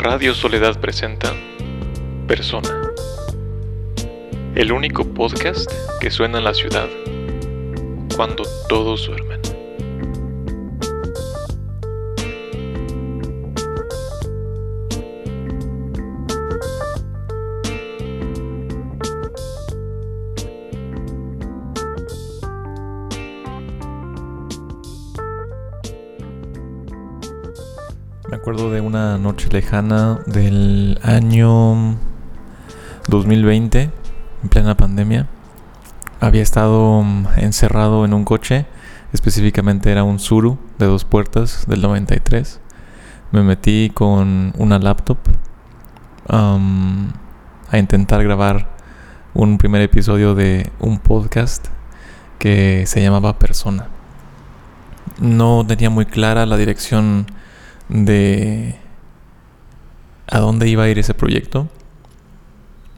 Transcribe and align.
Radio 0.00 0.32
Soledad 0.32 0.80
presenta 0.80 1.34
Persona. 2.28 2.70
El 4.54 4.70
único 4.70 5.04
podcast 5.04 5.68
que 6.00 6.12
suena 6.12 6.38
en 6.38 6.44
la 6.44 6.54
ciudad 6.54 6.88
cuando 8.14 8.44
todos 8.68 9.08
duermen. 9.08 9.37
Lejana 29.46 30.18
del 30.26 30.98
año 31.02 31.96
2020, 33.08 33.90
en 34.42 34.48
plena 34.48 34.76
pandemia. 34.76 35.28
Había 36.20 36.42
estado 36.42 37.02
mm, 37.02 37.26
encerrado 37.36 38.04
en 38.04 38.14
un 38.14 38.24
coche, 38.24 38.66
específicamente 39.12 39.90
era 39.90 40.02
un 40.02 40.18
Suru 40.18 40.58
de 40.78 40.86
dos 40.86 41.04
puertas 41.04 41.64
del 41.66 41.80
93. 41.80 42.60
Me 43.30 43.42
metí 43.42 43.90
con 43.94 44.52
una 44.58 44.78
laptop 44.78 45.18
a 46.30 47.78
intentar 47.78 48.22
grabar 48.22 48.68
un 49.32 49.56
primer 49.56 49.80
episodio 49.80 50.34
de 50.34 50.70
un 50.80 50.98
podcast 50.98 51.68
que 52.38 52.84
se 52.86 53.00
llamaba 53.00 53.38
Persona. 53.38 53.86
No 55.20 55.64
tenía 55.66 55.90
muy 55.90 56.04
clara 56.06 56.44
la 56.44 56.56
dirección 56.56 57.26
de 57.88 58.78
a 60.30 60.38
dónde 60.38 60.68
iba 60.68 60.84
a 60.84 60.88
ir 60.88 60.98
ese 60.98 61.14
proyecto. 61.14 61.68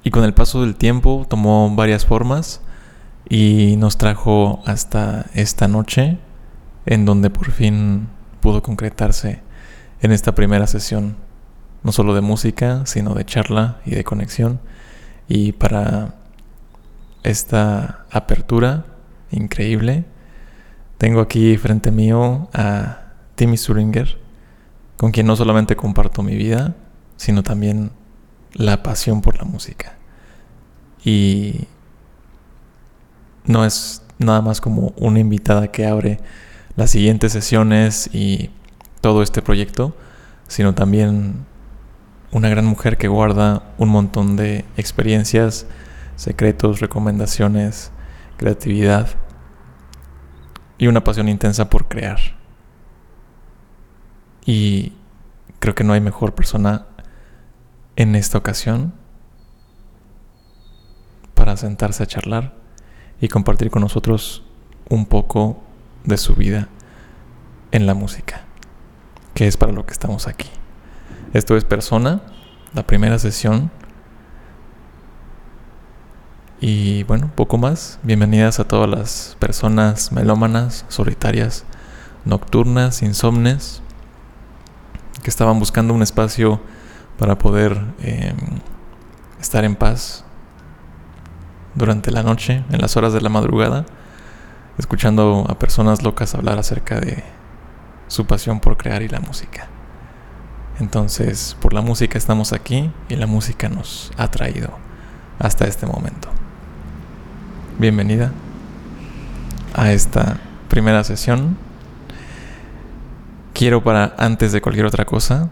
Y 0.03 0.11
con 0.11 0.25
el 0.25 0.35
paso 0.35 0.63
del 0.63 0.77
tiempo 0.77 1.27
tomó 1.29 1.75
varias 1.75 2.07
formas 2.07 2.61
y 3.29 3.77
nos 3.77 3.99
trajo 3.99 4.63
hasta 4.67 5.27
esta 5.35 5.69
noche 5.69 6.19
en 6.87 7.05
donde 7.05 7.31
por 7.31 7.51
fin 7.51 8.09
pudo 8.41 8.63
concretarse 8.63 9.43
en 10.01 10.13
esta 10.13 10.35
primera 10.35 10.67
sesión, 10.67 11.17
no 11.83 11.93
solo 11.93 12.15
de 12.15 12.23
música, 12.23 12.87
sino 12.87 13.15
de 13.15 13.25
charla 13.25 13.81
y 13.85 13.91
de 13.91 14.05
conexión. 14.05 14.61
Y 15.29 15.53
para 15.53 16.15
esta 17.23 18.07
apertura 18.11 18.87
increíble, 19.31 20.05
tengo 20.99 21.21
aquí 21.21 21.57
frente 21.57 21.91
mío 21.91 22.49
a 22.53 23.03
Timmy 23.37 23.57
Suringer 23.57 24.19
con 24.97 25.13
quien 25.13 25.27
no 25.27 25.35
solamente 25.35 25.77
comparto 25.77 26.23
mi 26.23 26.37
vida, 26.37 26.75
sino 27.21 27.43
también 27.43 27.91
la 28.55 28.83
pasión 28.83 29.21
por 29.21 29.37
la 29.37 29.45
música. 29.45 29.93
Y 31.05 31.69
no 33.45 33.67
es 33.67 34.03
nada 34.17 34.41
más 34.41 34.63
como 34.63 34.95
una 34.97 35.19
invitada 35.19 35.69
que 35.69 35.85
abre 35.85 36.19
las 36.77 36.93
siguientes 36.93 37.33
sesiones 37.33 38.09
y 38.15 38.49
todo 39.03 39.23
este 39.23 39.43
proyecto, 39.43 39.95
sino 40.49 40.75
también 40.75 41.45
una 42.33 42.49
gran 42.49 42.65
mujer 42.65 42.97
que 42.97 43.09
guarda 43.09 43.65
un 43.77 43.91
montón 43.91 44.37
de 44.37 44.65
experiencias, 44.79 45.67
secretos, 46.17 46.81
recomendaciones, 46.81 47.93
creatividad 48.39 49.09
y 50.79 50.87
una 50.87 51.05
pasión 51.05 51.29
intensa 51.29 51.69
por 51.69 51.87
crear. 51.87 52.19
Y 54.47 54.95
creo 55.59 55.75
que 55.75 55.85
no 55.85 55.93
hay 55.93 56.01
mejor 56.01 56.35
persona 56.35 56.87
en 58.01 58.17
esta 58.17 58.39
ocasión 58.39 58.95
para 61.35 61.59
sentarse 61.59 62.03
a 62.03 62.07
charlar 62.07 62.55
y 63.21 63.29
compartir 63.29 63.71
con 63.71 63.83
nosotros 63.83 64.43
un 64.89 65.05
poco 65.05 65.63
de 66.05 66.17
su 66.17 66.35
vida 66.35 66.69
en 67.73 67.85
la 67.85 67.93
música, 67.93 68.41
que 69.35 69.47
es 69.47 69.59
para 69.59 69.73
lo 69.73 69.85
que 69.85 69.93
estamos 69.93 70.29
aquí. 70.29 70.49
Esto 71.35 71.59
es 71.59 71.65
Persona, 71.65 72.23
la 72.73 72.87
primera 72.87 73.19
sesión. 73.19 73.71
Y 76.59 77.03
bueno, 77.03 77.31
poco 77.35 77.59
más. 77.59 77.99
Bienvenidas 78.03 78.61
a 78.61 78.65
todas 78.65 78.89
las 78.89 79.37
personas 79.39 80.11
melómanas, 80.11 80.87
solitarias, 80.89 81.67
nocturnas, 82.25 83.03
insomnes, 83.03 83.83
que 85.23 85.29
estaban 85.29 85.59
buscando 85.59 85.93
un 85.93 86.01
espacio 86.01 86.63
para 87.21 87.37
poder 87.37 87.79
eh, 88.01 88.33
estar 89.43 89.63
en 89.67 89.77
paz 89.77 90.25
durante 91.75 92.11
la 92.11 92.23
noche, 92.23 92.65
en 92.71 92.81
las 92.81 92.97
horas 92.97 93.13
de 93.13 93.21
la 93.21 93.29
madrugada, 93.29 93.85
escuchando 94.79 95.45
a 95.47 95.59
personas 95.59 96.03
locas 96.03 96.35
hablar 96.35 96.59
acerca 96.59 96.99
de 96.99 97.23
su 98.09 98.27
pasión 98.27 98.61
por 98.61 98.79
crear 98.79 99.03
y 99.03 99.09
la 99.09 99.21
música. 99.21 99.69
Entonces, 100.79 101.59
por 101.61 101.75
la 101.75 101.83
música 101.83 102.17
estamos 102.17 102.55
aquí 102.55 102.91
y 103.11 103.17
la 103.17 103.27
música 103.27 103.69
nos 103.69 104.13
ha 104.17 104.29
traído 104.31 104.71
hasta 105.39 105.67
este 105.67 105.85
momento. 105.85 106.31
Bienvenida 107.79 108.33
a 109.75 109.93
esta 109.93 110.39
primera 110.69 111.05
sesión 111.05 111.59
quiero 113.53 113.85
para 113.85 114.15
antes 114.17 114.53
de 114.53 114.63
cualquier 114.63 114.87
otra 114.87 115.05
cosa 115.05 115.51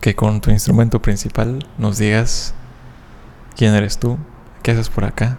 que 0.00 0.14
con 0.14 0.40
tu 0.40 0.50
instrumento 0.50 1.00
principal 1.00 1.66
nos 1.78 1.98
digas 1.98 2.54
quién 3.56 3.74
eres 3.74 3.98
tú, 3.98 4.18
qué 4.62 4.72
haces 4.72 4.88
por 4.88 5.04
acá, 5.04 5.38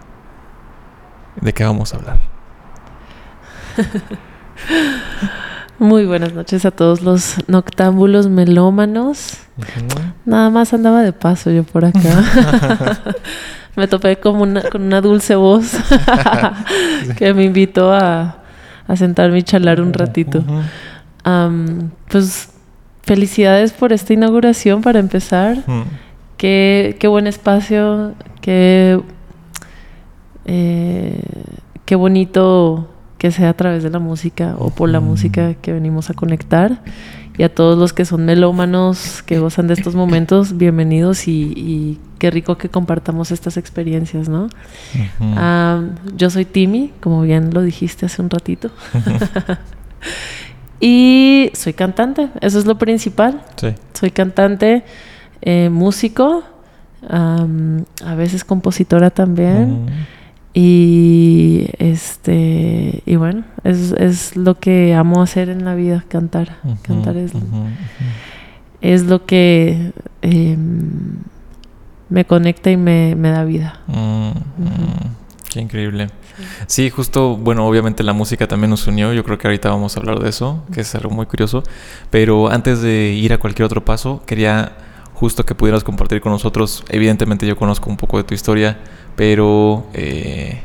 de 1.40 1.52
qué 1.52 1.64
vamos 1.64 1.94
a 1.94 1.98
hablar. 1.98 2.18
Muy 5.78 6.06
buenas 6.06 6.32
noches 6.32 6.64
a 6.64 6.72
todos 6.72 7.02
los 7.02 7.36
noctámbulos 7.46 8.28
melómanos. 8.28 9.34
Nada 10.24 10.50
más 10.50 10.74
andaba 10.74 11.02
de 11.02 11.12
paso 11.12 11.52
yo 11.52 11.62
por 11.62 11.84
acá. 11.84 12.00
me 13.76 13.86
topé 13.86 14.18
como 14.18 14.42
una, 14.42 14.62
con 14.62 14.82
una 14.82 15.00
dulce 15.00 15.36
voz 15.36 15.70
que 17.16 17.32
me 17.32 17.44
invitó 17.44 17.92
a, 17.92 18.42
a 18.88 18.96
sentarme 18.96 19.38
y 19.38 19.42
charlar 19.44 19.80
un 19.80 19.92
ratito. 19.92 20.42
Um, 21.24 21.90
pues 22.10 22.50
felicidades 23.08 23.72
por 23.72 23.94
esta 23.94 24.12
inauguración 24.12 24.82
para 24.82 24.98
empezar. 24.98 25.64
Mm. 25.66 25.82
Qué, 26.36 26.96
qué, 27.00 27.08
buen 27.08 27.26
espacio, 27.26 28.12
qué, 28.42 29.00
eh, 30.44 31.22
qué 31.86 31.96
bonito 31.96 32.88
que 33.16 33.32
sea 33.32 33.48
a 33.48 33.54
través 33.54 33.82
de 33.82 33.90
la 33.90 33.98
música 33.98 34.54
o 34.58 34.70
por 34.70 34.90
la 34.90 35.00
mm. 35.00 35.04
música 35.04 35.54
que 35.54 35.72
venimos 35.72 36.10
a 36.10 36.14
conectar. 36.14 36.82
Y 37.38 37.44
a 37.44 37.54
todos 37.54 37.78
los 37.78 37.92
que 37.92 38.04
son 38.04 38.26
melómanos, 38.26 39.22
que 39.22 39.38
gozan 39.38 39.68
de 39.68 39.74
estos 39.74 39.94
momentos, 39.94 40.58
bienvenidos 40.58 41.28
y, 41.28 41.54
y 41.56 41.98
qué 42.18 42.32
rico 42.32 42.58
que 42.58 42.68
compartamos 42.68 43.30
estas 43.30 43.56
experiencias, 43.56 44.28
¿no? 44.28 44.46
Uh 44.46 45.24
-huh. 45.24 45.78
um, 45.78 45.90
yo 46.16 46.30
soy 46.30 46.44
Timmy, 46.44 46.92
como 47.00 47.22
bien 47.22 47.54
lo 47.54 47.62
dijiste 47.62 48.06
hace 48.06 48.20
un 48.20 48.28
ratito. 48.28 48.70
Y 50.80 51.50
soy 51.54 51.72
cantante, 51.72 52.28
eso 52.40 52.58
es 52.58 52.66
lo 52.66 52.78
principal. 52.78 53.42
Sí. 53.56 53.74
Soy 53.94 54.10
cantante, 54.10 54.84
eh, 55.42 55.70
músico, 55.70 56.44
um, 57.02 57.84
a 58.04 58.14
veces 58.14 58.44
compositora 58.44 59.10
también. 59.10 59.84
Mm. 59.84 59.88
Y 60.54 61.66
este 61.78 63.02
y 63.06 63.16
bueno, 63.16 63.44
es, 63.64 63.92
es, 63.92 64.36
lo 64.36 64.58
que 64.58 64.94
amo 64.94 65.22
hacer 65.22 65.50
en 65.50 65.64
la 65.64 65.74
vida, 65.74 66.04
cantar. 66.08 66.56
Uh 66.64 66.70
-huh, 66.70 66.82
cantar 66.82 67.16
es, 67.16 67.34
uh 67.34 67.38
-huh, 67.38 67.68
es, 68.80 69.04
lo 69.04 69.24
que 69.24 69.92
eh, 70.22 70.56
me 72.08 72.24
conecta 72.24 72.70
y 72.70 72.76
me, 72.76 73.14
me 73.14 73.30
da 73.30 73.44
vida. 73.44 73.80
Uh 73.88 73.92
-huh. 73.92 74.34
Qué 75.50 75.60
increíble. 75.60 76.08
Sí, 76.66 76.90
justo, 76.90 77.36
bueno, 77.36 77.66
obviamente 77.66 78.02
la 78.02 78.12
música 78.12 78.46
también 78.46 78.70
nos 78.70 78.86
unió, 78.86 79.12
yo 79.12 79.24
creo 79.24 79.38
que 79.38 79.46
ahorita 79.46 79.70
vamos 79.70 79.96
a 79.96 80.00
hablar 80.00 80.20
de 80.20 80.28
eso, 80.28 80.62
que 80.72 80.82
es 80.82 80.94
algo 80.94 81.10
muy 81.10 81.26
curioso, 81.26 81.62
pero 82.10 82.50
antes 82.50 82.82
de 82.82 83.12
ir 83.12 83.32
a 83.32 83.38
cualquier 83.38 83.66
otro 83.66 83.84
paso, 83.84 84.22
quería 84.26 84.76
justo 85.14 85.44
que 85.44 85.54
pudieras 85.54 85.82
compartir 85.82 86.20
con 86.20 86.32
nosotros, 86.32 86.84
evidentemente 86.88 87.46
yo 87.46 87.56
conozco 87.56 87.90
un 87.90 87.96
poco 87.96 88.18
de 88.18 88.24
tu 88.24 88.34
historia, 88.34 88.78
pero, 89.16 89.86
eh, 89.94 90.60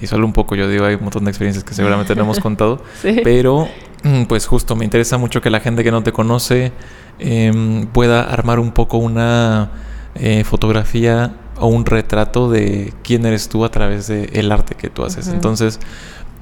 y 0.00 0.06
solo 0.06 0.26
un 0.26 0.32
poco, 0.32 0.54
yo 0.54 0.68
digo, 0.68 0.84
hay 0.84 0.94
un 0.94 1.02
montón 1.02 1.24
de 1.24 1.30
experiencias 1.30 1.64
que 1.64 1.74
seguramente 1.74 2.14
no 2.14 2.22
hemos 2.22 2.40
contado, 2.40 2.82
sí. 3.02 3.20
pero 3.24 3.68
mm, 4.04 4.24
pues 4.24 4.46
justo 4.46 4.76
me 4.76 4.84
interesa 4.84 5.18
mucho 5.18 5.40
que 5.40 5.50
la 5.50 5.60
gente 5.60 5.82
que 5.82 5.90
no 5.90 6.02
te 6.02 6.12
conoce 6.12 6.72
eh, 7.18 7.86
pueda 7.92 8.22
armar 8.22 8.60
un 8.60 8.72
poco 8.72 8.98
una 8.98 9.70
eh, 10.14 10.44
fotografía 10.44 11.34
o 11.60 11.68
un 11.68 11.86
retrato 11.86 12.50
de 12.50 12.92
quién 13.02 13.26
eres 13.26 13.48
tú 13.48 13.64
a 13.64 13.70
través 13.70 14.08
del 14.08 14.30
el 14.32 14.50
arte 14.50 14.74
que 14.74 14.90
tú 14.90 15.04
haces. 15.04 15.26
Uh 15.26 15.30
-huh. 15.30 15.34
Entonces, 15.34 15.80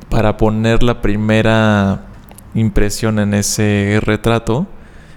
para 0.09 0.37
poner 0.37 0.83
la 0.83 1.03
primera 1.03 2.07
impresión 2.55 3.19
en 3.19 3.35
ese 3.35 4.01
retrato, 4.03 4.67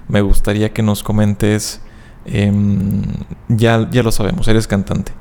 me 0.08 0.22
gustaría 0.22 0.74
que 0.74 0.84
nos 0.84 1.04
comentes 1.04 1.82
Em, 2.26 3.02
ya, 3.48 3.90
ya 3.90 4.04
lo 4.04 4.12
sabemos, 4.12 4.48
eres 4.48 4.68
cantante. 4.68 5.12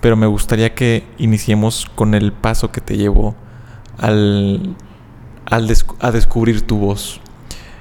Pero 0.00 0.16
me 0.16 0.26
gustaría 0.26 0.74
que 0.74 1.04
iniciemos 1.18 1.86
con 1.94 2.14
el 2.14 2.32
paso 2.32 2.70
que 2.70 2.80
te 2.80 2.96
llevó 2.96 3.34
al, 3.98 4.76
al 5.46 5.76
a 6.00 6.10
descubrir 6.10 6.66
tu 6.66 6.78
voz. 6.78 7.20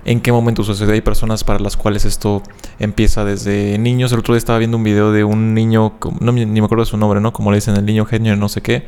¿En 0.05 0.21
qué 0.21 0.31
momento 0.31 0.63
sucedió? 0.63 0.93
Hay 0.93 1.01
personas 1.01 1.43
para 1.43 1.59
las 1.59 1.75
cuales 1.75 2.05
esto 2.05 2.41
empieza 2.79 3.25
desde 3.25 3.77
niños. 3.77 4.11
El 4.11 4.19
otro 4.19 4.33
día 4.33 4.39
estaba 4.39 4.59
viendo 4.59 4.77
un 4.77 4.83
video 4.83 5.11
de 5.11 5.23
un 5.23 5.53
niño, 5.53 5.93
no, 6.19 6.31
ni 6.31 6.45
me 6.45 6.65
acuerdo 6.65 6.83
de 6.83 6.89
su 6.89 6.97
nombre, 6.97 7.19
¿no? 7.21 7.33
Como 7.33 7.51
le 7.51 7.57
dicen, 7.57 7.75
el 7.75 7.85
niño 7.85 8.05
genio, 8.05 8.35
no 8.35 8.49
sé 8.49 8.61
qué. 8.61 8.87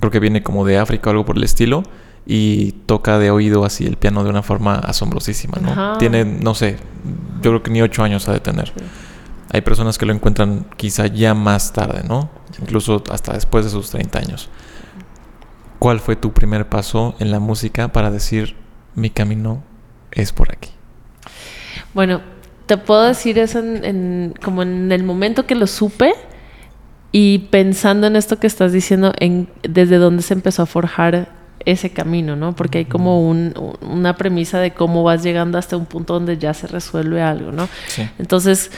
Creo 0.00 0.10
que 0.10 0.20
viene 0.20 0.42
como 0.42 0.64
de 0.64 0.78
África 0.78 1.08
o 1.08 1.12
algo 1.12 1.24
por 1.24 1.36
el 1.36 1.44
estilo. 1.44 1.82
Y 2.26 2.72
toca 2.86 3.18
de 3.18 3.30
oído 3.30 3.66
así 3.66 3.84
el 3.84 3.96
piano 3.96 4.24
de 4.24 4.30
una 4.30 4.42
forma 4.42 4.76
asombrosísima, 4.76 5.58
¿no? 5.60 5.98
Tiene, 5.98 6.24
no 6.24 6.54
sé, 6.54 6.78
yo 7.42 7.50
creo 7.50 7.62
que 7.62 7.70
ni 7.70 7.82
ocho 7.82 8.02
años 8.02 8.28
ha 8.28 8.32
de 8.32 8.40
tener. 8.40 8.72
Hay 9.52 9.60
personas 9.60 9.98
que 9.98 10.06
lo 10.06 10.14
encuentran 10.14 10.66
quizá 10.76 11.06
ya 11.06 11.34
más 11.34 11.74
tarde, 11.74 12.02
¿no? 12.08 12.30
Incluso 12.60 13.04
hasta 13.10 13.34
después 13.34 13.66
de 13.66 13.70
sus 13.70 13.90
30 13.90 14.18
años. 14.18 14.48
¿Cuál 15.78 16.00
fue 16.00 16.16
tu 16.16 16.32
primer 16.32 16.66
paso 16.66 17.14
en 17.18 17.30
la 17.30 17.40
música 17.40 17.88
para 17.88 18.10
decir 18.10 18.56
mi 18.94 19.10
camino 19.10 19.62
es 20.10 20.32
por 20.32 20.50
aquí? 20.50 20.70
Bueno, 21.92 22.22
te 22.66 22.76
puedo 22.76 23.02
decir 23.02 23.38
eso 23.38 23.58
en, 23.58 24.34
como 24.42 24.62
en 24.62 24.90
el 24.92 25.02
momento 25.02 25.46
que 25.46 25.54
lo 25.54 25.66
supe 25.66 26.14
y 27.12 27.40
pensando 27.50 28.06
en 28.06 28.16
esto 28.16 28.40
que 28.40 28.46
estás 28.46 28.72
diciendo, 28.72 29.12
en 29.18 29.48
desde 29.62 29.98
dónde 29.98 30.22
se 30.22 30.34
empezó 30.34 30.62
a 30.62 30.66
forjar 30.66 31.28
ese 31.64 31.90
camino, 31.90 32.36
¿no? 32.36 32.54
Porque 32.56 32.78
hay 32.78 32.84
como 32.84 33.28
una 33.28 34.16
premisa 34.16 34.58
de 34.58 34.72
cómo 34.72 35.02
vas 35.02 35.22
llegando 35.22 35.56
hasta 35.56 35.76
un 35.76 35.86
punto 35.86 36.14
donde 36.14 36.38
ya 36.38 36.52
se 36.54 36.66
resuelve 36.66 37.22
algo, 37.22 37.52
¿no? 37.52 37.68
Sí. 37.86 38.08
Entonces, 38.18 38.70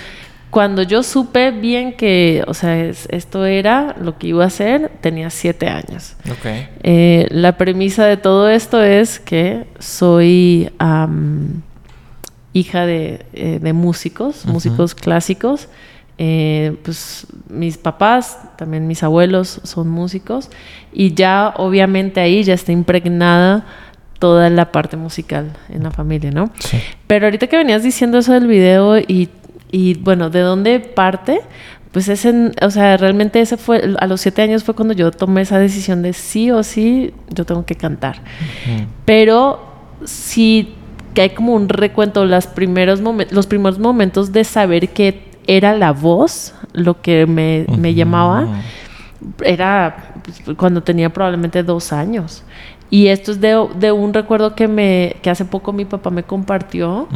cuando 0.50 0.83
yo 0.83 1.03
supe 1.03 1.50
bien 1.50 1.94
que, 1.94 2.44
o 2.47 2.55
sea, 2.55 2.77
esto 2.85 3.44
era 3.44 3.97
lo 4.00 4.19
que 4.19 4.29
iba 4.29 4.44
a 4.44 4.47
hacer, 4.47 4.91
tenía 5.00 5.31
siete 5.31 5.69
años. 5.69 6.15
Okay. 6.38 6.69
Eh, 6.83 7.27
la 7.31 7.56
premisa 7.56 8.05
de 8.06 8.17
todo 8.17 8.49
esto 8.49 8.83
es 8.83 9.19
que 9.19 9.67
soy 9.79 10.71
hija 12.58 12.87
de, 12.87 13.26
eh, 13.32 13.58
de 13.61 13.73
músicos, 13.73 14.47
músicos 14.47 14.94
clásicos. 14.94 15.69
Eh, 16.19 16.76
pues 16.82 17.26
mis 17.50 17.76
papás, 17.76 18.38
también 18.56 18.87
mis 18.87 19.03
abuelos 19.03 19.61
son 19.64 19.88
músicos 19.88 20.49
y 20.91 21.12
ya 21.12 21.53
obviamente 21.58 22.20
ahí 22.20 22.43
ya 22.43 22.55
está 22.55 22.73
impregnada 22.73 23.67
toda 24.19 24.49
la 24.49 24.73
parte 24.73 24.97
musical 24.97 25.53
en 25.69 25.82
la 25.82 25.91
familia, 25.91 26.31
¿no? 26.31 26.50
Sí. 26.58 26.79
Pero 27.06 27.26
ahorita 27.26 27.49
que 27.49 27.58
venías 27.58 27.82
diciendo 27.82 28.17
eso 28.17 28.32
del 28.32 28.47
video 28.47 28.97
y 28.97 29.29
y 29.70 29.94
bueno, 29.94 30.31
¿de 30.31 30.41
dónde 30.41 30.81
parte? 30.81 31.41
Pues 31.93 32.09
es 32.09 32.25
en, 32.25 32.52
o 32.62 32.70
sea, 32.70 32.97
realmente 32.97 33.41
ese 33.41 33.56
fue, 33.56 33.94
a 33.99 34.06
los 34.06 34.20
siete 34.20 34.43
años 34.43 34.64
fue 34.64 34.75
cuando 34.75 34.94
yo 34.94 35.11
tomé 35.11 35.43
esa 35.43 35.59
decisión 35.59 36.02
de 36.02 36.12
sí 36.12 36.50
o 36.50 36.62
sí, 36.62 37.12
yo 37.31 37.44
tengo 37.44 37.64
que 37.64 37.75
cantar. 37.75 38.20
Pero 39.05 39.64
sí 40.05 40.75
que 41.17 41.23
hay 41.23 41.31
como 41.31 41.55
un 41.55 41.71
recuento, 41.71 42.27
los 42.27 42.47
primeros, 42.47 43.01
los 43.31 43.47
primeros 43.47 43.79
momentos 43.79 44.33
de 44.33 44.45
saber 44.45 44.91
que 44.91 45.31
era 45.47 45.75
la 45.75 45.93
voz 45.93 46.55
lo 46.75 47.01
que 47.01 47.25
me, 47.25 47.65
me 47.79 47.95
llamaba, 47.95 48.47
era 49.43 50.13
pues, 50.23 50.43
cuando 50.59 50.83
tenía 50.83 51.09
probablemente 51.11 51.63
dos 51.63 51.95
años. 51.95 52.45
Y 52.91 53.07
esto 53.07 53.33
es 53.33 53.41
de, 53.41 53.67
de, 53.77 53.93
un 53.93 54.13
recuerdo 54.13 54.55
que, 54.55 54.69
me, 54.69 55.17
que 55.23 55.31
hace 55.31 55.47
poco 55.47 55.73
mi 55.73 55.87
papá 55.87 56.11
me 56.11 56.23
compartió. 56.23 57.09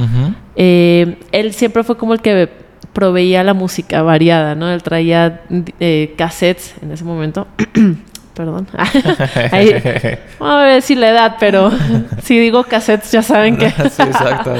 Eh, 0.56 1.18
él 1.30 1.52
siempre 1.52 1.84
fue 1.84 1.98
como 1.98 2.14
el 2.14 2.22
que 2.22 2.48
proveía 2.94 3.44
la 3.44 3.52
música 3.52 4.00
variada, 4.00 4.54
¿no? 4.54 4.70
Él 4.70 4.82
traía 4.82 5.42
eh, 5.78 6.14
cassettes 6.16 6.74
en 6.80 6.92
ese 6.92 7.04
momento. 7.04 7.46
Perdón. 8.34 8.66
vamos 10.38 10.54
a 10.54 10.62
ver 10.64 10.82
si 10.82 10.94
la 10.94 11.10
edad, 11.10 11.36
pero 11.38 11.70
si 12.22 12.38
digo 12.38 12.64
cassettes 12.64 13.12
ya 13.12 13.22
saben 13.22 13.56
que... 13.56 13.70
sí, 13.70 14.02
exacto. 14.02 14.54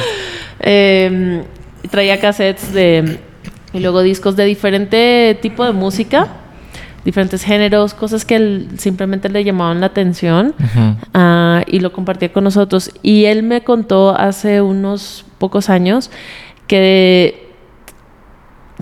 Em, 0.60 1.42
traía 1.90 2.20
cassettes 2.20 2.72
de... 2.72 3.20
Y 3.72 3.78
luego 3.78 4.02
discos 4.02 4.34
de 4.34 4.44
diferente 4.44 5.38
tipo 5.40 5.64
de 5.64 5.72
música 5.72 6.26
diferentes 7.04 7.42
géneros, 7.42 7.94
cosas 7.94 8.24
que 8.24 8.36
él 8.36 8.68
simplemente 8.76 9.28
le 9.28 9.42
llamaban 9.42 9.80
la 9.80 9.86
atención 9.86 10.54
ah, 11.14 11.62
y 11.66 11.80
lo 11.80 11.92
compartía 11.92 12.32
con 12.32 12.44
nosotros. 12.44 12.90
Y 13.02 13.24
él 13.24 13.42
me 13.42 13.62
contó 13.62 14.14
hace 14.16 14.60
unos 14.60 15.24
pocos 15.38 15.70
años 15.70 16.10
que 16.66 17.49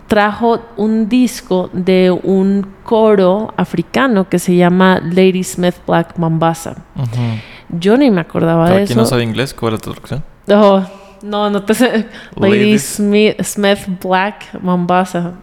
trajo 0.06 0.60
un 0.76 1.08
disco 1.08 1.70
de 1.72 2.10
un 2.10 2.66
coro 2.84 3.52
africano 3.56 4.28
que 4.28 4.38
se 4.38 4.56
llama 4.56 5.00
Lady 5.02 5.44
Smith 5.44 5.76
Black 5.86 6.16
Mombasa. 6.16 6.84
Yo 7.68 7.96
ni 7.96 8.10
me 8.10 8.20
acordaba 8.20 8.70
de 8.70 8.82
eso. 8.82 8.86
¿Quién 8.94 8.98
no 8.98 9.06
sabe 9.06 9.22
inglés? 9.22 9.54
¿Cuál 9.54 9.74
es 9.74 9.80
la 9.80 9.82
traducción? 9.82 10.24
Oh, 10.48 10.82
no, 11.22 11.50
no 11.50 11.62
te 11.62 11.74
sé. 11.74 12.06
Lady 12.36 12.78
Smith, 12.78 13.42
Smith 13.42 13.78
Black 14.02 14.46
Mombasa. 14.60 15.34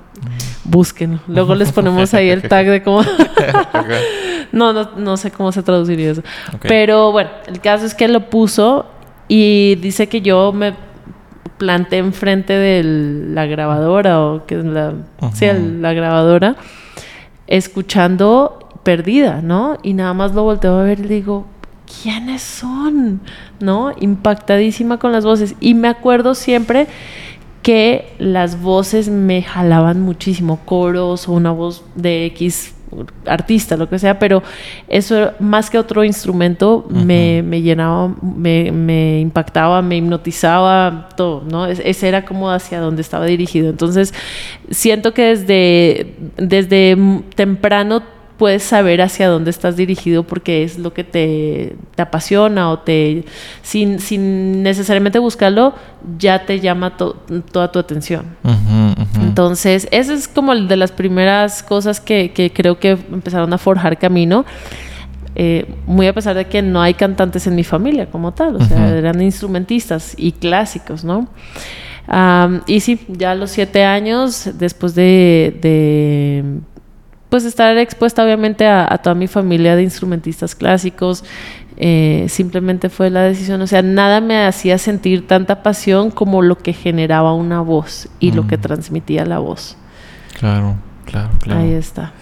Busquen. 0.63 1.19
Luego 1.27 1.53
les 1.53 1.71
ponemos 1.71 2.13
ahí 2.13 2.29
el 2.29 2.41
tag 2.41 2.67
de 2.67 2.81
cómo. 2.81 3.03
no, 4.51 4.73
no, 4.73 4.91
no, 4.97 5.17
sé 5.17 5.31
cómo 5.31 5.51
se 5.51 5.61
traduciría 5.61 6.11
eso. 6.11 6.23
Pero 6.61 7.11
bueno, 7.11 7.29
el 7.47 7.59
caso 7.61 7.85
es 7.85 7.93
que 7.93 8.07
lo 8.07 8.29
puso 8.29 8.87
y 9.27 9.75
dice 9.75 10.07
que 10.07 10.21
yo 10.21 10.51
me 10.51 10.73
planté 11.57 11.97
enfrente 11.97 12.53
de 12.53 12.83
la 12.83 13.45
grabadora 13.45 14.21
o 14.21 14.45
que 14.45 14.59
es 14.59 14.65
la, 14.65 14.93
sí, 15.33 15.47
la 15.79 15.93
grabadora, 15.93 16.55
escuchando 17.47 18.59
perdida, 18.83 19.41
¿no? 19.41 19.77
Y 19.83 19.93
nada 19.93 20.13
más 20.13 20.33
lo 20.33 20.43
volteo 20.43 20.77
a 20.77 20.83
ver 20.83 20.99
y 20.99 21.07
digo, 21.07 21.45
¿quiénes 22.01 22.41
son? 22.41 23.21
¿No? 23.59 23.91
Impactadísima 23.99 24.99
con 24.99 25.11
las 25.11 25.25
voces. 25.25 25.55
Y 25.59 25.73
me 25.73 25.87
acuerdo 25.87 26.35
siempre 26.35 26.87
que 27.63 28.13
las 28.19 28.61
voces 28.61 29.09
me 29.09 29.41
jalaban 29.41 30.01
muchísimo, 30.01 30.59
coros 30.65 31.27
o 31.27 31.33
una 31.33 31.51
voz 31.51 31.83
de 31.95 32.27
X 32.27 32.74
artista, 33.25 33.77
lo 33.77 33.89
que 33.89 33.99
sea, 33.99 34.19
pero 34.19 34.43
eso 34.87 35.31
más 35.39 35.69
que 35.69 35.77
otro 35.77 36.03
instrumento 36.03 36.85
me, 36.89 37.41
llenaba, 37.61 38.13
me, 38.21 39.19
impactaba, 39.19 39.81
me 39.81 39.97
hipnotizaba, 39.97 41.09
todo, 41.15 41.43
¿no? 41.49 41.65
ese 41.65 42.07
era 42.07 42.25
como 42.25 42.49
hacia 42.49 42.79
donde 42.79 43.01
estaba 43.01 43.25
dirigido. 43.25 43.69
Entonces, 43.69 44.13
siento 44.69 45.13
que 45.13 45.35
desde, 45.35 46.15
desde 46.37 46.97
temprano 47.35 48.03
puedes 48.37 48.63
saber 48.63 49.01
hacia 49.01 49.29
dónde 49.29 49.49
estás 49.49 49.75
dirigido 49.75 50.23
porque 50.23 50.63
es 50.63 50.77
lo 50.77 50.93
que 50.93 51.03
te, 51.03 51.75
apasiona 51.97 52.69
o 52.69 52.79
te 52.79 53.23
sin, 53.61 53.99
sin, 53.99 54.63
necesariamente 54.63 55.19
buscarlo 55.19 55.73
ya 56.17 56.45
te 56.45 56.59
llama 56.59 56.97
toda 56.97 57.71
tu 57.71 57.79
atención 57.79 58.25
entonces 59.21 59.87
esa 59.91 60.13
es 60.13 60.27
como 60.27 60.55
de 60.55 60.75
las 60.77 60.91
primeras 60.91 61.63
cosas 61.63 61.99
que, 61.99 62.51
creo 62.53 62.79
que 62.79 62.91
empezaron 62.91 63.53
a 63.53 63.57
forjar 63.57 63.97
camino 63.97 64.45
eh, 65.35 65.65
muy 65.85 66.07
a 66.07 66.13
pesar 66.13 66.35
de 66.35 66.45
que 66.45 66.61
no 66.61 66.81
hay 66.81 66.93
cantantes 66.93 67.45
en 67.47 67.55
mi 67.55 67.63
familia 67.63 68.07
como 68.07 68.33
tal 68.33 68.55
o 68.55 68.63
sea 68.63 68.89
eran 68.89 69.21
instrumentistas 69.21 70.13
y 70.17 70.31
clásicos 70.31 71.03
no 71.03 71.27
y 72.67 72.79
sí 72.79 72.99
ya 73.07 73.31
a 73.31 73.35
los 73.35 73.51
siete 73.51 73.83
años 73.83 74.49
después 74.57 74.95
de 74.95 76.61
pues 77.35 77.43
estar 77.43 77.77
expuesta 77.77 78.23
obviamente 78.23 78.65
a, 78.65 78.97
toda 78.99 79.13
mi 79.13 79.27
familia 79.27 79.75
de 79.75 79.83
instrumentistas 79.83 80.55
clásicos. 80.55 81.25
Eh, 81.77 82.27
simplemente 82.29 82.89
fue 82.89 83.09
la 83.09 83.23
decisión, 83.23 83.61
o 83.61 83.67
sea, 83.67 83.81
nada 83.81 84.21
me 84.21 84.45
hacía 84.45 84.77
sentir 84.77 85.27
tanta 85.27 85.61
pasión 85.61 86.09
como 86.09 86.41
lo 86.41 86.57
que 86.57 86.71
generaba 86.71 87.33
una 87.33 87.59
voz 87.59 88.07
y 88.19 88.31
lo 88.31 88.47
que 88.47 88.57
transmitía 88.57 89.25
la 89.25 89.39
voz. 89.39 89.75
Claro, 90.39 90.75
claro, 91.05 91.31
claro. 91.41 91.59
Ahí 91.59 91.73
está. 91.73 92.13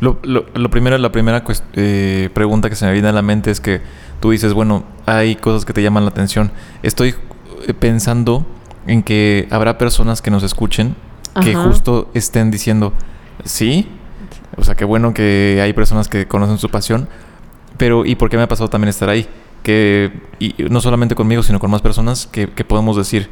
Lo, 0.00 0.18
lo, 0.22 0.70
primero, 0.70 0.96
la 0.98 1.10
primera 1.10 1.42
eh, 1.72 2.28
pregunta 2.34 2.68
que 2.68 2.76
se 2.76 2.86
me 2.86 2.92
viene 2.92 3.08
a 3.08 3.12
la 3.12 3.22
mente 3.22 3.50
es 3.50 3.60
que 3.60 3.80
tú 4.20 4.30
dices, 4.30 4.52
bueno, 4.52 4.84
hay 5.06 5.36
cosas 5.36 5.64
que 5.64 5.72
te 5.72 5.82
llaman 5.82 6.04
la 6.04 6.10
atención. 6.10 6.52
Estoy 6.82 7.14
eh, 7.66 7.74
pensando 7.74 8.46
en 8.86 9.02
que 9.02 9.48
habrá 9.50 9.78
personas 9.78 10.22
que 10.22 10.30
nos 10.30 10.42
escuchen 10.42 10.94
que 11.42 11.54
justo 11.54 12.10
estén 12.14 12.50
diciendo, 12.50 12.92
sí, 13.44 13.88
o 14.56 14.64
sea, 14.64 14.74
qué 14.74 14.84
bueno 14.84 15.14
que 15.14 15.60
hay 15.62 15.72
personas 15.72 16.08
que 16.08 16.26
conocen 16.26 16.58
su 16.58 16.68
pasión. 16.68 17.08
Pero, 17.78 18.04
¿y 18.04 18.16
por 18.16 18.28
qué 18.28 18.36
me 18.36 18.42
ha 18.42 18.48
pasado 18.48 18.68
también 18.68 18.90
estar 18.90 19.08
ahí? 19.08 19.26
Que, 19.62 20.12
y 20.38 20.54
no 20.68 20.80
solamente 20.80 21.14
conmigo, 21.14 21.42
sino 21.42 21.58
con 21.58 21.70
más 21.70 21.80
personas 21.80 22.26
que, 22.26 22.46
podemos 22.48 22.96
decir, 22.96 23.30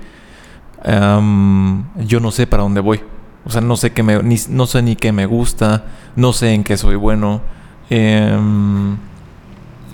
yo 0.84 2.20
no 2.20 2.30
sé 2.30 2.46
para 2.46 2.62
dónde 2.62 2.80
voy. 2.80 3.00
O 3.44 3.50
sea, 3.50 3.60
no 3.60 3.76
sé, 3.76 3.92
qué 3.92 4.02
me, 4.02 4.22
ni, 4.22 4.36
no 4.48 4.66
sé 4.66 4.82
ni 4.82 4.96
qué 4.96 5.12
me 5.12 5.26
gusta, 5.26 5.84
no 6.16 6.32
sé 6.32 6.52
en 6.52 6.64
qué 6.64 6.76
soy 6.76 6.96
bueno, 6.96 7.42
em, 7.90 8.96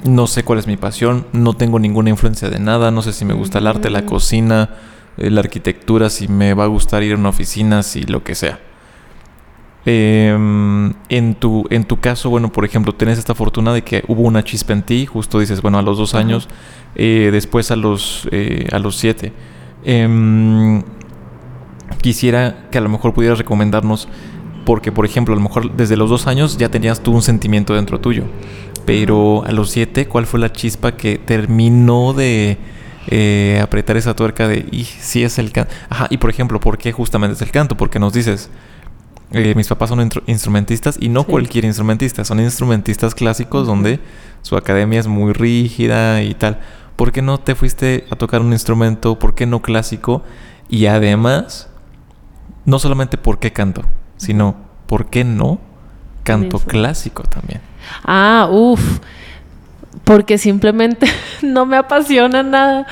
no 0.04 0.26
sé 0.26 0.42
cuál 0.42 0.59
es 0.59 0.66
mi 0.66 0.78
pasión, 0.78 1.26
no 1.32 1.52
tengo 1.52 1.78
ninguna 1.78 2.09
influencia 2.09 2.49
de 2.49 2.59
nada, 2.59 2.90
no 2.90 3.02
sé 3.02 3.12
si 3.12 3.26
me 3.26 3.35
gusta 3.35 3.59
el 3.59 3.66
arte, 3.66 3.90
la 3.90 4.06
cocina, 4.06 4.71
la 5.18 5.40
arquitectura 5.40 6.09
si 6.09 6.28
me 6.28 6.54
va 6.54 6.64
a 6.64 6.68
gustar 6.68 7.02
ir 7.02 7.12
a 7.12 7.16
una 7.16 7.28
oficina, 7.28 7.82
si 7.82 8.04
lo 8.04 8.25
que 8.25 8.35
sea. 8.35 8.59
Em, 9.84 10.92
en, 11.08 11.34
tu, 11.34 11.66
en 11.70 11.84
tu 11.84 11.98
caso, 11.98 12.30
bueno, 12.30 12.52
por 12.52 12.64
ejemplo, 12.64 12.94
tienes 12.94 13.18
esta 13.18 13.34
fortuna 13.34 13.72
de 13.72 13.82
que 13.82 14.04
hubo 14.06 14.22
una 14.22 14.44
chispa 14.44 14.72
en 14.72 14.82
ti, 14.82 15.06
justo 15.06 15.40
dices, 15.40 15.60
bueno, 15.60 15.78
a 15.78 15.82
los 15.82 15.98
dos 15.98 16.14
años, 16.14 16.48
eh, 16.94 17.30
después 17.32 17.70
a 17.72 17.76
los, 17.76 18.28
eh, 18.30 18.68
a 18.70 18.78
los 18.78 18.96
siete. 18.96 19.32
Em, 19.84 20.82
quisiera 22.00 22.68
que 22.70 22.78
a 22.78 22.80
lo 22.80 22.88
mejor 22.88 23.12
pudieras 23.12 23.38
recomendarnos, 23.38 24.08
porque 24.64 24.92
por 24.92 25.04
ejemplo, 25.04 25.34
a 25.34 25.36
lo 25.36 25.42
mejor 25.42 25.74
desde 25.74 25.96
los 25.96 26.08
dos 26.08 26.28
años 26.28 26.58
ya 26.58 26.68
tenías 26.68 27.02
tú 27.02 27.12
un 27.12 27.22
sentimiento 27.22 27.74
dentro 27.74 27.98
tuyo, 27.98 28.24
pero 28.86 29.44
a 29.44 29.50
los 29.50 29.70
siete, 29.70 30.06
¿cuál 30.06 30.26
fue 30.26 30.38
la 30.38 30.52
chispa 30.52 30.92
que 30.92 31.18
terminó 31.18 32.12
de 32.12 32.56
eh, 33.08 33.58
apretar 33.60 33.96
esa 33.96 34.14
tuerca 34.14 34.46
de, 34.46 34.64
y 34.70 34.84
si 34.84 35.24
es 35.24 35.38
el 35.38 35.50
canto? 35.50 35.72
Ajá, 35.88 36.06
y 36.10 36.18
por 36.18 36.30
ejemplo, 36.30 36.60
¿por 36.60 36.78
qué 36.78 36.92
justamente 36.92 37.34
es 37.34 37.42
el 37.42 37.50
canto? 37.50 37.76
Porque 37.76 37.98
nos 37.98 38.12
dices 38.12 38.48
eh, 39.32 39.54
mis 39.54 39.68
papás 39.68 39.88
son 39.88 40.10
instrumentistas 40.26 40.96
y 41.00 41.08
no 41.08 41.24
cualquier 41.24 41.64
instrumentista, 41.64 42.24
son 42.24 42.40
instrumentistas 42.40 43.14
clásicos 43.14 43.66
donde 43.66 44.00
su 44.42 44.56
academia 44.56 45.00
es 45.00 45.06
muy 45.06 45.32
rígida 45.32 46.22
y 46.22 46.34
tal. 46.34 46.60
¿Por 46.96 47.12
qué 47.12 47.22
no 47.22 47.38
te 47.38 47.54
fuiste 47.54 48.06
a 48.10 48.16
tocar 48.16 48.40
un 48.40 48.52
instrumento? 48.52 49.18
¿Por 49.18 49.34
qué 49.34 49.46
no 49.46 49.62
clásico? 49.62 50.22
Y 50.68 50.86
además, 50.86 51.70
no 52.64 52.78
solamente 52.78 53.18
por 53.18 53.38
qué 53.38 53.52
canto, 53.52 53.82
sino 54.16 54.56
por 54.86 55.08
qué 55.08 55.24
no 55.24 55.58
canto 56.22 56.58
clásico 56.58 57.22
también. 57.24 57.60
Ah, 58.04 58.48
uff 58.50 59.00
porque 60.04 60.38
simplemente 60.38 61.06
no 61.42 61.66
me 61.66 61.76
apasiona 61.76 62.42
nada. 62.42 62.87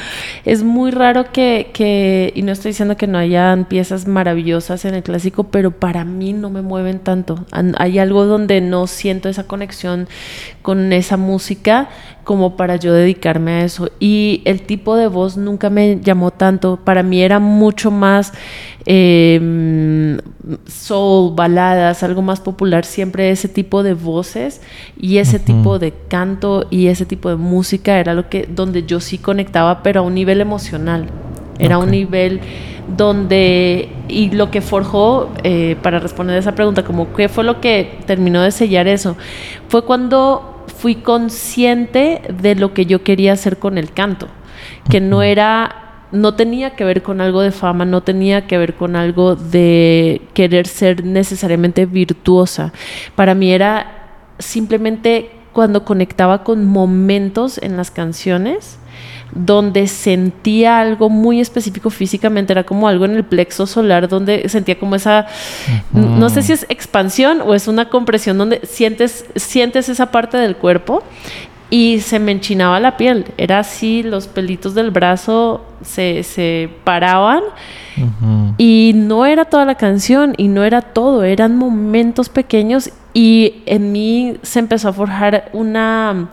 Es 0.45 0.63
muy 0.63 0.91
raro 0.91 1.33
que, 1.33 1.71
que, 1.73 2.33
y 2.35 2.43
no 2.43 2.53
estoy 2.53 2.71
diciendo 2.71 2.97
que 2.97 3.07
no 3.07 3.19
hayan 3.19 3.65
piezas 3.65 4.07
maravillosas 4.07 4.85
en 4.85 4.95
el 4.95 5.03
clásico, 5.03 5.45
pero 5.45 5.71
para 5.71 6.05
mí 6.05 6.33
no 6.33 6.51
me 6.51 6.63
mueven 6.63 6.99
tanto. 6.99 7.45
Hay 7.79 7.99
algo 7.99 8.27
donde 8.27 8.61
no 8.61 8.87
siento 8.87 9.29
esa 9.29 9.45
conexión 9.45 10.09
con 10.63 10.93
esa 10.93 11.17
música 11.17 11.89
como 12.25 12.57
para 12.57 12.77
yo 12.77 12.93
dedicarme 12.93 13.53
a 13.53 13.65
eso. 13.65 13.91
Y 13.99 14.43
el 14.45 14.63
tipo 14.63 14.97
de 14.97 15.09
voz 15.09 15.37
nunca 15.37 15.71
me 15.71 16.01
llamó 16.01 16.31
tanto. 16.31 16.79
Para 16.85 17.03
mí 17.03 17.23
era 17.23 17.39
mucho 17.39 17.91
más 17.91 18.33
eh, 18.87 20.19
soul, 20.67 21.35
baladas, 21.35 22.03
algo 22.03 22.23
más 22.23 22.41
popular. 22.41 22.85
Siempre 22.85 23.31
ese 23.31 23.49
tipo 23.49 23.83
de 23.83 23.95
voces 23.95 24.61
y 24.99 25.19
ese 25.19 25.39
tipo 25.39 25.79
de 25.79 25.93
canto 26.09 26.67
y 26.71 26.87
ese 26.87 27.07
tipo 27.07 27.29
de 27.31 27.37
música 27.37 27.99
era 27.99 28.15
lo 28.15 28.29
que 28.29 28.49
donde 28.49 28.85
yo 28.85 29.01
sí 29.01 29.19
conectaba, 29.19 29.83
pero 29.83 30.01
a 30.01 30.03
un 30.05 30.15
nivel 30.15 30.41
emocional. 30.41 31.09
Era 31.61 31.79
un 31.79 31.91
nivel 31.91 32.41
donde, 32.97 33.89
y 34.09 34.31
lo 34.31 34.51
que 34.51 34.61
forjó, 34.61 35.31
eh, 35.45 35.77
para 35.83 36.01
responder 36.01 36.37
a 36.37 36.39
esa 36.39 36.55
pregunta, 36.55 36.85
como 36.85 37.13
qué 37.13 37.29
fue 37.29 37.45
lo 37.45 37.61
que 37.61 37.99
terminó 38.07 38.43
de 38.43 38.51
sellar 38.51 38.89
eso, 38.89 39.17
fue 39.69 39.85
cuando 39.85 40.65
fui 40.79 40.97
consciente 40.97 42.23
de 42.41 42.55
lo 42.55 42.75
que 42.75 42.87
yo 42.87 43.03
quería 43.03 43.35
hacer 43.35 43.59
con 43.59 43.79
el 43.79 43.93
canto, 43.93 44.29
que 44.91 45.01
no 45.01 45.23
era, 45.23 46.07
no 46.11 46.35
tenía 46.35 46.71
que 46.71 46.85
ver 46.85 47.03
con 47.03 47.21
algo 47.21 47.43
de 47.43 47.53
fama, 47.53 47.85
no 47.85 48.03
tenía 48.03 48.47
que 48.47 48.59
ver 48.59 48.75
con 48.75 48.97
algo 48.97 49.37
de 49.37 50.23
querer 50.35 50.67
ser 50.67 51.05
necesariamente 51.05 51.87
virtuosa. 51.87 52.73
Para 53.15 53.35
mí 53.35 53.53
era 53.53 53.99
simplemente 54.39 55.31
cuando 55.53 55.85
conectaba 55.85 56.45
con 56.45 56.65
momentos 56.65 57.59
en 57.59 57.77
las 57.77 57.91
canciones 57.91 58.80
donde 59.33 59.87
sentía 59.87 60.81
algo 60.81 61.09
muy 61.09 61.41
específico 61.41 61.91
físicamente, 61.91 62.53
era 62.53 62.65
como 62.65 62.89
algo 62.89 63.05
en 63.05 63.17
el 63.17 63.25
plexo 63.25 63.67
solar 63.67 64.09
donde 64.09 64.49
sentía 64.49 64.79
como 64.79 64.97
esa, 64.97 65.27
no 65.93 66.29
sé 66.31 66.43
si 66.43 66.53
es 66.53 66.67
expansión 66.69 67.41
o 67.41 67.55
es 67.55 67.69
una 67.69 67.89
compresión 67.89 68.39
donde 68.39 68.61
sientes, 68.65 69.27
sientes 69.37 69.89
esa 69.89 70.11
parte 70.11 70.37
del 70.37 70.57
cuerpo 70.57 71.03
y 71.71 72.01
se 72.01 72.19
me 72.19 72.33
enchinaba 72.33 72.81
la 72.81 72.97
piel, 72.97 73.27
era 73.37 73.61
así, 73.61 74.03
los 74.03 74.27
pelitos 74.27 74.75
del 74.75 74.91
brazo 74.91 75.65
se, 75.83 76.25
se 76.25 76.69
paraban 76.83 77.43
y 78.59 78.93
no 78.97 79.25
era 79.27 79.45
toda 79.45 79.65
la 79.65 79.77
canción 79.77 80.35
y 80.37 80.49
no 80.49 80.65
era 80.65 80.83
todo, 80.83 81.23
eran 81.23 81.57
momentos 81.57 82.29
pequeños 82.29 82.91
y 83.15 83.63
en 83.67 83.93
mí 83.93 84.37
se 84.43 84.59
empezó 84.59 84.89
a 84.89 84.93
forjar 84.93 85.51
una, 85.53 86.31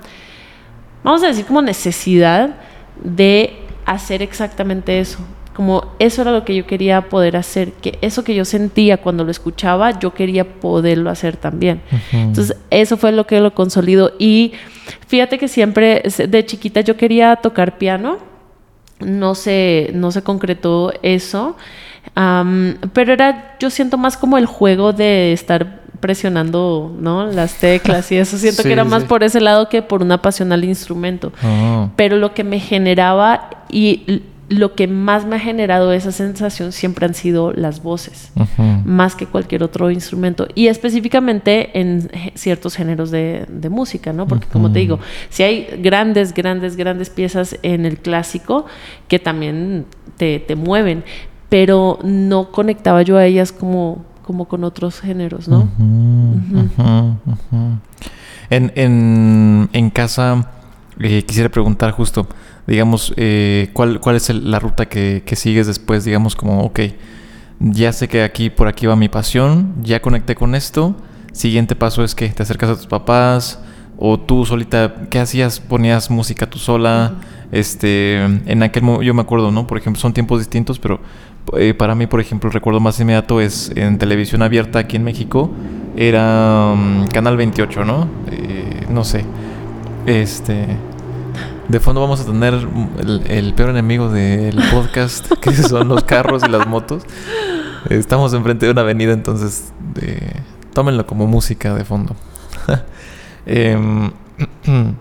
vamos 1.03 1.23
a 1.23 1.27
decir 1.27 1.45
como 1.45 1.61
necesidad 1.61 2.55
de 3.03 3.57
hacer 3.85 4.21
exactamente 4.21 4.99
eso. 4.99 5.19
Como 5.53 5.95
eso 5.97 6.21
era 6.21 6.31
lo 6.31 6.45
que 6.45 6.55
yo 6.55 6.67
quería 6.67 7.09
poder 7.09 7.35
hacer, 7.35 7.71
que 7.73 7.97
eso 8.01 8.23
que 8.23 8.35
yo 8.35 8.45
sentía 8.45 8.97
cuando 8.97 9.23
lo 9.23 9.31
escuchaba, 9.31 9.99
yo 9.99 10.13
quería 10.13 10.45
poderlo 10.59 11.09
hacer 11.09 11.35
también. 11.35 11.81
Entonces, 12.11 12.55
eso 12.69 12.95
fue 12.95 13.11
lo 13.11 13.25
que 13.25 13.39
lo 13.39 13.55
consolidó. 13.55 14.11
Y 14.19 14.53
fíjate 15.07 15.39
que 15.39 15.47
siempre, 15.47 16.03
de 16.03 16.45
chiquita, 16.45 16.81
yo 16.81 16.95
quería 16.95 17.37
tocar 17.37 17.79
piano. 17.79 18.19
No 18.99 19.33
se, 19.33 19.89
no 19.93 20.11
se 20.11 20.21
concretó 20.21 20.93
eso. 21.01 21.57
pero 22.13 23.13
era, 23.13 23.55
yo 23.59 23.71
siento 23.71 23.97
más 23.97 24.15
como 24.15 24.37
el 24.37 24.45
juego 24.45 24.93
de 24.93 25.33
estar 25.33 25.81
presionando, 25.99 26.95
¿no? 26.99 27.27
Las 27.27 27.55
teclas 27.55 28.11
y 28.11 28.17
eso. 28.17 28.37
Siento 28.37 28.63
que 28.63 28.73
era 28.73 28.83
más 28.83 29.03
por 29.03 29.23
ese 29.23 29.41
lado 29.41 29.69
que 29.69 29.81
por 29.81 30.01
una 30.01 30.21
pasión 30.21 30.51
al 30.51 30.63
instrumento. 30.63 31.31
Ah. 31.43 31.89
Pero 31.95 32.17
lo 32.17 32.33
que 32.33 32.43
me 32.43 32.59
generaba 32.59 33.49
y 33.69 34.21
lo 34.49 34.75
que 34.75 34.87
más 34.87 35.25
me 35.25 35.35
ha 35.35 35.39
generado 35.39 35.91
esa 35.91 36.11
sensación 36.11 36.71
siempre 36.71 37.05
han 37.05 37.13
sido 37.13 37.51
las 37.51 37.83
voces, 37.83 38.31
más 38.85 39.15
que 39.15 39.25
cualquier 39.25 39.63
otro 39.63 39.91
instrumento. 39.91 40.47
Y 40.55 40.67
específicamente 40.67 41.77
en 41.79 42.09
ciertos 42.35 42.75
géneros 42.75 43.11
de, 43.11 43.45
música, 43.69 44.13
¿no? 44.13 44.27
Porque 44.27 44.47
como 44.47 44.71
te 44.71 44.79
digo, 44.79 44.99
si 45.29 45.43
hay 45.43 45.67
grandes, 45.81 46.33
grandes, 46.33 46.77
grandes 46.77 47.09
piezas 47.09 47.57
en 47.61 47.85
el 47.85 47.97
clásico 47.97 48.65
que 49.09 49.19
también 49.19 49.85
te, 50.15 50.39
te 50.39 50.55
mueven, 50.55 51.03
pero 51.49 51.99
no 52.03 52.51
conectaba 52.51 53.01
yo 53.01 53.17
a 53.17 53.25
ellas 53.25 53.51
como 53.51 54.05
como 54.27 54.45
con 54.45 54.65
otros 54.65 54.99
géneros, 54.99 55.47
¿no? 55.47 55.69
En, 58.49 58.73
en, 58.75 59.69
en, 59.71 59.89
casa 59.89 60.51
eh, 60.99 61.23
quisiera 61.23 61.47
preguntar 61.47 61.91
justo, 61.91 62.27
digamos, 62.67 63.13
eh, 63.15 63.69
¿cuál, 63.71 64.01
¿cuál 64.01 64.17
es 64.17 64.29
la 64.29 64.59
ruta 64.59 64.87
que, 64.87 65.23
que, 65.25 65.37
sigues 65.37 65.65
después? 65.65 66.03
Digamos 66.03 66.35
como, 66.35 66.61
ok, 66.63 66.79
ya 67.61 67.93
sé 67.93 68.09
que 68.09 68.21
aquí 68.21 68.49
por 68.49 68.67
aquí 68.67 68.85
va 68.85 68.97
mi 68.97 69.07
pasión, 69.07 69.73
ya 69.81 70.01
conecté 70.01 70.35
con 70.35 70.55
esto, 70.55 70.93
siguiente 71.31 71.77
paso 71.77 72.03
es 72.03 72.13
que 72.13 72.27
te 72.27 72.43
acercas 72.43 72.69
a 72.71 72.75
tus 72.75 72.87
papás 72.87 73.59
o 73.97 74.19
tú 74.19 74.45
solita, 74.45 75.07
¿qué 75.09 75.19
hacías? 75.19 75.61
¿Ponías 75.61 76.11
música 76.11 76.49
tú 76.49 76.59
sola? 76.59 77.15
Este, 77.51 78.21
en 78.23 78.61
aquel 78.61 78.83
momento, 78.83 79.03
yo 79.03 79.13
me 79.13 79.21
acuerdo, 79.21 79.51
¿no? 79.51 79.67
Por 79.67 79.77
ejemplo, 79.77 80.01
son 80.01 80.13
tiempos 80.13 80.39
distintos, 80.39 80.79
pero 80.79 80.99
eh, 81.53 81.73
para 81.73 81.95
mí, 81.95 82.07
por 82.07 82.19
ejemplo, 82.19 82.49
el 82.49 82.53
recuerdo 82.53 82.79
más 82.79 82.99
inmediato 82.99 83.39
es 83.39 83.71
en 83.75 83.97
televisión 83.97 84.41
abierta 84.41 84.79
aquí 84.79 84.97
en 84.97 85.03
México, 85.03 85.49
era 85.95 86.73
mm, 86.75 87.07
Canal 87.07 87.37
28, 87.37 87.85
¿no? 87.85 88.07
Eh, 88.31 88.85
no 88.89 89.03
sé. 89.03 89.25
Este. 90.05 90.67
De 91.67 91.79
fondo 91.81 91.99
vamos 91.99 92.21
a 92.21 92.25
tener 92.25 92.53
el, 93.27 93.53
peor 93.53 93.71
enemigo 93.71 94.09
del 94.09 94.57
podcast, 94.71 95.29
que 95.41 95.51
son 95.53 95.89
los 95.89 96.03
carros 96.03 96.43
y 96.47 96.49
las 96.49 96.65
motos. 96.65 97.03
Estamos 97.89 98.33
enfrente 98.33 98.65
de 98.65 98.71
una 98.71 98.81
avenida, 98.81 99.13
entonces 99.13 99.73
tómenlo 100.73 101.05
como 101.05 101.27
música 101.27 101.73
de 101.73 101.83
fondo. 101.83 102.15
eh, 103.45 103.77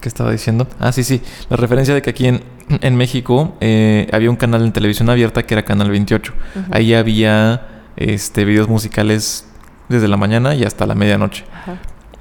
¿Qué 0.00 0.08
estaba 0.08 0.30
diciendo? 0.30 0.68
Ah, 0.78 0.92
sí, 0.92 1.02
sí. 1.02 1.20
La 1.50 1.56
referencia 1.56 1.94
de 1.94 2.00
que 2.00 2.10
aquí 2.10 2.26
en, 2.28 2.40
en 2.68 2.96
México 2.96 3.54
eh, 3.60 4.08
había 4.12 4.30
un 4.30 4.36
canal 4.36 4.62
en 4.62 4.72
televisión 4.72 5.08
abierta 5.10 5.44
que 5.44 5.54
era 5.54 5.64
Canal 5.64 5.90
28. 5.90 6.32
Ahí 6.70 6.94
había 6.94 7.66
este, 7.96 8.44
videos 8.44 8.68
musicales 8.68 9.46
desde 9.88 10.08
la 10.08 10.16
mañana 10.16 10.54
y 10.54 10.64
hasta 10.64 10.86
la 10.86 10.94
medianoche. 10.94 11.44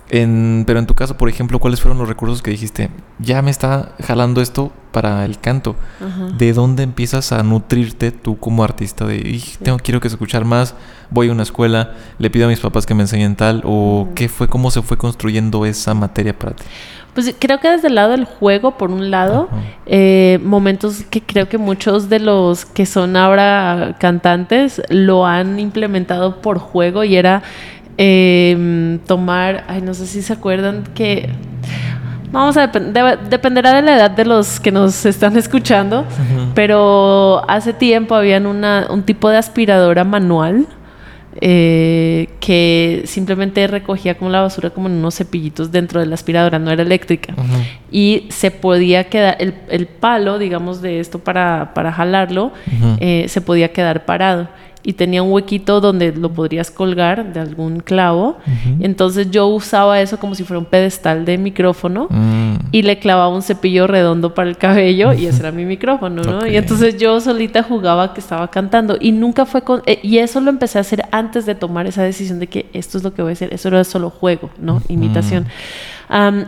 pero 0.10 0.80
en 0.80 0.86
tu 0.86 0.94
caso, 0.94 1.18
por 1.18 1.30
ejemplo, 1.30 1.60
¿cuáles 1.60 1.82
fueron 1.82 1.98
los 1.98 2.08
recursos 2.08 2.42
que 2.42 2.52
dijiste? 2.52 2.90
Ya 3.20 3.42
me 3.42 3.52
está 3.52 3.94
jalando 4.06 4.42
esto 4.42 4.72
para 4.92 5.26
el 5.26 5.40
canto. 5.40 5.76
¿De 6.38 6.54
dónde 6.54 6.84
empiezas 6.84 7.32
a 7.32 7.42
nutrirte 7.44 8.12
tú 8.12 8.38
como 8.38 8.64
artista? 8.64 9.06
De, 9.06 9.42
tengo, 9.64 9.80
quiero 9.80 10.00
que 10.00 10.08
escuchar 10.08 10.46
más, 10.46 10.76
voy 11.10 11.30
a 11.30 11.32
una 11.32 11.44
escuela, 11.44 11.96
le 12.20 12.30
pido 12.30 12.46
a 12.46 12.50
mis 12.50 12.60
papás 12.60 12.86
que 12.86 12.94
me 12.94 13.02
enseñen 13.04 13.36
tal, 13.36 13.62
o 13.66 14.10
qué 14.16 14.30
fue, 14.30 14.48
cómo 14.48 14.70
se 14.70 14.82
fue 14.82 14.98
construyendo 14.98 15.66
esa 15.66 15.94
materia 15.94 16.38
para 16.38 16.56
ti. 16.56 16.64
Pues 17.16 17.34
creo 17.40 17.62
que 17.62 17.70
desde 17.70 17.88
el 17.88 17.96
lado 17.96 18.12
del 18.12 18.26
juego, 18.26 18.72
por 18.72 18.92
un 18.92 19.10
lado, 19.10 19.48
eh, 19.86 20.38
momentos 20.44 21.06
que 21.10 21.22
creo 21.22 21.48
que 21.48 21.58
muchos 21.58 22.10
de 22.10 22.20
los 22.20 22.66
que 22.66 22.86
son 22.86 23.16
ahora 23.16 23.96
cantantes 24.00 24.82
lo 24.90 25.26
han 25.26 25.58
implementado 25.58 26.42
por 26.42 26.60
juego 26.60 27.06
y 27.06 27.16
era 27.16 27.42
em, 27.98 29.00
tomar, 29.00 29.64
ay, 29.70 29.82
no 29.82 29.94
sé 29.94 30.08
si 30.08 30.22
se 30.22 30.34
acuerdan 30.34 30.84
que 30.94 31.30
vamos 32.34 32.58
a 32.58 32.68
dependerá 32.68 33.74
de 33.74 33.82
la 33.82 33.96
edad 33.96 34.12
de 34.12 34.26
los 34.26 34.60
que 34.60 34.74
nos 34.74 35.06
están 35.06 35.38
escuchando, 35.38 36.04
pero 36.54 37.50
hace 37.50 37.72
tiempo 37.72 38.14
habían 38.14 38.46
una, 38.46 38.88
un 38.90 39.04
tipo 39.04 39.30
de 39.30 39.38
aspiradora 39.38 40.04
manual 40.04 40.68
eh, 41.42 42.30
que 42.40 43.04
simplemente 43.06 43.68
recogía 43.68 44.16
como 44.16 44.30
la 44.30 44.42
basura 44.42 44.70
como 44.70 44.88
en 44.88 44.96
unos 44.96 45.16
cepillitos 45.16 45.72
dentro 45.72 46.00
de 46.00 46.06
la 46.06 46.16
aspiradora, 46.16 46.60
no 46.60 46.72
era 46.72 46.84
eléctrica. 46.84 47.36
Y 47.92 48.28
se 48.30 48.52
podía 48.52 49.06
quedar, 49.06 49.38
el, 49.40 49.54
el, 49.70 49.88
palo, 49.88 50.40
digamos, 50.40 50.82
de 50.82 51.00
esto 51.00 51.20
para, 51.20 51.74
para 51.74 51.92
jalarlo, 51.92 52.54
eh, 53.00 53.26
se 53.28 53.42
podía 53.42 53.72
quedar 53.74 54.06
parado 54.06 54.48
y 54.86 54.94
tenía 54.94 55.24
un 55.24 55.32
huequito 55.32 55.82
donde 55.82 56.14
lo 56.14 56.32
podrías 56.32 56.70
colgar 56.70 57.34
de 57.34 57.40
algún 57.40 57.80
clavo. 57.80 58.38
Entonces 58.80 59.32
yo 59.32 59.48
usaba 59.48 60.00
eso 60.00 60.20
como 60.20 60.36
si 60.36 60.44
fuera 60.44 60.60
un 60.60 60.66
pedestal 60.66 61.26
de 61.26 61.40
micrófono 61.40 62.08
mm. 62.10 62.68
y 62.72 62.84
le 62.84 63.00
clavaba 63.00 63.30
un 63.30 63.42
cepillo 63.42 63.88
redondo 63.88 64.36
para 64.36 64.48
el 64.48 64.58
cabello 64.58 65.12
y 65.14 65.26
ese 65.26 65.40
era 65.40 65.52
mi 65.52 65.66
micrófono, 65.76 66.22
¿no? 66.22 66.46
Y 66.46 66.56
entonces 66.56 66.98
yo 66.98 67.20
solita 67.20 67.64
jugaba 67.64 68.14
que 68.14 68.20
estaba 68.20 68.48
cantando 68.50 68.98
y 69.02 69.12
nunca 69.12 69.48
fue 69.48 69.64
con... 69.64 69.82
Eh, 69.88 70.00
y 70.04 70.20
eso 70.20 70.40
lo 70.40 70.52
empecé 70.52 70.78
a 70.78 70.82
hacer 70.82 71.04
antes 71.12 71.48
de 71.48 71.56
tomar 71.56 71.88
esa 71.88 72.04
decisión 72.04 72.40
de 72.40 72.46
que 72.46 72.68
esto 72.74 73.00
es 73.00 73.04
lo 73.04 73.12
que 73.12 73.24
voy 73.24 73.32
a 73.32 73.34
hacer. 73.34 73.52
Eso 73.56 73.70
era 73.70 73.84
solo 73.84 74.12
juego, 74.12 74.52
¿no? 74.60 74.84
Imitación. 74.88 75.48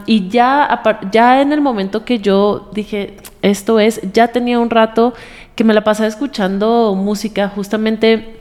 y 0.05 0.29
ya, 0.29 0.83
ya 1.11 1.41
en 1.41 1.53
el 1.53 1.61
momento 1.61 2.05
que 2.05 2.19
yo 2.19 2.69
dije, 2.71 3.17
esto 3.41 3.79
es, 3.79 3.99
ya 4.13 4.27
tenía 4.27 4.59
un 4.59 4.69
rato 4.69 5.15
que 5.57 5.63
me 5.63 5.73
la 5.73 5.83
pasaba 5.83 6.07
escuchando 6.07 6.93
música, 6.93 7.49
justamente 7.49 8.39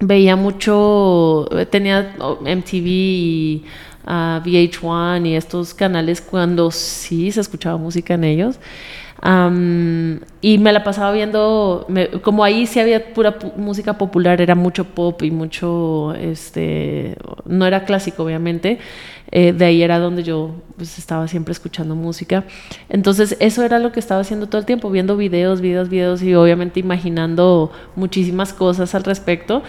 veía 0.00 0.34
mucho, 0.34 1.48
tenía 1.70 2.16
MTV 2.40 2.86
y 2.86 3.64
ah, 4.04 4.42
VH1 4.44 5.28
y 5.28 5.36
estos 5.36 5.74
canales 5.74 6.20
cuando 6.20 6.72
sí 6.72 7.30
se 7.30 7.40
escuchaba 7.40 7.78
música 7.78 8.14
en 8.14 8.24
ellos 8.24 8.58
y 9.22 10.58
me 10.58 10.72
la 10.72 10.84
pasaba 10.84 11.12
viendo, 11.12 11.86
como 12.22 12.44
ahí 12.44 12.66
sí 12.66 12.78
había 12.78 13.12
pura 13.12 13.36
música 13.56 13.98
popular, 13.98 14.40
era 14.40 14.54
mucho 14.54 14.84
pop 14.84 15.22
y 15.22 15.30
mucho, 15.30 16.14
este, 16.14 17.16
no 17.44 17.66
era 17.66 17.84
clásico 17.84 18.22
obviamente, 18.22 18.78
eh, 19.32 19.52
de 19.52 19.64
ahí 19.64 19.82
era 19.82 19.98
donde 19.98 20.22
yo 20.22 20.54
pues, 20.76 20.98
estaba 20.98 21.26
siempre 21.26 21.52
escuchando 21.52 21.94
música. 21.94 22.44
Entonces 22.88 23.36
eso 23.40 23.64
era 23.64 23.78
lo 23.78 23.90
que 23.90 24.00
estaba 24.00 24.20
haciendo 24.20 24.46
todo 24.48 24.60
el 24.60 24.66
tiempo, 24.66 24.90
viendo 24.90 25.16
videos, 25.16 25.60
videos, 25.60 25.88
videos 25.88 26.22
y 26.22 26.34
obviamente 26.34 26.80
imaginando 26.80 27.72
muchísimas 27.96 28.52
cosas 28.52 28.94
al 28.94 29.04
respecto. 29.04 29.62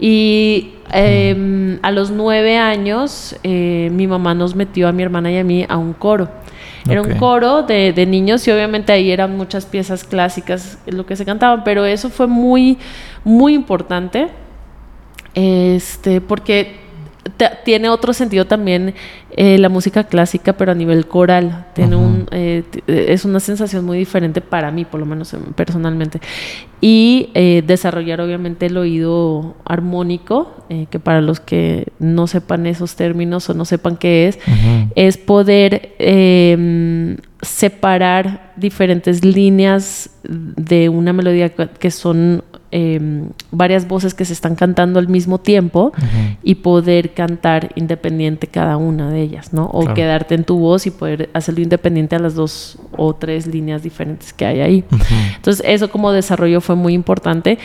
Y 0.00 0.72
em, 0.92 1.78
a 1.82 1.92
los 1.92 2.10
nueve 2.10 2.56
años 2.58 3.36
eh, 3.44 3.88
mi 3.92 4.06
mamá 4.06 4.34
nos 4.34 4.56
metió 4.56 4.88
a 4.88 4.92
mi 4.92 5.02
hermana 5.02 5.30
y 5.30 5.38
a 5.38 5.44
mí 5.44 5.64
a 5.68 5.76
un 5.76 5.92
coro. 5.92 6.28
Era 6.88 7.00
un 7.00 7.14
coro 7.16 7.62
de, 7.62 7.92
de, 7.92 8.06
niños 8.06 8.46
y 8.46 8.50
obviamente 8.50 8.92
ahí 8.92 9.10
eran 9.10 9.36
muchas 9.36 9.64
piezas 9.64 10.04
clásicas 10.04 10.78
lo 10.86 11.06
que 11.06 11.16
se 11.16 11.24
cantaban, 11.24 11.64
pero 11.64 11.84
eso 11.86 12.10
fue 12.10 12.26
muy, 12.26 12.78
muy 13.24 13.54
importante. 13.54 14.28
Este, 15.34 16.20
porque 16.20 16.83
tiene 17.64 17.88
otro 17.88 18.12
sentido 18.12 18.44
también 18.44 18.94
eh, 19.30 19.58
la 19.58 19.68
música 19.68 20.04
clásica, 20.04 20.52
pero 20.54 20.72
a 20.72 20.74
nivel 20.74 21.06
coral. 21.06 21.66
Tiene 21.74 21.96
un, 21.96 22.26
eh, 22.30 22.62
es 22.86 23.24
una 23.24 23.40
sensación 23.40 23.84
muy 23.84 23.98
diferente 23.98 24.40
para 24.40 24.70
mí, 24.70 24.84
por 24.84 25.00
lo 25.00 25.06
menos 25.06 25.32
em, 25.34 25.42
personalmente. 25.54 26.20
Y 26.80 27.30
eh, 27.34 27.62
desarrollar 27.66 28.20
obviamente 28.20 28.66
el 28.66 28.76
oído 28.76 29.56
armónico, 29.64 30.64
que 30.90 30.98
para 30.98 31.20
los 31.20 31.40
que 31.40 31.92
no 31.98 32.26
sepan 32.26 32.66
esos 32.66 32.96
términos 32.96 33.48
o 33.48 33.54
no 33.54 33.64
sepan 33.64 33.96
qué 33.96 34.28
es, 34.28 34.38
es 34.94 35.16
poder 35.16 35.94
em, 35.98 37.16
separar 37.40 38.52
diferentes 38.56 39.24
líneas 39.24 40.10
de 40.24 40.88
una 40.88 41.12
melodía 41.12 41.50
que 41.50 41.90
son 41.90 42.42
Em, 42.76 43.28
varias 43.52 43.86
voces 43.86 44.14
que 44.14 44.24
se 44.24 44.32
están 44.32 44.56
cantando 44.56 44.98
al 44.98 45.06
mismo 45.06 45.38
tiempo 45.38 45.92
y 46.42 46.56
poder 46.56 47.14
cantar 47.14 47.70
independiente 47.76 48.48
cada 48.48 48.78
una 48.78 49.12
de 49.12 49.22
ellas, 49.22 49.52
¿no? 49.52 49.66
O 49.66 49.94
quedarte 49.94 50.34
en 50.34 50.42
tu 50.42 50.58
voz 50.58 50.84
y 50.88 50.90
poder 50.90 51.30
hacerlo 51.34 51.62
independiente 51.62 52.16
a 52.16 52.18
las 52.18 52.34
dos 52.34 52.78
o 52.96 53.14
tres 53.14 53.46
líneas 53.46 53.84
diferentes 53.84 54.32
que 54.32 54.44
hay 54.44 54.60
ahí. 54.60 54.84
Entonces, 55.36 55.64
eso 55.64 55.88
como 55.88 56.10
desarrollo 56.10 56.60
fue 56.60 56.74
muy 56.74 56.94
importante 56.94 57.60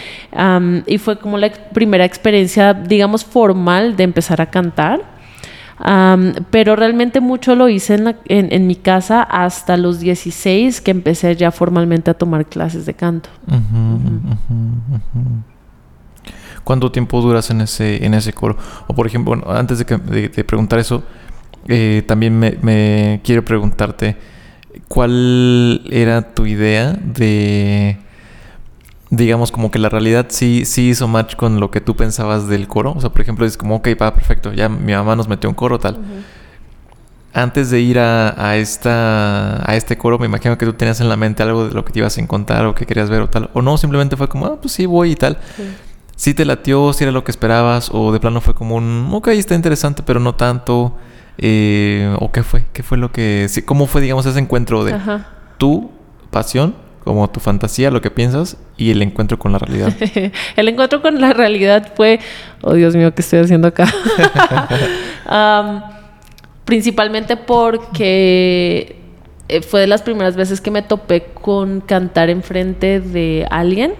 y 0.85 0.97
fue 0.99 1.17
como 1.17 1.39
la 1.39 1.49
primera 1.73 2.05
experiencia, 2.05 2.75
digamos, 2.75 3.25
formal 3.25 3.95
de 3.95 4.03
empezar 4.03 4.41
a 4.41 4.51
cantar 4.51 5.18
pero 6.49 6.75
realmente 6.75 7.21
mucho 7.21 7.55
lo 7.55 7.69
hice 7.69 7.95
en, 7.95 8.15
en, 8.27 8.67
mi 8.67 8.75
casa 8.75 9.23
hasta 9.23 9.77
los 9.77 9.99
16 9.99 10.81
que 10.81 10.91
empecé 10.91 11.35
ya 11.35 11.51
formalmente 11.51 12.11
a 12.11 12.13
tomar 12.13 12.45
clases 12.45 12.85
de 12.85 12.93
canto. 12.93 13.29
¿Cuánto 16.63 16.91
tiempo 16.91 17.21
duras 17.21 17.49
en 17.49 17.61
ese, 17.61 18.05
en 18.05 18.13
ese 18.13 18.33
coro? 18.33 18.57
O 18.87 18.93
por 18.93 19.07
ejemplo, 19.07 19.41
antes 19.49 19.77
de, 19.79 20.43
preguntar 20.43 20.79
eso, 20.79 21.03
eh, 21.67 22.03
también 22.05 22.37
me, 22.37 22.57
me 22.61 23.21
quiero 23.23 23.45
preguntarte, 23.45 24.17
¿cuál 24.87 25.81
era 25.89 26.33
tu 26.33 26.45
idea 26.45 26.91
de 26.91 27.97
digamos 29.09 29.51
como 29.51 29.71
que 29.71 29.79
la 29.79 29.89
realidad 29.89 30.27
sí, 30.29 30.65
sí 30.65 30.89
hizo 30.89 31.07
match 31.07 31.35
con 31.35 31.59
lo 31.59 31.71
que 31.71 31.81
tú 31.81 31.95
pensabas 31.95 32.47
del 32.47 32.67
coro. 32.67 32.93
O 32.95 33.01
sea, 33.01 33.09
por 33.09 33.21
ejemplo, 33.21 33.45
es 33.45 33.57
como, 33.57 33.77
ok, 33.77 33.89
va, 33.99 34.13
perfecto, 34.13 34.53
ya 34.53 34.69
mi 34.69 34.93
mamá 34.93 35.15
nos 35.15 35.27
metió 35.27 35.49
un 35.49 35.55
coro, 35.55 35.79
tal. 35.79 35.97
Antes 37.33 37.69
de 37.69 37.79
ir 37.79 37.99
a, 37.99 38.57
esta, 38.57 39.69
a 39.69 39.75
este 39.75 39.97
coro, 39.97 40.17
me 40.19 40.25
imagino 40.25 40.57
que 40.57 40.65
tú 40.65 40.73
tenías 40.73 40.99
en 40.99 41.09
la 41.09 41.15
mente 41.15 41.43
algo 41.43 41.67
de 41.67 41.73
lo 41.73 41.85
que 41.85 41.93
te 41.93 41.99
ibas 41.99 42.17
a 42.17 42.21
encontrar 42.21 42.65
o 42.65 42.75
que 42.75 42.85
querías 42.85 43.09
ver 43.09 43.21
o 43.21 43.29
tal. 43.29 43.49
O 43.53 43.61
no, 43.61 43.77
simplemente 43.77 44.17
fue 44.17 44.27
como, 44.27 44.45
ah, 44.45 44.57
pues 44.61 44.73
sí, 44.73 44.85
voy 44.85 45.11
y 45.11 45.15
tal. 45.15 45.37
Sí. 46.15 46.33
te 46.33 46.45
latió, 46.45 46.91
si 46.93 47.03
era 47.03 47.11
lo 47.11 47.23
que 47.23 47.31
esperabas, 47.31 47.89
o 47.93 48.11
de 48.11 48.19
plano 48.19 48.41
fue 48.41 48.53
como 48.53 48.75
un, 48.75 49.09
ok, 49.11 49.29
está 49.29 49.55
interesante, 49.55 50.03
pero 50.03 50.19
no 50.19 50.35
tanto. 50.35 50.95
Eh, 51.37 52.13
¿O 52.19 52.31
qué 52.31 52.43
fue? 52.43 52.65
¿Qué 52.73 52.83
fue 52.83 52.97
lo 52.97 53.11
que... 53.13 53.47
Sí, 53.49 53.61
¿Cómo 53.61 53.87
fue, 53.87 54.01
digamos, 54.01 54.25
ese 54.25 54.39
encuentro 54.39 54.83
de 54.83 54.99
tu 55.57 55.89
pasión 56.31 56.88
como 57.03 57.29
tu 57.29 57.39
fantasía, 57.39 57.91
lo 57.91 58.01
que 58.01 58.11
piensas 58.11 58.57
y 58.77 58.91
el 58.91 59.01
encuentro 59.01 59.39
con 59.39 59.51
la 59.51 59.59
realidad. 59.59 59.93
el 60.55 60.67
encuentro 60.67 61.01
con 61.01 61.19
la 61.19 61.33
realidad 61.33 61.93
fue, 61.95 62.19
oh 62.61 62.73
Dios 62.73 62.95
mío, 62.95 63.13
¿qué 63.13 63.21
estoy 63.21 63.39
haciendo 63.39 63.67
acá? 63.67 63.87
principalmente 66.65 67.35
porque 67.35 68.95
eh, 69.47 69.61
fue 69.61 69.81
de 69.81 69.87
las 69.87 70.03
primeras 70.03 70.35
veces 70.35 70.61
que 70.61 70.69
me 70.69 70.83
topé 70.83 71.23
con 71.33 71.81
cantar 71.81 72.29
enfrente 72.29 72.99
de 72.99 73.47
alguien 73.49 73.93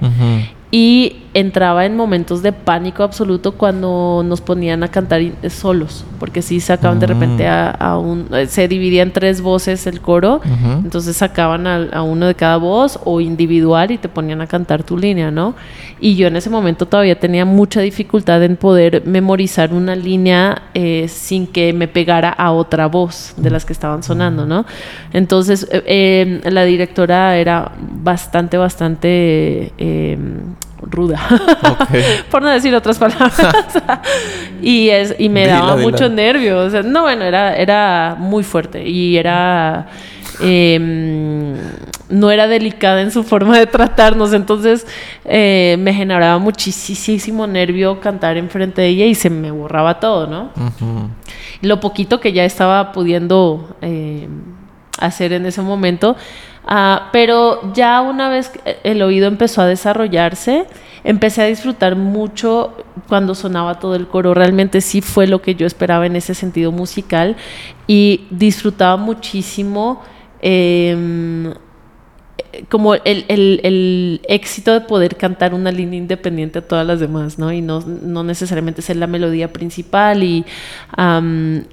y 0.72 1.24
entraba 1.34 1.86
en 1.86 1.96
momentos 1.96 2.42
de 2.42 2.52
pánico 2.52 3.04
absoluto 3.04 3.52
cuando 3.52 4.24
nos 4.26 4.42
ponían 4.42 4.82
a 4.84 4.88
cantar 4.88 5.22
solos, 5.50 6.04
porque 6.20 6.42
si 6.42 6.60
sacaban 6.60 7.00
de 7.00 7.08
repente 7.08 7.48
a, 7.48 7.70
a, 7.70 8.00
un... 8.00 8.28
Eh, 8.34 8.48
se 8.48 8.68
dividía 8.68 9.04
en 9.04 9.12
tres 9.12 9.42
voces 9.42 9.86
el 9.86 10.02
coro, 10.02 10.42
entonces 10.84 11.18
sacaban 11.18 11.68
a, 11.68 12.02
uno 12.02 12.26
de 12.26 12.36
cada 12.36 12.58
voz 12.58 13.00
o 13.04 13.22
individual 13.22 13.92
y 13.92 13.98
te 13.98 14.10
ponían 14.10 14.42
a 14.42 14.48
cantar 14.48 14.84
tu 14.84 14.98
línea, 14.98 15.30
¿no? 15.30 15.54
Y 16.00 16.16
yo 16.16 16.28
en 16.28 16.36
ese 16.36 16.50
momento 16.50 16.88
todavía 16.88 17.20
tenía 17.20 17.46
mucha 17.46 17.82
dificultad 17.82 18.42
en 18.44 18.56
poder 18.56 19.04
memorizar 19.06 19.74
una 19.74 19.96
línea 19.96 20.64
eh, 20.74 21.08
sin 21.10 21.46
que 21.46 21.74
me 21.74 21.88
pegara 21.88 22.30
a 22.30 22.52
otra 22.52 22.88
voz 22.88 23.34
de 23.38 23.52
las 23.52 23.66
que 23.66 23.74
estaban 23.74 24.02
sonando, 24.02 24.46
¿no? 24.48 24.66
Entonces 25.14 25.68
eh, 25.72 26.42
la 26.46 26.64
directora 26.64 27.38
era 27.38 27.72
bastante, 27.78 28.58
bastante 28.58 29.74
ruda, 30.90 31.20
por 32.32 32.42
no 32.42 32.50
decir 32.50 32.74
otras 32.76 32.98
palabras. 32.98 33.40
y, 34.62 34.90
es, 34.90 35.16
y 35.18 35.30
me 35.30 35.48
daba 35.48 35.76
mucho 35.76 36.10
nervio. 36.10 36.60
O 36.60 36.70
sea, 36.70 36.82
no, 36.82 37.04
bueno, 37.04 37.24
era, 37.24 37.56
era 37.56 38.16
muy 38.18 38.44
fuerte 38.44 38.88
y 38.88 39.18
era... 39.18 39.88
Em, 40.42 41.58
no 42.10 42.32
era 42.32 42.48
delicada 42.48 43.02
en 43.02 43.12
su 43.12 43.24
forma 43.24 43.58
de 43.58 43.68
tratarnos, 43.68 44.34
entonces 44.34 44.88
eh, 45.26 45.78
me 45.80 45.94
generaba 45.94 46.40
muchísimo 46.40 47.46
nervio 47.46 48.00
cantar 48.00 48.38
enfrente 48.38 48.82
de 48.82 48.88
ella 48.88 49.06
y 49.06 49.16
se 49.16 49.30
me 49.30 49.52
borraba 49.52 50.00
todo, 50.00 50.28
¿no? 50.28 50.52
Lo 51.62 51.80
poquito 51.80 52.20
que 52.20 52.34
ya 52.34 52.46
estaba 52.46 52.92
pudiendo 52.92 53.78
eh, 53.82 54.28
hacer 55.00 55.34
en 55.34 55.46
ese 55.46 55.62
momento, 55.62 56.16
Ah, 56.66 57.10
pero 57.12 57.74
ya 57.74 58.02
una 58.02 58.30
vez 58.30 58.50
que 58.50 58.78
el 58.84 59.02
oído 59.02 59.28
empezó 59.28 59.62
a 59.62 59.66
desarrollarse, 59.66 60.66
empecé 61.04 61.42
a 61.42 61.46
disfrutar 61.46 61.96
mucho 61.96 62.76
cuando 63.08 63.36
sonaba 63.36 63.80
todo 63.80 63.96
el 63.96 64.08
coro. 64.08 64.34
Realmente 64.34 64.82
sí 64.82 65.02
fue 65.02 65.28
lo 65.28 65.42
que 65.42 65.56
yo 65.56 65.66
esperaba 65.66 66.06
en 66.06 66.16
ese 66.16 66.36
sentido 66.36 66.72
musical 66.72 67.36
y 67.88 68.28
disfrutaba 68.30 68.98
muchísimo 68.98 70.02
em, 70.42 71.54
como 72.70 72.96
el, 72.96 73.26
el, 73.28 73.60
el, 73.64 74.22
éxito 74.28 74.74
de 74.74 74.82
poder 74.82 75.16
cantar 75.16 75.54
una 75.54 75.72
línea 75.72 75.98
independiente 75.98 76.60
a 76.60 76.62
todas 76.62 76.86
las 76.86 77.00
demás, 77.00 77.38
¿no? 77.38 77.52
Y 77.52 77.62
no, 77.62 77.82
no 77.82 78.24
necesariamente 78.24 78.82
ser 78.82 78.96
la 78.98 79.08
melodía 79.08 79.52
principal 79.54 80.24
y, 80.24 80.46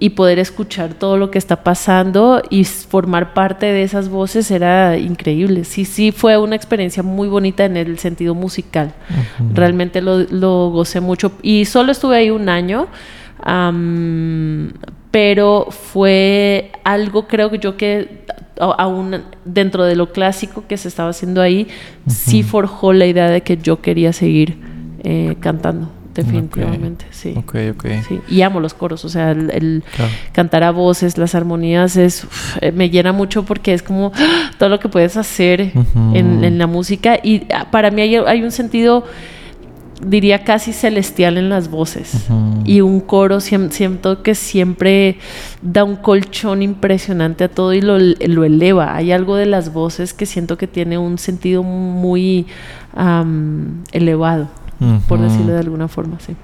y 0.01 0.11
poder 0.11 0.39
escuchar 0.39 0.95
todo 0.95 1.17
lo 1.17 1.31
que 1.31 1.39
está 1.39 1.63
pasando 1.63 2.43
y 2.51 2.65
formar 2.65 3.35
parte 3.35 3.67
de 3.67 3.83
esas 3.83 4.09
voces 4.09 4.51
era 4.51 4.97
increíble. 4.99 5.65
Sí, 5.65 5.85
sí, 5.85 6.13
fue 6.13 6.37
una 6.39 6.57
experiencia 6.57 7.03
muy 7.03 7.29
bonita 7.29 7.65
en 7.65 7.77
el 7.77 7.99
sentido 7.99 8.35
musical. 8.35 8.95
Realmente 9.55 10.03
lo, 10.03 10.19
lo, 10.19 10.71
gocé 10.71 11.01
mucho 11.01 11.33
y 11.43 11.65
solo 11.65 11.93
estuve 11.93 12.17
ahí 12.17 12.31
un 12.31 12.49
año 12.49 12.89
pero 15.17 15.69
fue 15.71 16.73
algo 16.85 17.27
creo 17.27 17.51
que 17.51 17.59
yo 17.59 17.79
que 17.79 18.27
aún 18.59 19.23
dentro 19.47 19.85
de 19.85 19.97
lo 19.97 20.13
clásico 20.13 20.65
que 20.69 20.77
se 20.77 20.89
estaba 20.89 21.09
haciendo 21.09 21.41
ahí, 21.41 21.69
sí 22.07 22.43
forjó 22.43 22.93
la 22.93 23.07
idea 23.07 23.31
de 23.31 23.41
que 23.41 23.57
yo 23.57 23.81
quería 23.81 24.13
seguir 24.13 24.59
eh, 25.05 25.37
cantando. 25.41 25.91
Definitivamente, 26.13 27.07
sí. 27.13 27.33
Ok, 27.35 27.55
ok. 27.73 27.87
Y 28.29 28.43
amo 28.43 28.61
los 28.61 28.75
coros, 28.75 29.07
o 29.07 29.09
sea, 29.09 29.31
el, 29.31 29.83
cantar 30.33 30.65
a 30.65 30.71
voces, 30.71 31.17
las 31.17 31.35
armonías, 31.35 31.97
es 31.97 32.27
eh, 32.61 32.71
me 32.73 32.91
llena 32.91 33.13
mucho 33.13 33.43
porque 33.47 33.73
es 33.73 33.83
como 33.83 34.13
todo 34.59 34.69
lo 34.69 34.81
que 34.81 34.91
puedes 34.91 35.17
hacer 35.17 35.73
en, 36.13 36.59
la 36.59 36.67
música. 36.67 37.19
Y 37.23 37.47
ah, 37.55 37.69
para 37.71 37.91
mí 37.91 38.03
hay 38.03 38.43
un 38.43 38.51
sentido 38.51 39.07
diría 40.01 40.45
casi 40.45 40.73
celestial 40.73 41.39
en 41.39 41.49
las 41.49 41.71
voces. 41.71 42.27
Y 42.65 42.81
un 42.81 43.01
coro 43.01 43.41
siento 43.41 44.23
que 44.23 44.35
siempre 44.35 45.19
da 45.63 45.85
un 45.85 45.97
colchón 45.97 46.63
impresionante 46.63 47.45
a 47.45 47.49
todo 47.49 47.73
y 47.73 47.81
lo, 47.81 47.97
eleva. 47.97 48.95
Hay 48.95 49.13
algo 49.13 49.37
de 49.37 49.47
las 49.47 49.73
voces 49.73 50.13
que 50.13 50.27
siento 50.27 50.57
que 50.59 50.67
tiene 50.67 50.99
un 50.99 51.19
sentido 51.19 51.63
muy 51.63 52.47
elevado, 53.93 54.49
por 55.09 55.21
decirlo 55.21 55.53
de 55.53 55.61
alguna 55.61 55.89
forma, 55.89 56.19
sí. 56.21 56.35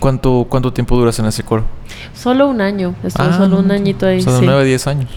¿Cuánto, 0.00 0.46
¿Cuánto 0.48 0.72
tiempo 0.72 0.96
duras 0.96 1.18
en 1.18 1.26
ese 1.26 1.42
coro? 1.42 1.64
Solo 2.14 2.48
un 2.48 2.60
año, 2.60 2.94
estuve 3.02 3.26
ah, 3.26 3.38
solo 3.38 3.60
un 3.60 3.70
añito 3.70 4.06
ahí. 4.06 4.20
Son 4.20 4.44
nueve, 4.44 4.64
diez 4.64 4.86
años. 4.86 5.08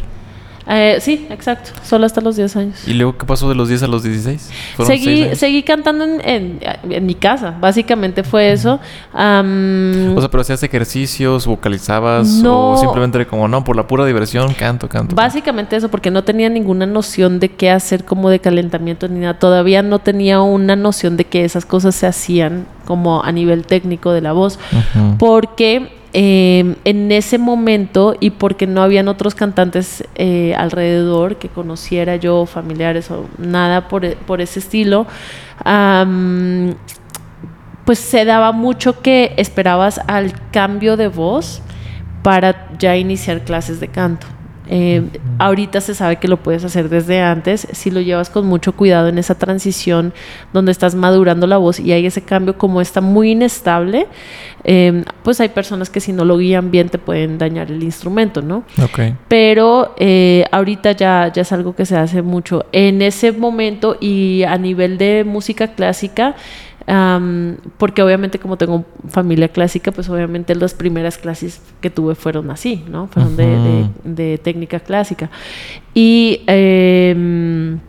Eh, 0.70 0.98
sí, 1.00 1.28
exacto. 1.30 1.72
Solo 1.84 2.06
hasta 2.06 2.20
los 2.20 2.36
10 2.36 2.56
años. 2.58 2.88
¿Y 2.88 2.94
luego 2.94 3.18
qué 3.18 3.26
pasó 3.26 3.48
de 3.48 3.56
los 3.56 3.70
10 3.70 3.84
a 3.84 3.88
los 3.88 4.04
16? 4.04 4.52
Seguí, 4.86 5.36
seguí 5.36 5.64
cantando 5.64 6.04
en, 6.04 6.60
en, 6.62 7.06
mi 7.06 7.16
casa. 7.16 7.56
Básicamente 7.60 8.24
fue 8.24 8.52
eso. 8.52 8.80
o 9.14 9.18
sea, 9.18 10.30
pero 10.30 10.42
hacías 10.42 10.62
ejercicios, 10.64 11.46
vocalizabas 11.46 12.28
no, 12.28 12.72
o 12.72 12.78
simplemente 12.78 13.26
como, 13.26 13.48
no, 13.48 13.64
por 13.64 13.76
la 13.76 13.88
pura 13.88 14.06
diversión, 14.06 14.54
canto, 14.54 14.90
canto. 14.90 15.16
Básicamente 15.16 15.76
eso, 15.76 15.90
porque 15.90 16.12
no 16.12 16.24
tenía 16.24 16.50
ninguna 16.50 16.86
noción 16.86 17.40
de 17.40 17.50
qué 17.50 17.72
hacer 17.72 18.04
como 18.04 18.30
de 18.30 18.40
calentamiento 18.40 19.08
ni 19.08 19.22
nada. 19.22 19.40
Todavía 19.40 19.82
no 19.84 20.00
tenía 20.00 20.42
una 20.42 20.76
noción 20.76 21.16
de 21.16 21.26
que 21.26 21.46
esas 21.46 21.66
cosas 21.66 21.96
se 21.96 22.08
hacían 22.08 22.66
como 22.86 23.24
a 23.24 23.32
nivel 23.32 23.66
técnico 23.66 24.12
de 24.12 24.22
la 24.22 24.34
voz. 24.34 24.60
Porque 25.18 25.97
Em, 26.14 26.76
en 26.86 27.12
ese 27.12 27.38
momento 27.38 28.16
y 28.20 28.30
porque 28.30 28.66
no 28.66 28.82
habían 28.82 29.10
otros 29.10 29.36
cantantes 29.36 30.06
eh, 30.16 30.56
alrededor 30.56 31.36
que 31.36 31.50
conociera 31.50 32.16
yo, 32.16 32.46
familiares 32.46 33.12
o 33.12 33.26
nada 33.38 33.90
por, 33.90 34.16
por 34.16 34.40
ese 34.40 34.60
estilo, 34.60 35.06
pues 37.86 38.00
se 38.00 38.26
daba 38.26 38.52
mucho 38.54 39.02
que 39.02 39.34
esperabas 39.38 40.00
al 40.08 40.34
cambio 40.52 40.96
de 40.96 41.10
voz 41.10 41.62
para 42.24 42.70
ya 42.78 42.96
iniciar 42.96 43.44
clases 43.44 43.80
de 43.80 43.90
canto. 43.90 44.28
Eh, 44.70 45.04
ahorita 45.40 45.82
se 45.82 45.96
sabe 45.96 46.18
que 46.18 46.28
lo 46.28 46.38
puedes 46.38 46.64
hacer 46.64 46.90
desde 46.90 47.22
antes, 47.22 47.68
si 47.72 47.92
lo 47.92 48.02
llevas 48.02 48.30
con 48.30 48.46
mucho 48.46 48.76
cuidado 48.76 49.08
en 49.08 49.18
esa 49.18 49.36
transición 49.36 50.14
donde 50.54 50.72
estás 50.72 50.96
madurando 50.96 51.48
la 51.48 51.58
voz 51.58 51.80
y 51.80 51.92
hay 51.92 52.06
ese 52.06 52.22
cambio 52.22 52.58
como 52.58 52.82
está 52.82 53.02
muy 53.02 53.32
inestable, 53.32 54.08
eh, 54.64 55.04
pues 55.24 55.40
hay 55.40 55.50
personas 55.50 55.90
que 55.90 56.00
si 56.00 56.12
no 56.12 56.26
lo 56.26 56.38
guían 56.38 56.72
bien 56.72 56.90
te 56.90 56.98
pueden 56.98 57.38
dañar 57.38 57.72
el 57.72 57.84
instrumento, 57.84 58.42
¿no? 58.42 58.64
Pero 59.28 59.96
eh, 59.98 60.46
ahorita 60.52 60.92
ya, 60.92 61.32
ya 61.34 61.42
es 61.42 61.52
algo 61.52 61.76
que 61.76 61.86
se 61.86 61.96
hace 61.96 62.22
mucho. 62.22 62.66
En 62.72 63.02
ese 63.02 63.32
momento 63.32 63.98
y 64.00 64.44
a 64.44 64.58
nivel 64.58 64.98
de 64.98 65.24
música 65.26 65.70
clásica, 65.70 66.36
porque 67.78 68.02
obviamente 68.02 68.40
como 68.40 68.56
tengo 68.58 68.86
familia 69.10 69.50
clásica, 69.50 69.92
pues 69.92 70.08
obviamente 70.10 70.56
las 70.56 70.74
primeras 70.74 71.18
clases 71.18 71.62
que 71.82 71.90
tuve 71.90 72.16
fueron 72.16 72.50
así, 72.50 72.86
¿no? 72.90 73.08
Fueron 73.08 73.36
de, 73.36 74.38
técnica 74.42 74.80
clásica. 74.80 75.30
Y 75.94 76.44
em, 76.48 77.80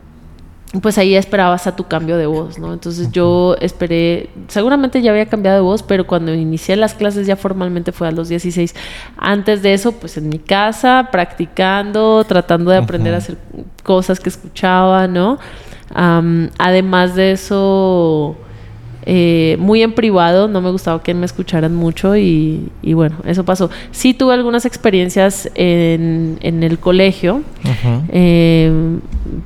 pues 0.83 0.99
ahí 0.99 1.15
esperabas 1.15 1.69
a 1.69 1.77
tu 1.77 1.85
cambio 1.85 2.17
de 2.17 2.27
voz, 2.27 2.59
¿no? 2.59 2.73
Entonces 2.73 3.13
yo 3.13 3.55
esperé, 3.61 4.31
seguramente 4.49 5.01
ya 5.01 5.13
había 5.13 5.27
cambiado 5.27 5.59
de 5.59 5.63
voz, 5.63 5.85
pero 5.85 6.05
cuando 6.05 6.35
inicié 6.35 6.75
las 6.75 6.95
clases 6.95 7.25
ya 7.25 7.37
formalmente 7.37 7.93
fue 7.93 8.09
a 8.09 8.11
los 8.11 8.29
16. 8.29 8.75
Antes 9.17 9.63
de 9.63 9.75
eso, 9.75 9.93
pues 9.93 10.17
en 10.17 10.29
mi 10.29 10.41
casa, 10.41 11.09
practicando, 11.13 12.25
tratando 12.25 12.73
de 12.73 12.79
aprender 12.79 13.15
a 13.15 13.19
hacer 13.19 13.39
cosas 13.85 14.19
que 14.19 14.29
escuchaba, 14.29 15.07
¿no? 15.07 15.39
además 15.91 17.15
de 17.15 17.33
eso 17.33 18.37
eh, 19.11 19.57
muy 19.59 19.83
en 19.83 19.92
privado, 19.92 20.49
no 20.49 20.61
me 20.61 20.71
gustaba 20.71 21.03
que 21.03 21.14
me 21.14 21.25
escucharan 21.25 21.75
mucho 21.75 22.14
y, 22.14 22.71
bueno, 22.83 23.16
eso 23.25 23.42
pasó. 23.42 23.71
Sí 23.90 24.12
tuve 24.12 24.35
algunas 24.35 24.66
experiencias 24.66 25.51
en, 25.55 26.38
el 26.42 26.79
colegio. 26.79 27.40
Eh, 28.11 28.71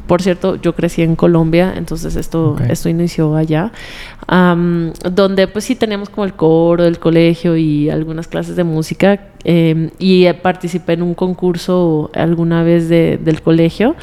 por 0.09 0.21
cierto, 0.21 0.57
yo 0.57 0.75
crecí 0.75 1.03
en 1.03 1.15
Colombia, 1.15 1.75
entonces 1.77 2.17
esto, 2.17 2.57
esto 2.69 2.89
inició 2.89 3.37
allá, 3.37 3.71
donde 4.29 5.49
pues 5.49 5.65
sí 5.65 5.75
teníamos 5.75 6.09
como 6.09 6.25
el 6.25 6.35
coro 6.35 6.85
del 6.85 6.99
colegio 6.99 7.57
y 7.57 7.91
algunas 7.91 8.29
clases 8.29 8.57
de 8.57 8.65
música 8.65 9.33
Em, 9.45 9.91
y 9.99 10.33
participé 10.35 10.93
en 10.93 11.03
un 11.03 11.15
concurso 11.15 12.11
alguna 12.15 12.63
vez 12.63 12.89
del 12.89 13.43
colegio 13.43 13.97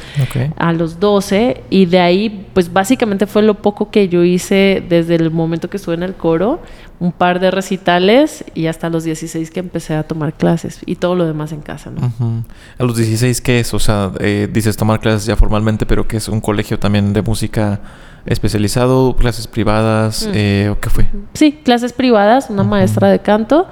a 0.56 0.72
los 0.74 1.00
12 1.00 1.62
y 1.70 1.86
de 1.86 1.98
ahí 1.98 2.46
pues 2.52 2.70
básicamente 2.70 3.26
fue 3.26 3.42
lo 3.42 3.54
poco 3.54 3.90
que 3.90 4.08
yo 4.08 4.22
hice 4.22 4.84
desde 4.86 5.14
el 5.14 5.30
momento 5.30 5.70
que 5.70 5.78
estuve 5.78 5.94
en 5.94 6.02
el 6.02 6.14
coro, 6.14 6.60
un 6.98 7.12
par 7.12 7.40
de 7.40 7.50
recitales 7.50 8.44
y 8.54 8.66
hasta 8.66 8.90
los 8.90 9.04
16 9.04 9.50
que 9.50 9.60
empecé 9.60 9.94
a 9.94 10.02
tomar 10.02 10.34
clases 10.34 10.80
y 10.84 10.96
todo 10.96 11.14
lo 11.14 11.26
demás 11.26 11.52
en 11.52 11.62
casa. 11.62 11.90
¿no? 11.90 12.44
¿A 12.78 12.84
los 12.84 12.96
16 12.98 13.40
qué 13.40 13.60
es? 13.60 13.72
O 13.72 13.78
sea, 13.78 14.12
eh, 14.20 14.46
dices 14.52 14.76
tomar 14.76 15.00
clases 15.00 15.24
ya 15.24 15.36
formalmente, 15.36 15.86
pero 15.86 16.06
que 16.06 16.18
es 16.18 16.28
un 16.28 16.42
colegio 16.42 16.78
también 16.78 17.14
de 17.14 17.22
música 17.22 17.80
especializado, 18.26 19.16
clases 19.16 19.46
privadas, 19.46 20.26
mm. 20.26 20.32
eh, 20.34 20.68
¿o 20.70 20.78
qué 20.78 20.90
fue? 20.90 21.06
Sí, 21.34 21.52
clases 21.64 21.92
privadas, 21.92 22.50
una 22.50 22.62
maestra 22.62 23.08
de 23.08 23.20
canto, 23.20 23.68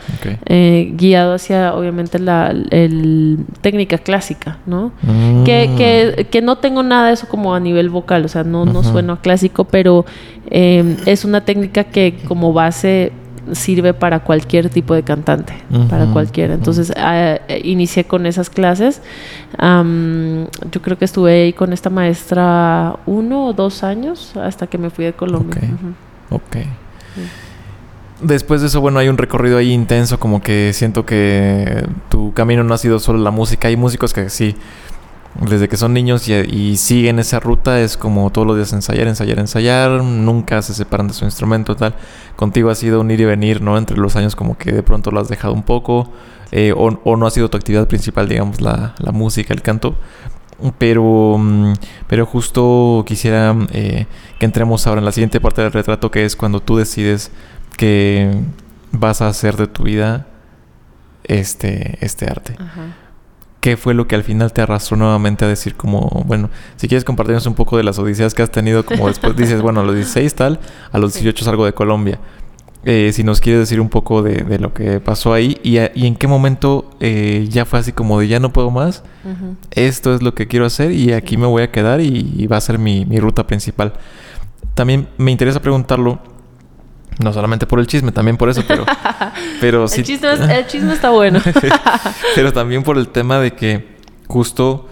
eh, 0.47 0.93
guiado 0.95 1.35
hacia, 1.35 1.75
obviamente, 1.75 2.19
la 2.19 2.55
el, 2.71 3.39
técnica 3.61 3.99
clásica, 3.99 4.59
¿no? 4.67 4.93
Mm. 5.03 5.45
Que, 5.45 6.27
que, 6.31 6.43
no 6.43 6.57
tengo 6.57 6.83
nada 6.83 7.09
de 7.09 7.15
eso 7.15 7.29
como 7.29 7.55
a 7.55 7.61
nivel 7.61 7.91
vocal, 7.91 8.25
o 8.25 8.29
sea, 8.29 8.45
no, 8.45 8.65
no 8.65 8.83
sueno 8.83 9.15
a 9.15 9.21
clásico, 9.21 9.65
pero 9.65 10.07
eh, 10.51 10.97
es 11.07 11.25
una 11.25 11.45
técnica 11.45 11.85
que 11.85 12.17
como 12.27 12.53
base 12.53 13.13
sirve 13.53 13.95
para 13.95 14.21
cualquier 14.21 14.71
tipo 14.71 14.95
de 14.95 15.03
cantante, 15.03 15.55
para 15.89 16.07
cualquiera. 16.07 16.55
Entonces 16.55 16.93
ah, 16.97 17.39
inicié 17.63 18.05
con 18.05 18.27
esas 18.27 18.51
clases. 18.51 19.01
yo 19.59 20.83
creo 20.83 20.99
que 20.99 21.05
estuve 21.05 21.45
ahí 21.45 21.53
con 21.53 21.73
esta 21.73 21.91
maestra 21.91 22.97
uno 23.07 23.47
o 23.47 23.53
dos 23.53 23.83
años 23.83 24.37
hasta 24.37 24.67
que 24.67 24.79
me 24.79 24.91
fui 24.91 25.05
de 25.05 25.13
Colombia. 25.13 25.63
Ok. 26.31 26.57
Después 28.21 28.61
de 28.61 28.67
eso, 28.67 28.81
bueno, 28.81 28.99
hay 28.99 29.09
un 29.09 29.17
recorrido 29.17 29.59
ahí 29.59 29.71
intenso, 29.71 30.19
como 30.19 30.43
que 30.43 30.73
siento 30.73 31.07
que 31.07 31.87
tu 32.09 32.33
camino 32.33 32.65
no 32.65 32.75
ha 32.75 32.79
sido 32.79 32.99
solo 32.99 33.21
la 33.21 33.31
música. 33.31 33.69
Hay 33.69 33.77
músicos 33.77 34.13
que 34.13 34.29
sí 34.29 34.57
desde 35.35 35.69
que 35.69 35.77
son 35.77 35.95
niños 35.95 36.29
y, 36.29 36.77
siguen 36.77 37.19
esa 37.19 37.39
ruta 37.39 37.81
es 37.81 37.97
como 37.97 38.31
todos 38.31 38.47
los 38.47 38.57
días 38.57 38.73
ensayar, 38.73 39.07
ensayar, 39.07 39.39
ensayar, 39.39 40.03
nunca 40.03 40.63
se 40.63 40.75
separan 40.75 41.09
de 41.09 41.15
su 41.15 41.25
instrumento 41.25 41.77
tal. 41.77 41.95
Contigo 42.37 42.71
ha 42.71 42.75
sido 42.75 43.01
un 43.01 43.11
ir 43.11 43.21
y 43.21 43.25
venir, 43.25 43.63
¿no? 43.63 43.79
Entre 43.79 43.97
los 43.97 44.17
años 44.17 44.35
como 44.35 44.59
que 44.59 44.73
de 44.73 44.83
pronto 44.83 45.11
lo 45.11 45.21
has 45.21 45.29
dejado 45.29 45.55
un 45.55 45.63
poco 45.63 46.11
eh, 46.51 46.73
o, 46.77 47.17
no 47.17 47.27
ha 47.27 47.31
sido 47.31 47.51
tu 47.51 47.57
actividad 47.57 47.87
principal, 47.87 48.29
digamos, 48.29 48.61
la, 48.61 48.95
música, 49.13 49.55
el 49.55 49.63
canto. 49.63 49.97
Pero, 50.79 51.37
mm, 51.39 51.75
pero 52.09 52.27
justo 52.27 53.05
quisiera 53.07 53.55
eh, 53.73 54.07
que 54.41 54.47
entremos 54.47 54.87
ahora 54.89 54.99
en 54.99 55.05
la 55.05 55.13
siguiente 55.13 55.41
parte 55.41 55.63
del 55.63 55.71
retrato 55.71 56.11
que 56.11 56.25
es 56.25 56.35
cuando 56.35 56.59
tú 56.61 56.77
decides 56.77 57.31
que 57.77 58.41
vas 58.91 59.23
a 59.23 59.29
hacer 59.29 59.57
de 59.57 59.69
tu 59.69 59.85
vida 59.85 60.27
este, 61.23 62.05
este 62.05 62.27
arte. 62.27 62.57
Ajá 62.59 63.08
qué 63.61 63.77
fue 63.77 63.95
lo 63.95 64.07
que 64.07 64.15
al 64.15 64.23
final 64.23 64.53
te 64.53 64.61
arrastró 64.61 64.97
nuevamente 64.97 65.45
a 65.45 65.49
decir 65.49 65.75
como, 65.75 66.23
bueno, 66.27 66.51
si 66.77 66.89
quieres 66.89 67.05
compartirnos 67.05 67.47
un 67.47 67.55
poco 67.55 67.77
de 67.77 67.83
las 67.83 67.99
odiseas 67.99 68.35
que 68.35 68.43
has 68.43 68.51
tenido, 68.51 68.85
como 68.85 69.09
después 69.09 69.37
dices, 69.37 69.61
bueno, 69.63 69.81
a 69.81 69.85
los 69.85 69.95
16 69.95 70.35
tal, 70.35 70.61
a 70.93 70.99
los 70.99 71.15
18 71.15 71.45
salgo 71.45 71.65
de 71.65 71.73
Colombia. 71.73 72.19
eh, 72.85 73.11
si 73.13 73.25
nos 73.25 73.41
quieres 73.41 73.61
decir 73.61 73.81
un 73.81 73.89
poco 73.89 74.23
de, 74.23 74.59
lo 74.59 74.73
que 74.73 75.01
pasó 75.01 75.33
ahí 75.33 75.59
y, 75.63 75.79
en 75.79 76.15
qué 76.15 76.27
momento 76.27 76.91
eh, 77.01 77.47
ya 77.51 77.65
fue 77.65 77.81
así 77.81 77.93
como 77.93 78.21
de 78.21 78.29
ya 78.29 78.39
no 78.39 78.53
puedo 78.53 78.71
más, 78.71 79.03
esto 79.73 80.15
es 80.15 80.23
lo 80.23 80.35
que 80.35 80.47
quiero 80.47 80.65
hacer 80.65 80.93
y 80.93 81.13
aquí 81.13 81.37
me 81.37 81.47
voy 81.47 81.63
a 81.63 81.71
quedar 81.73 82.01
y, 82.01 82.47
va 82.47 82.57
a 82.57 82.61
ser 82.61 82.79
mi, 82.79 83.05
ruta 83.19 83.47
principal. 83.47 83.95
También 84.75 85.09
me 85.19 85.33
interesa 85.33 85.61
preguntarlo, 85.61 86.21
no 87.19 87.33
solamente 87.33 87.67
por 87.67 87.81
el 87.81 87.87
chisme, 87.87 88.13
también 88.13 88.37
por 88.37 88.49
eso, 88.49 88.63
pero... 88.67 88.85
pero 89.61 89.85
el, 89.85 90.05
chisme, 90.05 90.29
el 90.31 90.67
chisme 90.67 90.93
está 90.93 91.11
bueno. 91.11 91.41
pero 92.35 92.53
también 92.53 92.83
por 92.83 92.99
el 92.99 93.09
tema 93.09 93.39
de 93.39 93.53
que 93.53 93.99
justo 94.27 94.89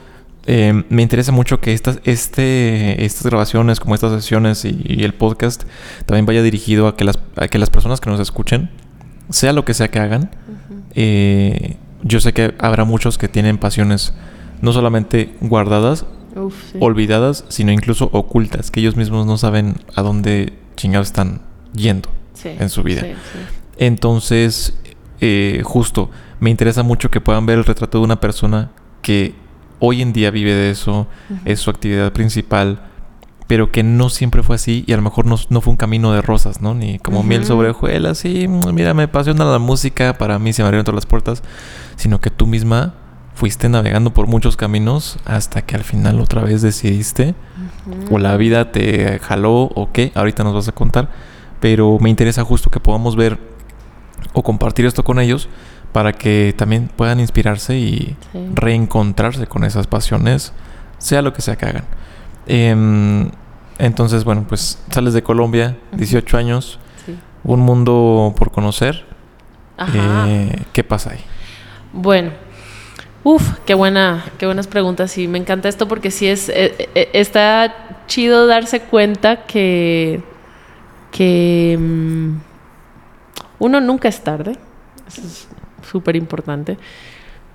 eh, 0.47 0.85
me 0.89 1.03
interesa 1.03 1.33
mucho 1.33 1.61
que 1.61 1.73
estas, 1.73 2.01
este, 2.05 3.05
estas 3.05 3.25
grabaciones, 3.25 3.81
como 3.81 3.95
estas 3.95 4.13
sesiones 4.13 4.65
y, 4.65 5.03
el 5.03 5.13
podcast, 5.13 5.65
también 6.07 6.25
vaya 6.25 6.43
dirigido 6.43 6.87
a 6.87 6.97
que, 6.97 7.05
las, 7.05 7.19
que 7.51 7.59
las 7.59 7.71
personas 7.71 8.01
que 8.01 8.11
nos 8.11 8.21
escuchen, 8.21 8.71
sea 9.29 9.53
lo 9.53 9.65
que 9.65 9.75
sea 9.75 9.89
que 9.89 9.99
hagan, 9.99 10.31
eh, 10.95 11.77
yo 12.03 12.21
sé 12.21 12.33
que 12.33 12.55
habrá 12.61 12.85
muchos 12.85 13.19
que 13.19 13.29
tienen 13.29 13.59
pasiones 13.59 14.15
no 14.63 14.73
solamente 14.73 15.35
guardadas, 15.41 16.07
olvidadas, 16.79 17.45
sino 17.49 17.73
incluso 17.73 18.09
ocultas, 18.13 18.71
que 18.71 18.81
ellos 18.81 18.95
mismos 18.95 19.27
no 19.27 19.39
saben 19.39 19.77
a 19.97 20.03
dónde 20.03 20.53
chingados 20.77 21.09
están 21.09 21.41
yendo 21.77 22.11
en 22.45 22.69
su 22.69 22.83
vida. 22.83 23.03
Entonces, 23.79 24.75
eh, 25.21 25.61
justo, 25.65 26.11
me 26.41 26.51
interesa 26.51 26.83
mucho 26.83 27.11
que 27.11 27.21
puedan 27.21 27.47
ver 27.47 27.59
el 27.59 27.65
retrato 27.65 27.99
de 27.99 28.05
una 28.05 28.21
persona 28.21 28.71
que 29.03 29.35
hoy 29.79 30.03
en 30.03 30.13
día 30.13 30.31
vive 30.31 30.55
de 30.55 30.71
eso, 30.71 31.07
es 31.45 31.61
su 31.61 31.71
actividad 31.71 32.13
principal, 32.13 32.81
pero 33.47 33.71
que 33.71 33.83
no 33.83 34.09
siempre 34.09 34.43
fue 34.43 34.57
así 34.57 34.85
y 34.87 34.93
a 34.93 34.97
lo 34.97 35.03
mejor 35.03 35.27
no, 35.27 35.37
fue 35.37 35.71
un 35.71 35.77
camino 35.77 36.13
de 36.13 36.23
rosas, 36.23 36.61
¿no? 36.61 36.75
Ni 36.75 36.99
como 36.99 37.23
miel 37.23 37.45
sobre 37.45 37.71
hojuelas, 37.71 38.19
sí, 38.19 38.49
mira, 38.49 38.95
me 38.95 39.05
apasiona 39.05 39.45
la 39.45 39.59
música, 39.59 40.19
para 40.19 40.39
mí 40.39 40.53
se 40.53 40.63
me 40.63 40.67
abrieron 40.67 40.85
todas 40.85 40.97
las 40.97 41.07
puertas, 41.07 41.43
sino 41.97 42.21
que 42.21 42.31
tú 42.31 42.47
misma 42.47 42.95
fuiste 43.35 43.69
navegando 43.69 44.15
por 44.15 44.27
muchos 44.27 44.57
caminos 44.57 45.19
hasta 45.27 45.63
que 45.63 45.77
al 45.77 45.85
final 45.85 46.21
otra 46.21 46.43
vez 46.43 46.63
decidiste 46.63 47.35
o 48.11 48.19
la 48.19 48.37
vida 48.39 48.73
te 48.73 49.19
jaló 49.19 49.63
o 49.63 49.91
qué, 49.93 50.11
ahorita 50.15 50.43
nos 50.43 50.55
vas 50.55 50.69
a 50.69 50.73
contar, 50.73 51.11
pero 51.61 51.99
me 52.01 52.11
interesa 52.11 52.45
justo 52.45 52.71
que 52.71 52.81
podamos 52.81 53.17
ver 53.17 53.39
o 54.33 54.43
compartir 54.43 54.87
esto 54.87 55.05
con 55.05 55.19
ellos 55.19 55.49
para 55.93 56.13
que 56.13 56.55
también 56.57 56.89
puedan 56.95 57.21
inspirarse 57.21 57.79
y 57.79 58.17
reencontrarse 58.55 59.47
con 59.47 59.65
esas 59.65 59.87
pasiones, 59.87 60.53
sea 60.99 61.23
lo 61.23 61.33
que 61.33 61.43
sea 61.43 61.57
que 61.57 61.67
hagan. 61.67 61.85
Em, 62.47 63.31
entonces, 63.79 64.25
bueno, 64.25 64.45
pues 64.49 64.79
sales 64.91 65.15
de 65.15 65.23
Colombia, 65.23 65.77
18 65.93 66.37
años, 66.37 66.79
un 67.45 67.61
mundo 67.61 68.35
por 68.37 68.51
conocer. 68.51 69.07
Eh, 69.95 70.63
¿Qué 70.73 70.85
pasa 70.85 71.13
ahí? 71.13 71.21
Bueno, 71.93 72.33
Uf, 73.29 73.59
qué 73.67 73.75
buena, 73.75 74.25
qué 74.39 74.47
buenas 74.47 74.69
preguntas. 74.69 75.19
Y 75.19 75.27
me 75.27 75.37
encanta 75.37 75.69
esto 75.69 75.89
porque 75.89 76.13
sí 76.13 76.29
es, 76.29 76.49
eh, 76.49 76.89
eh, 76.95 77.11
está 77.13 78.05
chido 78.07 78.47
darse 78.47 78.83
cuenta 78.83 79.47
que, 79.47 80.23
que 81.11 81.77
mm, 81.79 82.37
uno 83.59 83.81
nunca 83.81 84.09
es 84.09 84.23
tarde. 84.23 84.57
Eso 85.07 85.23
es 85.23 85.49
súper 85.83 86.17
importante. 86.17 86.79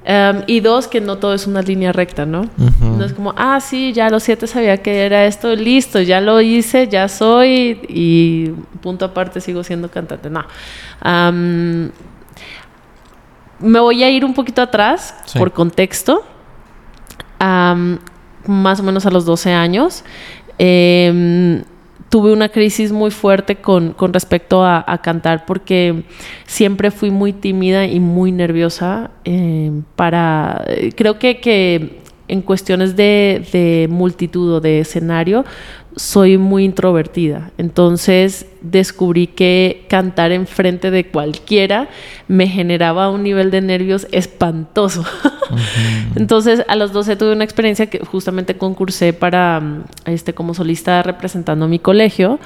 Em, 0.03 0.43
y 0.47 0.61
dos, 0.61 0.87
que 0.87 0.99
no 0.99 1.17
todo 1.19 1.35
es 1.35 1.45
una 1.45 1.61
línea 1.61 1.91
recta, 1.91 2.25
¿no? 2.25 2.49
No 2.79 3.05
es 3.05 3.13
como, 3.13 3.35
ah, 3.37 3.59
sí, 3.61 3.93
ya 3.93 4.07
a 4.07 4.09
los 4.09 4.23
siete 4.23 4.47
sabía 4.47 4.77
que 4.77 5.05
era 5.05 5.25
esto, 5.25 5.55
listo, 5.55 6.01
ya 6.01 6.21
lo 6.21 6.41
hice, 6.41 6.87
ya 6.87 7.07
soy 7.07 7.79
y 7.87 8.49
punto 8.81 9.05
aparte 9.05 9.41
sigo 9.41 9.63
siendo 9.63 9.91
cantante. 9.91 10.29
No. 10.29 10.43
me 13.59 13.79
voy 13.79 14.03
a 14.03 14.09
ir 14.09 14.25
un 14.25 14.33
poquito 14.33 14.61
atrás 14.63 15.13
por 15.37 15.51
contexto. 15.51 16.23
más 17.39 18.79
o 18.79 18.83
menos 18.83 19.05
a 19.05 19.11
los 19.11 19.25
12 19.25 19.53
años. 19.53 20.03
Eh, 20.57 21.63
tuve 22.11 22.33
una 22.33 22.49
crisis 22.49 22.91
muy 22.91 23.09
fuerte 23.09 23.55
con, 23.55 23.95
respecto 24.11 24.65
a, 24.65 24.99
cantar 25.01 25.45
porque 25.45 26.03
siempre 26.45 26.91
fui 26.91 27.09
muy 27.09 27.31
tímida 27.31 27.85
y 27.85 27.99
muy 28.01 28.33
nerviosa 28.33 29.11
eh, 29.23 29.71
para... 29.95 30.63
Creo 30.95 31.17
que, 31.17 31.39
que 31.39 32.01
en 32.27 32.41
cuestiones 32.41 32.97
de, 32.97 33.47
de 33.53 33.87
multitud 33.89 34.55
o 34.55 34.59
de 34.59 34.81
escenario 34.81 35.45
soy 35.95 36.37
muy 36.37 36.63
introvertida. 36.63 37.51
Entonces 37.57 38.45
descubrí 38.61 39.27
que 39.27 39.85
cantar 39.89 40.31
enfrente 40.31 40.91
de 40.91 41.07
cualquiera 41.07 41.89
me 42.27 42.47
generaba 42.47 43.09
un 43.09 43.23
nivel 43.23 43.51
de 43.51 43.61
nervios 43.61 44.07
espantoso. 44.11 45.03
Entonces 46.15 46.63
a 46.67 46.75
los 46.75 46.93
12 46.93 47.15
tuve 47.15 47.33
una 47.33 47.43
experiencia 47.43 47.87
que 47.87 47.99
justamente 47.99 48.57
concursé 48.57 49.13
para 49.13 49.59
mm, 49.59 49.83
este 50.05 50.33
como 50.33 50.53
solista 50.53 51.03
representando 51.03 51.67
mi 51.67 51.79
colegio 51.79 52.39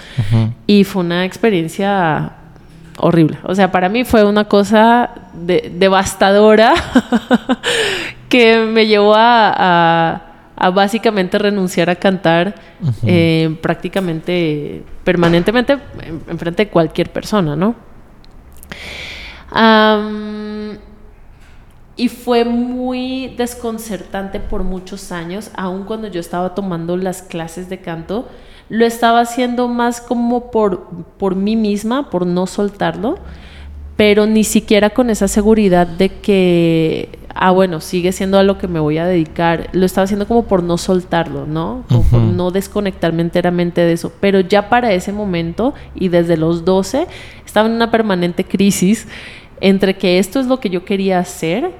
y 0.65 0.83
fue 0.83 1.03
una 1.03 1.25
experiencia 1.25 2.33
horrible. 2.97 3.37
O 3.43 3.53
sea, 3.53 3.71
para 3.71 3.89
mí 3.89 4.05
fue 4.05 4.23
una 4.23 4.45
cosa 4.45 5.11
devastadora 5.33 6.73
que 8.29 8.59
me 8.65 8.87
llevó 8.87 9.13
a 9.15 9.53
a 9.57 10.34
básicamente 10.69 11.37
renunciar 11.37 11.89
a 11.89 11.95
cantar 11.95 12.55
eh, 13.05 13.57
prácticamente 13.61 14.83
permanentemente 15.03 15.77
en, 16.01 16.39
frente 16.39 16.65
de 16.65 16.71
cualquier 16.71 17.11
persona, 17.11 17.55
¿no? 17.55 17.75
y 21.97 22.09
fue 22.09 22.43
muy 22.43 23.33
desconcertante 23.37 24.41
por 24.41 24.63
muchos 24.63 25.13
años, 25.13 25.49
aun 25.55 25.85
cuando 25.85 26.07
yo 26.07 26.19
estaba 26.19 26.53
tomando 26.53 26.97
las 26.97 27.21
clases 27.21 27.69
de 27.69 27.79
canto, 27.79 28.27
lo 28.67 28.85
estaba 28.85 29.21
haciendo 29.21 29.67
más 29.67 30.01
como 30.01 30.51
por, 30.51 30.87
por 31.17 31.35
mí 31.35 31.55
misma, 31.55 32.09
por 32.09 32.25
no 32.25 32.47
soltarlo, 32.47 33.19
pero 33.95 34.25
ni 34.25 34.43
siquiera 34.43 34.89
con 34.89 35.09
esa 35.09 35.27
seguridad 35.27 35.87
de 35.87 36.09
que 36.09 37.09
ah, 37.35 37.51
bueno, 37.51 37.81
sigue 37.81 38.11
siendo 38.11 38.39
a 38.39 38.43
lo 38.43 38.57
que 38.57 38.67
me 38.67 38.79
voy 38.79 38.97
a 38.97 39.05
dedicar. 39.05 39.69
Lo 39.73 39.85
estaba 39.85 40.05
haciendo 40.05 40.27
como 40.27 40.45
por 40.45 40.63
no 40.63 40.77
soltarlo, 40.77 41.45
¿no? 41.45 41.83
Como 41.89 42.03
por 42.03 42.19
no 42.19 42.49
desconectarme 42.49 43.21
enteramente 43.21 43.81
de 43.81 43.91
eso. 43.93 44.11
Pero 44.19 44.39
ya 44.39 44.69
para 44.69 44.93
ese 44.93 45.11
momento 45.11 45.73
y 45.93 46.07
desde 46.07 46.37
los 46.37 46.65
12 46.65 47.07
estaba 47.45 47.67
en 47.67 47.75
una 47.75 47.91
permanente 47.91 48.45
crisis 48.45 49.07
entre 49.61 49.95
que 49.95 50.17
esto 50.17 50.39
es 50.39 50.47
lo 50.47 50.59
que 50.59 50.69
yo 50.69 50.85
quería 50.85 51.19
hacer 51.19 51.71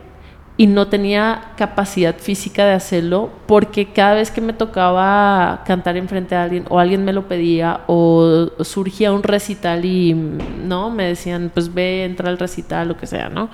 y 0.58 0.68
no 0.68 0.88
tenía 0.88 1.52
capacidad 1.58 2.15
física 2.18 2.65
de 2.65 2.74
hacerlo 2.74 3.30
porque 3.46 3.88
cada 3.88 4.15
vez 4.15 4.32
que 4.32 4.39
me 4.39 4.54
tocaba 4.54 5.63
cantar 5.65 5.98
enfrente 5.98 6.36
a 6.36 6.44
alguien 6.44 6.65
o 6.70 6.80
alguien 6.80 7.04
me 7.04 7.12
lo 7.12 7.28
pedía 7.28 7.82
o 7.88 8.52
surgía 8.62 9.12
un 9.12 9.24
recital 9.24 9.84
y 9.84 10.13
no 10.13 10.89
me 10.89 11.06
decían 11.06 11.52
pues 11.54 11.74
ve 11.74 12.06
entra 12.06 12.30
al 12.30 12.38
recital 12.38 12.88
lo 12.88 12.96
que 12.96 13.06
sea 13.06 13.30
no 13.30 13.50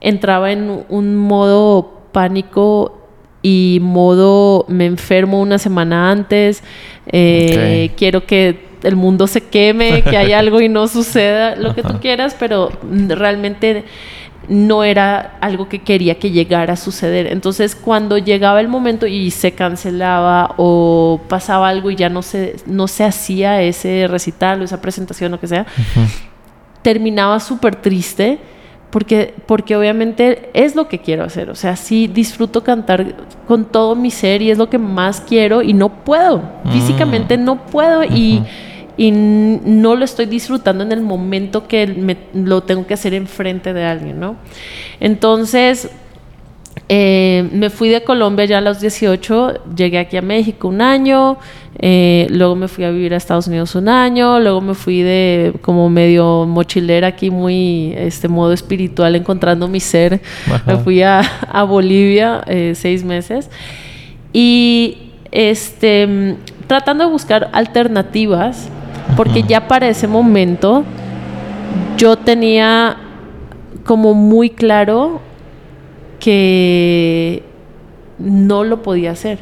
entraba 0.00 0.52
en 0.52 0.84
un 0.88 1.16
modo 1.16 2.02
pánico 2.12 3.04
y 3.42 3.78
modo 3.82 4.64
me 4.68 4.86
enfermo 4.86 5.40
una 5.40 5.58
semana 5.58 6.10
antes, 6.10 6.62
eh, 7.06 7.90
quiero 7.96 8.24
que 8.24 8.68
el 8.82 8.96
mundo 8.96 9.26
se 9.26 9.42
queme, 9.42 10.02
que 10.02 10.16
haya 10.16 10.38
algo 10.40 10.60
y 10.60 10.68
no 10.68 10.88
suceda, 10.88 11.56
lo 11.56 11.74
que 11.74 11.82
tú 11.82 12.00
quieras, 12.00 12.36
pero 12.38 12.70
realmente 13.08 13.84
no 14.48 14.84
era 14.84 15.36
algo 15.40 15.68
que 15.68 15.80
quería 15.80 16.18
que 16.18 16.30
llegara 16.30 16.74
a 16.74 16.76
suceder. 16.76 17.26
Entonces, 17.26 17.74
cuando 17.74 18.18
llegaba 18.18 18.60
el 18.60 18.68
momento 18.68 19.06
y 19.06 19.30
se 19.30 19.52
cancelaba 19.52 20.54
o 20.56 21.20
pasaba 21.28 21.68
algo 21.68 21.90
y 21.90 21.96
ya 21.96 22.08
no 22.08 22.22
se, 22.22 22.56
no 22.66 22.88
se 22.88 23.04
hacía 23.04 23.62
ese 23.62 24.06
recital 24.08 24.60
o 24.60 24.64
esa 24.64 24.80
presentación, 24.80 25.32
o 25.32 25.36
lo 25.36 25.40
que 25.40 25.46
sea, 25.46 25.66
terminaba 26.82 27.40
súper 27.40 27.76
triste 27.76 28.38
porque, 28.90 29.34
porque 29.46 29.74
obviamente 29.74 30.50
es 30.54 30.76
lo 30.76 30.86
que 30.86 31.00
quiero 31.00 31.24
hacer. 31.24 31.50
O 31.50 31.56
sea, 31.56 31.74
sí 31.74 32.06
disfruto 32.06 32.62
cantar 32.62 33.16
con 33.48 33.64
todo 33.64 33.96
mi 33.96 34.12
ser 34.12 34.40
y 34.40 34.52
es 34.52 34.58
lo 34.58 34.70
que 34.70 34.78
más 34.78 35.20
quiero 35.20 35.62
y 35.62 35.72
no 35.72 35.88
puedo. 36.04 36.42
Mm. 36.62 36.70
Físicamente 36.70 37.36
no 37.36 37.66
puedo 37.66 38.04
y, 38.04 38.44
y, 38.96 39.10
no 39.10 39.96
lo 39.96 40.04
estoy 40.04 40.26
disfrutando 40.26 40.84
en 40.84 40.92
el 40.92 41.00
momento 41.00 41.66
que 41.66 41.86
me, 41.86 42.16
lo 42.34 42.62
tengo 42.62 42.86
que 42.86 42.94
hacer 42.94 43.14
enfrente 43.14 43.72
de 43.72 43.84
alguien, 43.84 44.20
¿no? 44.20 44.36
Entonces, 45.00 45.90
eh, 46.88 47.48
me 47.52 47.70
fui 47.70 47.88
de 47.88 48.04
Colombia 48.04 48.44
ya 48.44 48.58
a 48.58 48.60
los 48.60 48.80
18, 48.80 49.74
llegué 49.74 49.98
aquí 49.98 50.16
a 50.16 50.22
México 50.22 50.68
un 50.68 50.82
año, 50.82 51.38
eh, 51.78 52.26
luego 52.30 52.56
me 52.56 52.68
fui 52.68 52.84
a 52.84 52.90
vivir 52.90 53.14
a 53.14 53.16
Estados 53.16 53.46
Unidos 53.46 53.74
un 53.74 53.88
año, 53.88 54.38
luego 54.38 54.60
me 54.60 54.74
fui 54.74 55.02
de 55.02 55.54
como 55.62 55.88
medio 55.88 56.44
mochilera 56.46 57.08
aquí 57.08 57.30
muy 57.30 57.94
este 57.96 58.28
modo 58.28 58.52
espiritual 58.52 59.16
encontrando 59.16 59.66
mi 59.66 59.80
ser, 59.80 60.20
me 60.66 60.76
fui 60.76 61.02
a, 61.02 61.22
Bolivia 61.66 62.42
eh, 62.46 62.72
seis 62.74 63.02
meses. 63.02 63.50
Y 64.32 64.98
este 65.30 66.36
tratando 66.66 67.04
de 67.04 67.10
buscar 67.10 67.50
alternativas 67.52 68.68
porque 69.16 69.42
ya 69.42 69.68
para 69.68 69.88
ese 69.88 70.06
momento 70.06 70.84
yo 71.96 72.16
tenía 72.16 72.96
como 73.84 74.14
muy 74.14 74.50
claro 74.50 75.20
que 76.18 77.42
no 78.18 78.64
lo 78.64 78.82
podía 78.82 79.10
hacer, 79.10 79.38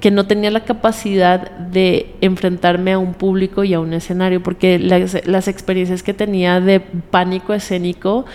que 0.00 0.10
no 0.10 0.26
tenía 0.26 0.50
la 0.50 0.64
capacidad 0.64 1.50
de 1.50 2.14
enfrentarme 2.20 2.92
a 2.92 2.98
un 2.98 3.14
público 3.14 3.64
y 3.64 3.74
a 3.74 3.80
un 3.80 3.92
escenario, 3.94 4.42
porque 4.42 4.78
las, 4.78 5.48
experiencias 5.48 6.02
que 6.02 6.14
tenía 6.14 6.60
de 6.60 6.80
pánico 6.80 7.54
escénico 7.54 8.26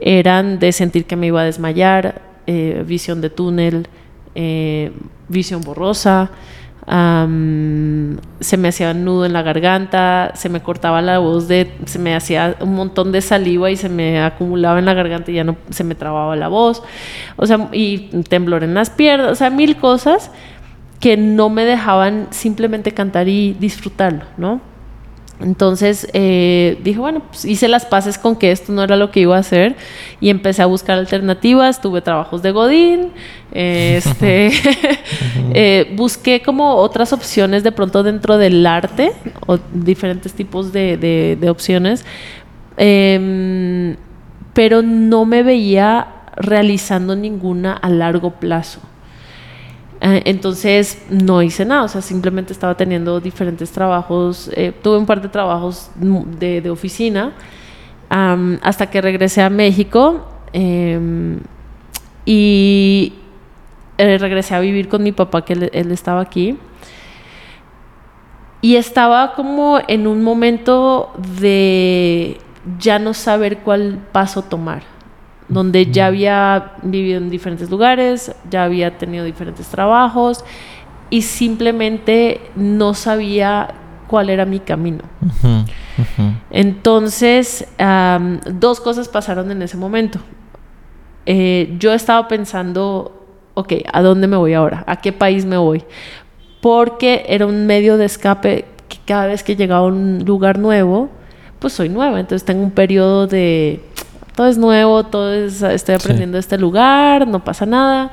eran 0.00 0.58
de 0.58 0.72
sentir 0.72 1.04
que 1.04 1.16
me 1.16 1.26
iba 1.26 1.42
a 1.42 1.44
desmayar, 1.44 2.22
eh, 2.46 2.82
visión 2.86 3.20
de 3.20 3.30
túnel, 3.30 3.88
eh, 4.34 4.92
visión 5.28 5.60
borrosa, 5.62 6.30
se 6.88 8.56
me 8.56 8.68
hacía 8.68 8.94
nudo 8.94 9.26
en 9.26 9.34
la 9.34 9.42
garganta, 9.42 10.32
se 10.34 10.48
me 10.48 10.62
cortaba 10.62 11.02
la 11.02 11.18
voz 11.18 11.46
de, 11.46 11.70
se 11.84 11.98
me 11.98 12.14
hacía 12.14 12.56
un 12.60 12.74
montón 12.74 13.12
de 13.12 13.20
saliva 13.20 13.70
y 13.70 13.76
se 13.76 13.90
me 13.90 14.22
acumulaba 14.22 14.78
en 14.78 14.86
la 14.86 14.94
garganta 14.94 15.30
y 15.30 15.34
ya 15.34 15.44
no 15.44 15.56
se 15.68 15.84
me 15.84 15.94
trababa 15.94 16.34
la 16.36 16.48
voz, 16.48 16.82
o 17.36 17.46
sea, 17.46 17.68
y 17.72 18.22
temblor 18.28 18.64
en 18.64 18.72
las 18.72 18.88
piernas, 18.88 19.32
o 19.32 19.34
sea, 19.34 19.50
mil 19.50 19.76
cosas 19.76 20.30
que 20.98 21.16
no 21.16 21.50
me 21.50 21.64
dejaban 21.64 22.28
simplemente 22.30 22.92
cantar 22.92 23.28
y 23.28 23.52
disfrutarlo, 23.52 24.24
¿no? 24.36 24.60
Entonces 25.40 26.08
eh, 26.14 26.78
dije, 26.82 26.98
bueno, 26.98 27.22
pues 27.28 27.44
hice 27.44 27.68
las 27.68 27.86
paces 27.86 28.18
con 28.18 28.34
que 28.34 28.50
esto 28.50 28.72
no 28.72 28.82
era 28.82 28.96
lo 28.96 29.12
que 29.12 29.20
iba 29.20 29.36
a 29.36 29.40
hacer 29.40 29.76
y 30.20 30.30
empecé 30.30 30.62
a 30.62 30.66
buscar 30.66 30.98
alternativas, 30.98 31.80
tuve 31.80 32.00
trabajos 32.00 32.42
de 32.42 32.50
Godín, 32.50 33.12
este, 33.52 34.50
eh, 35.54 35.92
busqué 35.96 36.42
como 36.42 36.74
otras 36.74 37.12
opciones 37.12 37.62
de 37.62 37.70
pronto 37.70 38.02
dentro 38.02 38.36
del 38.36 38.66
arte, 38.66 39.12
o 39.46 39.58
diferentes 39.72 40.32
tipos 40.32 40.72
de, 40.72 41.38
opciones, 41.48 42.04
em, 42.76 43.96
pero 44.54 44.82
no 44.82 45.24
me 45.24 45.44
veía 45.44 46.08
realizando 46.36 47.14
ninguna 47.14 47.74
a 47.74 47.88
largo 47.88 48.32
plazo. 48.32 48.80
Eh, 50.00 50.22
entonces 50.26 51.02
no 51.10 51.42
hice 51.42 51.64
nada, 51.64 51.82
o 51.82 51.88
sea, 51.88 52.00
simplemente 52.00 52.52
estaba 52.52 52.76
teniendo 52.76 53.18
diferentes 53.20 53.72
trabajos, 53.72 54.48
eh, 54.54 54.72
tuve 54.82 54.96
un 54.96 55.06
par 55.06 55.20
de 55.20 55.28
trabajos 55.28 55.90
de, 55.96 56.70
oficina 56.70 57.32
hasta 58.08 58.88
que 58.88 59.02
regresé 59.02 59.42
a 59.42 59.50
México 59.50 60.26
em, 60.52 61.40
y 62.24 63.12
eh, 63.98 64.16
regresé 64.18 64.54
a 64.54 64.60
vivir 64.60 64.88
con 64.88 65.02
mi 65.02 65.12
papá, 65.12 65.44
que 65.44 65.52
él 65.52 65.92
estaba 65.92 66.20
aquí. 66.20 66.56
Y 68.60 68.76
estaba 68.76 69.34
como 69.34 69.78
en 69.86 70.06
un 70.06 70.22
momento 70.22 71.12
de 71.40 72.38
ya 72.78 72.98
no 72.98 73.14
saber 73.14 73.58
cuál 73.58 73.98
paso 74.12 74.42
tomar 74.42 74.82
donde 75.48 75.86
ya 75.86 76.06
había 76.06 76.72
vivido 76.82 77.18
en 77.18 77.30
diferentes 77.30 77.70
lugares, 77.70 78.34
ya 78.50 78.64
había 78.64 78.98
tenido 78.98 79.24
diferentes 79.24 79.66
trabajos 79.68 80.44
y 81.10 81.22
simplemente 81.22 82.40
no 82.54 82.94
sabía 82.94 83.74
cuál 84.08 84.30
era 84.30 84.44
mi 84.44 84.60
camino. 84.60 85.04
Entonces, 86.50 87.66
dos 88.52 88.80
cosas 88.80 89.08
pasaron 89.08 89.50
en 89.50 89.62
ese 89.62 89.76
momento. 89.76 90.18
Eh, 91.26 91.76
yo 91.78 91.92
estaba 91.92 92.26
pensando, 92.26 93.26
ok, 93.54 93.74
¿a 93.92 94.02
dónde 94.02 94.26
me 94.26 94.36
voy 94.36 94.54
ahora? 94.54 94.84
¿A 94.86 94.96
qué 94.96 95.12
país 95.12 95.44
me 95.44 95.58
voy? 95.58 95.84
Porque 96.60 97.24
era 97.28 97.46
un 97.46 97.66
medio 97.66 97.98
de 97.98 98.06
escape 98.06 98.64
que 98.88 98.98
cada 99.04 99.26
vez 99.26 99.42
que 99.42 99.54
llegaba 99.54 99.86
a 99.86 99.88
un 99.88 100.24
lugar 100.24 100.58
nuevo, 100.58 101.10
pues 101.58 101.74
soy 101.74 101.88
nueva, 101.88 102.18
entonces 102.18 102.46
tengo 102.46 102.62
un 102.62 102.70
periodo 102.70 103.26
de 103.26 103.82
todo 104.38 104.46
es 104.46 104.56
nuevo, 104.56 105.02
todo 105.02 105.34
es, 105.34 105.62
estoy 105.62 105.96
aprendiendo 105.96 106.38
este 106.38 106.58
lugar, 106.58 107.26
no 107.26 107.42
pasa 107.42 107.66
nada, 107.66 108.12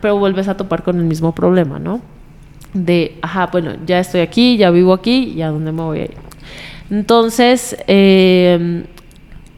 pero 0.00 0.16
vuelves 0.16 0.46
a 0.46 0.56
topar 0.56 0.84
con 0.84 0.96
el 0.96 1.06
mismo 1.06 1.34
problema, 1.34 1.80
¿no? 1.80 2.00
De, 2.72 3.18
ajá, 3.20 3.48
bueno, 3.48 3.72
ya 3.84 3.98
estoy 3.98 4.20
aquí, 4.20 4.56
ya 4.56 4.70
vivo 4.70 4.92
aquí, 4.92 5.32
¿y 5.34 5.42
a 5.42 5.48
dónde 5.48 5.72
me 5.72 5.82
voy 5.82 5.98
a 5.98 6.04
ir? 6.04 6.14
Entonces, 6.88 7.76
em, 7.88 8.84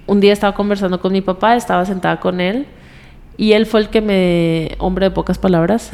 un 0.06 0.20
día 0.20 0.32
estaba 0.32 0.54
conversando 0.54 0.98
con 0.98 1.12
mi 1.12 1.20
papá, 1.20 1.54
estaba 1.56 1.84
sentada 1.84 2.20
con 2.20 2.40
él, 2.40 2.66
y 3.36 3.52
él 3.52 3.66
fue 3.66 3.80
el 3.80 3.90
que 3.90 4.00
me, 4.00 4.76
hombre 4.78 5.10
de 5.10 5.10
pocas 5.10 5.36
palabras, 5.36 5.90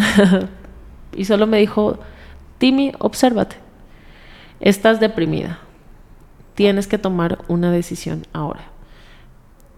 y 1.17 1.25
solo 1.25 1.49
me 1.49 1.59
dijo, 1.59 1.99
Timmy, 2.59 2.93
obsérvate, 3.01 3.57
estás 4.61 5.01
deprimida, 5.01 5.59
tienes 6.55 6.87
que 6.87 6.99
tomar 6.99 7.39
una 7.49 7.73
decisión 7.73 8.29
ahora 8.33 8.76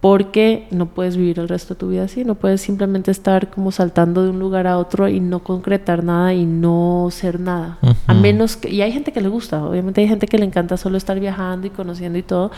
porque 0.01 0.67
no 0.71 0.85
puedes 0.85 1.17
vivir 1.17 1.39
el 1.39 1.49
resto 1.49 1.73
de 1.73 1.79
tu 1.79 1.89
vida 1.89 2.03
así, 2.03 2.23
no 2.23 2.35
puedes 2.35 2.61
simplemente 2.61 3.11
estar 3.11 3.49
como 3.49 3.71
saltando 3.71 4.23
de 4.23 4.29
un 4.29 4.39
lugar 4.39 4.65
a 4.65 4.77
otro 4.77 5.09
y 5.09 5.19
no 5.19 5.39
concretar 5.39 6.03
nada 6.03 6.33
y 6.33 6.45
no 6.45 7.09
ser 7.11 7.39
nada. 7.39 7.79
A 8.07 8.13
menos 8.13 8.55
que, 8.55 8.69
y 8.69 8.81
hay 8.81 8.93
gente 8.93 9.11
que 9.11 9.19
le 9.19 9.27
gusta, 9.27 9.63
obviamente 9.63 9.99
hay 9.99 10.07
gente 10.07 10.27
que 10.27 10.37
le 10.37 10.45
encanta 10.45 10.77
solo 10.77 10.97
estar 10.97 11.19
viajando 11.19 11.67
y 11.67 11.69
conociendo 11.69 12.17
y 12.17 12.23
todo, 12.23 12.51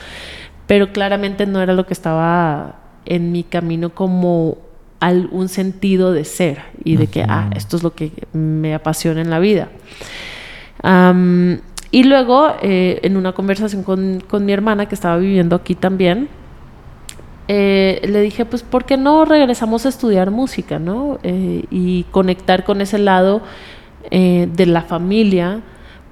pero 0.68 0.94
claramente 0.94 1.48
no 1.48 1.62
era 1.62 1.74
lo 1.74 1.88
que 1.88 1.94
estaba 1.94 2.76
en 3.06 3.32
mi 3.32 3.44
camino 3.44 3.90
como 3.90 4.60
un 5.32 5.50
sentido 5.50 6.14
de 6.14 6.26
ser 6.26 6.62
y 6.84 6.96
de 6.96 7.08
que, 7.08 7.24
ah, 7.24 7.50
esto 7.56 7.76
es 7.76 7.82
lo 7.82 7.96
que 7.96 8.12
me 8.34 8.76
apasiona 8.76 9.20
en 9.20 9.32
la 9.32 9.40
vida. 9.40 9.70
y 11.90 12.04
luego, 12.04 12.54
eh, 12.62 13.00
en 13.02 13.18
una 13.18 13.32
conversación 13.32 13.82
con, 13.82 14.24
con 14.30 14.46
mi 14.46 14.54
hermana 14.54 14.86
que 14.86 14.94
estaba 14.94 15.18
viviendo 15.18 15.56
aquí 15.56 15.74
también, 15.74 16.30
eh, 17.54 18.00
le 18.08 18.22
dije, 18.22 18.46
pues, 18.46 18.64
¿por 18.64 18.86
qué 18.86 18.96
no 18.96 19.26
regresamos 19.26 19.86
a 19.86 19.90
estudiar 19.90 20.32
música, 20.32 20.80
no? 20.80 21.20
Eh, 21.22 21.66
y 21.70 22.04
conectar 22.04 22.64
con 22.64 22.80
ese 22.80 22.98
lado 22.98 23.42
eh, 24.10 24.48
de 24.56 24.66
la 24.68 24.84
familia, 24.84 25.60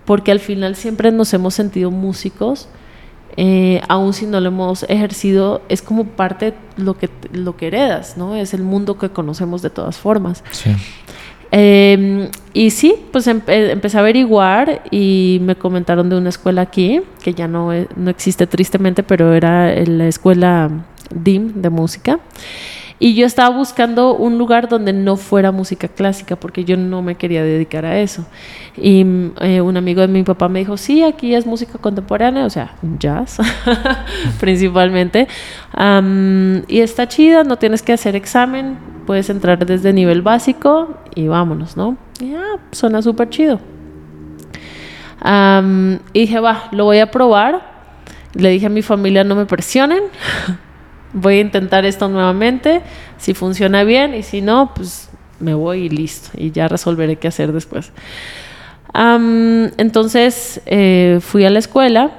porque 0.04 0.34
al 0.34 0.41
final 0.41 0.75
siempre 0.75 1.13
nos 1.13 1.34
hemos 1.34 1.54
sentido 1.54 1.91
músicos, 1.91 2.67
aun 3.88 4.12
si 4.12 4.25
no 4.25 4.41
lo 4.41 4.49
hemos 4.49 4.84
ejercido, 4.89 5.62
es 5.69 5.82
como 5.82 6.04
parte 6.04 6.47
de 6.47 6.84
lo 6.84 6.97
que, 6.97 7.10
lo 7.32 7.56
que 7.56 7.67
heredas, 7.67 8.17
¿no? 8.17 8.36
Es 8.36 8.54
el 8.54 8.63
mundo 8.63 8.97
que 8.97 9.10
conocemos 9.10 9.62
de 9.62 9.69
todas 9.69 9.97
formas. 9.97 10.43
Em, 11.52 12.28
y 12.54 12.71
sí, 12.71 12.95
pues 13.13 13.28
empecé 13.28 13.95
a 13.95 14.02
averiguar 14.02 14.84
y 14.91 15.39
me 15.41 15.56
comentaron 15.56 16.10
de 16.10 16.17
una 16.17 16.28
escuela 16.28 16.63
aquí, 16.63 16.99
que 17.23 17.34
ya 17.34 17.47
no, 17.47 17.71
no 17.95 18.10
existe 18.10 18.45
tristemente, 18.45 19.04
pero 19.04 19.34
era 19.34 19.73
la 19.86 20.10
escuela 20.10 20.69
DIM 21.09 21.61
de 21.61 21.69
música. 21.69 22.19
Y 23.01 23.15
yo 23.15 23.25
estaba 23.25 23.55
buscando 23.55 24.13
un 24.13 24.37
lugar 24.37 24.67
donde 24.67 24.91
no 24.91 25.15
fuera 25.15 25.53
música 25.53 25.87
clásica, 25.87 26.35
porque 26.35 26.65
yo 26.65 26.75
no 26.75 27.01
me 27.01 27.15
quería 27.15 27.41
dedicar 27.41 27.85
a 27.85 27.97
eso. 27.99 28.25
Y 28.75 29.05
eh, 29.39 29.61
un 29.61 29.77
amigo 29.77 30.01
de 30.01 30.09
mi 30.09 30.23
papá 30.23 30.49
me 30.49 30.59
dijo, 30.59 30.75
sí, 30.75 31.01
aquí 31.01 31.33
es 31.33 31.45
música 31.45 31.77
contemporánea, 31.79 32.45
o 32.45 32.49
sea, 32.49 32.75
jazz, 32.99 33.37
principalmente. 34.41 35.29
y 36.67 36.79
está 36.81 37.07
chida, 37.07 37.45
no 37.45 37.57
tienes 37.57 37.81
que 37.81 37.93
hacer 37.93 38.17
examen, 38.17 38.77
puedes 39.05 39.29
entrar 39.29 39.65
desde 39.65 39.93
nivel 39.93 40.21
básico 40.21 40.97
y 41.15 41.29
vámonos, 41.29 41.77
¿no? 41.77 41.95
Y 42.19 42.33
ah, 42.35 42.59
suena 42.73 43.01
súper 43.01 43.29
chido. 43.29 43.61
y 46.13 46.19
dije, 46.19 46.39
va, 46.41 46.67
lo 46.71 46.83
voy 46.83 46.99
a 46.99 47.09
probar. 47.09 47.79
Le 48.33 48.49
dije 48.49 48.65
a 48.65 48.69
mi 48.69 48.81
familia, 48.81 49.23
no 49.23 49.35
me 49.35 49.45
presionen. 49.45 50.03
voy 51.13 51.35
a 51.35 51.41
intentar 51.41 51.85
esto 51.85 52.07
nuevamente, 52.07 52.81
si 53.17 53.33
funciona 53.33 53.83
bien 53.83 54.13
y 54.13 54.23
si 54.23 54.41
no, 54.41 54.71
pues 54.75 55.09
me 55.39 55.53
voy 55.53 55.85
y 55.85 55.89
listo, 55.89 56.29
y 56.37 56.51
ya 56.51 56.67
resolveré 56.67 57.17
qué 57.17 57.27
hacer 57.27 57.51
después. 57.51 57.91
entonces 58.93 60.61
eh, 60.65 61.19
fui 61.21 61.45
a 61.45 61.49
la 61.49 61.59
escuela 61.59 62.11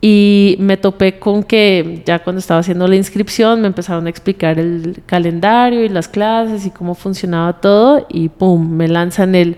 y 0.00 0.56
me 0.58 0.76
topé 0.76 1.18
con 1.18 1.42
que 1.42 2.02
ya 2.04 2.18
cuando 2.18 2.40
estaba 2.40 2.60
haciendo 2.60 2.86
la 2.86 2.96
inscripción 2.96 3.62
me 3.62 3.68
empezaron 3.68 4.06
a 4.06 4.10
explicar 4.10 4.58
el 4.58 5.02
calendario 5.06 5.82
y 5.82 5.88
las 5.88 6.08
clases 6.08 6.66
y 6.66 6.70
cómo 6.70 6.94
funcionaba 6.94 7.60
todo 7.60 8.06
y 8.10 8.28
¡pum! 8.28 8.68
me 8.68 8.86
lanzan 8.86 9.34
el 9.34 9.56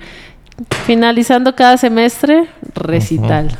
finalizando 0.86 1.56
cada 1.56 1.76
semestre 1.76 2.46
recital. 2.74 3.56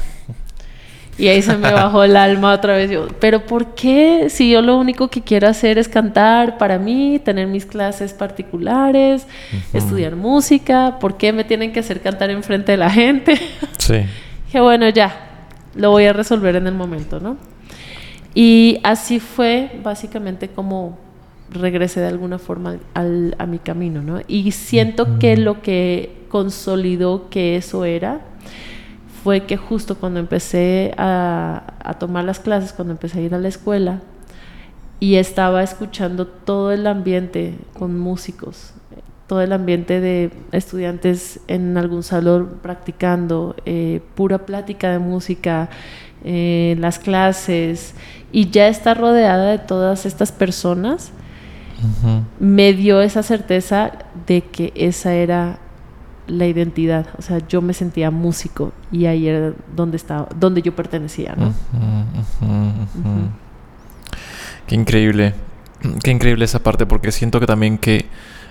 Y 1.18 1.28
ahí 1.28 1.40
se 1.40 1.56
me 1.56 1.72
bajó 1.72 2.04
el 2.04 2.16
alma 2.16 2.52
otra 2.52 2.76
vez. 2.76 2.90
Yo, 2.90 3.08
pero 3.20 3.46
¿por 3.46 3.74
qué? 3.74 4.28
Si 4.28 4.50
yo 4.50 4.60
lo 4.60 4.76
único 4.76 5.08
que 5.08 5.22
quiero 5.22 5.48
hacer 5.48 5.78
es 5.78 5.88
cantar 5.88 6.58
para 6.58 6.78
mí, 6.78 7.20
tener 7.24 7.46
mis 7.46 7.64
clases 7.64 8.12
particulares, 8.12 9.26
estudiar 9.72 10.14
música, 10.14 10.98
¿por 11.00 11.16
qué 11.16 11.32
me 11.32 11.44
tienen 11.44 11.72
que 11.72 11.80
hacer 11.80 12.02
cantar 12.02 12.30
enfrente 12.30 12.72
de 12.72 12.78
la 12.78 12.90
gente? 12.90 13.38
Sí. 13.78 14.02
Dije, 14.46 14.60
bueno, 14.60 14.88
ya, 14.88 15.14
lo 15.76 15.90
voy 15.90 16.06
a 16.06 16.12
resolver 16.12 16.56
en 16.56 16.66
el 16.66 16.74
momento, 16.74 17.20
¿no? 17.20 17.36
Y 18.34 18.80
así 18.82 19.20
fue 19.20 19.70
básicamente 19.84 20.48
como 20.48 20.98
regresé 21.50 22.00
de 22.00 22.08
alguna 22.08 22.38
forma 22.40 22.78
al, 22.94 23.36
a 23.38 23.46
mi 23.46 23.58
camino, 23.60 24.02
¿no? 24.02 24.20
Y 24.26 24.50
siento 24.50 25.18
que 25.20 25.36
lo 25.36 25.62
que 25.62 26.24
consolidó 26.28 27.28
que 27.30 27.56
eso 27.56 27.84
era 27.84 28.22
fue 29.26 29.40
que 29.40 29.56
justo 29.56 29.96
cuando 29.96 30.20
empecé 30.20 30.94
a, 30.96 31.74
a 31.82 31.94
tomar 31.94 32.22
las 32.22 32.38
clases, 32.38 32.72
cuando 32.72 32.92
empecé 32.92 33.18
a 33.18 33.22
ir 33.22 33.34
a 33.34 33.40
la 33.40 33.48
escuela, 33.48 33.98
y 35.00 35.16
estaba 35.16 35.64
escuchando 35.64 36.28
todo 36.28 36.70
el 36.70 36.86
ambiente 36.86 37.58
con 37.76 37.98
músicos, 37.98 38.72
todo 39.26 39.42
el 39.42 39.52
ambiente 39.52 39.98
de 39.98 40.30
estudiantes 40.52 41.40
en 41.48 41.76
algún 41.76 42.04
salón 42.04 42.60
practicando, 42.62 43.56
eh, 43.64 44.00
pura 44.14 44.46
plática 44.46 44.92
de 44.92 45.00
música, 45.00 45.70
eh, 46.22 46.76
las 46.78 47.00
clases, 47.00 47.96
y 48.30 48.50
ya 48.50 48.68
estar 48.68 48.96
rodeada 48.96 49.50
de 49.50 49.58
todas 49.58 50.06
estas 50.06 50.30
personas, 50.30 51.10
me 52.38 52.74
dio 52.74 53.02
esa 53.02 53.24
certeza 53.24 53.90
de 54.28 54.42
que 54.42 54.72
esa 54.76 55.14
era 55.14 55.58
la 56.26 56.46
identidad, 56.46 57.06
o 57.18 57.22
sea, 57.22 57.46
yo 57.46 57.62
me 57.62 57.72
sentía 57.72 58.10
músico 58.10 58.72
y 58.90 59.06
ahí 59.06 59.28
era 59.28 59.52
donde 59.74 59.96
estaba, 59.96 60.28
donde 60.36 60.62
yo 60.62 60.74
pertenecía, 60.74 61.34
¿no? 61.36 61.54
Qué 64.66 64.74
increíble, 64.74 65.34
qué 66.02 66.10
increíble 66.10 66.44
esa 66.44 66.58
parte, 66.60 66.86
porque 66.86 67.12
siento 67.12 67.38
que 67.38 67.46
también 67.46 67.78
que 67.78 68.06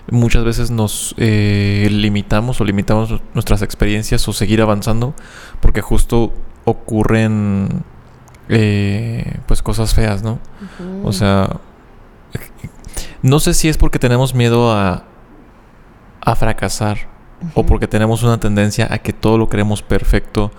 muchas 0.09 0.45
veces 0.45 0.71
nos 0.71 1.15
eh, 1.17 1.87
limitamos 1.91 2.61
o 2.61 2.63
limitamos 2.63 3.21
nuestras 3.33 3.61
experiencias 3.61 4.25
o 4.27 4.33
seguir 4.33 4.61
avanzando, 4.61 5.13
porque 5.59 5.81
justo 5.81 6.33
ocurren 6.63 7.83
eh, 8.47 9.39
pues 9.47 9.61
cosas 9.61 9.93
feas, 9.93 10.23
¿no? 10.23 10.39
O 11.03 11.11
sea, 11.11 11.57
no 13.21 13.39
sé 13.39 13.53
si 13.53 13.67
es 13.67 13.77
porque 13.77 13.99
tenemos 13.99 14.33
miedo 14.33 14.71
a, 14.71 15.03
a 16.21 16.35
fracasar 16.35 17.14
o 17.53 17.65
porque 17.65 17.87
tenemos 17.87 18.23
una 18.23 18.39
tendencia 18.39 18.87
a 18.89 18.97
que 18.99 19.13
todo 19.13 19.37
lo 19.37 19.49
queremos 19.49 19.81
perfecto 19.81 20.51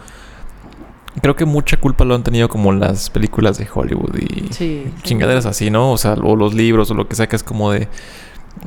creo 1.20 1.36
que 1.36 1.44
mucha 1.44 1.78
culpa 1.78 2.04
lo 2.04 2.14
han 2.14 2.22
tenido 2.22 2.48
como 2.48 2.72
las 2.72 3.10
películas 3.10 3.58
de 3.58 3.66
Hollywood 3.72 4.16
y 4.18 4.48
chingaderas 5.02 5.46
así, 5.46 5.70
¿no? 5.70 5.92
O 5.92 5.98
sea, 5.98 6.12
o 6.14 6.36
los 6.36 6.54
libros 6.54 6.90
o 6.90 6.94
lo 6.94 7.08
que 7.08 7.16
sea 7.16 7.26
que 7.28 7.36
es 7.36 7.42
como 7.42 7.72
de 7.72 7.88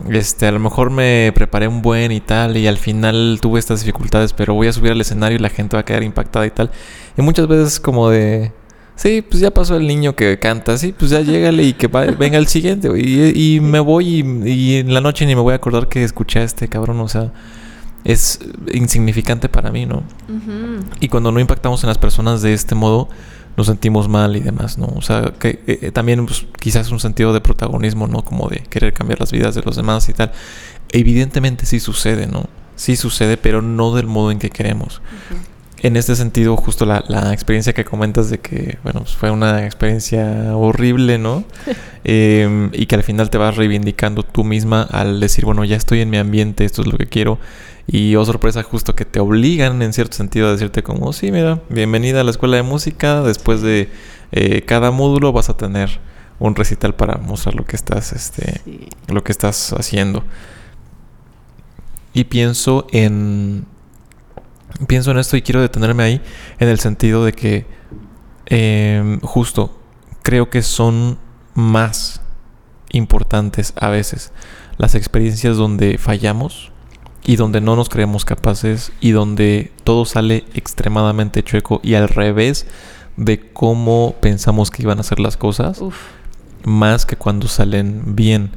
este, 0.10 0.45
a 0.45 0.51
lo 0.51 0.60
mejor 0.60 0.91
me 0.91 1.32
preparé 1.34 1.68
un 1.68 1.82
buen 1.82 2.12
y 2.12 2.20
tal 2.20 2.57
y 2.57 2.68
al 2.68 2.78
final 2.78 3.39
tuve 3.41 3.60
estas 3.60 3.82
dificultades, 3.82 4.34
pero 4.34 4.53
voy 4.53 4.68
a 4.68 4.74
subir 4.74 4.91
al 4.91 5.01
escenario 5.01 5.38
y 5.38 5.41
la 5.41 5.49
gente 5.49 5.76
va 5.76 5.82
a 5.82 5.86
quedar 5.86 6.03
impactada 6.03 6.45
y 6.45 6.51
tal. 6.51 6.72
Y 7.18 7.22
muchas 7.22 7.47
veces 7.47 7.80
como 7.80 8.10
de 8.10 8.51
Sí, 8.95 9.22
pues 9.22 9.39
ya 9.39 9.49
pasó 9.51 9.78
el 9.78 9.88
niño 9.88 10.14
que 10.14 10.39
canta, 10.39 10.78
sí, 10.78 10.93
pues 10.97 11.12
ya 11.12 11.22
llégale 11.22 11.64
y 11.64 11.72
que 11.72 11.88
venga 12.20 12.38
el 12.38 12.47
siguiente, 12.47 12.89
y, 12.97 13.55
y, 13.55 13.62
me 13.62 13.80
voy 13.80 14.20
y, 14.20 14.49
y, 14.49 14.76
en 14.76 14.93
la 14.93 14.99
noche 14.99 15.26
ni 15.26 15.36
me 15.36 15.41
voy 15.41 15.53
a 15.53 15.55
acordar 15.55 15.88
que 15.88 16.03
escuché 16.03 16.39
a 16.39 16.43
este 16.43 16.68
cabrón, 16.68 16.99
o 16.99 17.07
sea, 17.07 17.32
es 18.04 18.39
insignificante 18.74 19.50
para 19.50 19.72
mí, 19.72 19.86
¿no? 19.86 20.04
Y 21.00 21.10
cuando 21.10 21.32
no 21.32 21.39
impactamos 21.39 21.84
en 21.84 21.88
las 21.88 21.97
personas 21.97 22.41
de 22.41 22.54
este 22.54 22.76
modo, 22.76 23.10
nos 23.60 23.68
sentimos 23.68 24.08
mal 24.08 24.38
y 24.38 24.39
demás, 24.39 24.78
¿no? 24.78 24.88
O 24.95 25.02
sea, 25.02 25.34
que 25.38 25.62
eh, 25.68 25.80
eh, 25.82 25.91
también 25.91 26.26
pues, 26.26 26.45
quizás 26.60 26.91
un 26.91 27.00
sentido 27.00 27.34
de 27.34 27.41
protagonismo, 27.41 28.08
¿no? 28.08 28.24
Como 28.24 28.47
de 28.47 28.60
querer 28.60 28.93
cambiar 28.93 29.20
las 29.20 29.32
vidas 29.32 29.54
de 29.54 29.62
los 29.62 29.76
demás 29.76 30.08
y 30.08 30.14
tal. 30.14 30.32
Evidentemente 30.91 31.66
sí 31.66 31.80
sucede, 31.80 32.26
¿no? 32.26 32.45
Sí 32.78 32.95
sucede, 32.95 33.36
pero 33.36 33.62
no 33.62 33.93
del 33.93 34.08
modo 34.08 34.32
en 34.32 34.39
que 34.39 34.50
queremos. 34.50 35.02
En 35.82 35.97
este 35.97 36.16
sentido, 36.16 36.56
justo 36.56 36.86
la, 36.86 37.04
la, 37.08 37.34
experiencia 37.34 37.74
que 37.74 37.84
comentas 37.84 38.30
de 38.30 38.39
que, 38.39 38.78
bueno, 38.84 39.02
pues, 39.02 39.16
fue 39.16 39.30
una 39.32 39.66
experiencia 39.66 40.56
horrible, 40.56 41.18
¿no? 41.18 41.43
Em, 42.06 42.72
y 42.74 42.86
que 42.86 42.95
al 42.95 43.04
final 43.04 43.30
te 43.30 43.38
vas 43.38 43.58
reivindicando 43.58 44.24
tú 44.24 44.45
misma 44.45 44.84
al 44.84 45.20
decir, 45.20 45.43
bueno, 45.43 45.66
ya 45.66 45.76
estoy 45.76 46.00
en 46.00 46.10
mi 46.10 46.18
ambiente, 46.18 46.64
esto 46.64 46.82
es 46.82 46.88
lo 46.88 46.97
que 46.97 47.08
quiero 47.08 47.39
y 47.91 48.15
oh 48.15 48.23
sorpresa, 48.23 48.61
justo 48.61 48.95
que 48.95 49.03
te 49.03 49.19
obligan 49.19 49.81
en 49.81 49.93
cierto 49.93 50.15
sentido 50.15 50.47
a 50.47 50.51
decirte 50.51 50.83
como, 50.83 51.11
sí, 51.11 51.31
mira, 51.31 51.63
bienvenida 51.69 52.21
a 52.21 52.23
la 52.23 52.29
escuela 52.29 52.57
de 52.57 52.61
música, 52.61 53.23
después 53.23 53.61
de 53.61 53.89
eh, 54.31 54.61
cada 54.61 54.91
módulo 54.91 55.31
vas 55.33 55.49
a 55.49 55.57
tener 55.57 55.99
un 56.37 56.55
recital 56.55 56.93
para 56.93 57.17
mostrar 57.17 57.55
lo 57.55 57.65
que 57.65 57.75
estás, 57.75 58.13
este, 58.13 58.61
lo 59.07 59.23
que 59.23 59.31
estás 59.31 59.73
haciendo. 59.73 60.23
Y 62.13 62.25
pienso 62.25 62.85
en, 62.91 63.65
pienso 64.87 65.09
en 65.09 65.17
esto 65.17 65.35
y 65.35 65.41
quiero 65.41 65.59
detenerme 65.59 66.03
ahí 66.03 66.21
en 66.59 66.69
el 66.69 66.79
sentido 66.79 67.25
de 67.25 67.33
que 67.33 67.65
em, 68.45 69.19
justo 69.21 69.81
creo 70.21 70.51
que 70.51 70.61
son 70.61 71.17
más 71.55 72.21
importantes 72.91 73.73
a 73.77 73.89
veces 73.89 74.31
las 74.77 74.93
experiencias 74.93 75.57
donde 75.57 75.97
fallamos 75.97 76.71
y 77.24 77.36
donde 77.36 77.61
no 77.61 77.76
nos 77.76 77.89
creemos 77.89 78.26
capaces 78.26 78.91
y 79.01 79.11
donde 79.11 79.72
todo 79.84 80.05
sale 80.05 80.45
extremadamente 80.53 81.43
chueco 81.43 81.80
y 81.84 81.95
al 81.95 82.09
revés 82.09 82.65
de 83.17 83.51
cómo 83.51 84.15
pensamos 84.22 84.72
que 84.72 84.84
iban 84.84 84.99
a 84.99 85.03
ser 85.03 85.20
las 85.20 85.36
cosas, 85.36 85.82
más 86.63 87.05
que 87.05 87.17
cuando 87.17 87.47
salen 87.47 88.15
bien. 88.15 88.51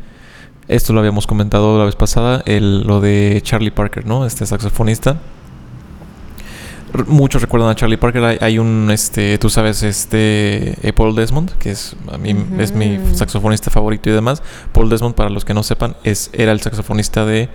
Esto 0.69 0.93
lo 0.93 1.01
habíamos 1.01 1.27
comentado 1.27 1.79
la 1.79 1.85
vez 1.85 1.97
pasada, 1.97 2.43
el, 2.47 2.83
lo 2.83 3.01
de 3.01 3.41
Charlie 3.43 3.73
Parker, 3.73 4.07
¿no? 4.07 4.25
Este 4.25 4.47
saxofonista. 4.47 5.21
muchos 7.09 7.43
recuerdan 7.43 7.71
a 7.71 7.75
Charlie 7.75 7.97
Parker. 7.97 8.39
Hay, 8.41 8.59
un, 8.61 8.89
este, 8.93 9.37
tú 9.39 9.51
sabes, 9.51 9.83
este 9.83 10.79
eh, 10.87 10.93
Paul 10.93 11.17
Desmond, 11.17 11.51
que 11.59 11.73
es 11.73 11.97
a 12.13 12.17
mí 12.17 12.37
es 12.61 12.73
mi 12.73 13.01
saxofonista 13.15 13.71
favorito 13.71 14.09
y 14.11 14.13
demás. 14.13 14.45
Paul 14.73 14.89
Desmond, 14.89 15.17
para 15.17 15.29
los 15.29 15.45
que 15.45 15.55
no 15.55 15.65
sepan, 15.65 15.97
es 16.05 16.31
era 16.33 16.53
el 16.53 16.61
saxofonista 16.61 17.27
de 17.27 17.49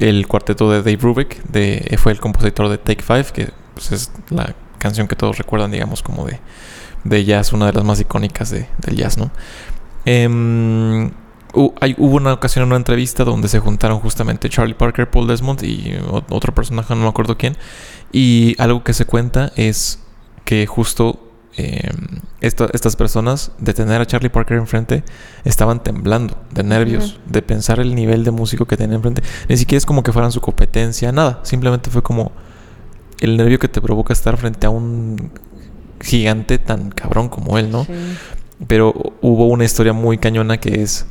el 0.00 0.26
cuarteto 0.26 0.70
de 0.70 0.78
Dave 0.78 0.96
Brubeck, 0.96 1.42
de, 1.44 1.96
fue 1.98 2.12
el 2.12 2.20
compositor 2.20 2.68
de 2.68 2.78
Take 2.78 3.02
Five, 3.02 3.26
que 3.32 3.50
pues, 3.74 3.92
es 3.92 4.12
la 4.30 4.54
canción 4.78 5.08
que 5.08 5.16
todos 5.16 5.38
recuerdan, 5.38 5.70
digamos, 5.70 6.02
como 6.02 6.24
de, 6.24 6.40
de 7.04 7.24
jazz, 7.24 7.52
una 7.52 7.66
de 7.66 7.72
las 7.72 7.84
más 7.84 8.00
icónicas 8.00 8.50
de, 8.50 8.68
del 8.78 8.96
jazz, 8.96 9.18
¿no? 9.18 9.30
Em, 10.04 11.10
hubo 11.52 12.16
una 12.16 12.32
ocasión 12.32 12.62
en 12.62 12.68
una 12.68 12.76
entrevista 12.76 13.24
donde 13.24 13.48
se 13.48 13.58
juntaron 13.58 13.98
justamente 14.00 14.48
Charlie 14.48 14.74
Parker, 14.74 15.10
Paul 15.10 15.26
Desmond 15.26 15.62
y 15.64 15.94
otro 16.28 16.54
personaje, 16.54 16.94
no 16.94 17.02
me 17.02 17.08
acuerdo 17.08 17.36
quién, 17.36 17.56
y 18.12 18.54
algo 18.58 18.84
que 18.84 18.94
se 18.94 19.04
cuenta 19.04 19.52
es 19.56 20.00
que 20.44 20.66
justo 20.66 21.27
Em, 21.58 22.20
estas 22.40 22.94
personas, 22.94 23.50
de 23.58 23.74
tener 23.74 24.00
a 24.00 24.06
Charlie 24.06 24.28
Parker 24.28 24.58
enfrente, 24.58 25.02
estaban 25.44 25.82
temblando 25.82 26.38
de 26.52 26.62
nervios, 26.62 27.18
de 27.26 27.42
pensar 27.42 27.80
el 27.80 27.96
nivel 27.96 28.22
de 28.22 28.30
músico 28.30 28.64
que 28.64 28.76
tenía 28.76 28.94
enfrente. 28.94 29.22
Ni 29.48 29.56
siquiera 29.56 29.78
es 29.78 29.84
como 29.84 30.04
que 30.04 30.12
fueran 30.12 30.30
su 30.30 30.40
competencia, 30.40 31.10
nada. 31.10 31.40
Simplemente 31.42 31.90
fue 31.90 32.00
como 32.00 32.30
el 33.20 33.36
nervio 33.36 33.58
que 33.58 33.66
te 33.66 33.80
provoca 33.80 34.12
estar 34.12 34.36
frente 34.36 34.68
a 34.68 34.70
un 34.70 35.32
gigante 36.00 36.58
tan 36.58 36.90
cabrón 36.90 37.28
como 37.28 37.58
él, 37.58 37.72
¿no? 37.72 37.84
Pero 38.68 38.94
hubo 39.20 39.48
una 39.48 39.64
historia 39.64 39.92
muy 39.92 40.18
cañona 40.18 40.58
que 40.58 40.80
es 40.80 41.06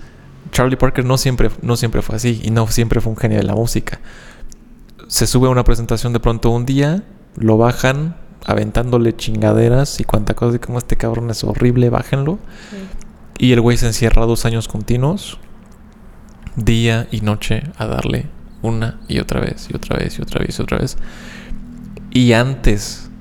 Charlie 0.52 0.78
Parker 0.78 1.04
no 1.04 1.18
siempre, 1.18 1.50
no 1.62 1.76
siempre 1.76 2.02
fue 2.02 2.16
así 2.16 2.40
y 2.42 2.52
no 2.52 2.68
siempre 2.68 3.02
fue 3.02 3.12
un 3.12 3.18
genio 3.18 3.38
de 3.38 3.44
la 3.44 3.54
música. 3.54 4.00
Se 5.10 5.28
sube 5.28 5.48
a 5.48 5.50
una 5.50 5.66
presentación 5.66 6.14
de 6.14 6.22
pronto 6.22 6.52
un 6.52 6.66
día, 6.66 7.04
lo 7.36 7.58
bajan, 7.58 8.16
aventándole 8.48 9.16
chingaderas 9.16 10.00
y 10.00 10.06
cuánta 10.06 10.34
cosa 10.34 10.56
y 10.56 10.60
como 10.60 10.80
este 10.80 10.96
cabrón 10.96 11.30
es 11.30 11.44
horrible, 11.44 11.90
bájenlo. 11.90 12.40
Y 13.38 13.52
el 13.52 13.62
güey 13.62 13.78
se 13.78 13.86
encierra 13.86 14.26
dos 14.26 14.46
años 14.46 14.68
continuos, 14.68 15.38
día 16.56 17.08
y 17.12 17.22
noche, 17.22 17.64
a 17.78 17.86
darle 17.86 18.26
una 18.62 19.00
y 19.08 19.20
otra 19.20 19.42
vez, 19.42 19.68
y 19.70 19.76
otra 19.76 19.98
vez, 19.98 20.18
y 20.18 20.22
otra 20.22 20.40
vez, 20.40 20.58
y 20.58 20.62
otra 20.62 20.78
vez. 20.80 20.98
Y 22.10 22.32
antes 22.32 23.12